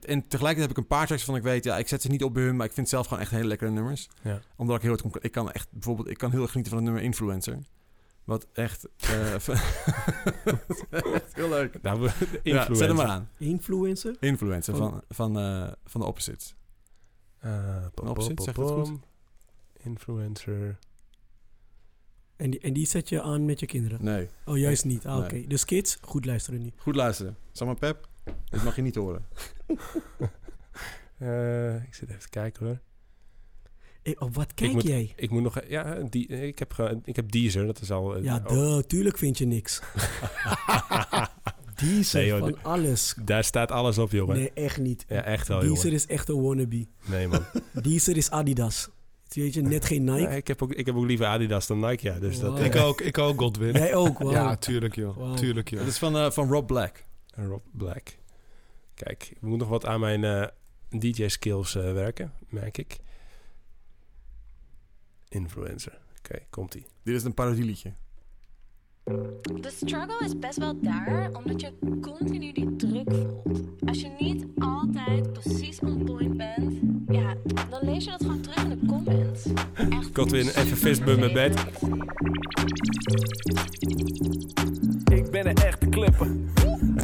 en 0.00 0.28
tegelijkertijd 0.28 0.58
heb 0.60 0.70
ik 0.70 0.76
een 0.76 0.86
paar 0.86 1.06
tracks 1.06 1.24
van 1.24 1.36
ik 1.36 1.42
weet, 1.42 1.64
ja, 1.64 1.78
ik 1.78 1.88
zet 1.88 2.02
ze 2.02 2.08
niet 2.08 2.24
op 2.24 2.34
bij 2.34 2.42
hun, 2.42 2.56
maar 2.56 2.66
ik 2.66 2.72
vind 2.72 2.88
zelf 2.88 3.06
gewoon 3.06 3.22
echt 3.22 3.30
hele 3.30 3.46
lekkere 3.46 3.70
nummers. 3.70 4.08
Ja. 4.22 4.40
Omdat 4.56 4.76
ik 4.76 4.82
heel 4.82 4.92
erg, 4.92 5.02
ik 5.20 5.32
kan 5.32 5.52
echt 5.52 5.68
bijvoorbeeld, 5.72 6.08
ik 6.10 6.18
kan 6.18 6.30
heel 6.30 6.40
erg 6.42 6.50
genieten 6.50 6.72
van 6.74 6.82
het 6.82 6.92
nummer 6.92 7.08
Influencer. 7.10 7.58
Wat 8.24 8.46
echt, 8.52 8.88
eh, 8.96 9.34
echt 9.34 9.46
heel 11.40 11.48
leuk. 11.48 11.82
Nou, 11.82 12.02
Ja, 12.02 12.10
zet 12.10 12.42
hem 12.42 12.56
influencer. 12.56 12.94
maar 12.94 13.06
aan. 13.06 13.28
Influencer? 13.38 14.16
Influencer 14.20 14.76
Van- 14.76 14.90
van, 14.90 15.02
van, 15.08 15.38
eh, 15.38 15.72
van 15.84 16.00
de 16.00 16.06
Opposites. 16.06 16.54
Eh, 17.44 17.86
pom, 17.94 18.20
zegt 18.20 18.56
het 18.56 18.66
goed? 18.70 18.90
Influencer. 19.82 20.78
En 22.36 22.50
die, 22.50 22.60
en 22.60 22.72
die 22.72 22.86
zet 22.86 23.08
je 23.08 23.22
aan 23.22 23.44
met 23.44 23.60
je 23.60 23.66
kinderen? 23.66 24.04
Nee, 24.04 24.28
Oh, 24.44 24.58
juist 24.58 24.84
niet. 24.84 25.06
Ah, 25.06 25.14
Nee. 25.16 25.24
Oké, 25.24 25.46
dus 25.46 25.64
kids, 25.64 25.98
goed 26.00 26.24
luisteren 26.24 26.62
nu. 26.62 26.72
goed 26.76 26.94
luisteren. 26.94 27.36
Sam 27.52 27.78
Pep, 27.78 28.08
dit 28.50 28.64
mag 28.64 28.76
je 28.76 28.82
niet 28.82 28.94
horen. 28.94 29.26
Eh, 31.18 31.74
ik 31.82 31.94
zit 31.94 32.08
even 32.08 32.20
te 32.20 32.28
kijken 32.28 32.66
hoor. 32.66 32.78
Eh, 34.02 34.12
op 34.18 34.34
wat 34.34 34.54
kijk 34.54 34.72
moet- 34.72 34.82
jij? 34.82 35.12
Ik 35.16 35.30
moet 35.30 35.42
nog... 35.42 35.66
Ja, 35.68 35.94
die, 36.10 36.26
ik, 36.26 36.58
heb, 36.58 36.72
ge- 36.72 37.00
ik 37.04 37.16
heb 37.16 37.30
Deezer, 37.32 37.66
dat 37.66 37.80
is 37.80 37.90
al... 37.90 38.22
Ja, 38.22 38.36
oh, 38.36 38.48
duh, 38.48 38.78
tuurlijk 38.78 39.18
vind 39.18 39.38
je 39.38 39.44
niks. 39.46 39.80
Deezer 41.74 42.20
Nee, 42.20 42.28
joh, 42.28 42.38
van 42.40 42.62
alles. 42.62 43.14
Daar 43.24 43.44
staat 43.44 43.70
alles 43.70 43.98
op, 43.98 44.10
jongen. 44.10 44.36
Nee, 44.36 44.50
echt 44.52 44.78
niet. 44.78 45.04
Ja, 45.08 45.22
echt 45.22 45.48
wel, 45.48 45.58
Deezer 45.60 45.76
jongen. 45.76 45.92
is 45.92 46.06
echt 46.06 46.28
een 46.28 46.42
wannabe. 46.42 46.86
Nee, 47.06 47.28
man. 47.28 47.44
Deezer 47.82 48.16
is 48.16 48.30
Adidas. 48.30 48.88
Weet 49.28 49.54
je, 49.54 49.62
net 49.62 49.84
geen 49.84 50.04
Nike. 50.04 50.20
Ja, 50.20 50.28
ik, 50.28 50.46
heb 50.46 50.62
ook, 50.62 50.72
ik 50.72 50.86
heb 50.86 50.94
ook 50.94 51.04
liever 51.06 51.26
Adidas 51.26 51.66
dan 51.66 51.80
Nike, 51.80 52.06
ja. 52.06 52.18
Dus 52.18 52.38
dat... 52.38 52.50
Wow. 52.50 52.58
eh, 52.60 52.64
Ik 52.66 52.76
ook, 52.76 53.00
ik 53.00 53.18
ook, 53.18 53.38
Godwin. 53.40 53.72
Jij 53.72 53.94
ook, 53.94 54.18
wow. 54.18 54.32
Ja, 54.32 54.56
tuurlijk 54.56 54.94
joh. 54.94 55.34
Tuurlijk 55.34 55.70
joh. 55.70 55.80
Het 55.80 55.88
is 55.88 55.98
van, 55.98 56.16
eh, 56.16 56.30
van 56.30 56.48
Rob 56.48 56.66
Black. 56.66 57.04
En 57.34 57.46
Rob 57.46 57.62
Black. 57.72 58.16
Kijk, 58.94 59.28
ik 59.30 59.40
moet 59.40 59.58
nog 59.58 59.68
wat 59.68 59.86
aan 59.86 60.00
mijn 60.00 60.24
eh, 60.24 60.46
DJ-skills 61.00 61.74
eh, 61.74 61.92
werken, 61.92 62.32
merk 62.48 62.78
ik. 62.78 62.96
Influencer. 65.28 65.98
Oké, 66.18 66.38
komt-ie. 66.50 66.86
Dit 67.02 67.14
is 67.14 67.24
een 67.24 67.34
parodieliedje. 67.34 67.92
De 69.04 69.70
struggle 69.76 70.24
is 70.24 70.38
best 70.38 70.58
wel 70.58 70.80
daar, 70.80 71.30
omdat 71.32 71.60
je 71.60 71.72
continu 72.00 72.52
die 72.52 72.76
druk 72.76 73.10
voelt. 73.14 73.60
Als 73.86 74.00
je 74.00 74.10
niet 74.18 74.46
altijd 74.58 75.32
precies 75.32 75.80
on 75.80 76.04
point 76.04 76.36
bent, 76.36 76.72
ja, 77.08 77.34
dan 77.70 77.80
lees 77.82 78.04
je 78.04 78.10
dat 78.10 78.22
gewoon 78.22 78.40
terug 78.40 78.64
in 78.64 78.68
de 78.68 78.86
comments. 78.86 79.46
Echt 79.74 80.10
Godwin, 80.12 80.46
even 80.48 80.76
fistbump 80.76 81.20
met 81.20 81.32
bed. 81.32 81.64
Ik 85.12 85.30
ben 85.30 85.46
een 85.46 85.56
echte 85.56 85.88
clipper. 85.88 86.36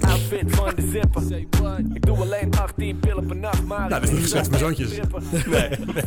Outfit 0.01 0.55
van 0.55 0.75
de 0.75 0.89
zipper. 0.91 1.79
Ik 1.95 2.07
doe 2.07 2.17
alleen 2.17 2.51
18 2.51 2.99
pillen 2.99 3.27
per 3.27 3.37
nacht, 3.37 3.65
maar... 3.65 3.89
Nou, 3.89 4.01
dat 4.01 4.03
is 4.03 4.11
niet 4.11 4.21
gezegd 4.21 4.49
voor 4.49 4.61
mijn 4.61 4.75
zoontjes. 4.75 5.01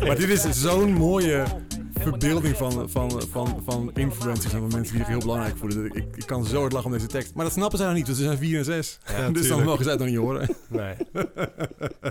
Maar 0.08 0.16
dit 0.16 0.30
is 0.30 0.62
zo'n 0.62 0.94
mooie 0.94 1.46
verbeelding 1.94 2.58
van, 2.58 2.90
van, 2.90 3.22
van, 3.30 3.62
van 3.66 3.92
influencers 3.94 4.54
en 4.54 4.60
van 4.60 4.70
mensen 4.72 4.96
die 4.96 4.98
zich 4.98 5.08
heel 5.08 5.20
belangrijk 5.20 5.58
voelen. 5.58 5.86
Ik, 5.86 6.06
ik 6.16 6.26
kan 6.26 6.46
zo 6.46 6.60
hard 6.60 6.74
lachen 6.74 6.92
om 6.92 6.98
deze 6.98 7.08
tekst. 7.08 7.34
Maar 7.34 7.44
dat 7.46 7.54
snappen 7.54 7.78
zij 7.78 7.88
nog 7.88 7.96
niet, 7.96 8.06
want 8.06 8.18
ze 8.18 8.24
zijn 8.24 8.38
4 8.38 8.58
en 8.58 8.66
6. 8.66 9.00
dus 9.32 9.48
dan 9.48 9.64
mogen 9.64 9.84
zij 9.84 9.94
het 9.94 10.02
nog 10.02 10.10
niet 10.10 10.20
horen. 10.20 10.56
Nee. 10.70 10.96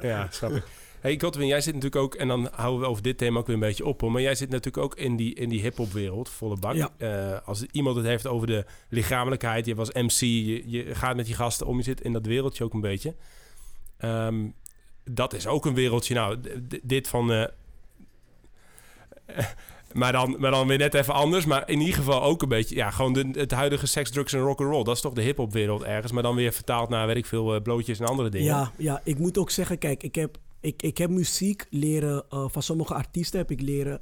ja, 0.10 0.26
snap 0.30 0.50
ik. 0.50 0.62
Hey 1.00 1.18
Godwin, 1.20 1.46
jij 1.46 1.60
zit 1.60 1.74
natuurlijk 1.74 2.02
ook, 2.02 2.14
en 2.14 2.28
dan 2.28 2.48
houden 2.52 2.80
we 2.80 2.86
over 2.86 3.02
dit 3.02 3.18
thema 3.18 3.38
ook 3.38 3.46
weer 3.46 3.54
een 3.54 3.60
beetje 3.60 3.84
op, 3.84 4.00
hoor, 4.00 4.12
maar 4.12 4.22
jij 4.22 4.34
zit 4.34 4.50
natuurlijk 4.50 4.84
ook 4.84 4.94
in 4.94 5.16
die, 5.16 5.34
in 5.34 5.48
die 5.48 5.60
hip-hop 5.60 5.92
wereld, 5.92 6.28
volle 6.28 6.56
bak. 6.56 6.74
Ja. 6.74 6.90
Eh, 6.96 7.46
als 7.48 7.64
iemand 7.70 7.96
het 7.96 8.06
heeft 8.06 8.26
over 8.26 8.46
de 8.46 8.64
lichamelijkheid, 8.88 9.66
je 9.66 9.74
was 9.74 9.92
MC, 9.92 10.20
je, 10.20 10.62
je 10.70 10.94
gaat 10.94 11.16
met 11.16 11.26
die 11.26 11.34
gasten 11.34 11.66
om, 11.66 11.76
je 11.76 11.82
zit 11.82 12.00
in 12.00 12.12
dat 12.12 12.26
wereldje 12.26 12.64
ook 12.64 12.74
een 12.74 12.80
beetje. 12.80 13.14
Ehm, 13.98 14.46
dat 15.04 15.34
is 15.34 15.46
ook 15.46 15.66
een 15.66 15.74
wereldje. 15.74 16.14
Nou, 16.14 16.38
dit 16.82 17.08
van. 17.08 17.32
eh, 17.32 17.44
maar, 19.92 20.12
dan, 20.12 20.36
maar 20.38 20.50
dan 20.50 20.66
weer 20.66 20.78
net 20.78 20.94
even 20.94 21.14
anders. 21.14 21.44
Maar 21.44 21.68
in 21.68 21.80
ieder 21.80 21.94
geval 21.94 22.22
ook 22.22 22.42
een 22.42 22.48
beetje. 22.48 22.74
Ja, 22.74 22.90
gewoon 22.90 23.12
de, 23.12 23.28
het 23.32 23.50
huidige 23.50 23.86
seks, 23.86 24.10
drugs 24.10 24.32
en 24.32 24.40
rock'n'roll. 24.40 24.84
Dat 24.84 24.94
is 24.96 25.02
toch 25.02 25.12
de 25.12 25.22
hip-hop 25.22 25.52
wereld 25.52 25.82
ergens. 25.82 26.12
Maar 26.12 26.22
dan 26.22 26.34
weer 26.34 26.52
vertaald 26.52 26.88
naar, 26.88 27.06
weet 27.06 27.16
ik 27.16 27.26
veel, 27.26 27.54
eh, 27.54 27.62
blootjes 27.62 28.00
en 28.00 28.06
andere 28.06 28.28
dingen. 28.28 28.46
Ja, 28.46 28.72
ja, 28.78 29.00
ik 29.04 29.18
moet 29.18 29.38
ook 29.38 29.50
zeggen, 29.50 29.78
kijk, 29.78 30.02
ik 30.02 30.14
heb, 30.14 30.38
ik, 30.60 30.82
ik 30.82 30.98
heb 30.98 31.10
muziek 31.10 31.66
leren, 31.70 32.24
eh, 32.30 32.44
van 32.48 32.62
sommige 32.62 32.94
artiesten 32.94 33.38
heb 33.38 33.50
ik 33.50 33.60
leren 33.60 34.00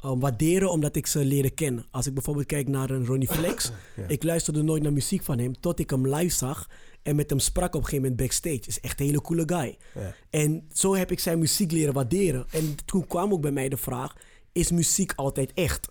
eh, 0.00 0.12
waarderen 0.18 0.70
omdat 0.70 0.96
ik 0.96 1.06
ze 1.06 1.24
leren 1.24 1.54
kennen. 1.54 1.86
Als 1.90 2.06
ik 2.06 2.14
bijvoorbeeld 2.14 2.46
kijk 2.46 2.68
naar 2.68 2.90
een 2.90 3.06
Ronnie 3.06 3.28
Flex, 3.28 3.70
Ja. 3.96 4.04
ik 4.06 4.22
luisterde 4.22 4.62
nooit 4.62 4.82
naar 4.82 4.92
muziek 4.92 5.22
van 5.22 5.38
hem 5.38 5.60
tot 5.60 5.78
ik 5.78 5.90
hem 5.90 6.14
live 6.14 6.36
zag 6.36 6.68
en 7.02 7.16
met 7.16 7.30
hem 7.30 7.38
sprak 7.38 7.74
op 7.74 7.74
een 7.74 7.88
gegeven 7.88 8.02
moment 8.02 8.20
backstage. 8.20 8.60
Is 8.66 8.80
echt 8.80 9.00
een 9.00 9.06
hele 9.06 9.20
coole 9.20 9.42
guy. 9.46 9.76
Ja. 9.94 10.14
En 10.30 10.66
zo 10.72 10.94
heb 10.94 11.10
ik 11.10 11.20
zijn 11.20 11.38
muziek 11.38 11.72
leren 11.72 11.94
waarderen. 11.94 12.46
En 12.50 12.76
toen 12.84 13.06
kwam 13.06 13.32
ook 13.32 13.40
bij 13.40 13.50
mij 13.50 13.68
de 13.68 13.76
vraag, 13.76 14.16
is 14.52 14.70
muziek 14.70 15.12
altijd 15.16 15.52
echt? 15.54 15.88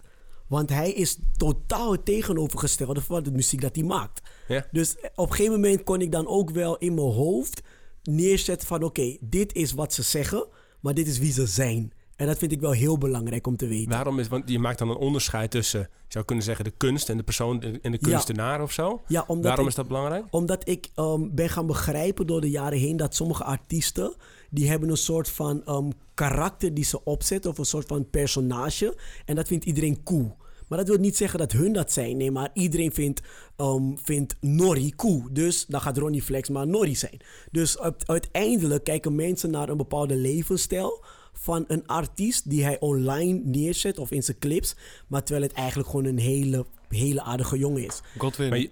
Want 0.48 0.70
hij 0.70 0.92
is 0.92 1.18
totaal 1.38 1.92
het 1.92 2.06
tegenovergestelde 2.06 3.02
van 3.02 3.24
de 3.24 3.32
muziek 3.32 3.62
dat 3.62 3.76
hij 3.76 3.84
maakt. 3.84 4.22
Ja. 4.48 4.68
Dus 4.72 4.96
op 5.16 5.30
een 5.30 5.36
gegeven 5.36 5.52
moment 5.52 5.84
kon 5.84 6.02
ik 6.02 6.12
dan 6.12 6.28
ook 6.28 6.50
wel 6.50 6.78
in 6.78 6.94
mijn 6.94 7.08
hoofd 7.08 7.62
neerzetten 8.04 8.68
van... 8.68 8.84
oké, 8.84 9.18
dit 9.20 9.54
is 9.54 9.74
wat 9.74 9.94
ze 9.94 10.04
zeggen, 10.04 10.48
maar 10.80 10.94
dit 10.94 11.08
is 11.08 11.20
wie 11.20 11.32
ze 11.32 11.46
zijn. 11.46 11.92
En 12.20 12.28
dat 12.28 12.38
vind 12.38 12.52
ik 12.52 12.60
wel 12.60 12.72
heel 12.72 12.98
belangrijk 12.98 13.48
om 13.48 13.58
te 13.58 13.68
weten. 13.68 13.90
Waarom 13.90 14.20
is, 14.20 14.28
want 14.28 14.50
je 14.50 14.60
maakt 14.60 14.80
dan 14.80 14.90
een 14.90 14.96
onderscheid 14.98 15.52
tussen, 15.52 15.80
je 15.80 15.88
zou 16.08 16.26
kunnen 16.26 16.44
zeggen, 16.46 16.66
de 16.66 16.74
kunst 16.78 17.10
en 17.10 17.18
de 17.18 17.24
persoon 17.24 17.62
en 17.82 17.92
de 17.92 17.98
kunstenaar 17.98 18.62
of 18.62 18.72
zo. 18.72 19.02
Ja, 19.08 19.24
omdat 19.28 19.46
Waarom 19.46 19.64
ik- 19.64 19.70
is 19.70 19.76
dat 19.76 19.88
belangrijk? 19.88 20.26
Omdat 20.30 20.68
ik 20.70 20.90
ehm, 20.96 21.22
ben 21.32 21.50
gaan 21.50 21.66
begrijpen 21.66 22.28
door 22.28 22.42
de 22.42 22.50
jaren 22.50 22.80
heen 22.80 22.98
dat 22.98 23.16
sommige 23.16 23.44
artiesten, 23.44 24.14
die 24.50 24.70
hebben 24.70 24.90
een 24.90 24.98
soort 24.98 25.30
van 25.30 25.66
ehm, 25.66 25.90
karakter 26.14 26.74
die 26.74 26.84
ze 26.84 27.04
opzetten 27.04 27.52
of 27.52 27.58
een 27.58 27.66
soort 27.66 27.88
van 27.88 28.10
personage. 28.10 28.96
En 29.26 29.36
dat 29.36 29.48
vindt 29.48 29.66
iedereen 29.66 30.04
cool. 30.04 30.38
Maar 30.68 30.78
dat 30.78 30.88
wil 30.88 30.98
niet 30.98 31.18
zeggen 31.18 31.40
dat 31.40 31.52
hun 31.52 31.74
dat 31.74 31.92
zijn. 31.92 32.18
Nee, 32.18 32.32
maar 32.32 32.50
iedereen 32.54 32.92
vindt, 32.94 33.22
ehm 33.56 33.96
vindt 34.04 34.36
Norrie 34.42 34.96
cool. 34.96 35.24
Dus 35.32 35.66
dan 35.66 35.82
gaat 35.82 35.98
Ronnie 35.98 36.22
Flex 36.24 36.50
maar 36.50 36.68
Norrie 36.68 36.96
zijn. 36.96 37.18
Dus 37.52 37.80
uit- 37.80 38.08
uiteindelijk 38.08 38.84
kijken 38.84 39.16
mensen 39.16 39.52
naar 39.52 39.70
een 39.70 39.78
bepaalde 39.78 40.16
levensstijl 40.16 41.04
van 41.40 41.66
een 41.68 41.88
artiest 41.88 42.50
die 42.50 42.64
hij 42.64 42.80
online 42.80 43.42
neerzet 43.44 43.98
of 44.00 44.12
in 44.12 44.24
zijn 44.24 44.40
clips. 44.40 44.76
Maar 45.08 45.24
terwijl 45.24 45.48
het 45.48 45.56
eigenlijk 45.58 45.90
gewoon 45.90 46.06
een 46.06 46.18
hele, 46.20 46.66
hele 46.90 47.22
aardige 47.22 47.58
jongen 47.58 47.86
is. 47.86 48.02
Godwin. 48.18 48.50
Maar 48.50 48.60
je- 48.60 48.70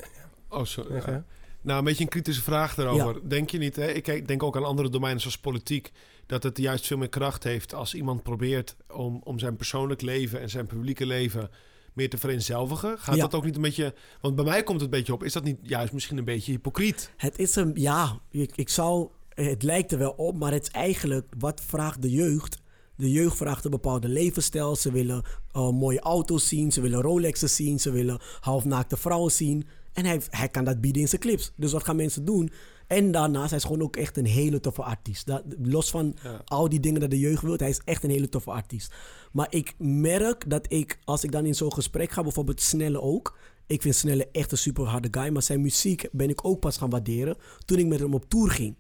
Oh, 0.50 0.64
sorry. 0.66 0.94
Ja, 0.96 1.02
ga. 1.02 1.26
Nou, 1.62 1.80
een 1.80 1.86
beetje 1.86 2.04
een 2.04 2.10
kritische 2.10 2.42
vraag 2.42 2.76
daarover. 2.76 3.30
Denk 3.30 3.50
je 3.50 3.58
niet, 3.58 3.76
hè? 3.76 3.88
ik 3.92 4.28
denk 4.28 4.44
ook 4.44 4.56
aan 4.56 4.64
andere 4.66 4.90
domeinen 4.90 5.22
zoals 5.22 5.38
politiek, 5.38 5.92
dat 6.26 6.44
het 6.44 6.58
juist 6.58 6.88
veel 6.88 6.98
meer 6.98 7.10
kracht 7.10 7.44
heeft 7.44 7.74
als 7.74 7.94
iemand 7.94 8.24
probeert 8.24 8.76
om, 8.94 9.22
om 9.24 9.40
zijn 9.40 9.56
persoonlijk 9.56 10.02
leven 10.02 10.42
en 10.42 10.50
zijn 10.50 10.68
publieke 10.68 11.06
leven 11.06 11.50
meer 11.94 12.10
te 12.10 12.18
vereenzelvigen? 12.18 13.00
Gaat 13.00 13.16
Ja. 13.16 13.22
dat 13.22 13.34
ook 13.36 13.46
niet 13.46 13.56
een 13.56 13.62
beetje... 13.62 13.94
Want 14.22 14.36
bij 14.36 14.46
mij 14.46 14.64
komt 14.64 14.82
het 14.82 14.92
een 14.92 14.98
beetje 14.98 15.14
op, 15.14 15.24
is 15.24 15.34
dat 15.34 15.44
niet 15.44 15.58
juist 15.62 15.94
misschien 15.94 16.18
een 16.18 16.26
beetje 16.26 16.52
hypocriet? 16.52 17.12
Het 17.18 17.40
is 17.40 17.56
een, 17.56 17.72
ja, 17.76 18.20
ik, 18.32 18.52
ik 18.56 18.70
zou, 18.70 19.08
het 19.46 19.64
lijkt 19.64 19.92
er 19.92 19.98
wel 19.98 20.12
op, 20.18 20.38
maar 20.38 20.52
het 20.52 20.64
is 20.64 20.70
eigenlijk, 20.70 21.34
wat 21.40 21.62
vraagt 21.66 22.02
de 22.02 22.12
jeugd? 22.12 22.58
De 22.96 23.12
jeugd 23.12 23.38
vraagt 23.38 23.66
een 23.66 23.72
bepaalde 23.72 24.08
levensstijl. 24.08 24.76
Ze 24.76 24.92
willen 24.92 25.24
eh, 25.52 25.70
mooie 25.70 26.00
auto's 26.00 26.48
zien, 26.48 26.72
ze 26.72 26.82
willen 26.82 27.02
Rolexen 27.02 27.50
zien, 27.50 27.80
ze 27.80 27.92
willen 27.92 28.20
halfnaakte 28.40 28.98
vrouwen 28.98 29.32
zien. 29.32 29.68
En 29.94 30.06
hij, 30.06 30.22
hij 30.30 30.50
kan 30.50 30.64
dat 30.64 30.82
bieden 30.82 31.02
in 31.02 31.08
zijn 31.08 31.22
clips. 31.22 31.52
Dus 31.56 31.72
wat 31.72 31.84
gaan 31.84 31.96
mensen 31.96 32.26
doen? 32.26 32.52
En 32.88 33.12
daarnaast, 33.12 33.50
hij 33.50 33.58
is 33.58 33.64
gewoon 33.66 33.82
ook 33.82 33.96
echt 33.96 34.18
een 34.18 34.26
hele 34.26 34.60
toffe 34.60 34.84
artiest. 34.84 35.26
Dat, 35.26 35.44
los 35.62 35.90
van 35.90 36.16
Ja. 36.24 36.42
al 36.46 36.70
die 36.70 36.80
dingen 36.80 37.00
dat 37.00 37.10
de 37.10 37.20
jeugd 37.20 37.42
wil, 37.42 37.56
hij 37.58 37.70
is 37.70 37.82
echt 37.86 38.04
een 38.04 38.10
hele 38.10 38.30
toffe 38.30 38.52
artiest. 38.52 38.94
Maar 39.32 39.48
ik 39.50 39.74
merk 39.78 40.50
dat 40.50 40.66
ik, 40.72 41.00
als 41.04 41.24
ik 41.24 41.32
dan 41.32 41.46
in 41.46 41.56
zo'n 41.56 41.74
gesprek 41.74 42.12
ga, 42.12 42.24
bijvoorbeeld 42.24 42.62
Snelle 42.62 43.02
ook. 43.02 43.38
Ik 43.68 43.82
vind 43.82 43.96
Snelle 43.96 44.28
echt 44.32 44.52
een 44.52 44.58
super 44.58 44.86
harde 44.86 45.08
guy, 45.12 45.30
maar 45.30 45.42
zijn 45.42 45.62
muziek 45.62 46.08
ben 46.12 46.30
ik 46.30 46.46
ook 46.46 46.60
pas 46.60 46.78
gaan 46.78 46.90
waarderen 46.90 47.38
toen 47.66 47.78
ik 47.78 47.86
met 47.86 48.00
hem 48.00 48.14
op 48.14 48.30
tour 48.30 48.52
ging. 48.52 48.78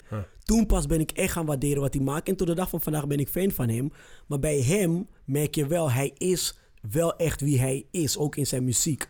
Toen 0.48 0.66
pas 0.66 0.86
ben 0.86 1.00
ik 1.00 1.12
echt 1.12 1.32
gaan 1.32 1.46
waarderen 1.46 1.82
wat 1.82 1.94
hij 1.94 2.04
maakt. 2.04 2.28
En 2.28 2.36
tot 2.36 2.48
de 2.48 2.56
dag 2.56 2.70
van 2.70 2.82
vandaag 2.82 3.08
ben 3.08 3.20
ik 3.20 3.28
fan 3.30 3.52
van 3.52 3.70
hem. 3.70 3.92
Maar 4.28 4.40
bij 4.40 4.62
hem 4.62 5.08
merk 5.26 5.56
je 5.56 5.66
wel, 5.68 5.92
hij 5.92 6.12
is 6.18 6.58
wel 6.92 7.16
echt 7.16 7.42
wie 7.42 7.60
hij 7.60 7.86
is, 7.92 8.18
ook 8.18 8.36
in 8.36 8.48
zijn 8.48 8.64
muziek. 8.64 9.08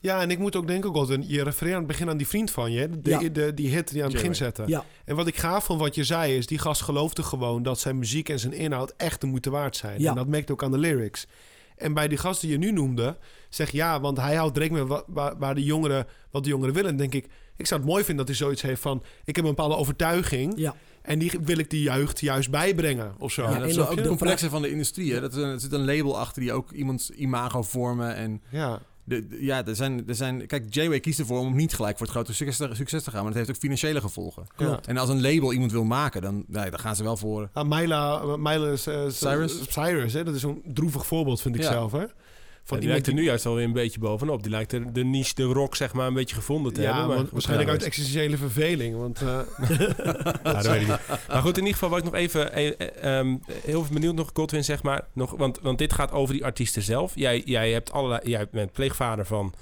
Ja, 0.00 0.20
en 0.20 0.30
ik 0.30 0.38
moet 0.38 0.56
ook 0.56 0.66
denken, 0.66 0.94
Godwin, 0.94 1.24
je 1.26 1.42
refereert 1.42 1.74
aan 1.74 1.78
het 1.82 1.88
begin 1.90 2.08
aan 2.08 2.16
die 2.16 2.26
vriend 2.28 2.50
van 2.50 2.72
je, 2.72 3.00
de, 3.00 3.10
Ja. 3.10 3.28
de, 3.28 3.54
die 3.54 3.68
hit 3.68 3.90
die 3.90 3.98
aan 4.02 4.08
het 4.08 4.16
begin 4.16 4.34
zette. 4.34 4.62
Ja, 4.66 4.84
En 5.04 5.16
wat 5.16 5.26
ik 5.26 5.36
gaaf 5.36 5.64
van 5.64 5.78
wat 5.78 5.94
je 5.94 6.04
zei 6.04 6.36
is, 6.36 6.46
die 6.46 6.58
gast 6.58 6.82
geloofde 6.82 7.22
gewoon 7.22 7.62
dat 7.62 7.78
zijn 7.78 7.98
muziek 7.98 8.28
en 8.28 8.38
zijn 8.38 8.52
inhoud 8.52 8.94
echt 8.96 9.20
de 9.20 9.26
moeite 9.26 9.50
waard 9.50 9.76
zijn. 9.76 10.00
Ja. 10.00 10.10
En 10.10 10.16
dat 10.16 10.26
merkt 10.28 10.50
ook 10.50 10.62
aan 10.62 10.70
de 10.70 10.78
lyrics. 10.78 11.26
En 11.76 11.94
bij 11.94 12.08
die 12.08 12.18
gast 12.18 12.40
die 12.40 12.50
je 12.50 12.58
nu 12.58 12.70
noemde, 12.72 13.16
zeg 13.48 13.70
ja, 13.70 14.00
want 14.00 14.16
hij 14.16 14.34
houdt 14.34 14.56
rekening 14.58 14.88
met 14.88 14.96
wa- 14.98 15.04
waar, 15.14 15.38
waar 15.38 15.54
de 15.54 15.62
jongeren, 15.64 16.06
wat 16.30 16.42
de 16.44 16.48
jongeren 16.48 16.74
willen. 16.74 16.96
Denk 16.96 17.14
ik, 17.14 17.26
ik 17.56 17.66
zou 17.66 17.80
het 17.80 17.90
mooi 17.90 18.04
vinden 18.04 18.26
dat 18.26 18.36
hij 18.36 18.44
zoiets 18.46 18.62
heeft 18.62 18.80
van, 18.80 19.02
ik 19.24 19.36
heb 19.36 19.44
een 19.44 19.50
bepaalde 19.50 19.76
overtuiging 19.76 20.52
ja. 20.56 20.74
en 21.02 21.18
die 21.18 21.32
wil 21.42 21.58
ik 21.58 21.70
die 21.70 21.82
jeugd 21.82 22.20
juist 22.20 22.50
bijbrengen 22.50 23.14
of 23.18 23.32
zo. 23.32 23.42
Ja, 23.42 23.48
dat 23.52 23.62
en 23.62 23.68
is 23.68 23.78
ook 23.78 23.96
de 23.96 24.08
complexe 24.08 24.48
van 24.50 24.62
de 24.62 24.70
industrie. 24.70 25.12
Hè? 25.12 25.20
Dat 25.20 25.34
er, 25.34 25.44
er 25.44 25.60
zit 25.60 25.72
een 25.72 25.84
label 25.84 26.18
achter 26.18 26.42
die 26.42 26.52
ook 26.52 26.72
iemands 26.72 27.10
imago 27.10 27.62
vormen. 27.62 28.14
En 28.14 28.42
Ja. 28.50 28.80
de, 29.04 29.26
de- 29.28 29.44
ja, 29.44 29.66
er 29.66 29.76
zijn, 29.76 30.04
er 30.08 30.14
zijn... 30.14 30.46
Kijk, 30.46 30.74
J-Way 30.74 31.00
kiest 31.00 31.18
ervoor 31.18 31.38
om 31.38 31.56
niet 31.56 31.74
gelijk 31.74 31.96
voor 31.96 32.06
het 32.06 32.14
grote 32.14 32.34
succes, 32.34 32.56
te- 32.56 32.74
succes 32.74 33.02
te 33.02 33.10
gaan. 33.10 33.18
Maar 33.24 33.28
dat 33.32 33.38
heeft 33.38 33.50
ook 33.56 33.62
financiële 33.62 34.00
gevolgen. 34.00 34.46
Klopt. 34.56 34.86
En 34.86 34.96
als 34.96 35.08
een 35.08 35.20
label 35.22 35.52
iemand 35.52 35.72
wil 35.72 35.84
maken, 35.84 36.22
dan, 36.22 36.44
nee, 36.48 36.70
dan 36.70 36.78
gaan 36.80 36.96
ze 36.96 37.02
wel 37.02 37.16
voor... 37.16 37.48
Ah, 37.52 37.68
Myla, 37.68 38.36
Myla 38.36 38.66
eh, 38.70 38.76
Cyrus? 39.08 39.60
Cyrus, 39.72 40.12
hè? 40.12 40.24
dat 40.24 40.34
is 40.34 40.40
zo'n 40.40 40.62
droevig 40.66 41.06
voorbeeld 41.06 41.40
vind 41.40 41.54
ik 41.54 41.62
Ja. 41.62 41.70
zelf. 41.70 41.92
Hè? 41.92 42.04
Van 42.64 42.80
die 42.80 42.88
lijkt 42.88 43.06
er 43.06 43.12
nu 43.14 43.22
juist 43.22 43.46
alweer 43.46 43.64
een 43.64 43.72
beetje 43.72 43.98
bovenop. 43.98 44.42
Die 44.42 44.50
lijkt 44.50 44.72
er 44.72 44.92
de 44.92 45.04
niche, 45.04 45.34
de 45.34 45.42
rock, 45.42 45.74
zeg 45.76 45.92
maar, 45.92 46.06
een 46.06 46.14
beetje 46.14 46.34
gevonden 46.34 46.72
te 46.72 46.80
ja, 46.80 46.86
hebben. 46.86 47.06
Maar 47.06 47.16
want 47.16 47.30
waarschijnlijk 47.30 47.68
uit 47.68 47.82
existentiële 47.82 48.36
verveling. 48.36 48.96
Want 48.96 49.20
eh, 49.22 49.38
Ja, 50.44 50.52
dat 50.52 50.66
weet 50.66 50.80
ik 50.80 50.86
niet. 50.88 50.98
Maar 51.28 51.42
goed, 51.42 51.56
in 51.56 51.62
ieder 51.62 51.72
geval 51.72 51.88
wat 51.88 51.98
ik 51.98 52.04
nog 52.04 52.14
even... 52.14 52.52
eh, 52.52 52.68
eh, 52.68 53.18
ehm, 53.18 53.36
heel 53.48 53.86
benieuwd 53.92 54.14
nog, 54.14 54.30
Godwin, 54.32 54.64
zeg 54.64 54.82
maar. 54.82 55.06
Nog, 55.12 55.30
want, 55.30 55.60
want 55.60 55.78
dit 55.78 55.92
gaat 55.92 56.12
over 56.12 56.34
die 56.34 56.44
artiesten 56.44 56.82
zelf. 56.82 57.12
Jij, 57.14 57.42
jij, 57.44 57.72
hebt 57.72 57.92
allerlei, 57.92 58.20
jij 58.30 58.48
bent 58.50 58.72
pleegvader 58.72 59.26
van 59.26 59.54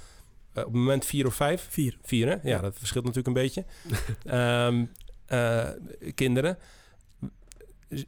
op 0.55 0.63
het 0.63 0.73
moment 0.73 1.05
vier 1.05 1.25
of 1.25 1.35
vijf. 1.35 1.67
Vier. 1.69 1.97
Vier, 2.03 2.27
hè? 2.27 2.49
Ja, 2.49 2.59
dat 2.59 2.75
verschilt 2.77 3.05
natuurlijk 3.05 3.37
een 3.37 3.43
beetje. 3.43 3.65
Ehm, 4.25 4.85
eh, 5.25 5.69
kinderen. 6.15 6.57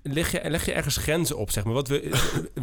Leg 0.02 0.32
je, 0.32 0.50
leg 0.50 0.66
je 0.66 0.72
ergens 0.72 0.98
grenzen 0.98 1.38
op, 1.38 1.52
zeg 1.52 1.64
maar? 1.64 1.74
Wat 1.74 1.88
we, 1.88 2.12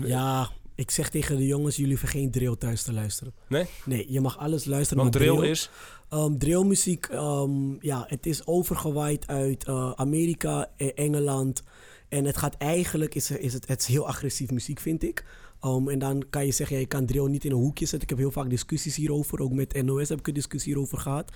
Ja, 0.04 0.50
ik 0.82 0.90
zeg 0.90 1.10
tegen 1.10 1.36
de 1.36 1.46
jongens, 1.46 1.76
jullie 1.76 1.90
hoeven 1.90 2.08
geen 2.08 2.30
drill 2.30 2.56
thuis 2.56 2.82
te 2.82 2.92
luisteren. 2.92 3.32
Nee? 3.48 3.66
Nee, 3.84 4.06
je 4.08 4.20
mag 4.20 4.38
alles 4.38 4.64
luisteren 4.64 5.02
want 5.02 5.14
naar 5.14 5.22
drill 5.22 5.50
is... 5.50 5.70
Um, 6.10 6.38
drillmuziek, 6.38 7.08
um, 7.12 7.76
ja, 7.80 8.04
het 8.08 8.26
is 8.26 8.46
overgewaaid 8.46 9.26
uit 9.26 9.64
eh, 9.64 9.92
Amerika, 9.94 10.70
eh, 10.76 10.88
Engeland. 10.94 11.62
En 12.08 12.24
het 12.24 12.36
gaat 12.36 12.54
eigenlijk, 12.54 13.14
is, 13.14 13.30
is 13.30 13.52
het, 13.52 13.68
het 13.68 13.80
is 13.80 13.86
heel 13.86 14.06
agressief 14.06 14.50
muziek, 14.50 14.80
vind 14.80 15.02
ik. 15.02 15.24
Um, 15.64 15.88
en 15.88 15.98
dan 15.98 16.24
kan 16.30 16.46
je 16.46 16.52
zeggen, 16.52 16.76
ja, 16.76 16.82
je 16.82 16.88
kan 16.88 17.06
drill 17.06 17.28
niet 17.28 17.44
in 17.44 17.50
een 17.50 17.56
hoekje 17.56 17.86
zetten. 17.86 18.02
Ik 18.02 18.08
heb 18.08 18.18
heel 18.18 18.30
vaak 18.30 18.50
discussies 18.50 18.96
hierover. 18.96 19.40
Ook 19.40 19.52
met 19.52 19.82
NOS 19.82 20.08
heb 20.08 20.18
ik 20.18 20.26
een 20.26 20.34
discussie 20.34 20.72
hierover 20.72 20.98
gehad. 20.98 21.30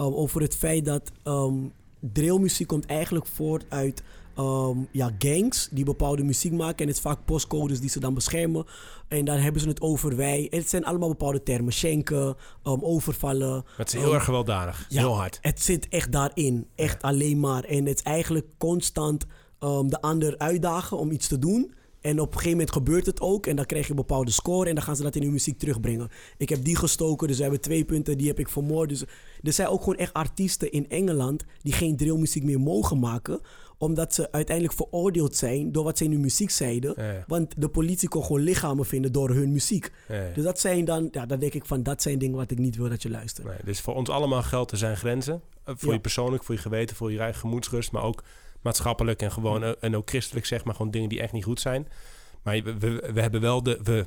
Um, 0.00 0.14
over 0.14 0.40
het 0.40 0.56
feit 0.56 0.84
dat 0.84 1.12
um, 1.24 1.72
drillmuziek 2.00 2.66
komt 2.66 2.86
eigenlijk 2.86 3.26
voort 3.26 3.64
uit 3.68 4.02
um, 4.38 4.88
ja, 4.92 5.10
gangs 5.18 5.68
die 5.70 5.84
bepaalde 5.84 6.22
muziek 6.24 6.52
maken. 6.52 6.76
En 6.78 6.86
het 6.86 6.96
is 6.96 7.02
vaak 7.02 7.24
postcodes 7.24 7.80
die 7.80 7.90
ze 7.90 8.00
dan 8.00 8.14
beschermen. 8.14 8.64
En 9.08 9.24
dan 9.24 9.36
hebben 9.36 9.62
ze 9.62 9.68
het 9.68 9.80
over 9.80 10.16
wij. 10.16 10.46
Het 10.50 10.68
zijn 10.68 10.84
allemaal 10.84 11.08
bepaalde 11.08 11.42
termen. 11.42 11.72
Schenken, 11.72 12.26
um, 12.64 12.78
overvallen. 12.84 13.52
Maar 13.54 13.74
het 13.76 13.88
is 13.88 13.94
heel 14.00 14.08
Um, 14.08 14.14
erg 14.14 14.24
gewelddadig. 14.24 14.86
ja, 14.88 14.98
Heel 14.98 15.16
hard. 15.16 15.38
Het 15.40 15.62
zit 15.62 15.88
echt 15.88 16.12
daarin. 16.12 16.66
Echt 16.74 17.02
alleen 17.02 17.40
maar. 17.40 17.64
En 17.64 17.86
het 17.86 17.96
is 17.96 18.02
eigenlijk 18.02 18.46
constant 18.58 19.26
de 19.86 19.98
ander 20.00 20.38
uitdagen 20.38 20.98
om 20.98 21.10
iets 21.10 21.28
te 21.28 21.38
doen. 21.38 21.72
En 22.00 22.20
op 22.20 22.26
een 22.26 22.32
gegeven 22.32 22.50
moment 22.50 22.72
gebeurt 22.72 23.06
het 23.06 23.20
ook. 23.20 23.46
En 23.46 23.56
dan 23.56 23.66
krijg 23.66 23.84
je 23.84 23.90
een 23.90 23.96
bepaalde 23.96 24.30
score. 24.30 24.68
En 24.68 24.74
dan 24.74 24.84
gaan 24.84 24.96
ze 24.96 25.02
dat 25.02 25.16
in 25.16 25.22
hun 25.22 25.32
muziek 25.32 25.58
terugbrengen. 25.58 26.08
Ik 26.36 26.48
heb 26.48 26.64
die 26.64 26.76
gestoken. 26.76 27.26
Dus 27.28 27.36
we 27.36 27.42
hebben 27.42 27.60
twee 27.60 27.84
punten. 27.84 28.18
Die 28.18 28.26
heb 28.28 28.38
ik 28.38 28.48
vermoord. 28.48 28.88
Dus 28.88 29.04
er 29.42 29.52
zijn 29.52 29.68
ook 29.68 29.78
gewoon 29.80 29.96
echt 29.98 30.12
artiesten 30.12 30.72
in 30.72 30.88
Engeland. 30.88 31.44
die 31.62 31.72
geen 31.72 31.96
drillmuziek 31.96 32.44
meer 32.44 32.60
mogen 32.60 32.98
maken. 32.98 33.40
Omdat 33.78 34.14
ze 34.14 34.32
uiteindelijk 34.32 34.76
veroordeeld 34.76 35.36
zijn. 35.36 35.72
door 35.72 35.84
wat 35.84 35.98
ze 35.98 36.04
in 36.04 36.10
hun 36.10 36.20
muziek 36.20 36.50
zeiden. 36.50 36.94
Ja. 36.96 37.24
Want 37.26 37.54
de 37.56 37.68
politie 37.68 38.08
kon 38.08 38.24
gewoon 38.24 38.40
lichamen 38.40 38.86
vinden 38.86 39.12
door 39.12 39.30
hun 39.30 39.52
muziek. 39.52 39.92
Ja. 40.08 40.30
Dus 40.34 40.44
dat 40.44 40.60
zijn 40.60 40.84
dan. 40.84 41.08
Ja, 41.10 41.26
dan 41.26 41.38
denk 41.38 41.54
ik 41.54 41.64
van. 41.66 41.82
dat 41.82 42.02
zijn 42.02 42.18
dingen 42.18 42.36
wat 42.36 42.50
ik 42.50 42.58
niet 42.58 42.76
wil 42.76 42.88
dat 42.88 43.02
je 43.02 43.10
luistert. 43.10 43.46
Nee, 43.46 43.56
dus 43.64 43.80
voor 43.80 43.94
ons 43.94 44.08
allemaal 44.08 44.42
geldt 44.42 44.70
er 44.70 44.78
zijn 44.78 44.96
grenzen. 44.96 45.42
Eh, 45.64 45.74
Voor 45.76 45.92
je 45.92 46.00
persoonlijk, 46.00 46.44
voor 46.44 46.54
je 46.54 46.60
geweten, 46.60 46.96
voor 46.96 47.12
je 47.12 47.18
eigen 47.18 47.40
gemoedsrust. 47.40 47.92
Maar 47.92 48.02
ook 48.02 48.22
maatschappelijk 48.62 49.22
en 49.22 49.32
gewoon 49.32 49.62
eh, 49.64 49.70
en 49.80 49.96
ook 49.96 50.08
christelijk, 50.08 50.46
zeg 50.46 50.64
maar. 50.64 50.74
Gewoon 50.74 50.90
dingen 50.90 51.08
die 51.08 51.20
echt 51.20 51.32
niet 51.32 51.44
goed 51.44 51.60
zijn. 51.60 51.88
Maar 52.42 52.62
we, 52.62 52.78
we, 52.78 53.10
we 53.12 53.20
hebben 53.20 53.40
wel 53.40 53.62
de... 53.62 53.78
We, 53.82 54.06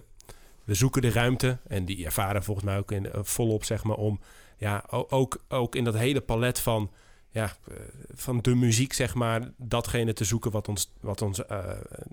we 0.64 0.74
zoeken 0.74 1.02
de 1.02 1.12
ruimte. 1.12 1.58
En 1.68 1.86
die 1.86 2.06
ervaren 2.06 2.44
volgens 2.44 2.66
mij 2.66 2.78
ook 2.78 2.92
in, 2.92 3.12
eh, 3.12 3.20
volop, 3.24 3.64
zeg 3.64 3.84
maar, 3.84 3.98
om... 3.98 4.20
Ja, 4.58 4.84
ook, 4.90 5.44
ook 5.48 5.76
in 5.76 5.84
dat 5.84 5.98
hele 5.98 6.22
palet 6.22 6.60
van... 6.60 6.92
Ja, 7.34 7.56
eh, 7.68 7.76
van 8.14 8.40
de 8.42 8.56
muziek, 8.56 8.94
zeg 8.94 9.14
maar, 9.14 9.52
datgene 9.58 10.14
te 10.14 10.24
zoeken 10.24 10.52
wat 10.52 10.68
ons, 10.68 10.92
wat 11.00 11.22
ons 11.22 11.46
eh, 11.46 11.58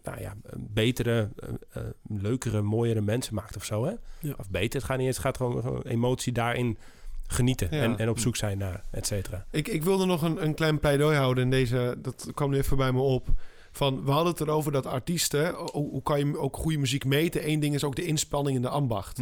nou 0.03 0.21
ja, 0.21 0.35
betere, 0.57 1.29
eh, 1.71 1.83
leukere, 2.09 2.63
mooiere 2.63 3.01
mensen 3.01 3.35
maakt 3.35 3.57
of 3.57 3.65
zo. 3.65 3.85
Hè? 3.85 3.93
Ja. 4.21 4.35
Of 4.39 4.51
beter, 4.51 4.79
het 4.79 4.89
gaat 4.89 4.99
niet 4.99 5.07
eens, 5.07 5.17
het 5.17 5.25
gaat 5.25 5.37
gewoon, 5.37 5.63
gewoon 5.63 5.83
emotie 5.83 6.33
daarin 6.33 6.79
genieten 7.27 7.69
Ja. 7.71 7.83
en, 7.83 7.99
en 7.99 8.09
op 8.09 8.19
zoek 8.19 8.37
zijn 8.37 8.59
naar, 8.59 8.83
et 8.91 9.07
cetera. 9.07 9.47
Ik, 9.51 9.69
ik 9.69 9.83
wilde 9.83 10.05
nog 10.05 10.23
een, 10.23 10.45
een 10.45 10.55
klein 10.55 10.79
pleidooi 10.79 11.17
houden 11.17 11.45
in 11.45 11.51
deze. 11.51 11.95
Dat 11.99 12.31
kwam 12.35 12.51
nu 12.51 12.57
even 12.57 12.77
bij 12.77 12.93
me 12.93 13.01
op. 13.01 13.29
Van, 13.73 14.05
we 14.05 14.11
hadden 14.11 14.33
het 14.33 14.41
erover 14.41 14.73
dat 14.73 14.87
artiesten. 14.87 15.55
Hoe, 15.55 15.91
hoe 15.91 16.03
kan 16.03 16.19
je 16.19 16.39
ook 16.39 16.57
goede 16.57 16.79
muziek 16.79 17.05
meten? 17.05 17.49
Eén 17.49 17.61
ding 17.61 17.75
is 17.75 17.85
ook 17.85 17.97
de 17.97 18.05
inspanning 18.05 18.57
en 18.57 18.63
de 18.63 18.69
ambacht. 18.69 19.19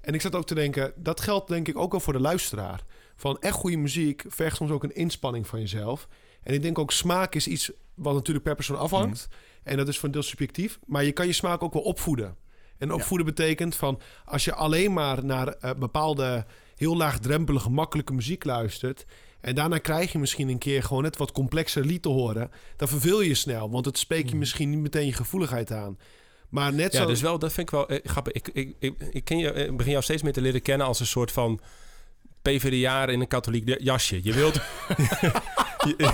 En 0.00 0.14
ik 0.14 0.20
zat 0.20 0.34
ook 0.34 0.46
te 0.46 0.54
denken, 0.54 0.92
dat 0.96 1.20
geldt 1.20 1.48
denk 1.48 1.68
ik 1.68 1.78
ook 1.78 1.90
wel 1.90 2.00
voor 2.00 2.12
de 2.12 2.20
luisteraar. 2.20 2.84
Van 3.16 3.38
echt 3.40 3.54
goede 3.54 3.76
muziek 3.76 4.24
vergt 4.28 4.56
soms 4.56 4.70
ook 4.70 4.84
een 4.84 4.94
inspanning 4.94 5.46
van 5.46 5.60
jezelf. 5.60 6.08
En 6.42 6.54
ik 6.54 6.62
denk 6.62 6.78
ook 6.78 6.92
smaak 6.92 7.34
is 7.34 7.46
iets 7.46 7.70
wat 7.94 8.14
natuurlijk 8.14 8.44
per 8.44 8.54
persoon 8.54 8.78
afhangt. 8.78 9.28
En 9.62 9.76
dat 9.76 9.88
is 9.88 9.96
voor 9.96 10.04
een 10.04 10.14
deel 10.14 10.22
subjectief. 10.22 10.78
Maar 10.86 11.04
je 11.04 11.12
kan 11.12 11.26
je 11.26 11.32
smaak 11.32 11.62
ook 11.62 11.72
wel 11.72 11.82
opvoeden. 11.82 12.36
En 12.78 12.92
opvoeden 12.92 13.26
betekent 13.26 13.76
van 13.76 14.00
als 14.24 14.44
je 14.44 14.54
alleen 14.54 14.92
maar 14.92 15.24
naar 15.24 15.48
eh, 15.48 15.70
bepaalde 15.78 16.46
heel 16.76 16.96
laagdrempelige, 16.96 17.70
makkelijke 17.70 18.12
muziek 18.12 18.44
luistert. 18.44 19.06
En 19.40 19.54
daarna 19.54 19.78
krijg 19.78 20.12
je 20.12 20.18
misschien 20.18 20.48
een 20.48 20.58
keer 20.58 20.82
gewoon 20.82 21.02
net 21.02 21.16
wat 21.16 21.32
complexer 21.32 21.84
lied 21.84 22.02
te 22.02 22.08
horen. 22.08 22.50
Dan 22.76 22.88
verveel 22.88 23.20
je 23.20 23.28
je 23.28 23.34
snel, 23.34 23.70
want 23.70 23.84
het 23.84 23.98
spreekt 23.98 24.30
je 24.30 24.36
misschien 24.36 24.70
niet 24.70 24.78
meteen 24.78 25.06
je 25.06 25.12
gevoeligheid 25.12 25.72
aan. 25.72 25.98
Maar 26.48 26.72
net 26.72 26.92
Ja, 26.92 27.00
zo. 27.00 27.06
dus 27.06 27.20
wel, 27.20 27.38
dat 27.38 27.52
vind 27.52 27.68
ik 27.68 27.74
wel 27.74 27.88
eh, 27.88 27.98
grappig. 28.04 28.32
Ik, 28.32 28.48
ik, 28.52 28.74
ik, 28.78 28.94
ik, 29.10 29.24
ken 29.24 29.38
je, 29.38 29.52
ik 29.52 29.76
begin 29.76 29.92
jou 29.92 30.04
steeds 30.04 30.22
meer 30.22 30.32
te 30.32 30.40
leren 30.40 30.62
kennen 30.62 30.86
als 30.86 31.00
een 31.00 31.06
soort 31.06 31.32
van 31.32 31.60
PvdA 32.50 33.06
in 33.06 33.20
een 33.20 33.28
katholiek 33.28 33.74
jasje. 33.82 34.20
Je 34.22 34.32
wilt, 34.32 34.54
je, 35.88 36.12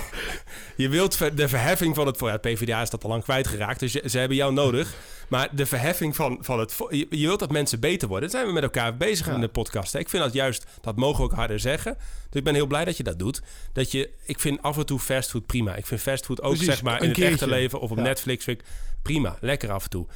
je 0.75 0.89
wilt 0.89 1.37
de 1.37 1.47
verheffing 1.47 1.95
van 1.95 2.07
het... 2.07 2.19
Ja, 2.19 2.37
PvdA 2.37 2.81
is 2.81 2.89
dat 2.89 3.03
al 3.03 3.09
lang 3.09 3.23
kwijtgeraakt, 3.23 3.79
dus 3.79 3.93
je- 3.93 4.03
ze 4.09 4.17
hebben 4.19 4.37
jou 4.37 4.53
nodig. 4.53 4.93
Maar 5.27 5.49
de 5.51 5.65
verheffing 5.65 6.15
van, 6.15 6.37
van 6.41 6.59
het... 6.59 6.75
Je, 6.89 7.07
je 7.09 7.25
wilt 7.27 7.39
dat 7.39 7.51
mensen 7.51 7.79
beter 7.79 8.07
worden. 8.07 8.29
Daar 8.29 8.37
zijn 8.39 8.47
we 8.53 8.59
met 8.61 8.63
elkaar 8.73 8.97
bezig 8.97 9.25
Ja. 9.25 9.33
in 9.33 9.41
de 9.41 9.47
podcast. 9.47 9.93
hè. 9.93 9.99
Ik 9.99 10.09
vind 10.09 10.23
dat 10.23 10.33
juist... 10.33 10.65
Dat 10.81 10.95
mogen 10.95 11.17
we 11.17 11.23
ook 11.23 11.33
harder 11.37 11.59
zeggen. 11.59 11.93
Dus 12.29 12.39
ik 12.39 12.43
ben 12.43 12.53
heel 12.53 12.65
blij 12.67 12.85
dat 12.85 12.97
je 12.97 13.03
dat 13.03 13.19
doet. 13.19 13.41
Dat 13.73 13.91
je... 13.91 14.09
Ik 14.25 14.39
vind 14.39 14.61
af 14.61 14.77
en 14.77 14.85
toe 14.85 14.99
fastfood 14.99 15.45
prima. 15.45 15.75
Ik 15.75 15.85
vind 15.85 16.01
fastfood 16.01 16.41
ook 16.41 16.49
Precies, 16.49 16.67
zeg 16.67 16.81
maar 16.83 17.03
in 17.03 17.09
het 17.09 17.19
echte 17.19 17.47
leven 17.47 17.79
of 17.79 17.91
op 17.91 17.97
Ja. 17.97 18.03
Netflix 18.03 18.43
vind 18.43 18.59
ik 18.59 18.65
prima. 19.01 19.37
Lekker 19.41 19.71
af 19.71 19.83
en 19.83 19.89
toe. 19.89 20.07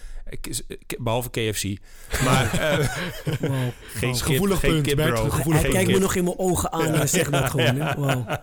Behalve 0.97 1.29
KFC. 1.29 1.77
Maar 2.23 2.53
eh, 2.59 2.87
Wow. 3.39 3.69
geen 3.93 4.15
Gevoelig 4.15 4.59
geen 4.59 4.71
punt, 4.71 4.85
kip, 4.87 4.95
bro. 4.95 5.29
gevoelig 5.29 5.61
hij 5.61 5.71
kijkt 5.71 5.91
me 5.91 5.99
nog 5.99 6.15
in 6.15 6.23
mijn 6.23 6.39
ogen 6.39 6.71
aan 6.71 6.93
en 6.93 7.09
zegt 7.09 7.31
dat 7.31 7.49
gewoon. 7.49 7.75
Hè? 7.75 7.95
Wow. 7.95 8.35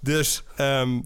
Dus, 0.00 0.42
ehm, 0.56 1.00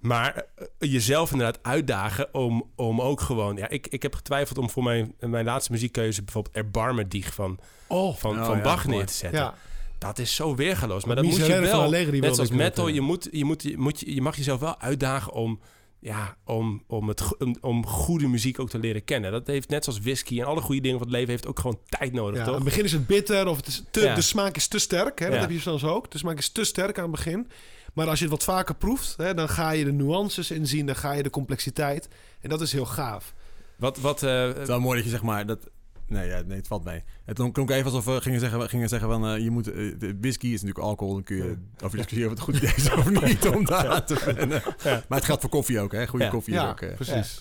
maar 0.00 0.34
eh, 0.56 0.66
jezelf 0.90 1.32
inderdaad 1.32 1.58
uitdagen 1.62 2.34
om, 2.34 2.70
om 2.76 3.00
ook 3.00 3.20
gewoon... 3.20 3.56
Ja, 3.56 3.68
ik, 3.68 3.86
ik 3.86 4.02
heb 4.02 4.14
getwijfeld 4.14 4.58
om 4.58 4.70
voor 4.70 4.82
mijn, 4.82 5.14
mijn 5.20 5.44
laatste 5.44 5.72
muziekkeuze... 5.72 6.22
bijvoorbeeld 6.22 6.56
Erbarme 6.56 7.08
Dieg 7.08 7.34
van, 7.34 7.58
Oh, 7.86 8.16
van, 8.16 8.38
Oh, 8.38 8.46
van 8.46 8.56
ja, 8.56 8.62
Bach 8.62 8.86
neer 8.86 9.06
te 9.06 9.12
zetten. 9.12 9.40
ja. 9.40 9.54
Dat 9.98 10.18
is 10.18 10.34
zo 10.34 10.54
weergeloos. 10.54 11.04
Maar 11.04 11.16
dat 11.16 11.24
moet 11.24 11.36
je 11.36 11.60
wel... 11.60 11.90
Net 11.90 12.34
zoals 12.34 12.50
metal, 12.50 12.88
eh. 12.88 12.94
je, 12.94 13.00
moet, 13.00 13.28
je, 13.30 13.44
moet, 13.44 13.62
je, 13.62 13.78
moet, 13.78 14.00
je, 14.00 14.14
je 14.14 14.22
mag 14.22 14.36
jezelf 14.36 14.60
wel 14.60 14.80
uitdagen 14.80 15.32
om... 15.32 15.60
Ja, 16.04 16.36
om, 16.44 16.82
om, 16.86 17.08
het, 17.08 17.36
om, 17.38 17.56
om 17.60 17.86
goede 17.86 18.26
muziek 18.28 18.58
ook 18.58 18.70
te 18.70 18.78
leren 18.78 19.04
kennen. 19.04 19.32
Dat 19.32 19.46
heeft 19.46 19.68
net 19.68 19.84
zoals 19.84 20.00
whisky 20.00 20.40
en 20.40 20.46
alle 20.46 20.60
goede 20.60 20.80
dingen 20.80 20.98
van 20.98 21.06
het 21.06 21.16
leven... 21.16 21.30
heeft 21.30 21.46
ook 21.46 21.58
gewoon 21.58 21.78
tijd 21.88 22.12
nodig, 22.12 22.34
Ja, 22.34 22.40
aan 22.40 22.46
toch? 22.46 22.54
het 22.54 22.64
begin 22.64 22.84
is 22.84 22.92
het 22.92 23.06
bitter 23.06 23.46
of 23.48 23.56
het 23.56 23.66
is 23.66 23.82
te, 23.90 24.00
Ja. 24.00 24.14
de 24.14 24.20
smaak 24.20 24.56
is 24.56 24.66
te 24.68 24.78
sterk. 24.78 25.18
Hè? 25.18 25.24
Dat 25.26 25.34
Ja. 25.34 25.40
heb 25.40 25.50
je 25.50 25.60
soms 25.60 25.84
ook. 25.84 26.10
De 26.10 26.18
smaak 26.18 26.38
is 26.38 26.48
te 26.48 26.64
sterk 26.64 26.96
aan 26.98 27.02
het 27.02 27.12
begin. 27.12 27.48
Maar 27.92 28.06
als 28.08 28.18
je 28.18 28.24
het 28.24 28.34
wat 28.34 28.44
vaker 28.44 28.74
proeft, 28.74 29.16
hè, 29.16 29.34
dan 29.34 29.48
ga 29.48 29.70
je 29.70 29.84
de 29.84 29.92
nuances 29.92 30.50
inzien. 30.50 30.86
Dan 30.86 30.96
ga 30.96 31.12
je 31.12 31.22
de 31.22 31.30
complexiteit. 31.30 32.08
En 32.40 32.48
dat 32.48 32.60
is 32.60 32.72
heel 32.72 32.86
gaaf. 32.86 33.34
Wat, 33.76 33.98
wat, 33.98 34.22
eh, 34.22 34.46
Het 34.46 34.56
is 34.56 34.66
wel 34.66 34.80
mooi 34.80 34.94
dat 34.96 35.04
je 35.04 35.10
zeg 35.10 35.22
maar 35.22 35.46
dat. 35.46 35.68
Nee, 36.12 36.28
ja, 36.28 36.40
nee, 36.46 36.56
het 36.56 36.66
valt 36.66 36.84
mee. 36.84 37.02
Het 37.24 37.36
klonk 37.36 37.54
klonk 37.54 37.70
even 37.70 37.84
alsof 37.84 38.04
we 38.04 38.20
gingen 38.20 38.40
zeggen, 38.40 38.68
gingen 38.68 38.88
zeggen 38.88 39.08
van 39.08 39.26
eh, 39.26 39.38
je 39.42 39.50
moet. 39.50 39.64
de 39.64 40.16
whisky 40.20 40.46
is 40.46 40.52
natuurlijk 40.62 40.78
alcohol. 40.78 41.14
Dan 41.14 41.22
kun 41.22 41.36
je 41.36 41.56
over 41.84 41.96
discussiëren 41.96 42.30
of 42.32 42.36
het 42.36 42.44
goed 42.44 42.56
idee 42.56 42.74
is 42.76 42.92
of 42.92 43.10
niet 43.28 43.48
om 43.48 43.64
daar 43.64 43.88
aan 43.88 44.04
te 44.04 44.32
wennen. 44.34 44.62
Maar 44.84 45.18
het 45.18 45.24
geldt 45.24 45.40
voor 45.40 45.50
koffie 45.50 45.80
ook, 45.80 45.92
hè? 45.92 46.06
Goede 46.06 46.24
Ja. 46.24 46.30
koffie 46.30 46.54
is 46.54 46.60
Ja, 46.60 46.70
ook. 46.70 46.80
eh, 46.80 46.94
precies. 46.94 47.40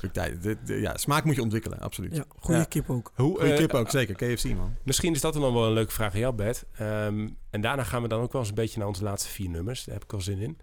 ja, 0.65 0.97
smaak 0.97 1.23
moet 1.23 1.35
je 1.35 1.41
ontwikkelen, 1.41 1.79
absoluut. 1.79 2.15
Ja, 2.15 2.23
goede 2.39 2.59
Ja. 2.59 2.65
kip 2.65 2.89
ook. 2.89 3.11
hoe, 3.15 3.35
Goeie 3.37 3.51
eh, 3.53 3.57
kip 3.59 3.73
ook, 3.73 3.89
zeker. 3.89 4.15
KFC, 4.15 4.45
man. 4.55 4.75
Misschien 4.83 5.13
is 5.13 5.21
dat 5.21 5.33
dan 5.33 5.41
wel 5.53 5.65
een 5.65 5.73
leuke 5.73 5.91
vraag 5.91 6.13
aan 6.13 6.19
jou, 6.19 6.33
Bert. 6.35 6.65
Ehm, 6.77 7.27
en 7.49 7.61
daarna 7.61 7.83
gaan 7.83 8.01
we 8.01 8.07
dan 8.07 8.21
ook 8.21 8.31
wel 8.31 8.41
eens 8.41 8.49
een 8.49 8.55
beetje 8.55 8.79
naar 8.79 8.87
onze 8.87 9.03
laatste 9.03 9.29
vier 9.29 9.49
nummers. 9.49 9.83
Daar 9.83 9.93
heb 9.95 10.03
ik 10.03 10.13
al 10.13 10.21
zin 10.21 10.39
in. 10.39 10.57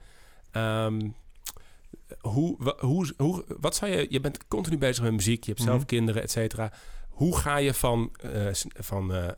Ehm, 0.50 1.08
hoe, 2.20 2.74
hoe, 2.78 3.12
hoe, 3.16 3.44
wat 3.60 3.76
zou 3.76 3.90
je... 3.92 4.06
Je 4.10 4.20
bent 4.20 4.46
continu 4.48 4.78
bezig 4.78 5.04
met 5.04 5.12
muziek. 5.12 5.44
Je 5.44 5.50
hebt 5.50 5.62
zelf 5.62 5.76
Mhm. 5.76 5.86
kinderen, 5.86 6.22
et 6.22 6.30
cetera. 6.30 6.72
Hoe 7.18 7.36
ga 7.38 7.56
je 7.56 7.74
van, 7.74 8.12
s- 8.52 8.66
van 8.68 9.12
eh 9.14 9.28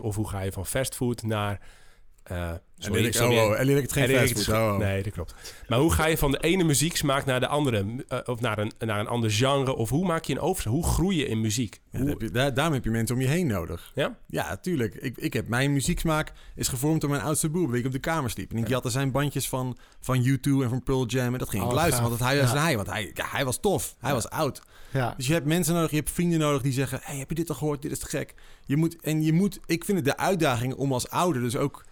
of 0.00 0.16
hoe 0.16 0.28
ga 0.28 0.40
je 0.40 0.52
van 0.52 0.66
fastfood 0.66 1.22
naar... 1.22 1.60
eh 2.28 2.50
En 2.78 2.92
leer 2.92 3.04
ik, 3.04 3.14
oh, 3.20 3.28
oh, 3.30 3.58
en 3.60 3.66
leer 3.66 3.76
ik 3.76 3.82
het 3.82 3.92
geen 3.92 4.08
fastfood. 4.08 4.48
Oh, 4.56 4.72
oh. 4.72 4.78
Nee, 4.78 5.02
dat 5.02 5.12
klopt. 5.12 5.34
Maar 5.68 5.78
hoe 5.78 5.92
ga 5.92 6.06
je 6.06 6.18
van 6.18 6.30
de 6.30 6.38
ene 6.38 6.64
muzieksmaak 6.64 7.24
naar 7.24 7.40
de 7.40 7.46
andere? 7.46 8.04
eh, 8.08 8.18
of 8.24 8.40
naar 8.40 8.58
een, 8.58 8.72
naar 8.78 9.00
een 9.00 9.06
ander 9.06 9.30
genre? 9.30 9.74
Of 9.76 9.90
hoe 9.90 10.06
maak 10.06 10.24
je 10.24 10.32
een 10.32 10.40
overstap? 10.40 10.72
Hoe 10.72 10.84
groei 10.86 11.16
je 11.18 11.26
in 11.26 11.40
muziek? 11.40 11.74
Ja, 11.74 11.80
daar 11.90 12.00
Hoe- 12.00 12.10
heb 12.10 12.20
je, 12.20 12.30
daar, 12.30 12.54
daarom 12.54 12.74
heb 12.74 12.84
je 12.84 12.90
mensen 12.90 13.14
om 13.16 13.20
je 13.20 13.28
heen 13.28 13.46
nodig. 13.46 13.90
Ja? 13.94 14.18
Ja, 14.26 14.56
tuurlijk. 14.56 14.94
Ik, 14.94 15.16
ik 15.16 15.32
heb, 15.32 15.48
mijn 15.48 15.72
muzieksmaak 15.72 16.32
is 16.54 16.68
gevormd 16.68 17.00
door 17.00 17.10
mijn 17.10 17.22
oudste 17.22 17.50
broer, 17.50 17.68
waar 17.68 17.78
ik 17.78 17.86
op 17.86 17.92
de 17.92 17.98
kamer 17.98 18.30
sliep. 18.30 18.50
En 18.50 18.56
ik 18.58 18.68
jatte 18.68 18.90
zijn 18.90 19.10
bandjes 19.10 19.48
van, 19.48 19.76
van 20.00 20.24
U2 20.26 20.40
en 20.42 20.68
van 20.68 20.82
Pearl 20.82 21.06
Jam. 21.06 21.32
En 21.32 21.38
dat 21.38 21.48
ging 21.48 21.62
ik 21.62 21.68
Oh, 21.68 21.74
luisteren, 21.74 22.08
want 22.08 22.20
hij 22.20 22.40
was 22.40 22.52
Ja. 22.52 22.58
hij. 22.62 22.76
Want 22.76 22.88
hij, 22.90 23.10
ja, 23.14 23.26
hij 23.28 23.44
was 23.44 23.60
tof. 23.60 23.94
Hij 23.98 24.12
was 24.12 24.28
oud. 24.30 24.62
Ja. 24.92 25.14
Dus 25.16 25.26
je 25.26 25.32
hebt 25.32 25.46
mensen 25.46 25.74
nodig, 25.74 25.90
je 25.90 25.96
hebt 25.96 26.10
vrienden 26.10 26.38
nodig 26.38 26.62
die 26.62 26.72
zeggen... 26.72 26.98
hey, 27.02 27.16
heb 27.18 27.28
je 27.28 27.34
dit 27.34 27.48
al 27.48 27.54
gehoord? 27.54 27.82
Dit 27.82 27.90
is 27.92 27.98
te 27.98 28.06
gek. 28.06 28.34
Je 28.64 28.76
moet, 28.76 28.96
en 29.00 29.22
je 29.22 29.32
moet... 29.32 29.60
Ik 29.66 29.84
vind 29.84 29.96
het 29.96 30.06
de 30.06 30.16
uitdaging 30.16 30.74
om 30.74 30.92
als 30.92 31.10
ouder 31.10 31.42
dus 31.42 31.56
ook 31.56 31.84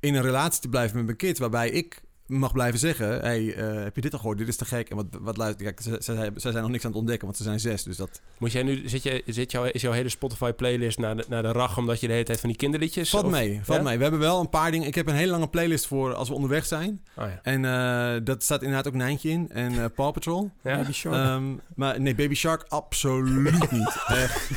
in 0.00 0.14
een 0.14 0.22
relatie 0.22 0.60
te 0.60 0.68
blijven 0.68 0.96
met 0.96 1.04
mijn 1.04 1.16
kind... 1.16 1.38
waarbij 1.38 1.70
ik 1.70 2.00
mag 2.26 2.52
blijven 2.52 2.78
zeggen... 2.78 3.20
hey, 3.20 3.54
eh, 3.54 3.82
heb 3.82 3.94
je 3.94 4.00
dit 4.00 4.12
al 4.12 4.18
gehoord? 4.18 4.38
Dit 4.38 4.48
is 4.48 4.56
te 4.56 4.64
gek. 4.64 4.90
En 4.90 4.96
wat, 4.96 5.06
wat 5.20 5.36
luister... 5.36 5.64
Kijk, 5.64 5.80
ze, 5.80 5.96
ze, 6.00 6.32
ze 6.36 6.50
zijn 6.50 6.62
nog 6.62 6.70
niks 6.70 6.84
aan 6.84 6.90
het 6.90 6.98
ontdekken, 7.00 7.26
want 7.26 7.38
ze 7.38 7.42
zijn 7.42 7.60
zes. 7.60 7.82
Dus 7.82 7.96
dat 7.96 8.20
Moet 8.38 8.52
jij 8.52 8.62
nu, 8.62 8.88
zit 8.88 9.02
je, 9.02 9.22
zit 9.26 9.50
jouw, 9.50 9.64
is 9.64 9.80
jouw 9.82 9.92
hele 9.92 10.08
Spotify-playlist 10.08 10.98
naar 10.98 11.16
de, 11.16 11.24
naar 11.28 11.42
de 11.42 11.52
rach 11.52 11.78
omdat 11.78 12.00
je 12.00 12.06
de 12.06 12.12
hele 12.12 12.24
tijd 12.24 12.40
van 12.40 12.48
die 12.48 12.58
kinderliedjes... 12.58 13.10
valt 13.10 13.24
of- 13.24 13.30
mee. 13.30 13.60
Valt 13.62 13.78
Ja? 13.78 13.84
mee. 13.84 13.96
We 13.96 14.02
hebben 14.02 14.20
wel 14.20 14.40
een 14.40 14.48
paar 14.48 14.70
dingen... 14.70 14.86
Ik 14.86 14.94
heb 14.94 15.06
een 15.06 15.14
hele 15.14 15.30
lange 15.30 15.48
playlist 15.48 15.86
voor 15.86 16.14
als 16.14 16.28
we 16.28 16.34
onderweg 16.34 16.66
zijn. 16.66 17.04
Oh, 17.16 17.24
ja. 17.24 17.40
En 17.42 17.64
eh, 17.64 18.20
dat 18.24 18.42
staat 18.42 18.60
inderdaad 18.62 18.86
ook 18.86 18.94
Nijntje 18.94 19.28
in. 19.30 19.50
En 19.50 19.72
eh 19.82 19.84
Paw 19.94 20.12
Patrol. 20.12 20.50
Ja? 20.62 20.76
Baby 20.76 20.92
Shark. 20.92 21.14
Ehm, 21.14 21.54
maar 21.74 22.00
nee, 22.00 22.14
Baby 22.14 22.34
Shark 22.34 22.64
absoluut 22.68 23.70
niet. 23.70 23.96
Echt. 24.06 24.50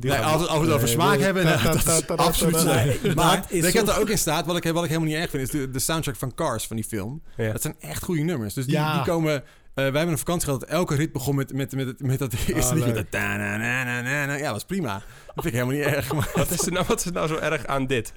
Nee, 0.00 0.12
als, 0.18 0.42
we- 0.42 0.48
als 0.48 0.58
we 0.58 0.64
het 0.64 0.74
over 0.74 0.88
smaak 0.88 1.18
hebben, 1.18 1.44
dat 1.44 2.16
absoluut 2.16 3.14
Maar 3.14 3.44
ik 3.48 3.72
heb 3.72 3.88
er 3.88 3.98
ook 4.00 4.08
in 4.08 4.18
staat, 4.18 4.46
wat 4.46 4.56
ik, 4.56 4.64
wat 4.64 4.82
ik 4.84 4.88
helemaal 4.90 5.08
niet 5.10 5.18
erg 5.18 5.30
vind, 5.30 5.42
is 5.42 5.50
de, 5.50 5.70
de 5.70 5.78
soundtrack 5.78 6.16
van 6.16 6.34
Cars, 6.34 6.66
van 6.66 6.76
die 6.76 6.84
film. 6.84 7.22
Ja. 7.36 7.52
Dat 7.52 7.62
zijn 7.62 7.76
echt 7.80 8.02
goede 8.04 8.22
nummers. 8.22 8.54
Dus 8.54 8.64
die, 8.64 8.74
Ja. 8.74 8.94
die 8.94 9.12
komen... 9.12 9.34
eh, 9.34 9.42
wij 9.74 9.84
hebben 9.84 10.08
een 10.08 10.18
vakantie 10.18 10.44
gehad 10.44 10.60
dat 10.60 10.68
elke 10.70 10.94
rit 10.94 11.12
begon 11.12 11.34
met, 11.34 11.52
met, 11.52 11.72
met, 11.74 12.00
met 12.00 12.18
dat 12.18 12.32
eerste 12.32 12.74
Ah, 12.74 12.78
liedje. 12.86 13.06
Ja, 13.10 14.38
dat 14.38 14.50
was 14.52 14.64
prima. 14.64 14.92
Dat 14.92 15.44
vind 15.44 15.46
ik 15.46 15.52
helemaal 15.52 15.74
niet 15.74 15.84
erg. 15.84 16.12
Maar 16.12 16.30
Wat 16.34 16.50
is, 16.50 16.66
er 16.66 16.72
nou, 16.72 16.84
wat 16.88 16.98
is 16.98 17.04
er 17.06 17.12
nou 17.12 17.28
zo 17.28 17.36
erg 17.36 17.66
aan 17.66 17.86
dit? 17.86 18.12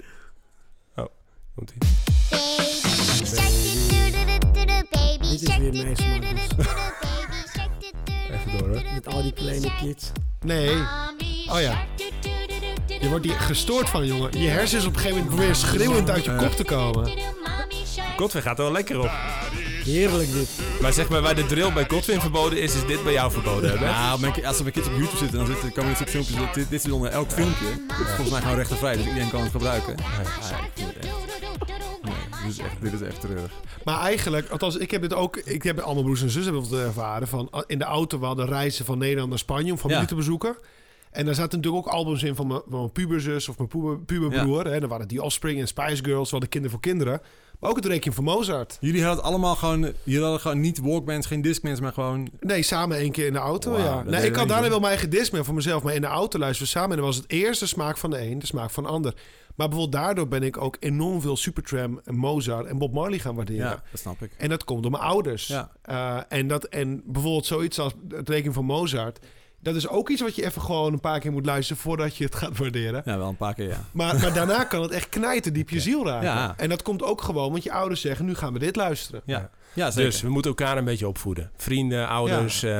Oh, 0.95 1.05
komt 1.55 1.71
ie. 1.71 1.77
Dit 5.29 5.41
is 5.41 5.57
weer. 5.57 5.73
Even 8.31 8.57
door 8.57 8.69
hoor. 8.69 8.81
Met 8.93 9.07
al 9.07 9.21
die 9.21 9.33
kleine 9.33 9.71
kids. 9.81 10.11
Nee. 10.41 10.75
Oh 11.51 11.61
ja. 11.61 11.85
Je 13.01 13.09
wordt 13.09 13.25
hier 13.25 13.39
gestoord 13.39 13.89
van, 13.89 14.05
jongen. 14.05 14.41
Je 14.41 14.47
hersens 14.47 14.85
op 14.85 14.89
een 14.93 14.95
gegeven 14.99 15.17
moment 15.17 15.35
proberen 15.35 15.55
schreeuwend 15.55 16.09
uit 16.09 16.25
je 16.25 16.35
kop 16.35 16.51
te 16.51 16.63
komen. 16.63 17.11
Godwin 18.17 18.41
gaat 18.41 18.57
er 18.57 18.63
wel 18.63 18.73
lekker 18.73 18.99
op. 18.99 19.11
Heerlijk 19.83 20.31
dit. 20.33 20.49
Maar 20.81 20.93
zeg 20.93 21.09
maar, 21.09 21.21
waar 21.21 21.35
de 21.35 21.45
drill 21.45 21.73
bij 21.73 21.85
Godwin 21.89 22.21
verboden 22.21 22.61
is, 22.61 22.75
is 22.75 22.85
dit 22.85 23.03
bij 23.03 23.13
jou 23.13 23.31
verboden, 23.31 23.77
hè? 23.79 23.85
Ja, 23.85 24.17
ki- 24.31 24.45
als 24.45 24.55
er 24.57 24.61
mijn 24.61 24.73
kids 24.73 24.87
op 24.87 24.93
YouTube 24.93 25.17
zitten, 25.17 25.37
dan 25.37 25.47
zitten, 25.47 25.71
komen 25.71 25.89
dit 25.89 25.97
soort 25.97 26.09
filmpjes. 26.09 26.37
Dit, 26.53 26.69
dit 26.69 26.85
is 26.85 26.91
onder 26.91 27.11
elk 27.11 27.31
filmpje. 27.31 27.65
Dit 27.87 27.99
is 27.99 28.05
volgens 28.07 28.29
mij 28.29 28.41
gewoon 28.41 28.55
rechtenvrij, 28.55 28.95
dus 28.95 29.05
iedereen 29.05 29.29
kan 29.29 29.41
het 29.41 29.51
gebruiken. 29.51 29.95
Ja, 29.97 30.03
het 30.05 30.27
dit 32.43 32.51
is 32.51 32.57
echt, 32.59 32.81
dit 32.81 32.93
is 32.93 33.01
echt 33.01 33.21
treurig. 33.21 33.51
Maar 33.83 33.99
eigenlijk, 33.99 34.49
althans, 34.49 34.75
ik 34.75 34.91
heb 34.91 35.01
het 35.01 35.13
ook. 35.13 35.37
Ik 35.37 35.63
heb 35.63 35.79
al 35.79 35.93
mijn 35.93 36.05
broers 36.05 36.21
en 36.21 36.29
zussen 36.29 36.53
hebben 36.53 36.71
het 36.71 36.87
ervaren. 36.87 37.27
Van 37.27 37.49
uh, 37.55 37.61
in 37.67 37.77
de 37.79 37.85
auto, 37.85 38.19
we 38.19 38.25
hadden 38.25 38.45
reizen 38.47 38.85
van 38.85 38.97
Nederland 38.97 39.29
naar 39.29 39.37
Spanje 39.39 39.71
om 39.71 39.77
familie 39.77 40.01
Ja. 40.01 40.07
te 40.07 40.15
bezoeken. 40.15 40.55
En 41.11 41.25
daar 41.25 41.35
zaten 41.35 41.57
natuurlijk 41.57 41.87
ook 41.87 41.93
albums 41.93 42.23
in 42.23 42.35
van 42.35 42.47
mijn, 42.47 42.61
van 42.67 42.79
mijn 42.79 42.91
puberzus 42.91 43.49
of 43.49 43.57
mijn 43.57 43.69
puber, 43.69 43.99
puberbroer. 43.99 44.65
Hè. 44.65 44.79
Dan 44.79 44.89
waren 44.89 45.07
die 45.07 45.23
Offspring 45.23 45.59
en 45.59 45.67
Spice 45.67 46.03
Girls, 46.03 46.25
we 46.25 46.31
hadden 46.31 46.49
kinderen 46.49 46.71
voor 46.71 46.79
kinderen. 46.79 47.21
Maar 47.59 47.69
ook 47.69 47.75
het 47.75 47.85
reekje 47.85 48.11
van 48.11 48.23
Mozart. 48.23 48.77
Jullie 48.79 49.03
hadden 49.03 49.23
allemaal 49.23 49.55
gewoon... 49.55 49.93
Jullie 50.03 50.21
hadden 50.21 50.39
gewoon 50.39 50.59
niet 50.59 50.79
Walkmans, 50.79 51.25
geen 51.25 51.41
Discmans, 51.41 51.79
maar 51.79 51.93
gewoon... 51.93 52.29
Nee, 52.39 52.61
samen 52.63 52.97
één 52.97 53.11
keer 53.11 53.25
in 53.25 53.33
de 53.33 53.39
auto, 53.39 53.77
ja. 53.77 54.03
Nee, 54.03 54.25
ik 54.25 54.35
had 54.35 54.47
daarna 54.47 54.69
wel 54.69 54.79
mijn 54.79 54.91
eigen 54.91 55.09
Discman 55.09 55.45
voor 55.45 55.53
mezelf. 55.53 55.83
Maar 55.83 55.93
in 55.93 56.01
de 56.01 56.07
auto 56.07 56.39
luisteren 56.39 56.71
we 56.73 56.79
samen. 56.79 56.91
En 56.91 56.97
dan 56.97 57.05
was 57.05 57.15
het 57.15 57.31
eerst 57.31 57.59
de 57.59 57.65
smaak 57.65 57.97
van 57.97 58.09
de 58.09 58.21
een, 58.21 58.39
de 58.39 58.45
smaak 58.45 58.69
van 58.69 58.83
de 58.83 58.89
ander. 58.89 59.13
Maar 59.55 59.67
bijvoorbeeld 59.69 60.03
daardoor 60.03 60.27
ben 60.27 60.43
ik 60.43 60.61
ook 60.61 60.77
enorm 60.79 61.21
veel 61.21 61.37
Supertramp, 61.37 62.01
en 62.05 62.15
Mozart 62.15 62.65
en 62.65 62.77
Bob 62.77 62.93
Marley 62.93 63.19
gaan 63.19 63.35
waarderen. 63.35 63.65
Ja, 63.65 63.83
dat 63.91 63.99
snap 63.99 64.21
ik. 64.21 64.31
En 64.37 64.49
dat 64.49 64.63
komt 64.63 64.81
door 64.81 64.91
mijn 64.91 65.03
ouders. 65.03 65.47
Ja. 65.47 65.71
Eh, 65.81 66.19
en, 66.29 66.47
dat, 66.47 66.63
en 66.63 67.01
bijvoorbeeld 67.05 67.45
zoiets 67.45 67.79
als 67.79 67.93
het 68.09 68.29
rekening 68.29 68.53
van 68.53 68.65
Mozart. 68.65 69.19
Dat 69.61 69.75
is 69.75 69.87
ook 69.87 70.09
iets 70.09 70.21
wat 70.21 70.35
je 70.35 70.45
even 70.45 70.61
gewoon 70.61 70.93
een 70.93 70.99
paar 70.99 71.19
keer 71.19 71.31
moet 71.31 71.45
luisteren 71.45 71.81
voordat 71.81 72.15
je 72.15 72.23
het 72.23 72.35
gaat 72.35 72.57
waarderen. 72.57 73.01
Ja, 73.05 73.17
wel 73.17 73.27
een 73.27 73.35
paar 73.37 73.53
keer, 73.53 73.67
ja. 73.67 73.83
Maar, 73.91 74.19
maar 74.19 74.33
daarna 74.33 74.63
kan 74.63 74.81
het 74.81 74.91
echt 74.91 75.09
knijten 75.09 75.53
diep 75.53 75.69
je 75.69 75.79
ziel 75.89 76.05
raken. 76.05 76.27
Ja. 76.27 76.53
En 76.57 76.69
dat 76.69 76.81
komt 76.81 77.03
ook 77.03 77.21
gewoon, 77.21 77.51
want 77.51 77.63
je 77.63 77.71
ouders 77.71 78.01
zeggen, 78.01 78.25
nu 78.25 78.35
gaan 78.35 78.53
we 78.53 78.59
dit 78.59 78.75
luisteren. 78.75 79.21
Ja, 79.25 79.49
ja 79.73 79.91
zeker. 79.91 80.09
Dus 80.11 80.21
we 80.21 80.29
moeten 80.29 80.51
elkaar 80.51 80.77
een 80.77 80.85
beetje 80.85 81.07
opvoeden. 81.07 81.51
Vrienden, 81.55 82.07
ouders. 82.07 82.63
eh, 82.63 82.71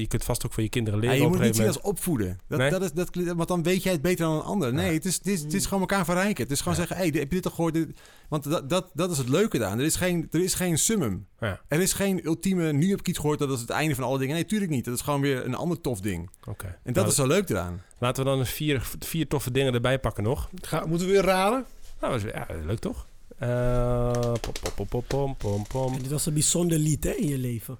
je 0.00 0.06
kunt 0.08 0.24
vast 0.24 0.46
ook 0.46 0.52
voor 0.52 0.62
je 0.62 0.68
kinderen 0.68 1.00
Ja, 1.00 1.04
leren. 1.06 1.20
je 1.22 1.26
op 1.28 1.36
moet 1.36 1.44
niet 1.44 1.56
zien 1.56 1.66
als 1.66 1.80
opvoeden. 1.80 2.38
Dat, 2.48 2.58
Nee? 2.58 2.70
dat 2.70 2.82
is, 2.82 2.92
dat, 2.92 3.08
want 3.36 3.48
dan 3.48 3.62
weet 3.62 3.82
jij 3.82 3.92
het 3.92 4.02
beter 4.02 4.24
dan 4.26 4.34
een 4.36 4.42
ander. 4.42 4.72
Nee, 4.72 4.92
het, 4.94 5.04
is, 5.04 5.14
het, 5.14 5.26
is, 5.26 5.42
het 5.42 5.54
is 5.54 5.64
gewoon 5.64 5.80
elkaar 5.80 6.04
verrijken. 6.04 6.42
Het 6.42 6.52
is 6.52 6.60
gewoon 6.60 6.74
zeggen, 6.76 6.96
hey, 6.96 7.06
heb 7.06 7.14
je 7.14 7.26
dit 7.28 7.44
al 7.44 7.50
gehoord? 7.50 7.74
Dit- 7.74 8.00
Want 8.28 8.50
dat, 8.50 8.70
dat, 8.70 8.90
dat 8.94 9.10
is 9.10 9.18
het 9.18 9.28
leuke 9.28 9.58
daar. 9.58 9.78
Er 9.78 9.84
is 9.84 9.96
geen, 9.96 10.28
er 10.30 10.40
is 10.42 10.54
geen 10.54 10.78
summum. 10.78 11.26
Ja. 11.40 11.60
Er 11.68 11.80
is 11.80 11.92
geen 11.92 12.26
ultieme, 12.26 12.72
nu 12.72 12.90
heb 12.90 12.98
ik 13.00 13.08
iets 13.08 13.18
gehoord, 13.18 13.38
dat 13.38 13.50
is 13.50 13.60
het 13.60 13.70
einde 13.70 13.94
van 13.94 14.04
alle 14.04 14.18
dingen. 14.18 14.34
Nee, 14.34 14.44
tuurlijk 14.44 14.70
niet. 14.70 14.84
Dat 14.84 14.94
is 14.94 15.00
gewoon 15.00 15.20
weer 15.20 15.44
een 15.44 15.54
ander 15.54 15.80
tof 15.80 16.00
ding. 16.00 16.30
Oké. 16.48 16.66
En 16.66 16.78
dat 16.82 16.94
Nou, 16.94 17.08
is 17.08 17.14
zo 17.14 17.26
leuk 17.26 17.48
eraan. 17.48 17.82
Laten 17.98 18.24
we 18.24 18.30
dan 18.30 18.46
vier, 18.46 18.88
vier 18.98 19.28
toffe 19.28 19.50
dingen 19.50 19.74
erbij 19.74 19.98
pakken 19.98 20.22
nog. 20.22 20.48
Ga, 20.62 20.86
moeten 20.86 21.06
we 21.06 21.12
weer 21.12 21.22
raden? 21.22 21.64
Nou, 22.00 22.12
dat 22.12 22.24
is, 22.24 22.30
ja, 22.32 22.46
leuk 22.66 22.78
toch? 22.78 23.06
Eh, 23.38 24.32
pom, 24.40 24.52
pom, 24.62 24.72
pom, 24.74 24.86
pom, 24.86 25.04
pom, 25.06 25.36
pom, 25.36 25.66
pom. 25.66 25.94
En 25.94 26.02
dit 26.02 26.10
was 26.10 26.26
een 26.26 26.32
bijzonder 26.32 26.78
lied 26.78 27.04
hè, 27.04 27.10
in 27.10 27.26
je 27.26 27.38
leven. 27.38 27.78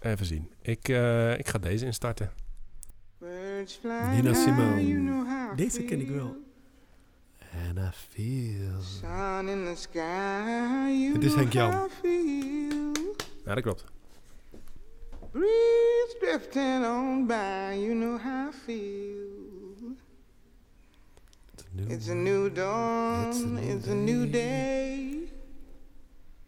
Even 0.00 0.26
zien. 0.26 0.50
Ik, 0.62 0.88
eh, 0.88 1.38
ik 1.38 1.48
ga 1.48 1.58
deze 1.58 1.84
instarten. 1.86 2.32
Nina 4.12 4.34
Simone. 4.34 5.54
Deze 5.56 5.82
ken 5.82 6.00
ik 6.00 6.08
wel. 6.08 6.36
And 7.68 7.78
I 7.78 7.90
feel... 8.08 8.82
Sun 8.82 9.48
in 9.48 9.64
the 9.64 9.74
sky, 9.74 10.90
you 10.90 11.12
Dit 11.12 11.24
is 11.24 11.34
Henk 11.34 11.52
know 11.52 11.52
Jan. 11.52 11.88
Ja, 13.44 13.54
dat 13.54 13.62
klopt. 13.62 13.84
Breeze 15.30 16.16
drifting 16.20 16.84
on 16.84 17.26
by, 17.26 17.74
you 17.74 17.94
know 17.94 18.18
how 18.18 18.48
I 18.48 18.52
feel. 18.66 19.17
It's 21.86 22.08
a 22.08 22.14
new 22.14 22.50
dawn, 22.50 23.28
It's 23.28 23.40
a 23.40 23.46
new 23.46 23.76
it's 23.76 23.86
a 23.86 23.94
new 23.94 24.26
day. 24.26 25.14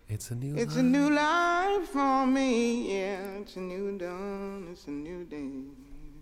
It's 0.08 0.30
a 0.30 0.34
new 0.34 0.56
It's 0.56 0.76
a 0.76 0.82
new 0.82 1.08
life 1.08 1.88
for 1.92 2.26
me, 2.26 2.92
yeah. 2.92 3.40
It's 3.40 3.56
a 3.56 3.60
new 3.60 3.96
dawn, 3.96 4.66
it's 4.72 4.86
a 4.86 4.90
new 4.90 5.24
day. 5.24 5.62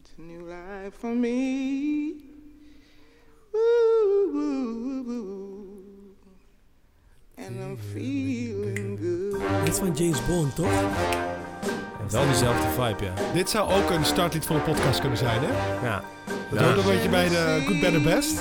It's 0.01 0.13
a 0.19 0.21
new 0.21 0.47
life 0.47 0.95
for 0.99 1.15
me. 1.15 2.17
Woo, 3.53 4.33
woo, 4.33 5.03
woo. 5.07 6.15
And 7.39 7.61
I'm 7.63 7.79
feeling 7.79 8.97
good. 8.97 9.41
Dit 9.65 9.73
is 9.73 9.79
van 9.79 9.93
James 9.93 10.27
Bond, 10.27 10.55
toch? 10.55 10.83
Wel 12.11 12.25
diezelfde 12.25 12.69
vibe, 12.69 13.05
ja. 13.05 13.33
Dit 13.33 13.51
zou 13.51 13.71
ook 13.71 13.91
een 13.91 14.05
startlied 14.05 14.47
van 14.47 14.57
een 14.57 14.63
podcast 14.63 15.01
kunnen 15.01 15.19
zijn, 15.19 15.41
hè? 15.43 15.83
Ja. 15.87 16.05
Dat 16.51 16.61
hoort 16.61 16.79
ook 16.79 16.85
een 16.85 16.91
beetje 16.91 17.09
bij 17.09 17.29
de 17.29 17.63
Good, 17.67 17.81
Better, 17.81 18.03
Best. 18.03 18.41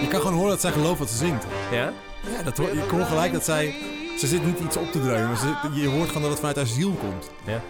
Je 0.00 0.06
kan 0.08 0.20
gewoon 0.20 0.34
horen 0.36 0.50
dat 0.50 0.60
zij 0.60 0.72
gelooft 0.72 0.98
wat 0.98 1.10
ze 1.10 1.16
zingt. 1.16 1.44
Ja? 1.72 1.92
Ja, 2.36 2.42
dat 2.44 2.56
hoor, 2.56 2.74
je 2.74 2.80
hoort 2.90 3.06
gelijk 3.06 3.32
dat 3.32 3.44
zij... 3.44 3.74
Ze 4.18 4.26
zit 4.26 4.44
niet 4.44 4.58
iets 4.60 4.76
op 4.76 4.92
te 4.92 5.00
dreunen, 5.00 5.26
maar 5.28 5.36
ze, 5.36 5.80
je 5.80 5.88
hoort 5.88 6.06
gewoon 6.06 6.22
dat 6.22 6.30
het 6.30 6.38
vanuit 6.38 6.56
haar 6.56 6.66
ziel 6.66 6.92
komt. 6.92 7.30
Ja. 7.46 7.60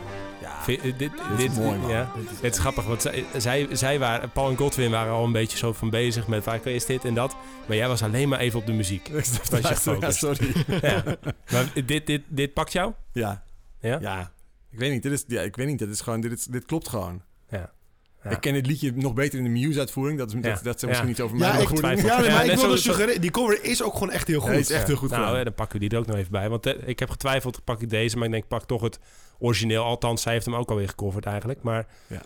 Ja, 0.40 0.62
Vind- 0.62 0.82
dit, 0.82 0.98
dit, 0.98 1.12
is 1.38 1.56
mooi, 1.56 1.78
man. 1.78 1.90
Ja, 1.90 2.10
het 2.40 2.54
is 2.54 2.58
grappig, 2.60 2.84
want 2.84 3.02
zij, 3.02 3.24
zij, 3.36 3.66
zij 3.72 3.98
waren, 3.98 4.30
Paul 4.30 4.50
en 4.50 4.56
Godwin 4.56 4.90
waren 4.90 5.12
al 5.12 5.24
een 5.24 5.32
beetje 5.32 5.58
zo 5.58 5.72
van 5.72 5.90
bezig 5.90 6.26
met 6.26 6.44
waar 6.44 6.66
is 6.66 6.86
dit 6.86 7.04
en 7.04 7.14
dat. 7.14 7.36
Maar 7.66 7.76
jij 7.76 7.88
was 7.88 8.02
alleen 8.02 8.28
maar 8.28 8.38
even 8.38 8.58
op 8.60 8.66
de 8.66 8.72
muziek. 8.72 9.08
Was 9.12 9.30
je 9.84 9.96
ja, 10.00 10.10
sorry. 10.10 10.52
Ja. 10.80 11.02
Maar 11.52 11.72
dit, 11.84 12.06
dit, 12.06 12.22
dit 12.26 12.52
pakt 12.52 12.72
jou? 12.72 12.92
Ja, 13.12 13.42
Ja? 13.80 13.98
ja. 14.00 14.32
Ik 14.70 14.78
weet 14.78 14.90
niet, 14.90 15.02
dit 15.02 15.12
is, 15.12 15.24
ja, 15.26 15.40
ik 15.40 15.56
weet 15.56 15.66
niet, 15.66 15.78
dit 15.78 15.88
is 15.88 16.00
gewoon, 16.00 16.20
dit, 16.20 16.32
is, 16.32 16.44
dit 16.44 16.64
klopt 16.64 16.88
gewoon. 16.88 17.22
Ja. 18.28 18.34
Ik 18.34 18.40
ken 18.40 18.52
dit 18.52 18.66
liedje 18.66 18.92
nog 18.94 19.14
beter 19.14 19.38
in 19.38 19.44
de 19.44 19.50
Muse-uitvoering. 19.50 20.18
Dat, 20.18 20.28
is, 20.34 20.34
Ja. 20.42 20.54
dat, 20.54 20.62
dat 20.64 20.82
misschien 20.82 21.08
niet 21.08 21.20
over 21.20 21.38
Ja, 21.38 21.52
mij. 21.52 21.62
ik, 21.62 21.68
ja, 22.02 22.20
nee, 22.20 22.30
maar 22.30 22.70
ik 22.70 22.76
suggereren, 22.76 23.20
die 23.20 23.30
cover 23.30 23.64
is 23.64 23.82
ook 23.82 23.92
gewoon 23.92 24.10
echt 24.10 24.26
heel 24.26 24.40
goed. 24.40 24.50
Is 24.50 24.70
echt 24.70 24.86
heel 24.86 24.96
goed 24.96 25.10
Nou, 25.10 25.44
dan 25.44 25.54
pakken 25.54 25.80
we 25.80 25.88
die 25.88 25.94
er 25.96 26.02
ook 26.02 26.06
nog 26.10 26.16
even 26.16 26.30
bij. 26.32 26.48
Want 26.48 26.66
eh, 26.66 26.88
ik 26.88 26.98
heb 26.98 27.10
getwijfeld, 27.10 27.64
pak 27.64 27.82
ik 27.82 27.90
deze. 27.90 28.16
Maar 28.16 28.26
ik 28.26 28.32
denk, 28.32 28.48
pak 28.48 28.64
toch 28.64 28.82
het 28.82 28.98
origineel. 29.38 29.84
Althans, 29.84 30.22
zij 30.22 30.32
heeft 30.32 30.44
hem 30.44 30.54
ook 30.54 30.70
alweer 30.70 30.88
gecoverd 30.88 31.24
eigenlijk. 31.26 31.62
Maar, 31.62 31.86
Ja. 32.06 32.22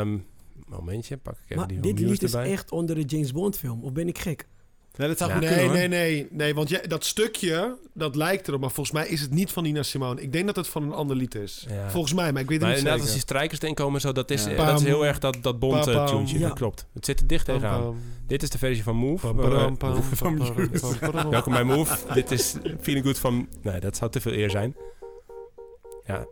ehm, 0.00 0.18
momentje, 0.66 1.16
pak 1.16 1.34
ik 1.34 1.40
even 1.44 1.56
Maar 1.56 1.66
die 1.66 1.80
dit 1.80 1.98
lied 1.98 2.22
is 2.22 2.34
erbij. 2.34 2.52
echt 2.52 2.70
onder 2.70 2.94
de 2.94 3.02
James 3.02 3.32
Bond 3.32 3.58
film. 3.58 3.82
Of 3.82 3.92
ben 3.92 4.08
ik 4.08 4.18
gek? 4.18 4.46
Nee, 4.96 5.08
dat 5.08 5.18
zou 5.18 5.30
Ja. 5.30 5.36
goed 5.36 5.44
Nee, 5.48 5.64
hoor. 5.64 5.72
nee, 5.76 5.88
nee, 5.88 6.26
nee. 6.30 6.54
Want 6.54 6.68
jij, 6.68 6.80
dat 6.86 7.04
stukje, 7.04 7.76
dat 7.94 8.16
lijkt 8.16 8.48
erop. 8.48 8.60
Maar 8.60 8.70
volgens 8.70 8.96
mij 8.96 9.08
is 9.08 9.20
het 9.20 9.30
niet 9.30 9.50
van 9.52 9.62
Nina 9.62 9.82
Simone. 9.82 10.20
Ik 10.22 10.32
denk 10.32 10.46
dat 10.46 10.56
het 10.56 10.68
van 10.68 10.82
een 10.82 10.92
ander 10.92 11.16
lied 11.16 11.34
is. 11.34 11.66
Ja. 11.68 11.90
Volgens 11.90 12.14
mij, 12.14 12.32
maar 12.32 12.42
ik 12.42 12.48
weet 12.48 12.58
het 12.58 12.66
Maar 12.66 12.68
niet 12.76 12.78
inderdaad, 12.78 13.00
als 13.00 13.10
zeker. 13.10 13.12
die 13.12 13.20
strijkers 13.36 13.60
erin 13.60 13.74
komen, 13.74 14.00
zo, 14.00 14.12
dat, 14.12 14.30
is, 14.30 14.44
Ja. 14.44 14.64
dat 14.66 14.80
is 14.80 14.86
heel 14.86 15.06
erg 15.06 15.18
dat, 15.18 15.36
dat 15.40 15.56
uh, 15.62 16.06
tuntje. 16.06 16.38
Dat 16.38 16.52
klopt. 16.52 16.86
Het 16.94 17.04
zit 17.04 17.20
er 17.20 17.26
dicht 17.26 17.44
tegenaan. 17.44 17.80
pam, 17.82 17.96
Dit 18.26 18.42
is 18.42 18.50
de 18.50 18.58
versie 18.58 18.82
van 18.82 18.96
Move. 18.96 19.34
Welkom 21.30 21.52
bij 21.52 21.64
Move. 21.64 21.96
Dit 22.14 22.30
is 22.30 22.54
Feeling 22.80 23.04
Good 23.06 23.18
van... 23.18 23.48
Nee, 23.62 23.80
dat 23.80 23.96
zou 23.96 24.10
te 24.10 24.20
veel 24.20 24.32
eer 24.32 24.50
zijn. 24.50 24.76
Ja. 26.06 26.26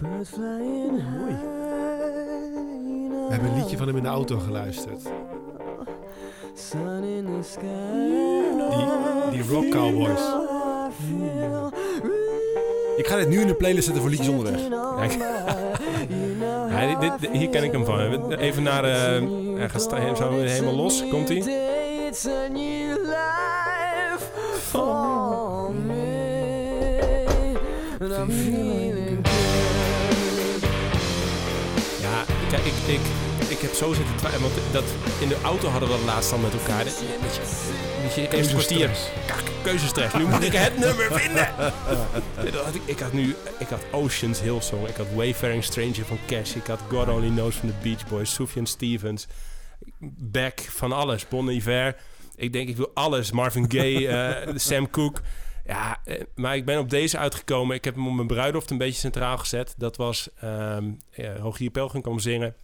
Mooi. 0.00 0.18
We 0.22 1.71
hebben 3.32 3.50
een 3.50 3.56
liedje 3.58 3.76
van 3.76 3.86
hem 3.86 3.96
in 3.96 4.02
de 4.02 4.08
auto 4.08 4.38
geluisterd. 4.38 5.00
Die, 8.70 8.86
die 9.30 9.48
Rock 9.50 9.68
Cowboys. 9.70 10.20
Ik 12.96 13.06
ga 13.06 13.16
dit 13.16 13.28
nu 13.28 13.40
in 13.40 13.46
de 13.46 13.54
playlist 13.54 13.84
zetten 13.84 14.02
voor 14.02 14.10
liedjes 14.10 14.28
onderweg. 14.28 14.60
Kijk. 14.96 15.16
Ja, 16.68 16.98
dit, 17.00 17.20
dit- 17.20 17.30
hier 17.30 17.48
ken 17.48 17.62
ik 17.64 17.72
hem 17.72 17.84
van. 17.84 18.32
Even 18.32 18.62
naar... 18.62 18.84
eh 18.84 19.22
hij 19.56 19.68
gaat 19.68 19.82
zo 20.16 20.30
helemaal 20.30 20.74
los. 20.74 21.08
Komt 21.08 21.28
hij? 21.28 21.42
Ja, 32.00 32.24
kijk, 32.50 32.62
ik, 32.64 32.72
ik, 32.86 32.94
ik 32.94 33.00
heb 33.62 33.72
zo 33.72 33.92
zitten 33.92 34.16
twijfelen. 34.16 34.50
Want 34.50 34.72
dat, 34.72 34.84
in 35.20 35.28
de 35.28 35.40
auto 35.42 35.68
hadden 35.68 35.88
we 35.88 35.94
dat 35.96 36.04
laatst 36.04 36.30
dan 36.30 36.40
met 36.40 36.52
elkaar. 36.52 36.84
Weet 36.84 36.98
je, 38.14 38.28
weet 38.30 38.46
je, 38.46 38.52
kwartier. 38.52 38.90
Kak, 39.26 39.42
keuzestress. 39.62 40.14
Nu 40.14 40.24
moet 40.24 40.42
ik 40.42 40.52
het 40.52 40.78
nummer 40.78 41.12
vinden. 41.12 41.48
Dat 42.52 42.64
had 42.64 42.74
ik, 42.74 42.82
ik 42.84 42.98
had 42.98 43.12
nu... 43.12 43.34
Ik 43.58 43.68
had 43.68 43.80
Oceans 43.90 44.40
Hillsong. 44.40 44.88
Ik 44.88 44.96
had 44.96 45.06
Wayfaring 45.14 45.64
Stranger 45.64 46.04
van 46.04 46.18
Cash. 46.26 46.54
Ik 46.54 46.66
had 46.66 46.80
God 46.88 47.08
Only 47.08 47.28
Knows 47.28 47.56
van 47.56 47.68
de 47.68 47.74
Beach 47.82 48.08
Boys. 48.08 48.34
Sufjan 48.34 48.66
Stevens. 48.66 49.26
Beck. 50.18 50.60
Van 50.60 50.92
alles. 50.92 51.28
Bon 51.28 51.48
Iver. 51.48 51.96
Ik 52.36 52.52
denk, 52.52 52.68
ik 52.68 52.76
wil 52.76 52.90
alles. 52.94 53.30
Marvin 53.30 53.70
Gaye. 53.70 54.08
eh, 54.16 54.52
Sam 54.56 54.90
Cooke. 54.90 55.20
Ja, 55.64 56.00
eh, 56.04 56.20
maar 56.34 56.56
ik 56.56 56.64
ben 56.64 56.78
op 56.78 56.90
deze 56.90 57.18
uitgekomen. 57.18 57.76
Ik 57.76 57.84
heb 57.84 57.94
hem 57.94 58.08
op 58.08 58.14
mijn 58.14 58.26
bruiloft 58.26 58.70
een 58.70 58.78
beetje 58.78 59.00
centraal 59.00 59.38
gezet. 59.38 59.74
Dat 59.76 59.96
was 59.96 60.28
ehm 60.40 60.90
ja, 61.10 61.36
Rogier 61.36 61.70
Pelgrim 61.70 62.02
kwam 62.02 62.18
zingen. 62.18 62.54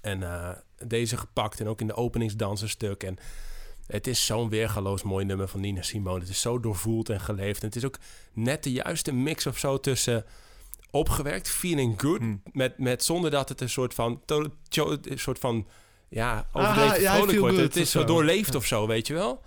En 0.00 0.22
eh, 0.22 0.50
deze 0.86 1.16
gepakt 1.16 1.60
en 1.60 1.68
ook 1.68 1.80
in 1.80 1.86
de 1.86 1.94
openingsdans 1.94 2.62
een 2.62 2.68
stuk. 2.68 3.02
En 3.02 3.16
het 3.86 4.06
is 4.06 4.26
zo'n 4.26 4.48
weergaloos 4.48 5.02
mooi 5.02 5.24
nummer 5.24 5.48
van 5.48 5.60
Nina 5.60 5.82
Simone. 5.82 6.20
Het 6.20 6.28
is 6.28 6.40
zo 6.40 6.60
doorvoeld 6.60 7.08
en 7.08 7.20
geleefd. 7.20 7.60
En 7.60 7.66
het 7.66 7.76
is 7.76 7.84
ook 7.84 7.98
net 8.32 8.62
de 8.62 8.72
juiste 8.72 9.12
mix 9.12 9.46
of 9.46 9.58
zo 9.58 9.80
tussen 9.80 10.24
opgewerkt, 10.90 11.48
feeling 11.48 12.00
good, 12.00 12.18
Hmm. 12.18 12.42
met, 12.52 12.78
met 12.78 13.04
zonder 13.04 13.30
dat 13.30 13.48
het 13.48 13.60
een 13.60 13.68
soort 13.70 13.94
van, 13.94 14.20
to- 14.24 14.50
een 15.02 15.18
soort 15.18 15.38
van 15.38 15.66
ja, 16.08 16.48
overdreven 16.52 17.00
ja, 17.00 17.12
vrolijk 17.12 17.30
feel 17.32 17.40
wordt. 17.40 17.56
Het 17.56 17.76
is 17.76 17.90
zo 17.90 18.04
doorleefd 18.04 18.54
of 18.54 18.66
zo, 18.66 18.86
weet 18.86 19.06
je 19.06 19.14
wel. 19.14 19.42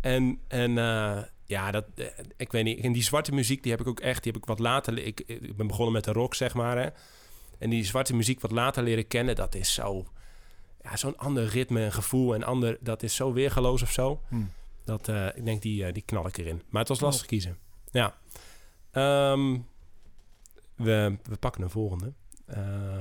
En, 0.00 0.40
en 0.48 0.78
eh, 0.78 1.18
ja, 1.44 1.70
dat, 1.70 1.84
eh, 1.94 2.06
ik 2.36 2.52
weet 2.52 2.64
niet. 2.64 2.80
En 2.80 2.92
die 2.92 3.02
zwarte 3.02 3.32
muziek, 3.32 3.62
die 3.62 3.72
heb 3.72 3.80
ik 3.80 3.86
ook 3.86 4.00
echt, 4.00 4.22
die 4.22 4.32
heb 4.32 4.40
ik 4.42 4.48
wat 4.48 4.58
later... 4.58 4.98
Ik, 4.98 5.20
ik 5.26 5.56
ben 5.56 5.66
begonnen 5.66 5.92
met 5.92 6.04
de 6.04 6.12
rock, 6.12 6.34
zeg 6.34 6.54
maar, 6.54 6.78
hè. 6.78 6.88
En 7.58 7.70
die 7.70 7.84
zwarte 7.84 8.14
muziek 8.14 8.40
wat 8.40 8.50
later 8.50 8.82
leren 8.82 9.06
kennen, 9.06 9.34
dat 9.34 9.54
is 9.54 9.74
zo... 9.74 10.06
Ja, 10.82 10.96
zo'n 10.96 11.16
ander 11.16 11.46
ritme 11.46 11.84
en 11.84 11.92
gevoel 11.92 12.34
en 12.34 12.42
ander... 12.44 12.76
Dat 12.80 13.02
is 13.02 13.14
zo 13.14 13.32
weergeloos 13.32 13.82
of 13.82 13.90
zo. 13.92 14.20
Hmm. 14.28 14.50
Dat, 14.84 15.08
eh, 15.08 15.26
ik 15.34 15.44
denk, 15.44 15.62
die, 15.62 15.84
eh, 15.86 15.92
die 15.92 16.02
knal 16.02 16.26
ik 16.26 16.36
erin. 16.36 16.62
Maar 16.68 16.80
het 16.80 16.88
was 16.88 17.00
lastig 17.00 17.26
kiezen. 17.26 17.58
Ja. 17.90 18.18
Ehm, 18.90 19.58
we, 20.76 21.18
we 21.22 21.36
pakken 21.36 21.62
een 21.62 21.70
volgende. 21.70 22.12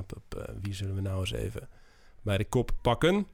P- 0.06 0.14
p- 0.30 0.52
wie 0.62 0.74
zullen 0.74 0.96
we 0.96 1.02
nou 1.02 1.20
eens 1.20 1.32
even 1.32 1.70
bij 2.22 2.38
de 2.38 2.46
kop 2.46 2.72
pakken? 2.82 3.28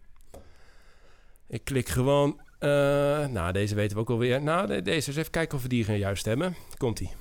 Ik 1.48 1.64
klik 1.64 1.90
gewoon... 1.90 2.42
nou, 3.32 3.52
deze 3.52 3.76
weten 3.76 3.96
we 3.96 4.02
ook 4.02 4.10
alweer. 4.10 4.42
Nou, 4.42 4.68
de- 4.68 4.82
deze. 4.82 5.06
Dus 5.06 5.16
even 5.16 5.32
kijken 5.32 5.58
of 5.58 5.64
we 5.64 5.70
die 5.70 5.92
juist 5.98 6.26
hebben. 6.26 6.56
Komt-ie. 6.78 7.12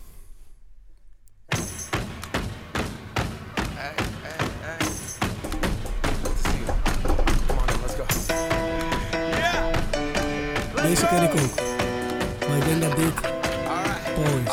Deze 10.89 11.07
ken 11.07 11.23
ik 11.23 11.31
ook. 11.33 11.55
Maar 12.49 12.57
ik 12.57 12.65
denk 12.65 12.83
dat 12.83 12.97
dit 12.97 13.15
Paul 14.15 14.25
is. 14.45 14.53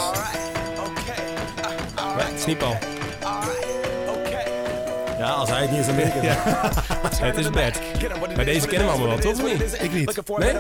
Ja, 1.96 2.26
het 2.26 2.40
is 2.40 2.46
niet 2.46 2.58
Paul. 2.58 2.78
Ja, 5.18 5.30
als 5.30 5.50
hij 5.50 5.62
het 5.62 5.72
niet 5.72 5.80
is, 5.80 5.86
dan 5.86 5.96
ben 5.96 6.06
ik 6.06 6.14
het. 6.16 6.24
Het 7.26 7.38
is 7.38 7.50
Bert. 7.50 7.80
Maar 8.36 8.46
deze 8.46 8.68
kennen 8.68 8.88
we 8.88 8.94
allemaal 8.94 9.10
wel, 9.10 9.18
toch? 9.18 9.32
Of 9.34 9.44
niet? 9.52 9.82
Ik 9.82 9.92
niet. 9.94 10.06
Nee? 10.40 10.54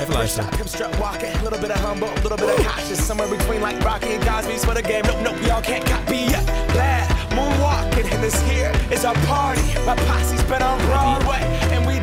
Even 0.00 0.12
luisteren. 0.12 0.50
Come 0.50 0.68
strut 0.68 0.98
walking, 0.98 1.34
a 1.34 1.42
little 1.42 1.58
bit 1.58 1.70
of 1.70 1.80
humble, 1.88 2.08
a 2.08 2.22
little 2.22 2.36
bit 2.36 2.58
of 2.58 2.66
cautious, 2.66 3.06
somewhere 3.06 3.36
between 3.36 3.62
like 3.62 3.82
Rocky 3.84 4.14
and 4.14 4.24
Cosby's 4.24 4.64
for 4.64 4.74
the 4.74 4.82
game. 4.82 5.02
Nope, 5.02 5.20
nope, 5.22 5.46
y'all 5.46 5.62
can't 5.62 5.84
copy 5.84 6.16
yet. 6.16 6.44
Bad 6.74 7.08
moonwalking, 7.36 8.12
and 8.14 8.22
this 8.22 8.40
here 8.48 8.72
is 8.90 9.04
our 9.04 9.14
party. 9.26 9.66
My 9.86 9.96
posse's 10.08 10.42
been 10.44 10.62
on 10.62 10.78
Broadway, 10.86 11.40
and 11.74 11.86
we 11.86 11.95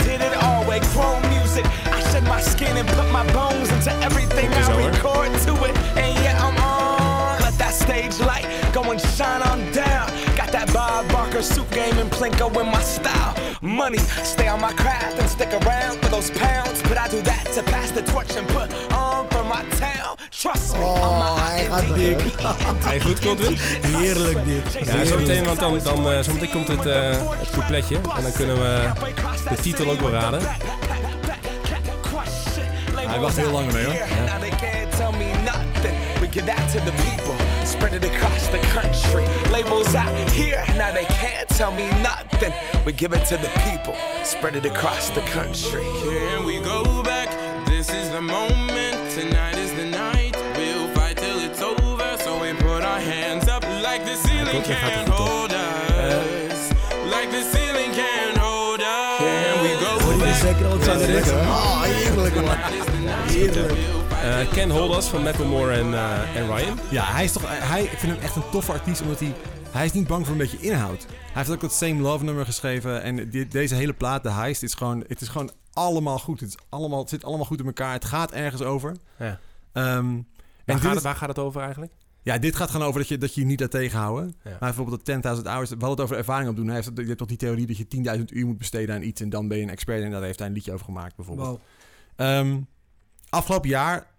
Chrome 0.94 1.28
music, 1.30 1.66
I 1.88 2.00
shed 2.12 2.24
my 2.26 2.39
skin 2.39 2.78
and 2.78 2.88
put 2.88 3.10
my 3.12 3.26
bones 3.34 3.72
into 3.72 3.91
everything 4.06 4.48
I 4.54 4.89
record 4.89 5.32
to 5.41 5.54
it. 5.66 5.76
And 5.98 6.14
yeah, 6.24 6.38
I'm 6.39 6.56
on. 6.58 7.41
Let 7.41 7.58
that 7.58 7.74
stage 7.74 8.20
light 8.20 8.46
go 8.72 8.84
and 8.91 9.02
shine 9.02 9.41
on 9.41 9.72
down. 9.72 9.93
Suit 11.44 11.70
game 11.72 11.98
and 12.00 12.10
Plinko 12.12 12.48
in 12.62 12.68
my 12.72 12.82
style. 12.82 13.34
Money, 13.62 14.00
stay 14.24 14.48
on 14.48 14.62
my 14.62 14.74
craft 14.74 15.20
and 15.20 15.30
stick 15.30 15.52
around 15.54 15.98
for 16.02 16.10
those 16.10 16.32
pounds. 16.32 16.82
But 16.84 16.98
I 16.98 17.08
do 17.10 17.22
that 17.22 17.46
to 17.56 17.64
pass 17.64 17.91
the 17.91 18.02
torch 18.02 18.36
and 18.36 18.48
put 18.48 18.70
on 18.94 19.28
for 19.30 19.44
my 19.44 19.64
town. 19.80 20.18
Trust 20.32 20.74
me, 20.78 20.84
Oh, 20.84 21.36
hij 21.48 21.66
gaat. 22.36 22.56
Ga 22.82 22.91
je 22.98 23.02
goed, 23.02 23.20
Godwin? 23.26 23.58
Heerlijk 23.82 24.46
dit. 24.46 24.86
Ja, 24.86 25.06
zometeen, 25.06 25.44
want 25.44 25.60
dan, 25.60 25.80
dan 25.84 26.12
eh, 26.12 26.20
zometeen 26.24 26.50
komt 26.52 26.68
het, 26.68 26.86
eh 26.86 27.12
het 27.39 27.50
coupletje. 27.52 27.96
En 27.96 28.22
dan 28.24 28.32
kunnen 28.32 28.56
we 28.56 28.91
de 29.50 29.56
titel 29.62 29.89
ook 29.91 30.00
wel 30.00 30.12
raden. 30.12 30.41
Hij 32.96 33.20
wacht 33.20 33.38
heel 33.38 33.52
lang 33.52 33.72
mee 33.72 33.86
hoor. 33.86 33.94
Now 33.94 34.44
spread 37.84 38.01
it 38.01 38.15
across 38.15 38.47
the 38.47 38.59
country. 38.59 39.25
Labels 39.51 39.93
out 39.93 40.15
here, 40.29 40.63
now 40.77 40.93
they 40.93 41.03
can't 41.03 41.49
tell 41.49 41.71
me 41.73 41.89
nothing. 42.01 42.53
We 42.86 42.93
give 42.93 43.11
it 43.11 43.25
to 43.25 43.36
the 43.36 43.49
people, 43.67 43.93
spread 44.23 44.55
it 44.55 44.65
across 44.65 45.09
the 45.09 45.19
country. 45.38 45.84
Can 45.84 46.45
we 46.45 46.61
go 46.61 47.03
back? 47.03 47.27
This 47.65 47.89
is 47.89 48.09
the 48.11 48.21
moment. 48.21 48.95
Tonight 49.11 49.57
is 49.57 49.73
the 49.73 49.86
night. 49.86 50.34
We'll 50.55 50.88
fight 50.95 51.17
till 51.17 51.39
it's 51.41 51.61
over. 51.61 52.17
So 52.23 52.39
we 52.41 52.53
put 52.53 52.84
our 52.84 53.01
hands 53.01 53.49
up 53.49 53.63
like 53.81 54.05
the 54.05 54.15
ceiling 54.15 54.63
Komt, 54.63 54.67
hij 54.67 54.75
gaat 54.75 54.91
can't 54.93 55.09
goed 55.09 55.19
op. 55.19 55.27
hold 55.27 55.51
us. 55.51 56.69
Like 57.15 57.29
the 57.31 57.43
ceiling 57.51 57.91
can't 57.91 58.38
hold 58.38 58.79
us. 58.79 59.17
Can 59.17 59.61
we 59.61 59.71
go 59.84 59.99
Hoor 60.03 60.11
je 60.13 60.17
de 60.19 60.23
back? 60.23 60.36
zeker 60.36 60.65
al 60.65 60.79
zangeres? 60.81 61.29
Ah, 61.31 61.84
Eh 64.24 64.51
Ken 64.53 64.69
Holders 64.69 65.05
van 65.07 65.24
Macklemore 65.24 65.71
en, 65.74 65.93
eh, 65.93 66.36
en 66.36 66.55
Ryan. 66.55 66.80
Ja, 66.91 67.03
hij 67.05 67.24
is 67.24 67.32
toch, 67.32 67.43
hij, 67.47 67.84
ik 67.84 67.89
vind 67.97 68.11
hem 68.13 68.21
echt 68.21 68.36
een 68.36 68.49
toffe 68.51 68.71
artiest, 68.71 69.01
omdat 69.01 69.19
hij, 69.19 69.34
hij 69.71 69.86
is 69.86 69.91
niet 69.91 70.07
bang 70.07 70.24
voor 70.26 70.32
een 70.36 70.41
beetje 70.41 70.59
inhoud. 70.59 71.05
Hij 71.09 71.32
heeft 71.34 71.49
ook 71.49 71.59
dat 71.61 71.74
Same 71.74 72.01
Love 72.01 72.24
nummer 72.24 72.45
geschreven 72.45 73.01
en 73.01 73.30
die- 73.30 73.47
deze 73.47 73.76
hele 73.76 73.93
plaat, 73.93 74.24
de 74.24 74.32
Heist, 74.32 74.63
is 74.63 74.74
gewoon, 74.74 75.03
het 75.07 75.21
is 75.21 75.28
gewoon 75.28 75.51
allemaal 75.74 76.19
goed. 76.19 76.39
Het, 76.39 76.49
is 76.49 76.55
allemaal, 76.69 76.99
het 76.99 77.09
zit 77.09 77.24
allemaal 77.24 77.45
goed 77.45 77.59
in 77.59 77.65
elkaar. 77.65 77.93
Het 77.93 78.05
gaat 78.05 78.32
ergens 78.32 78.61
over. 78.61 78.95
Ja. 79.19 79.39
Ehm, 79.74 79.86
Waar, 79.86 79.95
en 79.95 80.03
gaat 80.65 80.82
dit, 80.82 80.84
het, 80.84 80.95
is- 80.95 81.01
waar 81.03 81.15
gaat 81.15 81.30
het 81.30 81.39
over 81.39 81.61
eigenlijk? 81.61 81.91
ja, 82.21 82.38
dit 82.38 82.55
gaat 82.55 82.71
gewoon 82.71 82.88
over 82.88 82.99
dat 82.99 83.09
je, 83.09 83.17
dat 83.17 83.34
je 83.36 83.41
je 83.41 83.47
niet 83.47 83.59
laat 83.59 83.71
tegenhouden. 83.71 84.36
Ja. 84.43 84.49
Maar 84.49 84.59
bijvoorbeeld 84.59 85.05
dat 85.05 85.15
10.000 85.15 85.43
hours, 85.47 85.69
we 85.69 85.76
hadden 85.76 85.89
het 85.89 86.01
over 86.01 86.17
ervaring 86.17 86.49
opdoen. 86.49 86.65
Hij 86.67 86.76
heeft, 86.76 86.91
je 86.95 87.03
hebt 87.05 87.17
toch 87.17 87.28
die 87.28 87.38
theorie 87.38 87.65
dat 87.67 87.78
je 87.78 87.88
10.000 88.17 88.24
uur 88.34 88.45
moet 88.45 88.57
besteden 88.57 88.95
aan 88.95 89.01
iets 89.03 89.21
en 89.21 89.30
dan 89.30 89.47
ben 89.47 89.57
je 89.57 89.63
een 89.63 89.69
expert. 89.69 90.03
En 90.03 90.11
daar 90.11 90.21
heeft 90.24 90.39
hij 90.39 90.47
een 90.47 90.53
liedje 90.53 90.74
over 90.74 90.86
gemaakt 90.86 91.15
bijvoorbeeld. 91.15 91.47
Wow. 91.47 91.59
Ehm, 92.15 92.57
afgelopen 93.30 93.69
jaar, 93.69 94.11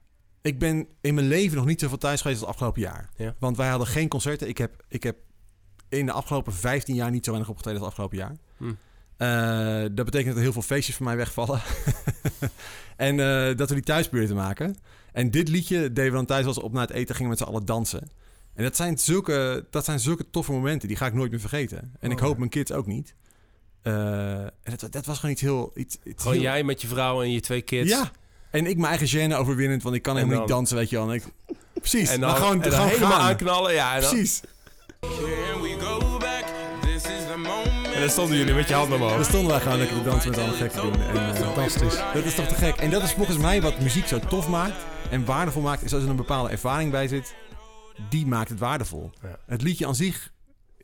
ik 0.45 0.59
ben 0.59 0.87
in 1.01 1.15
mijn 1.15 1.27
leven 1.27 1.57
nog 1.57 1.67
niet 1.67 1.81
zoveel 1.81 1.99
thuis 1.99 2.21
geweest 2.21 2.41
als 2.41 2.49
afgelopen 2.51 2.81
jaar. 2.81 3.11
Ja. 3.17 3.35
Want 3.39 3.57
wij 3.57 3.69
hadden 3.69 3.87
geen 3.87 4.09
concerten. 4.09 4.49
Ik 4.49 4.59
heb, 4.59 4.85
ik 4.89 5.03
heb 5.03 5.17
in 5.89 6.07
de 6.07 6.13
afgelopen 6.13 6.53
15 6.53 6.95
jaar 6.95 7.11
niet 7.11 7.25
zo 7.25 7.31
weinig 7.31 7.51
opgetreden 7.51 7.81
als 7.81 7.89
afgelopen 7.91 8.17
jaar. 8.19 8.37
Hm. 8.57 8.73
Eh, 9.17 9.83
dat 9.95 10.05
betekent 10.05 10.27
dat 10.27 10.37
er 10.37 10.43
heel 10.43 10.53
veel 10.53 10.63
feestjes 10.63 10.97
van 10.97 11.07
mij 11.07 11.17
wegvallen. 11.17 11.61
en 12.97 13.21
eh, 13.21 13.57
dat 13.57 13.69
we 13.69 13.75
die 13.75 13.85
thuis 13.85 14.05
proberen 14.09 14.29
te 14.29 14.35
maken. 14.35 14.77
En 15.13 15.31
dit 15.31 15.49
liedje 15.49 15.79
deden 15.93 16.05
we 16.11 16.17
dan 16.17 16.27
thuis 16.27 16.47
als 16.47 16.57
we 16.57 16.63
op 16.63 16.73
naar 16.73 16.87
het 16.87 16.97
eten 16.97 17.15
gingen 17.15 17.31
met 17.31 17.39
z'n 17.39 17.45
allen 17.45 17.65
dansen. 17.65 18.11
En 18.55 18.63
dat 18.63 18.77
zijn, 18.77 18.99
zulke, 18.99 19.67
dat 19.71 19.85
zijn 19.85 20.01
zulke 20.01 20.31
toffe 20.31 20.53
momenten. 20.53 20.89
Die 20.89 20.97
ga 20.97 21.07
ik 21.07 21.15
nooit 21.15 21.31
meer 21.31 21.41
vergeten. 21.41 21.93
En 22.01 22.11
ik 22.11 22.17
Oh, 22.17 22.23
hoop 22.23 22.33
ja. 22.33 22.39
mijn 22.39 22.51
kids 22.51 22.73
ook 22.73 22.87
niet. 22.87 23.15
Eh, 23.83 24.43
en 24.43 24.51
dat, 24.77 24.93
dat 24.93 25.07
was 25.07 25.17
gewoon 25.19 25.31
iets 25.33 25.43
heel... 25.43 25.73
Iets, 25.75 25.97
iets 26.05 26.23
Gewoon 26.23 26.37
heel- 26.37 26.43
jij 26.47 26.63
met 26.65 26.81
je 26.81 26.87
vrouw 26.87 27.23
en 27.23 27.31
je 27.31 27.41
twee 27.41 27.63
kids. 27.63 27.91
ja. 27.91 28.11
En 28.55 28.67
ik 28.67 28.77
mijn 28.79 28.99
eigen 28.99 29.31
gêne 29.31 29.35
overwinnend, 29.37 29.83
want 29.83 29.95
ik 29.95 30.03
kan 30.03 30.17
helemaal 30.17 30.39
niet 30.39 30.49
dan- 30.49 30.57
dansen, 30.57 30.77
weet 30.77 30.91
je 30.91 30.97
wel. 30.97 31.09
En 31.09 31.15
ik, 31.15 31.23
precies. 31.81 32.09
En 32.09 32.21
dan, 32.21 32.29
maar 32.31 32.39
gewoon, 32.39 32.53
en 32.53 32.61
dan 32.61 32.73
gewoon 32.73 32.89
helemaal 32.89 33.13
gaan. 33.13 33.21
aanknallen. 33.29 33.73
Ja, 33.75 33.95
en 33.95 34.01
dan, 34.01 34.11
Precies. 34.11 34.41
Can 35.01 35.61
we 35.63 35.77
go 35.81 36.19
back? 36.19 36.45
This 36.81 36.95
is 36.95 37.25
the 37.31 37.37
moment. 37.37 37.95
en 37.95 38.01
dan 38.01 38.11
stonden 38.11 38.37
jullie 38.37 38.55
met 38.55 38.69
je 38.69 38.75
handen 38.75 38.97
omhoog. 39.01 39.15
Dan 39.15 39.25
stonden 39.25 39.51
wij 39.51 39.61
gewoon 39.61 39.79
lekker 39.79 39.97
te 39.97 40.03
dansen 40.03 40.31
met 40.31 40.39
alle 40.39 40.53
gek 40.53 40.71
te 40.71 40.81
doen. 40.81 41.01
En, 41.01 41.35
eh, 41.35 41.41
Fantastisch. 41.41 41.97
dat 42.15 42.25
is 42.25 42.35
toch 42.35 42.47
te 42.47 42.55
gek. 42.55 42.77
En 42.77 42.91
dat 42.91 43.03
is 43.03 43.13
volgens 43.13 43.37
mij 43.39 43.63
wat 43.63 43.81
muziek 43.81 44.07
zo 44.07 44.19
tof 44.19 44.49
maakt 44.49 44.85
en 45.11 45.25
waardevol 45.25 45.63
maakt. 45.63 45.83
Is 45.83 45.95
als 45.95 46.03
er 46.03 46.09
een 46.09 46.17
bepaalde 46.17 46.51
ervaring 46.51 46.91
bij 46.91 47.09
zit, 47.09 47.35
die 48.09 48.27
maakt 48.27 48.49
het 48.49 48.59
waardevol. 48.59 49.11
Ja. 49.23 49.39
Het 49.47 49.63
liedje 49.63 49.87
aan 49.87 49.95
zich 49.95 50.33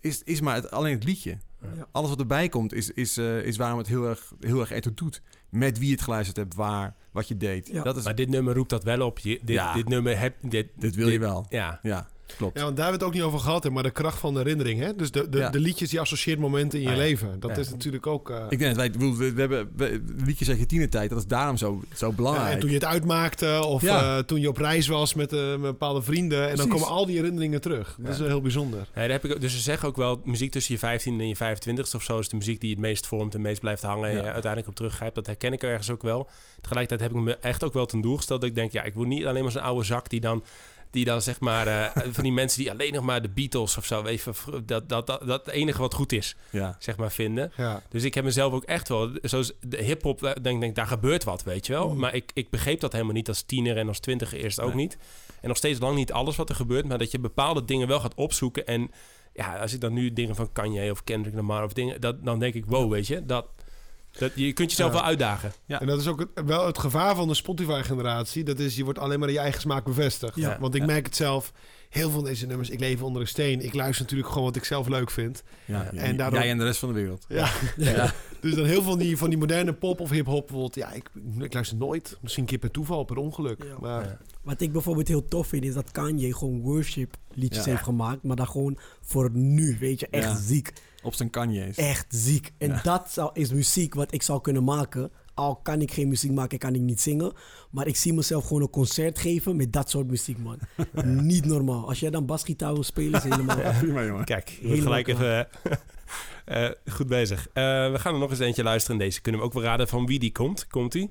is, 0.00 0.22
is 0.24 0.40
maar 0.40 0.54
het, 0.54 0.70
alleen 0.70 0.94
het 0.94 1.04
liedje. 1.04 1.38
Ja. 1.62 1.86
Alles 1.92 2.08
wat 2.10 2.18
erbij 2.20 2.48
komt 2.48 2.72
is, 2.72 2.90
is, 2.90 3.16
eh, 3.16 3.42
is 3.44 3.56
waarom 3.56 3.78
het 3.78 3.86
heel 3.86 4.08
erg, 4.08 4.32
heel 4.40 4.60
erg 4.60 4.70
ertoe 4.70 4.94
doet. 4.94 5.22
Met 5.48 5.78
wie 5.78 5.86
je 5.88 5.94
het 5.94 6.02
geluisterd 6.02 6.36
hebt, 6.36 6.54
waar, 6.54 6.94
wat 7.12 7.28
je 7.28 7.36
deed. 7.36 7.68
Ja. 7.72 7.82
Dat 7.82 7.96
is, 7.96 8.04
Maar 8.04 8.14
dit 8.14 8.28
nummer 8.28 8.54
roept 8.54 8.70
dat 8.70 8.84
wel 8.84 9.06
op. 9.06 9.18
Je, 9.18 9.38
dit, 9.42 9.56
Ja. 9.56 9.74
dit 9.74 9.88
nummer 9.88 10.18
heb... 10.18 10.34
Dit, 10.40 10.68
dit 10.78 10.94
wil 10.94 11.08
je 11.08 11.18
wel. 11.18 11.46
Ja. 11.48 11.78
Ja, 11.82 12.08
klopt. 12.36 12.58
Ja, 12.58 12.64
want 12.64 12.76
daar 12.76 12.84
hebben 12.86 13.00
we 13.00 13.06
het 13.06 13.14
ook 13.16 13.22
niet 13.22 13.22
over 13.34 13.38
gehad, 13.46 13.64
hè, 13.64 13.70
maar 13.70 13.82
de 13.82 13.90
kracht 13.90 14.18
van 14.18 14.32
de 14.32 14.38
herinnering. 14.38 14.80
Hè? 14.80 14.94
Dus 14.96 15.10
de, 15.10 15.28
de, 15.28 15.38
Ja. 15.38 15.50
de 15.50 15.60
liedjes 15.60 15.90
die 15.90 16.00
associeert 16.00 16.38
momenten 16.38 16.78
in 16.78 16.84
je 16.84 16.90
Ah, 16.90 16.96
ja. 16.96 17.00
leven. 17.02 17.40
Dat 17.40 17.50
Ja. 17.50 17.56
is 17.56 17.70
natuurlijk 17.70 18.06
ook... 18.06 18.30
eh, 18.30 18.36
Ik 18.48 18.58
denk 18.58 18.70
dat 18.70 18.76
wij, 18.76 18.90
bedoel, 18.90 19.16
we, 19.16 19.32
we 19.32 19.40
hebben 19.40 19.70
we, 19.76 20.02
liedjes 20.24 20.48
uit 20.48 20.58
je 20.58 20.66
tienertijd, 20.66 21.10
dat 21.10 21.18
is 21.18 21.26
daarom 21.26 21.56
zo, 21.56 21.82
zo 21.94 22.08
ja, 22.08 22.14
belangrijk. 22.14 22.52
en 22.54 22.60
toen 22.60 22.68
je 22.68 22.74
het 22.74 22.84
uitmaakte 22.84 23.64
of 23.64 23.82
Ja. 23.82 24.16
eh, 24.16 24.22
toen 24.22 24.40
je 24.40 24.48
op 24.48 24.56
reis 24.56 24.86
was 24.86 25.14
met, 25.14 25.32
eh, 25.32 25.48
met 25.50 25.60
bepaalde 25.60 26.02
vrienden. 26.02 26.48
En 26.50 26.56
dan 26.56 26.68
komen 26.68 26.88
al 26.88 27.06
die 27.06 27.16
herinneringen 27.16 27.60
terug. 27.60 27.96
Dat 28.00 28.12
is 28.14 28.18
heel 28.18 28.40
bijzonder. 28.40 28.78
Ja, 28.78 28.86
daar 29.00 29.10
heb 29.10 29.24
ik, 29.24 29.40
dus 29.40 29.52
ze 29.52 29.58
zeggen 29.60 29.88
ook 29.88 29.96
wel, 29.96 30.20
muziek 30.24 30.50
tussen 30.52 30.74
je 30.74 30.80
15 30.80 31.20
en 31.20 31.28
je 31.28 31.36
25 31.36 31.94
of 31.94 32.02
zo 32.02 32.18
is 32.18 32.28
de 32.28 32.36
muziek 32.36 32.60
die 32.60 32.70
het 32.70 32.78
meest 32.78 33.06
vormt 33.06 33.34
en 33.34 33.40
meest 33.40 33.60
blijft 33.60 33.82
hangen 33.82 34.08
en 34.08 34.14
je 34.16 34.22
uiteindelijk 34.22 34.68
op 34.68 34.74
teruggrijpt. 34.74 35.14
Dat 35.14 35.26
herken 35.26 35.52
ik 35.52 35.62
ergens 35.62 35.90
ook 35.90 36.02
wel. 36.02 36.28
Tegelijkertijd 36.60 37.10
heb 37.10 37.18
ik 37.20 37.24
me 37.26 37.36
echt 37.36 37.64
ook 37.64 37.72
wel 37.72 37.86
ten 37.86 38.00
doel 38.00 38.16
gesteld 38.16 38.40
dat 38.40 38.48
ik 38.50 38.54
denk, 38.56 38.72
ja, 38.72 38.82
ik 38.82 38.94
word 38.94 39.08
niet 39.08 39.26
alleen 39.26 39.42
maar 39.42 39.52
zo'n 39.52 39.62
oude 39.62 39.84
zak 39.84 40.08
die 40.10 40.20
dan, 40.20 40.44
die 40.90 41.04
dan 41.04 41.22
zeg 41.22 41.40
maar, 41.40 41.66
eh, 41.66 42.02
van 42.12 42.22
die 42.22 42.32
mensen 42.32 42.58
die 42.62 42.70
alleen 42.70 42.92
nog 42.92 43.04
maar 43.04 43.22
de 43.22 43.28
Beatles 43.28 43.76
of 43.76 43.84
zo, 43.84 44.04
even, 44.04 44.34
dat, 44.66 44.88
dat, 44.88 45.06
dat, 45.06 45.26
dat 45.26 45.46
het 45.46 45.54
enige 45.54 45.78
wat 45.80 45.94
goed 45.94 46.12
is, 46.12 46.36
Ja. 46.50 46.76
zeg 46.78 46.96
maar, 46.96 47.12
vinden. 47.12 47.52
Ja. 47.56 47.82
Dus 47.88 48.04
ik 48.04 48.14
heb 48.14 48.24
mezelf 48.24 48.52
ook 48.52 48.64
echt 48.64 48.88
wel, 48.88 49.10
zoals 49.22 49.52
de 49.60 49.82
hip-hop, 49.82 50.38
denk, 50.42 50.60
denk 50.60 50.74
daar 50.74 50.86
gebeurt 50.86 51.24
wat, 51.24 51.42
weet 51.42 51.66
je 51.66 51.72
wel. 51.72 51.94
Maar 51.94 52.14
ik, 52.14 52.30
ik 52.34 52.50
begreep 52.50 52.80
dat 52.80 52.92
helemaal 52.92 53.14
niet 53.14 53.28
als 53.28 53.42
tiener 53.42 53.76
en 53.76 53.88
als 53.88 53.98
twintiger 54.00 54.38
eerst 54.38 54.60
ook 54.60 54.74
Nee. 54.74 54.76
niet. 54.82 54.96
En 55.40 55.48
nog 55.48 55.56
steeds 55.56 55.80
lang 55.80 55.96
niet 55.96 56.12
alles 56.12 56.36
wat 56.36 56.48
er 56.48 56.54
gebeurt, 56.54 56.84
maar 56.86 56.98
dat 56.98 57.10
je 57.10 57.18
bepaalde 57.18 57.64
dingen 57.64 57.88
wel 57.88 58.00
gaat 58.00 58.14
opzoeken. 58.14 58.66
En 58.66 58.90
ja, 59.34 59.56
als 59.58 59.72
ik 59.72 59.80
dan 59.80 59.92
nu 59.92 60.12
dingen 60.12 60.34
van 60.36 60.52
Kanye 60.52 60.90
of 60.90 61.04
Kendrick 61.04 61.34
Lamar 61.34 61.64
of 61.64 61.72
dingen, 61.72 62.00
dat, 62.00 62.24
dan 62.24 62.38
denk 62.38 62.54
ik, 62.54 62.64
wow, 62.66 62.90
weet 62.92 63.06
je, 63.06 63.26
dat, 63.26 63.46
dat 64.18 64.30
je 64.34 64.52
kunt 64.52 64.70
jezelf 64.70 64.90
Ja. 64.92 64.96
wel 64.96 65.06
uitdagen. 65.06 65.52
Ja. 65.66 65.80
En 65.80 65.86
dat 65.86 66.00
is 66.00 66.06
ook 66.06 66.18
het- 66.20 66.46
wel 66.46 66.66
het 66.66 66.78
gevaar 66.78 67.14
van 67.16 67.28
de 67.28 67.34
Spotify-generatie. 67.34 68.44
Dat 68.44 68.58
is, 68.58 68.76
je 68.76 68.84
wordt 68.84 68.98
alleen 68.98 69.18
maar 69.18 69.28
in 69.28 69.34
je 69.34 69.40
eigen 69.40 69.60
smaak 69.60 69.84
bevestigd. 69.84 70.36
Ja. 70.36 70.56
Want 70.60 70.74
ik 70.74 70.80
Ja. 70.80 70.86
merk 70.86 71.06
het 71.06 71.16
zelf. 71.16 71.52
Heel 71.88 72.02
veel 72.10 72.20
van 72.20 72.24
deze 72.24 72.46
nummers, 72.46 72.70
ik 72.70 72.80
leef 72.80 73.02
onder 73.02 73.20
een 73.22 73.28
steen. 73.28 73.60
Ik 73.64 73.74
luister 73.74 74.02
natuurlijk 74.02 74.28
gewoon 74.28 74.44
wat 74.44 74.56
ik 74.56 74.64
zelf 74.64 74.88
leuk 74.88 75.10
vind. 75.10 75.42
Ja, 75.64 75.90
En 75.92 76.16
daardoor- 76.16 76.38
Jij 76.40 76.50
en 76.50 76.58
de 76.58 76.64
rest 76.64 76.78
van 76.78 76.88
de 76.88 76.94
wereld. 76.94 77.24
Ja. 77.28 77.50
Ja. 77.76 78.12
Dus 78.40 78.54
dan 78.54 78.64
heel 78.64 78.82
veel 78.82 78.90
van 78.90 78.98
die, 78.98 79.16
van 79.16 79.28
die 79.30 79.38
moderne 79.38 79.72
pop 79.72 80.00
of 80.00 80.10
hip-hop 80.10 80.40
bijvoorbeeld. 80.40 80.74
Ja, 80.74 80.92
ik, 80.92 81.10
ik 81.38 81.52
luister 81.54 81.76
nooit. 81.76 82.16
Misschien 82.20 82.42
een 82.42 82.48
keer 82.48 82.58
per 82.58 82.70
toeval, 82.70 83.04
per 83.04 83.16
ongeluk. 83.16 83.64
Ja. 83.64 83.74
Maar 83.80 84.04
Ja. 84.04 84.18
Wat 84.42 84.60
ik 84.60 84.72
bijvoorbeeld 84.72 85.08
heel 85.08 85.24
tof 85.24 85.46
vind, 85.46 85.64
is 85.64 85.74
dat 85.74 85.90
Kanye 85.90 86.34
gewoon 86.34 86.60
worship 86.60 87.16
liedjes 87.34 87.64
Ja. 87.64 87.70
heeft 87.70 87.82
gemaakt. 87.82 88.22
Maar 88.22 88.36
dan 88.36 88.46
gewoon 88.48 88.78
voor 89.00 89.30
nu, 89.32 89.76
weet 89.80 90.00
je. 90.00 90.06
Echt 90.10 90.24
Ja. 90.24 90.36
ziek. 90.36 90.72
Op 91.02 91.14
zijn 91.14 91.30
kanje's. 91.30 91.76
Echt 91.76 92.06
ziek. 92.08 92.52
En 92.58 92.68
Ja. 92.68 92.80
dat 92.82 93.10
zou, 93.10 93.30
is 93.32 93.52
muziek 93.52 93.94
wat 93.94 94.12
ik 94.12 94.22
zou 94.22 94.40
kunnen 94.40 94.64
maken. 94.64 95.10
Al 95.34 95.56
kan 95.56 95.80
ik 95.80 95.92
geen 95.92 96.08
muziek 96.08 96.30
maken, 96.30 96.58
kan 96.58 96.74
ik 96.74 96.80
niet 96.80 97.00
zingen. 97.00 97.32
Maar 97.70 97.86
ik 97.86 97.96
zie 97.96 98.12
mezelf 98.12 98.46
gewoon 98.46 98.62
een 98.62 98.70
concert 98.70 99.18
geven 99.18 99.56
met 99.56 99.72
dat 99.72 99.90
soort 99.90 100.06
muziek, 100.06 100.38
man. 100.38 100.58
niet 101.26 101.44
normaal. 101.44 101.88
Als 101.88 102.00
jij 102.00 102.10
dan 102.10 102.26
basgitaar 102.26 102.72
wil 102.72 102.82
spelen, 102.82 103.12
is 103.12 103.22
helemaal... 103.22 103.56
Prima, 103.78 104.04
jongen. 104.04 104.24
Kijk, 104.24 104.48
je 104.48 104.56
Helemaal 104.60 104.82
gelijk 104.82 105.08
even 105.08 105.48
eh, 105.64 106.64
eh, 106.64 106.70
goed 106.92 107.06
bezig. 107.06 107.48
Eh, 107.52 107.62
we 107.92 107.98
gaan 107.98 108.14
er 108.14 108.20
nog 108.20 108.30
eens 108.30 108.38
eentje 108.38 108.62
luisteren. 108.62 108.98
Deze 108.98 109.20
kunnen 109.20 109.40
we 109.40 109.46
ook 109.46 109.52
wel 109.52 109.62
raden 109.62 109.88
van 109.88 110.06
wie 110.06 110.18
die 110.18 110.32
komt. 110.32 110.66
Komt-ie? 110.66 111.10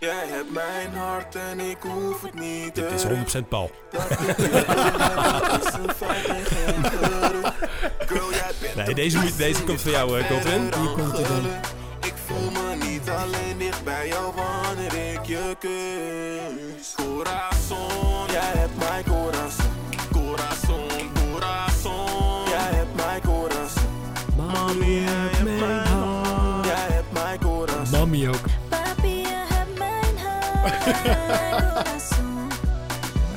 Jij 0.00 0.26
hebt 0.28 0.52
mijn 0.52 0.94
hart 0.94 1.34
en 1.34 1.60
ik 1.60 1.76
hoef 1.80 2.22
het 2.22 2.34
niet 2.34 2.74
te 2.74 2.80
Dit 2.80 2.92
is 2.92 3.04
100% 3.42 3.48
Paul. 3.48 3.70
Nee, 8.76 8.94
deze, 8.94 9.18
moet- 9.18 9.36
deze 9.36 9.62
komt 9.64 9.80
voor 9.80 9.90
jou, 9.90 10.22
Godwin. 10.22 10.60
Hier 10.62 10.90
komt 10.90 11.12
hij 11.12 11.22
dan. 11.22 11.44
Ik 12.06 12.14
voel 12.26 12.50
me 12.50 12.74
niet 12.84 13.10
alleen 13.10 13.58
dicht 13.58 13.84
bij 13.84 14.08
jou 14.08 14.19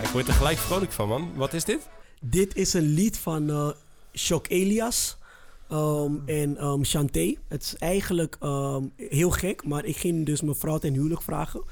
Ik 0.02 0.10
word 0.10 0.28
er 0.28 0.34
gelijk 0.34 0.58
vrolijk 0.58 0.92
van, 0.92 1.08
man. 1.08 1.32
Wat 1.36 1.54
is 1.54 1.64
dit? 1.64 1.90
Dit 2.22 2.56
is 2.56 2.74
een 2.74 2.94
lied 2.94 3.18
van 3.18 3.50
eh 3.50 3.70
Shock 4.14 4.48
Elias 4.48 5.18
ehm, 5.70 6.12
en 6.26 6.58
ehm 6.58 6.84
Shanté. 6.84 7.36
Het 7.48 7.64
is 7.64 7.76
eigenlijk 7.76 8.38
ehm, 8.40 8.84
heel 8.98 9.30
gek, 9.30 9.66
maar 9.66 9.86
ik 9.86 9.98
ging 9.98 10.26
dus 10.26 10.42
mijn 10.42 10.56
vrouw 10.56 10.78
ten 10.78 10.94
huwelijk 10.94 11.22
vragen. 11.22 11.64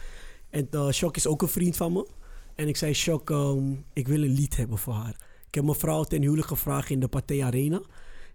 En 0.49 0.67
uh, 0.71 0.89
Shock 0.89 1.15
is 1.15 1.27
ook 1.27 1.41
een 1.41 1.47
vriend 1.47 1.77
van 1.77 1.93
me. 1.93 2.07
En 2.55 2.67
ik 2.67 2.77
zei, 2.77 2.93
Shock, 2.93 3.29
ik 3.93 4.07
wil 4.07 4.23
een 4.23 4.33
lied 4.33 4.57
hebben 4.57 4.77
voor 4.77 4.93
haar. 4.93 5.15
Ik 5.47 5.55
heb 5.55 5.63
mijn 5.63 5.77
vrouw 5.77 6.03
ten 6.03 6.21
huwelijk 6.21 6.47
gevraagd 6.47 6.89
in 6.89 6.99
de 6.99 7.07
Pathé 7.07 7.43
Arena. 7.43 7.81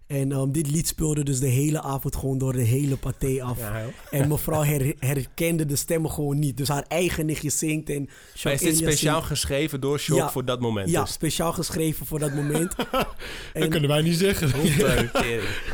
En 0.07 0.31
ehm, 0.31 0.51
dit 0.51 0.69
lied 0.71 0.87
speelde 0.87 1.23
dus 1.23 1.39
de 1.39 1.47
hele 1.47 1.81
avond 1.81 2.15
gewoon 2.15 2.37
door 2.37 2.53
de 2.53 2.61
hele 2.61 2.95
paté 2.97 3.43
af. 3.43 3.57
Ja, 3.59 3.85
en 4.11 4.27
mevrouw 4.27 4.63
her- 4.63 4.95
herkende 4.99 5.65
de 5.65 5.75
stemmen 5.75 6.11
gewoon 6.11 6.39
niet. 6.39 6.57
Dus 6.57 6.67
haar 6.67 6.85
eigen 6.87 7.25
nichtje 7.25 7.49
zingt 7.49 7.89
en 7.89 8.09
Maar 8.43 8.53
is 8.53 8.59
dit 8.59 8.77
speciaal 8.77 9.13
zingt. 9.15 9.27
geschreven 9.27 9.81
door 9.81 9.99
Shock 9.99 10.17
Ja. 10.17 10.29
voor 10.31 10.45
dat 10.45 10.59
moment? 10.59 10.89
Ja, 10.89 11.01
dus? 11.01 11.13
speciaal 11.13 11.53
geschreven 11.53 12.05
voor 12.05 12.19
dat 12.19 12.33
moment. 12.33 12.75
Dat 12.91 13.07
en, 13.53 13.69
kunnen 13.69 13.89
wij 13.89 14.01
niet 14.01 14.15
zeggen. 14.17 14.49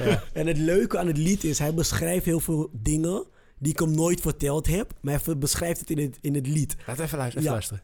ja. 0.06 0.24
en 0.34 0.48
het 0.48 0.58
leuke 0.58 0.98
aan 0.98 1.08
het 1.08 1.18
lied 1.18 1.44
is, 1.44 1.60
hij 1.60 1.74
beschrijft 1.74 2.26
heel 2.26 2.40
veel 2.40 2.70
dingen 2.74 3.24
die 3.60 3.72
ik 3.72 3.80
hem 3.80 3.96
nooit 3.96 4.22
verteld 4.22 4.68
heb. 4.68 4.94
Maar 5.02 5.22
hij 5.26 5.38
beschrijft 5.38 5.80
het 5.80 5.90
in 5.90 5.98
het, 5.98 6.18
in 6.22 6.36
het 6.36 6.48
lied. 6.48 6.76
Laat 6.88 7.00
even 7.00 7.18
luisteren. 7.18 7.28
Even 7.28 7.44
Ja. 7.44 7.52
luisteren. 7.52 7.84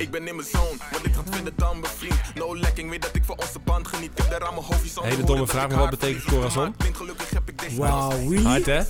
Ik 0.00 0.10
ben 0.10 0.28
in 0.28 0.36
mijn 0.36 0.48
zone, 0.48 0.76
wat 0.92 1.04
ik 1.04 1.14
ga 1.14 1.22
vinden 1.30 1.52
dan 1.56 1.80
bevriend. 1.80 2.34
No 2.34 2.56
lekking, 2.56 2.90
weet 2.90 3.02
dat 3.02 3.14
ik 3.14 3.24
van 3.24 3.38
onze 3.38 3.58
band 3.64 3.88
geniet. 3.88 4.10
Ik 4.10 4.18
heb 4.18 4.30
daar 4.30 4.48
aan 4.48 4.54
mijn 4.54 4.66
Hele 5.02 5.24
domme 5.24 5.46
vraag, 5.46 5.68
maar 5.68 5.78
wat 5.78 5.90
betekent 5.90 6.24
corazon? 6.24 6.74
Blind 6.76 6.96
gelukkig 6.96 7.30
heb 7.30 7.48
ik 7.48 7.58
deze 7.58 7.76
Wauw, 7.76 8.10
really? 8.10 8.42
Hard, 8.42 8.66
hè? 8.66 8.82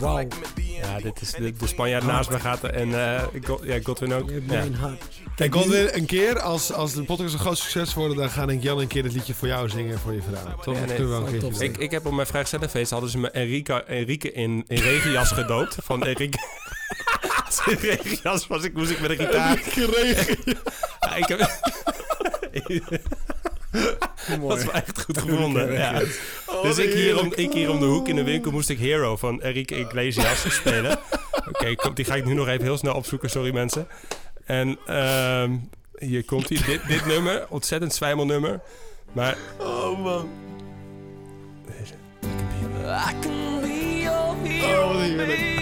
Wauw. 0.00 0.18
en 0.18 0.28
Ja, 0.82 1.00
dit 1.00 1.20
is 1.20 1.30
de, 1.30 1.52
de 1.52 1.66
Spanjaard 1.66 2.04
naast 2.04 2.30
me 2.30 2.40
gaat 2.40 2.64
en 2.64 3.14
eh, 3.14 3.22
God, 3.44 3.60
ja, 3.64 3.78
Godwin 3.82 4.12
ook. 4.12 4.30
Ja. 4.30 4.40
mijn 4.46 4.74
hart. 4.74 5.04
Kijk, 5.36 5.54
Godwin, 5.54 5.88
een 5.92 6.06
keer, 6.06 6.40
als, 6.40 6.72
als 6.72 6.92
de 6.92 7.02
podcast 7.02 7.34
een 7.34 7.40
groot 7.40 7.58
succes 7.58 7.94
wordt, 7.94 8.16
dan 8.16 8.30
ga 8.30 8.48
ik 8.48 8.62
Jan 8.62 8.80
een 8.80 8.86
keer 8.86 9.04
het 9.04 9.12
liedje 9.12 9.34
voor 9.34 9.48
jou 9.48 9.68
zingen 9.68 9.98
voor 9.98 10.12
je 10.12 10.22
vrouw. 10.22 10.56
Toch? 10.62 10.74
Ja, 10.74 10.80
Dat 10.80 10.88
nee, 10.88 10.96
kunnen 10.96 11.14
we 11.14 11.24
wel 11.24 11.34
een 11.34 11.38
doen. 11.38 11.62
Ik, 11.62 11.76
ik 11.76 11.90
heb 11.90 12.06
op 12.06 12.12
mijn 12.12 12.26
vrijgezellenfeest 12.26 12.90
hadden 12.90 13.10
ze 13.10 13.18
me 13.18 13.30
Enrique, 13.30 13.82
Enrique 13.84 14.32
in, 14.32 14.64
in 14.66 14.78
regenjas 14.78 15.30
gedoopt. 15.30 15.76
Van 15.82 16.02
Enrique. 16.02 16.38
In 17.66 17.78
regenjas 17.80 18.46
was 18.46 18.64
ik, 18.64 18.74
moest 18.74 18.90
ik 18.90 19.00
met 19.00 19.10
een 19.10 19.16
gitaar. 19.16 19.60
Ja, 21.00 21.14
ik 21.14 21.26
heb... 21.26 21.38
Dat 24.40 24.58
is 24.58 24.64
wel 24.64 24.72
echt 24.72 25.04
goed 25.04 25.18
gevonden. 25.18 25.72
Ja. 25.72 26.00
dus 26.62 26.78
ik 26.78 26.92
hier, 26.92 27.20
om, 27.20 27.32
ik 27.34 27.52
hier 27.52 27.70
om 27.70 27.78
de 27.80 27.86
hoek 27.86 28.08
in 28.08 28.16
de 28.16 28.22
winkel 28.24 28.50
moest 28.50 28.68
ik 28.68 28.78
Hero 28.78 29.16
van 29.16 29.42
Enrique 29.42 29.78
Iglesias 29.78 30.54
spelen. 30.54 30.98
Oké, 31.48 31.74
komt 31.74 31.96
die 31.96 32.04
ga 32.04 32.14
ik 32.14 32.24
nu 32.24 32.34
nog 32.34 32.48
even 32.48 32.64
heel 32.64 32.78
snel 32.78 32.94
opzoeken. 32.94 33.30
Sorry 33.30 33.52
mensen. 33.52 33.88
En 34.44 34.78
ehm, 34.86 35.50
hier 35.98 36.24
komt 36.24 36.48
hij. 36.48 36.58
Dit, 36.66 36.86
dit 36.86 37.06
nummer, 37.06 37.46
ontzettend 37.48 37.94
zwijmelnummer. 37.94 38.60
Maar 39.12 39.36
Oh 39.58 40.02
man. 40.02 40.28
I 42.86 43.14
can 43.20 43.60
be 43.60 44.00
your 44.02 44.18
Oh, 44.18 44.42
hero, 44.42 44.92
wat 44.92 45.02
heerlijk. 45.02 45.28
baby. 45.28 45.53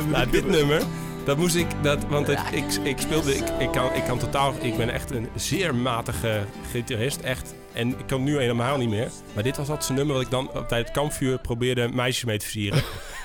Nou, 0.10 0.30
dit 0.30 0.46
nummer, 0.46 0.82
dat 1.24 1.36
moest 1.36 1.54
ik, 1.54 1.66
dat, 1.82 2.04
want 2.08 2.26
het, 2.26 2.38
ik, 2.52 2.64
ik 2.82 2.98
speelde, 3.00 3.34
ik, 3.36 3.48
ik, 3.58 3.70
kan, 3.72 3.94
ik 3.94 4.04
kan 4.04 4.18
totaal, 4.18 4.54
ik 4.60 4.76
ben 4.76 4.90
echt 4.90 5.10
een 5.10 5.28
zeer 5.34 5.74
matige 5.74 6.44
gitarist, 6.70 7.20
echt. 7.20 7.54
En 7.72 7.88
ik 7.88 8.06
kan 8.06 8.22
nu 8.24 8.38
helemaal 8.38 8.76
niet 8.76 8.88
meer. 8.88 9.08
Maar 9.34 9.42
dit 9.42 9.56
was 9.56 9.66
altijd 9.68 9.86
zo'n 9.86 9.96
nummer 9.96 10.14
wat 10.14 10.24
ik 10.24 10.30
dan 10.30 10.46
op- 10.48 10.54
tijdens 10.68 10.90
het 10.90 10.98
kampvuur 10.98 11.38
probeerde 11.38 11.88
meisjes 11.88 12.24
mee 12.24 12.38
te 12.38 12.44
versieren. 12.44 12.82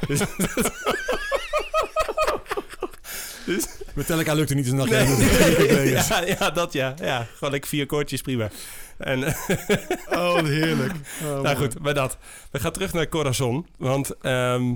dus, 3.45 3.65
Metallica 3.93 4.33
lukte 4.33 4.53
niet, 4.55 4.65
dus 4.65 4.73
dan 4.75 4.89
Nee. 4.89 5.89
ja. 5.91 6.03
ja, 6.25 6.35
ja, 6.39 6.49
dat 6.49 6.73
ja. 6.73 6.93
Ja, 7.01 7.27
gewoon 7.33 7.51
lekker 7.51 7.69
vier 7.69 7.85
koortjes, 7.85 8.21
prima. 8.21 8.49
En, 8.97 9.23
Oh, 10.09 10.37
heerlijk. 10.43 10.93
Oh, 11.23 11.41
nou 11.41 11.55
goed, 11.55 11.81
bij 11.81 11.93
dat. 11.93 12.17
We 12.51 12.59
gaan 12.59 12.71
terug 12.71 12.93
naar 12.93 13.09
Corazon, 13.09 13.67
want 13.77 14.17
ehm, 14.21 14.73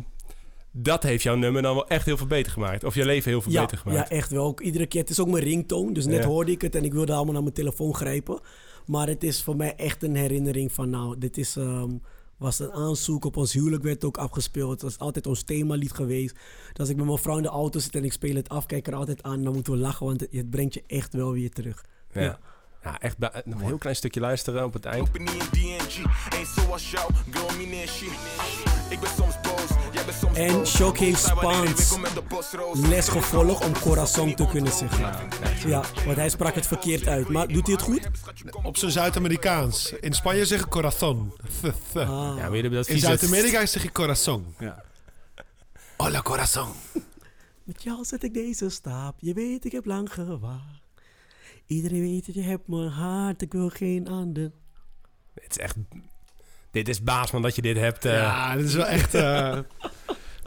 dat 0.80 1.04
heeft 1.04 1.24
jouw 1.24 1.36
nummer 1.36 1.62
dan 1.62 1.74
wel 1.74 1.88
echt 1.88 2.06
heel 2.06 2.18
veel 2.18 2.28
beter 2.28 2.52
gemaakt. 2.52 2.84
Of 2.84 2.96
je 2.96 3.06
leven 3.06 3.32
heel 3.32 3.42
veel 3.42 3.52
Ja, 3.52 3.62
beter 3.62 3.78
gemaakt. 3.78 4.10
ja, 4.10 4.16
echt 4.16 4.32
wel. 4.32 4.46
Ook 4.46 4.62
Iedere 4.62 4.86
keer. 4.86 5.02
Het 5.02 5.10
is 5.10 5.20
ook 5.20 5.28
mijn 5.28 5.44
ringtoon. 5.44 5.94
Dus 5.94 6.06
net 6.06 6.24
Ja. 6.24 6.28
hoorde 6.28 6.52
ik 6.52 6.62
het 6.62 6.76
en 6.76 6.84
ik 6.84 6.94
wilde 6.94 7.14
allemaal 7.14 7.34
naar 7.34 7.42
mijn 7.44 7.54
telefoon 7.54 7.96
grijpen. 7.96 8.40
Maar 8.86 9.08
het 9.08 9.24
is 9.24 9.44
voor 9.44 9.56
mij 9.56 9.76
echt 9.76 10.04
een 10.04 10.16
herinnering 10.16 10.72
van 10.72 10.90
nou, 10.90 11.18
dit 11.18 11.38
is, 11.38 11.56
ehm, 11.56 11.90
was 12.38 12.60
een 12.60 12.72
aanzoek 12.72 13.26
op 13.26 13.38
ons 13.38 13.54
huwelijk 13.54 13.84
werd 13.84 14.04
ook 14.04 14.18
afgespeeld. 14.18 14.72
Het 14.72 14.82
was 14.82 14.98
altijd 14.98 15.28
ons 15.28 15.44
themalied 15.44 15.92
geweest. 15.92 16.34
Dus 16.36 16.78
als 16.80 16.90
ik 16.90 16.96
met 16.96 17.06
mijn 17.06 17.18
vrouw 17.18 17.38
in 17.38 17.44
de 17.44 17.50
auto 17.50 17.80
zit 17.80 17.96
en 17.96 18.04
ik 18.04 18.14
speel 18.14 18.36
het 18.36 18.50
af, 18.50 18.66
kijk 18.66 18.88
er 18.88 18.96
altijd 18.96 19.24
aan. 19.24 19.44
Dan 19.44 19.54
moeten 19.54 19.74
we 19.74 19.80
lachen, 19.80 20.06
want 20.06 20.20
het, 20.22 20.30
het 20.32 20.50
brengt 20.50 20.74
je 20.74 20.84
echt 20.88 21.14
wel 21.14 21.32
weer 21.32 21.50
terug. 21.52 21.86
Ja. 22.12 22.22
Ja. 22.22 22.40
Ja, 22.84 23.00
echt 23.00 23.18
nog 23.20 23.60
een 23.60 23.66
heel 23.66 23.78
klein 23.78 23.96
stukje 23.96 24.20
luisteren 24.20 24.64
op 24.66 24.74
het 24.74 24.86
eind. 24.86 25.08
Ik 28.90 29.00
ben 29.00 29.10
soms 29.18 29.36
boos, 29.42 29.77
En 30.38 30.64
de 30.64 32.24
bosroos. 32.30 32.80
les 32.80 33.08
gevolgd 33.08 33.66
om 33.66 33.80
corazon 33.80 34.36
te 34.36 34.48
kunnen 34.48 34.72
zeggen. 34.74 35.30
Ja, 35.70 35.84
want 36.06 36.18
hij 36.18 36.30
sprak 36.30 36.56
het 36.56 36.68
verkeerd 36.68 37.08
uit. 37.08 37.30
Maar 37.30 37.48
doet 37.48 37.66
hij 37.66 37.76
het 37.76 37.84
goed? 37.84 38.10
Op 38.64 38.78
zijn 38.78 38.92
Zuid-Amerikaans. 38.92 39.92
In 40.00 40.14
Spanje 40.14 40.46
zeg 40.46 40.60
ik 40.62 40.70
corazon. 40.70 41.34
Ah. 41.64 41.74
Ja, 41.94 42.36
jullie 42.36 42.62
hebben 42.62 42.72
dat 42.72 42.88
In 42.88 43.00
Zuid-Amerika 43.00 43.66
zeg 43.66 43.84
ik 43.84 43.92
corazon. 43.94 44.56
Ja. 44.60 44.84
Hola 45.98 46.22
corazon. 46.22 46.68
Met 47.64 47.84
jou 47.84 48.06
zet 48.06 48.24
ik 48.24 48.34
deze 48.34 48.70
stap. 48.70 49.16
Je 49.20 49.34
weet, 49.34 49.66
ik 49.66 49.72
heb 49.72 49.86
lang 49.86 50.14
gewacht. 50.14 50.82
Iedereen 51.66 52.02
weet 52.02 52.26
dat 52.26 52.36
je 52.36 52.42
hebt 52.42 52.68
mijn 52.68 52.90
hart. 52.90 53.42
Ik 53.42 53.52
wil 53.52 53.70
geen 53.70 54.08
ander. 54.08 54.52
Het 55.42 55.50
is 55.50 55.58
echt... 55.58 55.76
Dit 56.72 56.88
is 56.90 57.04
baas 57.04 57.32
man 57.32 57.42
dat 57.42 57.56
je 57.56 57.62
dit 57.62 57.78
hebt. 57.78 58.06
eh, 58.06 58.14
Ja, 58.14 58.56
dit 58.56 58.66
is 58.66 58.74
wel 58.74 58.86
echt... 58.86 59.14
eh 59.14 59.60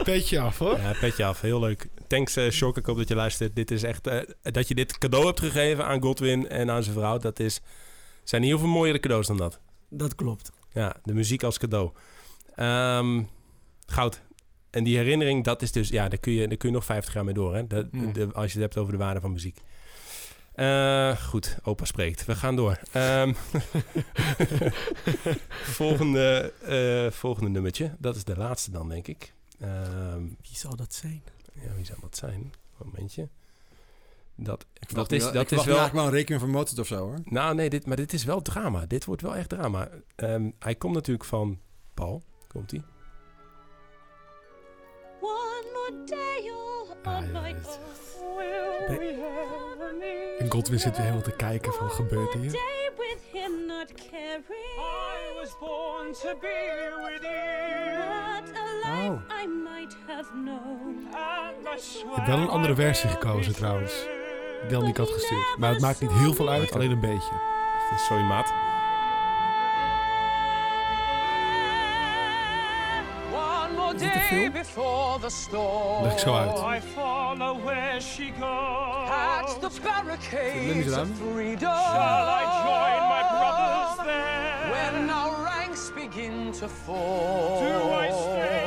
petje 0.03 0.39
af, 0.39 0.57
hoor. 0.57 0.77
ja, 0.77 0.93
petje 0.99 1.25
af. 1.25 1.41
Heel 1.41 1.59
leuk. 1.59 1.87
Thanks, 2.07 2.35
eh 2.35 2.49
Shock. 2.49 2.77
Ik 2.77 2.85
hoop 2.85 2.97
dat 2.97 3.07
je 3.07 3.15
luistert. 3.15 3.55
Dit 3.55 3.71
is 3.71 3.83
echt... 3.83 4.07
eh, 4.07 4.19
dat 4.41 4.67
je 4.67 4.75
dit 4.75 4.97
cadeau 4.97 5.25
hebt 5.25 5.39
gegeven 5.39 5.85
aan 5.85 6.01
Godwin 6.01 6.49
en 6.49 6.69
aan 6.71 6.83
zijn 6.83 6.95
vrouw. 6.95 7.17
Dat 7.17 7.39
is... 7.39 7.59
zijn 8.23 8.43
heel 8.43 8.59
veel 8.59 8.67
mooiere 8.67 8.99
cadeaus 8.99 9.27
dan 9.27 9.37
dat. 9.37 9.59
Dat 9.89 10.15
klopt. 10.15 10.51
Ja, 10.73 10.95
de 11.03 11.13
muziek 11.13 11.43
als 11.43 11.57
cadeau. 11.57 11.91
Ehm, 12.55 13.23
goud. 13.85 14.21
En 14.69 14.83
die 14.83 14.97
herinnering, 14.97 15.43
dat 15.43 15.61
is 15.61 15.71
dus... 15.71 15.89
Ja, 15.89 16.07
daar 16.09 16.19
kun 16.19 16.31
je, 16.33 16.47
daar 16.47 16.57
kun 16.57 16.69
je 16.69 16.75
nog 16.75 16.85
50 16.85 17.13
jaar 17.13 17.23
mee 17.25 17.33
door, 17.33 17.55
hè? 17.55 17.67
Dat, 17.67 17.91
Mm. 17.91 18.13
de, 18.13 18.27
als 18.33 18.45
je 18.53 18.59
het 18.59 18.61
hebt 18.73 18.77
over 18.77 18.91
de 18.91 18.97
waarde 18.99 19.19
van 19.19 19.31
muziek. 19.31 19.57
Eh, 20.53 21.17
goed, 21.17 21.57
opa 21.63 21.85
spreekt. 21.85 22.25
We 22.25 22.35
gaan 22.35 22.55
door. 22.55 22.79
Ehm, 22.91 23.33
volgende, 25.79 26.53
eh, 26.61 27.11
volgende 27.17 27.49
nummertje. 27.49 27.95
Dat 27.99 28.15
is 28.15 28.23
de 28.23 28.37
laatste 28.37 28.71
dan, 28.71 28.89
denk 28.89 29.07
ik. 29.07 29.33
Ehm, 29.61 30.21
Wie 30.23 30.55
zal 30.57 30.75
dat 30.75 30.93
zijn? 30.93 31.23
ja, 31.53 31.73
wie 31.75 31.85
zou 31.85 31.99
dat 32.01 32.17
zijn? 32.17 32.53
Momentje. 32.77 33.29
Dat, 34.35 34.65
Ik 34.79 34.93
dat 34.93 35.11
is, 35.11 35.23
wel- 35.23 35.31
dat 35.33 35.41
ik 35.51 35.57
is 35.59 35.65
wel... 35.65 35.75
eigenlijk 35.77 35.93
wel 35.93 36.05
een 36.05 36.11
rekening 36.11 36.41
van 36.41 36.49
Mozart 36.51 36.79
of 36.79 36.87
zo, 36.87 36.97
hoor. 36.97 37.19
Nou, 37.23 37.55
nee, 37.55 37.69
dit, 37.69 37.85
maar 37.85 37.95
dit 37.97 38.13
is 38.13 38.23
wel 38.23 38.41
drama. 38.41 38.85
Dit 38.85 39.05
wordt 39.05 39.21
wel 39.21 39.35
echt 39.35 39.49
drama. 39.49 39.89
Ehm, 40.15 40.49
hij 40.59 40.75
komt 40.75 40.93
natuurlijk 40.93 41.25
van 41.25 41.59
Paul. 41.93 42.23
Komt-ie? 42.47 42.83
One 45.21 45.65
more 45.73 46.03
day 46.05 46.51
Ah, 47.03 47.31
ja. 47.31 47.43
En 50.39 50.51
Godwin 50.51 50.79
zit 50.79 50.91
weer 50.91 51.01
helemaal 51.01 51.21
te 51.23 51.35
kijken 51.35 51.73
van, 51.73 51.89
gebeurt 51.89 52.33
hier? 52.33 52.51
Day 52.51 52.91
with 52.97 53.19
him 53.33 53.65
not 53.65 53.93
caring. 53.93 54.45
I 54.77 55.33
was 55.39 55.57
born 55.59 56.13
to 56.13 56.37
be 56.39 57.09
with 57.11 57.21
you. 57.21 58.20
I 59.01 59.47
Ik 61.73 61.79
swear 61.81 62.15
heb 62.15 62.25
wel 62.27 62.37
een 62.37 62.49
andere 62.49 62.75
versie 62.75 63.09
gekozen 63.09 63.55
trouwens. 63.55 63.93
had 64.69 64.87
ik 64.87 64.97
had 64.97 65.09
gestuurd. 65.09 65.55
Maar 65.57 65.69
het 65.69 65.81
maakt 65.81 66.01
niet 66.01 66.11
heel 66.11 66.33
veel 66.33 66.49
uit, 66.49 66.73
alleen 66.73 66.91
een 66.91 66.99
beetje. 66.99 67.33
Sorry, 68.07 68.23
maat. 68.23 68.53
One 73.33 73.73
more 73.77 73.93
Is 73.95 74.01
dit 74.01 74.13
een 74.13 74.19
day 74.19 74.27
film? 74.27 74.51
before 74.51 75.19
the 75.19 75.29
storm. 75.29 76.03
Leg 76.03 76.11
ik 76.11 76.19
zo 76.19 76.35
uit. 76.35 76.57
I 76.59 76.81
follow 76.95 77.63
where 77.63 78.01
she 78.01 78.31
goes. 78.39 79.09
At 79.09 79.57
the 79.61 79.69
Let 79.69 79.73
me 79.73 79.89
barricades 79.89 80.75
eens 80.75 80.87
of 80.91 80.97
aan. 80.97 81.15
freedom. 81.33 81.75
Shall 81.75 82.27
I 82.41 82.43
join 82.63 83.01
my 83.15 83.23
brothers 83.29 83.95
there? 84.05 84.71
When 84.71 85.09
our 85.09 85.43
ranks 85.43 85.91
begin 85.93 86.51
to 86.59 86.67
fall. 86.67 87.59
Do 87.59 88.03
I 88.03 88.09
stay? 88.11 88.60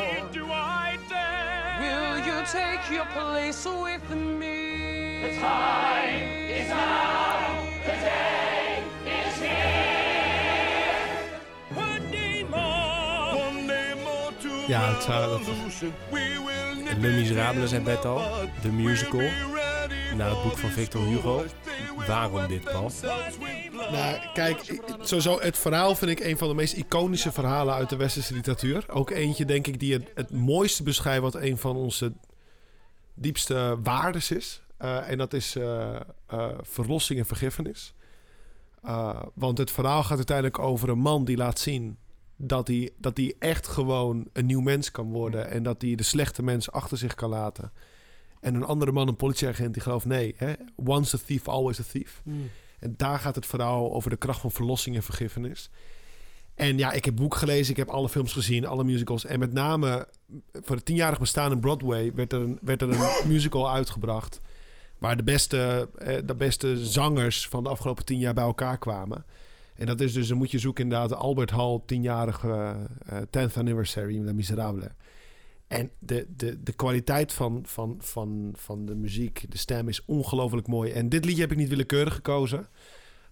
Take 2.53 2.91
your 2.91 3.07
place 3.07 3.65
with 3.65 4.11
me? 4.11 5.23
The 5.23 5.41
time 5.41 6.51
is 6.51 6.69
now. 6.69 7.65
The 7.87 7.97
day 8.05 8.83
is 9.05 9.39
here. 9.41 11.05
One 11.75 12.11
day 12.11 12.45
more. 12.51 13.45
One 13.45 13.67
day 13.67 13.95
more 14.05 14.33
to 14.43 14.49
Ja, 14.67 14.93
het 14.93 15.03
zou... 15.03 15.31
Dat, 15.31 15.55
Les 17.01 17.15
Miserables 17.17 17.71
zei 17.71 17.83
Bert 17.83 18.05
al. 18.05 18.23
De 18.63 18.69
musical. 18.69 19.21
Naar 20.17 20.31
het 20.31 20.43
boek 20.43 20.59
van 20.59 20.71
Victor 20.71 21.07
Hugo. 21.07 21.45
Waarom 22.07 22.47
dit, 22.47 22.65
Paul? 22.65 22.91
nou, 23.91 24.17
kijk, 24.33 24.83
sowieso 25.01 25.41
het 25.41 25.59
verhaal 25.59 25.95
vind 25.95 26.11
ik 26.11 26.21
een 26.21 26.39
van 26.39 26.49
de 26.49 26.55
meest 26.55 26.73
iconische 26.73 27.33
verhalen 27.33 27.75
uit 27.75 27.89
de 27.89 27.97
westerse 27.97 28.35
literatuur. 28.35 28.85
Ook 28.89 29.11
eentje, 29.11 29.45
denk 29.45 29.67
ik, 29.67 29.81
die 29.81 29.93
het, 29.93 30.11
het 30.15 30.31
mooiste 30.31 30.83
beschrijft 30.83 31.21
wat 31.21 31.35
een 31.35 31.59
van 31.59 31.77
onze 31.77 32.13
diepste 33.15 33.79
waardes 33.83 34.31
is. 34.31 34.63
Eh, 34.77 35.11
en 35.11 35.19
dat 35.19 35.33
is 35.33 35.57
eh, 35.57 35.95
eh, 36.27 36.49
verlossing 36.63 37.19
en 37.19 37.27
vergiffenis. 37.27 37.95
Want 39.35 39.59
het 39.59 39.71
verhaal 39.71 40.03
gaat 40.03 40.17
uiteindelijk 40.17 40.59
over 40.59 40.89
een 40.89 40.99
man 40.99 41.25
die 41.25 41.37
laat 41.37 41.59
zien 41.59 41.99
dat 42.37 42.67
hij, 42.67 42.91
dat 42.99 43.17
hij 43.17 43.35
echt 43.39 43.67
gewoon 43.67 44.29
een 44.33 44.47
nieuw 44.47 44.61
mens 44.61 44.91
kan 44.91 45.11
worden. 45.11 45.51
En 45.51 45.63
dat 45.63 45.83
hij 45.83 45.95
de 45.95 46.03
slechte 46.03 46.43
mens 46.43 46.71
achter 46.71 46.99
zich 46.99 47.15
kan 47.15 47.29
laten. 47.29 47.73
En 48.41 48.55
een 48.55 48.65
andere 48.65 48.93
man, 48.93 49.09
een 49.09 49.17
politieagent, 49.17 49.73
die 49.75 49.83
gelooft 49.83 50.07
nee. 50.07 50.35
Hè? 50.37 50.53
Once 50.77 51.17
a 51.17 51.21
thief, 51.27 51.49
always 51.49 51.81
a 51.81 51.83
thief. 51.91 52.21
Mm. 52.25 52.51
En 52.79 52.95
daar 52.97 53.19
gaat 53.19 53.35
het 53.35 53.47
verhaal 53.47 53.93
over 53.93 54.11
de 54.11 54.17
kracht 54.17 54.41
van 54.41 54.51
verlossing 54.51 54.97
en 54.97 55.03
vergiffenis. 55.03 55.71
En 56.55 56.79
ja, 56.79 56.93
ik 56.93 57.05
heb 57.05 57.17
boek 57.17 57.35
gelezen, 57.35 57.71
ik 57.71 57.77
heb 57.77 57.89
alle 57.89 58.09
films 58.09 58.33
gezien, 58.33 58.67
alle 58.67 58.85
musicals. 58.85 59.25
En 59.25 59.39
met 59.39 59.53
name 59.53 60.09
voor 60.53 60.77
het 60.77 60.85
tienjarig 60.85 61.19
bestaan 61.19 61.53
in 61.53 61.61
Broadway 61.61 62.13
werd 62.15 62.33
er 62.33 62.41
een, 62.41 62.59
werd 62.63 62.83
er 62.83 62.91
een 62.91 63.29
musical 63.33 63.71
uitgebracht. 63.73 64.41
Waar 64.99 65.17
de 65.17 65.23
beste, 65.23 65.89
eh, 65.99 66.17
de 66.25 66.35
beste 66.35 66.87
zangers 66.87 67.49
van 67.49 67.63
de 67.63 67.69
afgelopen 67.69 68.05
tien 68.05 68.19
jaar 68.19 68.35
bij 68.35 68.45
elkaar 68.45 68.79
kwamen. 68.79 69.25
En 69.75 69.87
dat 69.87 70.01
is 70.01 70.13
dus, 70.13 70.29
dan 70.29 70.37
moet 70.37 70.51
je 70.51 70.59
zoeken 70.59 70.85
inderdaad, 70.85 71.09
de 71.09 71.15
Albert 71.15 71.51
Hall, 71.51 71.81
tienjarige 71.87 72.77
eh 73.07 73.19
10th 73.21 73.55
anniversary, 73.57 74.25
La 74.25 74.33
Miserable. 74.33 74.91
En 75.67 75.91
de, 75.99 76.27
de, 76.37 76.63
de 76.63 76.73
kwaliteit 76.73 77.33
van, 77.33 77.63
van, 77.67 77.97
van, 77.99 78.53
van 78.57 78.87
de 78.87 78.95
muziek, 78.95 79.45
de 79.49 79.59
stem 79.59 79.89
is 79.89 80.05
ongelooflijk 80.05 80.67
mooi. 80.67 80.93
En 80.93 81.09
dit 81.09 81.25
liedje 81.25 81.41
heb 81.41 81.51
ik 81.51 81.57
niet 81.57 81.69
willekeurig 81.69 82.15
gekozen. 82.15 82.69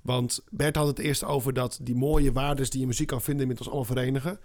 Want 0.03 0.41
Bert 0.51 0.77
had 0.77 0.87
het 0.87 0.99
eerst 0.99 1.25
over 1.25 1.53
dat 1.53 1.79
die 1.83 1.95
mooie 1.95 2.33
waardes 2.33 2.71
die 2.71 2.81
je 2.81 2.87
muziek 2.87 3.07
kan 3.07 3.23
vinden, 3.23 3.49
met 3.49 3.59
ons 3.59 3.67
allemaal 3.67 3.87
verenigen. 3.87 4.41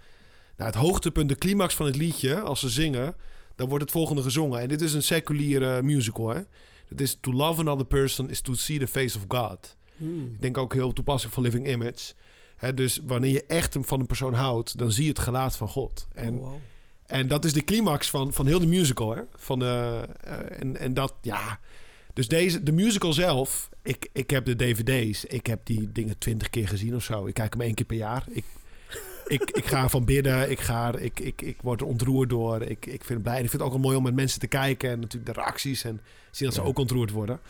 Nou, 0.56 0.70
het 0.70 0.80
hoogtepunt, 0.80 1.28
de 1.28 1.36
climax 1.36 1.74
van 1.74 1.86
het 1.86 1.96
liedje, 1.96 2.40
als 2.40 2.60
ze 2.60 2.68
zingen, 2.68 3.14
dan 3.56 3.68
wordt 3.68 3.84
het 3.84 3.92
volgende 3.92 4.22
gezongen. 4.22 4.60
En 4.60 4.68
dit 4.68 4.80
is 4.80 4.94
een 4.94 5.02
seculiere 5.02 5.82
musical, 5.82 6.28
hè. 6.28 6.40
Het 6.88 7.00
is 7.00 7.18
To 7.20 7.32
Love 7.32 7.60
Another 7.60 7.86
Person 7.86 8.30
is 8.30 8.40
To 8.40 8.54
See 8.54 8.78
the 8.78 8.86
Face 8.86 9.18
of 9.18 9.24
God. 9.28 9.76
Mm. 9.96 10.24
Ik 10.34 10.40
denk 10.40 10.58
ook 10.58 10.72
heel 10.72 10.92
toepasselijk 10.92 11.34
van 11.34 11.44
Living 11.44 11.68
Image. 11.68 12.12
Hè, 12.56 12.74
dus 12.74 13.00
wanneer 13.06 13.32
je 13.32 13.44
echt 13.46 13.76
van 13.80 14.00
een 14.00 14.06
persoon 14.06 14.34
houdt, 14.34 14.78
dan 14.78 14.92
zie 14.92 15.02
je 15.02 15.08
het 15.08 15.18
gelaat 15.18 15.56
van 15.56 15.68
God. 15.68 16.08
En, 16.14 16.34
Oh, 16.34 16.40
wow. 16.40 16.54
en 17.06 17.28
dat 17.28 17.44
is 17.44 17.52
de 17.52 17.64
climax 17.64 18.10
van, 18.10 18.32
van 18.32 18.46
heel 18.46 18.58
de 18.58 18.66
musical. 18.66 19.14
Hè? 19.14 19.22
Van, 19.34 19.62
eh, 19.62 20.02
eh, 20.02 20.06
en, 20.60 20.76
en 20.76 20.94
dat, 20.94 21.14
ja. 21.22 21.60
Dus 22.18 22.28
deze, 22.28 22.62
de 22.62 22.72
musical 22.72 23.12
zelf, 23.12 23.68
ik, 23.82 24.08
ik 24.12 24.30
heb 24.30 24.44
de 24.44 24.56
dvd's. 24.56 25.24
Ik 25.24 25.46
heb 25.46 25.60
die 25.64 25.92
dingen 25.92 26.18
twintig 26.18 26.50
keer 26.50 26.68
gezien 26.68 26.94
of 26.94 27.02
zo. 27.02 27.26
Ik 27.26 27.34
kijk 27.34 27.52
hem 27.52 27.62
één 27.62 27.74
keer 27.74 27.86
per 27.86 27.96
jaar. 27.96 28.24
Ik, 28.28 28.44
ik, 29.26 29.50
ik 29.50 29.66
ga 29.66 29.88
van 29.88 30.04
bidden. 30.04 30.50
Ik, 30.50 30.60
ga, 30.60 30.96
ik, 30.96 31.20
ik, 31.20 31.42
ik 31.42 31.56
word 31.62 31.80
er 31.80 31.86
ontroerd 31.86 32.30
door. 32.30 32.62
Ik, 32.62 32.86
ik 32.86 33.04
vind 33.04 33.08
het 33.08 33.22
blij. 33.22 33.36
En 33.36 33.42
ik 33.44 33.50
vind 33.50 33.62
het 33.62 33.70
ook 33.70 33.76
wel 33.76 33.84
mooi 33.86 33.96
om 33.96 34.02
met 34.02 34.14
mensen 34.14 34.40
te 34.40 34.46
kijken. 34.46 34.90
En 34.90 35.00
natuurlijk 35.00 35.34
de 35.34 35.40
reacties. 35.40 35.84
En 35.84 36.00
zien 36.30 36.46
dat 36.46 36.54
ze 36.56 36.60
Ja. 36.62 36.66
ook 36.66 36.78
ontroerd 36.78 37.10
worden. 37.10 37.40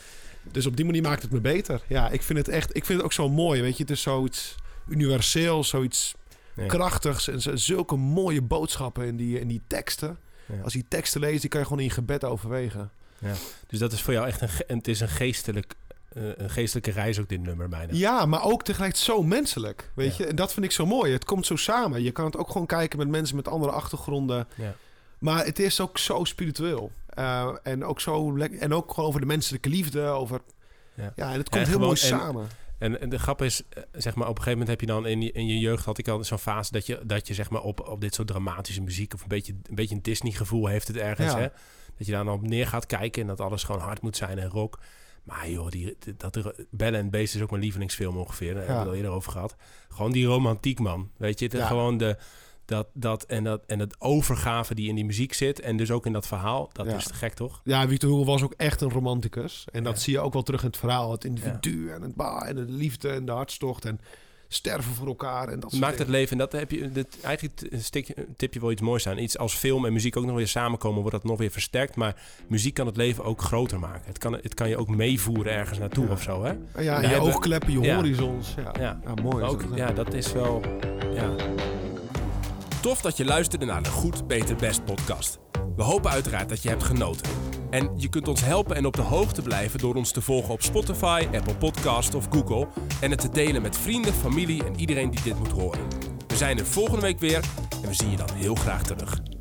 Dus 0.53 0.67
op 0.67 0.77
die 0.77 0.85
manier 0.85 1.03
maakt 1.03 1.23
het 1.23 1.31
me 1.31 1.41
beter. 1.41 1.83
Ja, 1.87 2.11
ik 2.11 2.23
vind 2.23 2.39
het 2.39 2.49
echt... 2.49 2.77
Ik 2.77 2.85
vind 2.85 2.99
het 2.99 3.03
ook 3.07 3.13
zo 3.13 3.29
mooi, 3.29 3.61
weet 3.63 3.77
je. 3.77 3.83
Het 3.83 3.93
is 3.93 4.03
zoiets 4.03 4.55
universeel, 4.89 5.65
zoiets 5.65 6.15
Ja. 6.57 6.67
krachtigs. 6.67 7.29
En 7.29 7.59
zulke 7.59 7.97
mooie 7.97 8.43
boodschappen 8.43 9.07
in 9.07 9.17
die, 9.17 9.41
in 9.41 9.49
die 9.49 9.61
teksten. 9.67 10.19
Ja. 10.47 10.61
Als 10.63 10.73
je 10.73 10.79
die 10.79 10.89
teksten 10.89 11.21
leest, 11.21 11.41
die 11.41 11.51
kan 11.51 11.61
je 11.61 11.67
gewoon 11.67 11.83
in 11.83 11.89
je 11.89 11.95
gebed 11.95 12.25
overwegen. 12.25 12.91
Ja. 13.19 13.33
Dus 13.67 13.79
dat 13.79 13.93
is 13.93 14.03
voor 14.03 14.13
jou 14.13 14.27
echt 14.27 14.41
een, 14.41 14.77
het 14.77 14.89
is 14.89 15.01
een, 15.01 15.09
geestelijk, 15.09 15.75
eh, 16.13 16.23
een 16.37 16.51
geestelijke 16.51 16.91
reis 16.91 17.19
ook 17.19 17.29
dit 17.29 17.41
nummer 17.41 17.69
bijna. 17.69 17.93
Ja, 17.93 18.27
maar 18.27 18.45
ook 18.45 18.63
tegelijk 18.65 18.97
zo 18.97 19.23
menselijk, 19.23 19.91
weet 19.95 20.17
Ja. 20.17 20.25
je. 20.25 20.31
En 20.31 20.37
dat 20.37 20.53
vind 20.53 20.65
ik 20.67 20.73
zo 20.73 20.87
mooi. 20.87 21.13
Het 21.13 21.25
komt 21.25 21.47
zo 21.47 21.57
samen. 21.57 22.03
Je 22.03 22.11
kan 22.11 22.25
het 22.25 22.37
ook 22.37 22.51
gewoon 22.51 22.67
kijken 22.67 22.99
met 22.99 23.09
mensen 23.09 23.37
met 23.37 23.49
andere 23.49 23.73
achtergronden. 23.73 24.47
Ja. 24.55 24.75
Maar 25.19 25.45
het 25.45 25.59
is 25.59 25.81
ook 25.81 25.99
zo 25.99 26.25
spiritueel. 26.25 26.93
Eh, 27.09 27.49
en 27.63 27.85
ook 27.85 28.01
zo. 28.01 28.37
En 28.39 28.75
ook 28.75 28.93
gewoon 28.95 29.09
over 29.09 29.21
de 29.21 29.27
menselijke 29.27 29.69
liefde. 29.69 30.03
Over. 30.03 30.41
Ja. 30.95 31.13
Ja, 31.17 31.33
en 31.33 31.39
het 31.39 31.49
komt 31.49 31.63
En 31.63 31.69
heel 31.69 31.79
mooi 31.79 31.91
en- 31.91 31.97
samen. 32.07 32.49
En, 32.79 33.01
en 33.01 33.09
de 33.09 33.19
grap 33.19 33.43
is, 33.43 33.63
eh, 33.69 33.83
zeg 33.93 34.15
maar, 34.15 34.29
op 34.29 34.37
een 34.37 34.43
gegeven 34.43 34.59
moment 34.59 34.69
heb 34.69 34.81
je 34.81 34.87
dan 34.95 35.07
in 35.07 35.21
je, 35.23 35.33
in 35.33 35.47
je 35.47 35.59
jeugd 35.59 35.85
had 35.85 35.99
ik 35.99 36.09
al 36.09 36.25
zo'n 36.25 36.39
fase 36.39 36.73
dat 36.73 36.87
je, 36.87 37.01
dat 37.05 37.27
je 37.29 37.35
zeg 37.35 37.51
maar 37.51 37.63
op, 37.63 37.89
op 37.89 38.01
dit 38.01 38.15
soort 38.15 38.29
dramatische 38.29 38.83
muziek 38.83 39.15
of 39.15 39.23
een 39.23 39.29
beetje 39.29 39.53
een, 39.53 39.75
beetje 39.75 39.95
een 39.95 40.03
Disney 40.03 40.33
gevoel 40.33 40.67
heeft 40.67 40.89
het 40.89 40.97
ergens, 40.97 41.35
hè? 41.35 41.47
Dat 41.99 42.07
je 42.07 42.13
daar 42.13 42.25
dan 42.25 42.35
op 42.35 42.43
neer 42.49 42.67
gaat 42.67 42.87
kijken 42.87 43.23
en 43.23 43.29
dat 43.29 43.41
alles 43.41 43.63
gewoon 43.63 43.81
hard 43.81 44.03
moet 44.03 44.17
zijn 44.17 44.39
en 44.39 44.49
rock. 44.49 44.79
Maar 45.25 45.51
joh, 45.51 45.69
die, 45.71 45.97
dat 46.17 46.37
er, 46.37 46.55
Belle 46.71 46.99
and 46.99 47.11
Beast 47.11 47.35
is 47.35 47.41
ook 47.43 47.51
mijn 47.51 47.63
lievelingsfilm 47.63 48.17
ongeveer. 48.17 48.55
Daar 48.55 48.57
hebben 48.65 48.75
we 48.75 48.81
het 48.81 48.89
al 48.91 48.97
eerder 48.97 49.11
over 49.13 49.33
gehad. 49.33 49.57
Gewoon 49.89 50.13
die 50.13 50.27
romantiek, 50.27 50.79
man. 50.79 51.11
Weet 51.17 51.39
je, 51.39 51.49
Ja. 51.53 51.67
gewoon 51.67 51.97
de, 51.97 52.17
dat, 52.65 52.89
dat, 52.93 53.23
en 53.25 53.45
dat 53.45 53.67
en 53.67 53.79
het 53.79 54.01
overgave 54.01 54.75
die 54.75 54.89
in 54.89 54.95
die 54.95 55.05
muziek 55.05 55.33
zit 55.33 55.61
en 55.61 55.77
dus 55.77 55.91
ook 55.91 56.07
in 56.07 56.13
dat 56.13 56.27
verhaal. 56.27 56.71
Dat 56.73 56.87
Ja. 56.87 56.97
is 56.97 57.07
te 57.07 57.15
gek, 57.15 57.35
toch? 57.35 57.61
Ja, 57.65 57.89
Victor 57.89 58.11
Hugo 58.11 58.25
was 58.25 58.43
ook 58.43 58.55
echt 58.57 58.81
een 58.81 58.91
romanticus. 58.91 59.67
En 59.73 59.85
dat 59.85 60.01
zie 60.01 60.13
je 60.13 60.21
ook 60.21 60.33
wel 60.33 60.43
terug 60.43 60.61
in 60.61 60.67
het 60.67 60.77
verhaal. 60.77 61.13
Het 61.13 61.25
individu 61.25 61.91
en 61.91 62.03
het 62.03 62.15
ba 62.15 62.47
en 62.47 62.55
de 62.57 62.65
liefde 62.69 63.09
en 63.09 63.25
de 63.27 63.33
hartstocht. 63.33 63.85
En 63.85 64.01
sterven 64.49 64.95
voor 64.95 65.07
elkaar. 65.07 65.49
En 65.49 65.61
dat 65.61 65.71
soort 65.71 65.83
maakt 65.83 65.99
het 65.99 66.09
leven, 66.09 66.33
en 66.33 66.39
dat 66.39 66.53
heb 66.53 66.71
je, 66.71 66.93
dit, 66.93 67.19
eigenlijk 67.23 67.73
een 67.73 67.83
stikje, 67.83 68.15
een 68.17 68.35
tipje 68.37 68.61
wel 68.61 68.71
iets 68.71 68.81
moois 68.83 69.07
aan. 69.09 69.19
Iets 69.19 69.39
als 69.39 69.55
film 69.55 69.87
en 69.87 69.93
muziek 69.93 70.17
ook 70.17 70.25
nog 70.25 70.37
weer 70.37 70.49
samenkomen, 70.49 71.01
wordt 71.01 71.17
dat 71.17 71.25
nog 71.25 71.39
weer 71.39 71.51
versterkt. 71.51 71.97
Maar 71.97 72.17
muziek 72.47 72.75
kan 72.75 72.87
het 72.87 72.97
leven 72.97 73.25
ook 73.25 73.43
groter 73.43 73.79
maken. 73.79 74.03
Het 74.07 74.19
kan, 74.19 74.33
het 74.33 74.55
kan 74.55 74.69
je 74.69 74.77
ook 74.77 74.89
meevoeren 74.89 75.53
ergens 75.53 75.79
naartoe 75.79 76.07
Ja. 76.07 76.13
of 76.13 76.23
zo, 76.23 76.43
hè? 76.45 76.49
Ja, 76.51 76.57
en 76.97 77.03
je 77.03 77.07
hebben- 77.09 77.21
oogkleppen, 77.21 77.81
je 77.81 77.93
horizons. 77.95 78.55
Ja, 78.57 78.73
Ja. 79.05 79.15
mooi. 79.23 79.45
Ook, 79.45 79.69
dat, 79.69 79.79
ja, 79.79 79.93
dat 79.93 80.15
is 80.15 80.33
wel. 80.33 80.63
Ja. 81.15 81.35
Tof 82.81 83.01
dat 83.01 83.17
je 83.17 83.25
luisterde 83.25 83.65
naar 83.65 83.83
de 83.83 83.89
Goed, 83.89 84.27
Beter, 84.27 84.57
Best 84.57 84.85
podcast. 84.85 85.39
We 85.77 85.83
hopen 85.83 86.11
uiteraard 86.11 86.49
dat 86.49 86.63
je 86.63 86.69
hebt 86.69 86.83
genoten. 86.83 87.31
En 87.71 87.91
je 87.97 88.09
kunt 88.09 88.29
ons 88.29 88.41
helpen 88.41 88.77
en 88.77 88.87
op 88.87 88.97
de 88.97 89.03
hoogte 89.03 89.43
blijven 89.43 89.79
door 89.79 89.95
ons 89.95 90.13
te 90.13 90.21
volgen 90.21 90.53
op 90.53 90.63
Spotify, 90.63 91.27
Apple 91.33 91.55
Podcast 91.55 92.15
of 92.15 92.27
Google. 92.31 92.69
En 93.01 93.11
het 93.11 93.21
te 93.21 93.29
delen 93.29 93.63
met 93.63 93.77
vrienden, 93.77 94.13
familie 94.13 94.65
en 94.65 94.81
iedereen 94.81 95.11
die 95.11 95.23
dit 95.23 95.39
moet 95.39 95.53
horen. 95.53 95.81
We 96.27 96.37
zijn 96.37 96.59
er 96.59 96.67
volgende 96.67 97.01
week 97.01 97.19
weer 97.19 97.45
en 97.83 97.89
we 97.89 97.95
zien 97.95 98.11
je 98.11 98.17
dan 98.17 98.33
heel 98.35 98.55
graag 98.55 98.83
terug. 98.83 99.38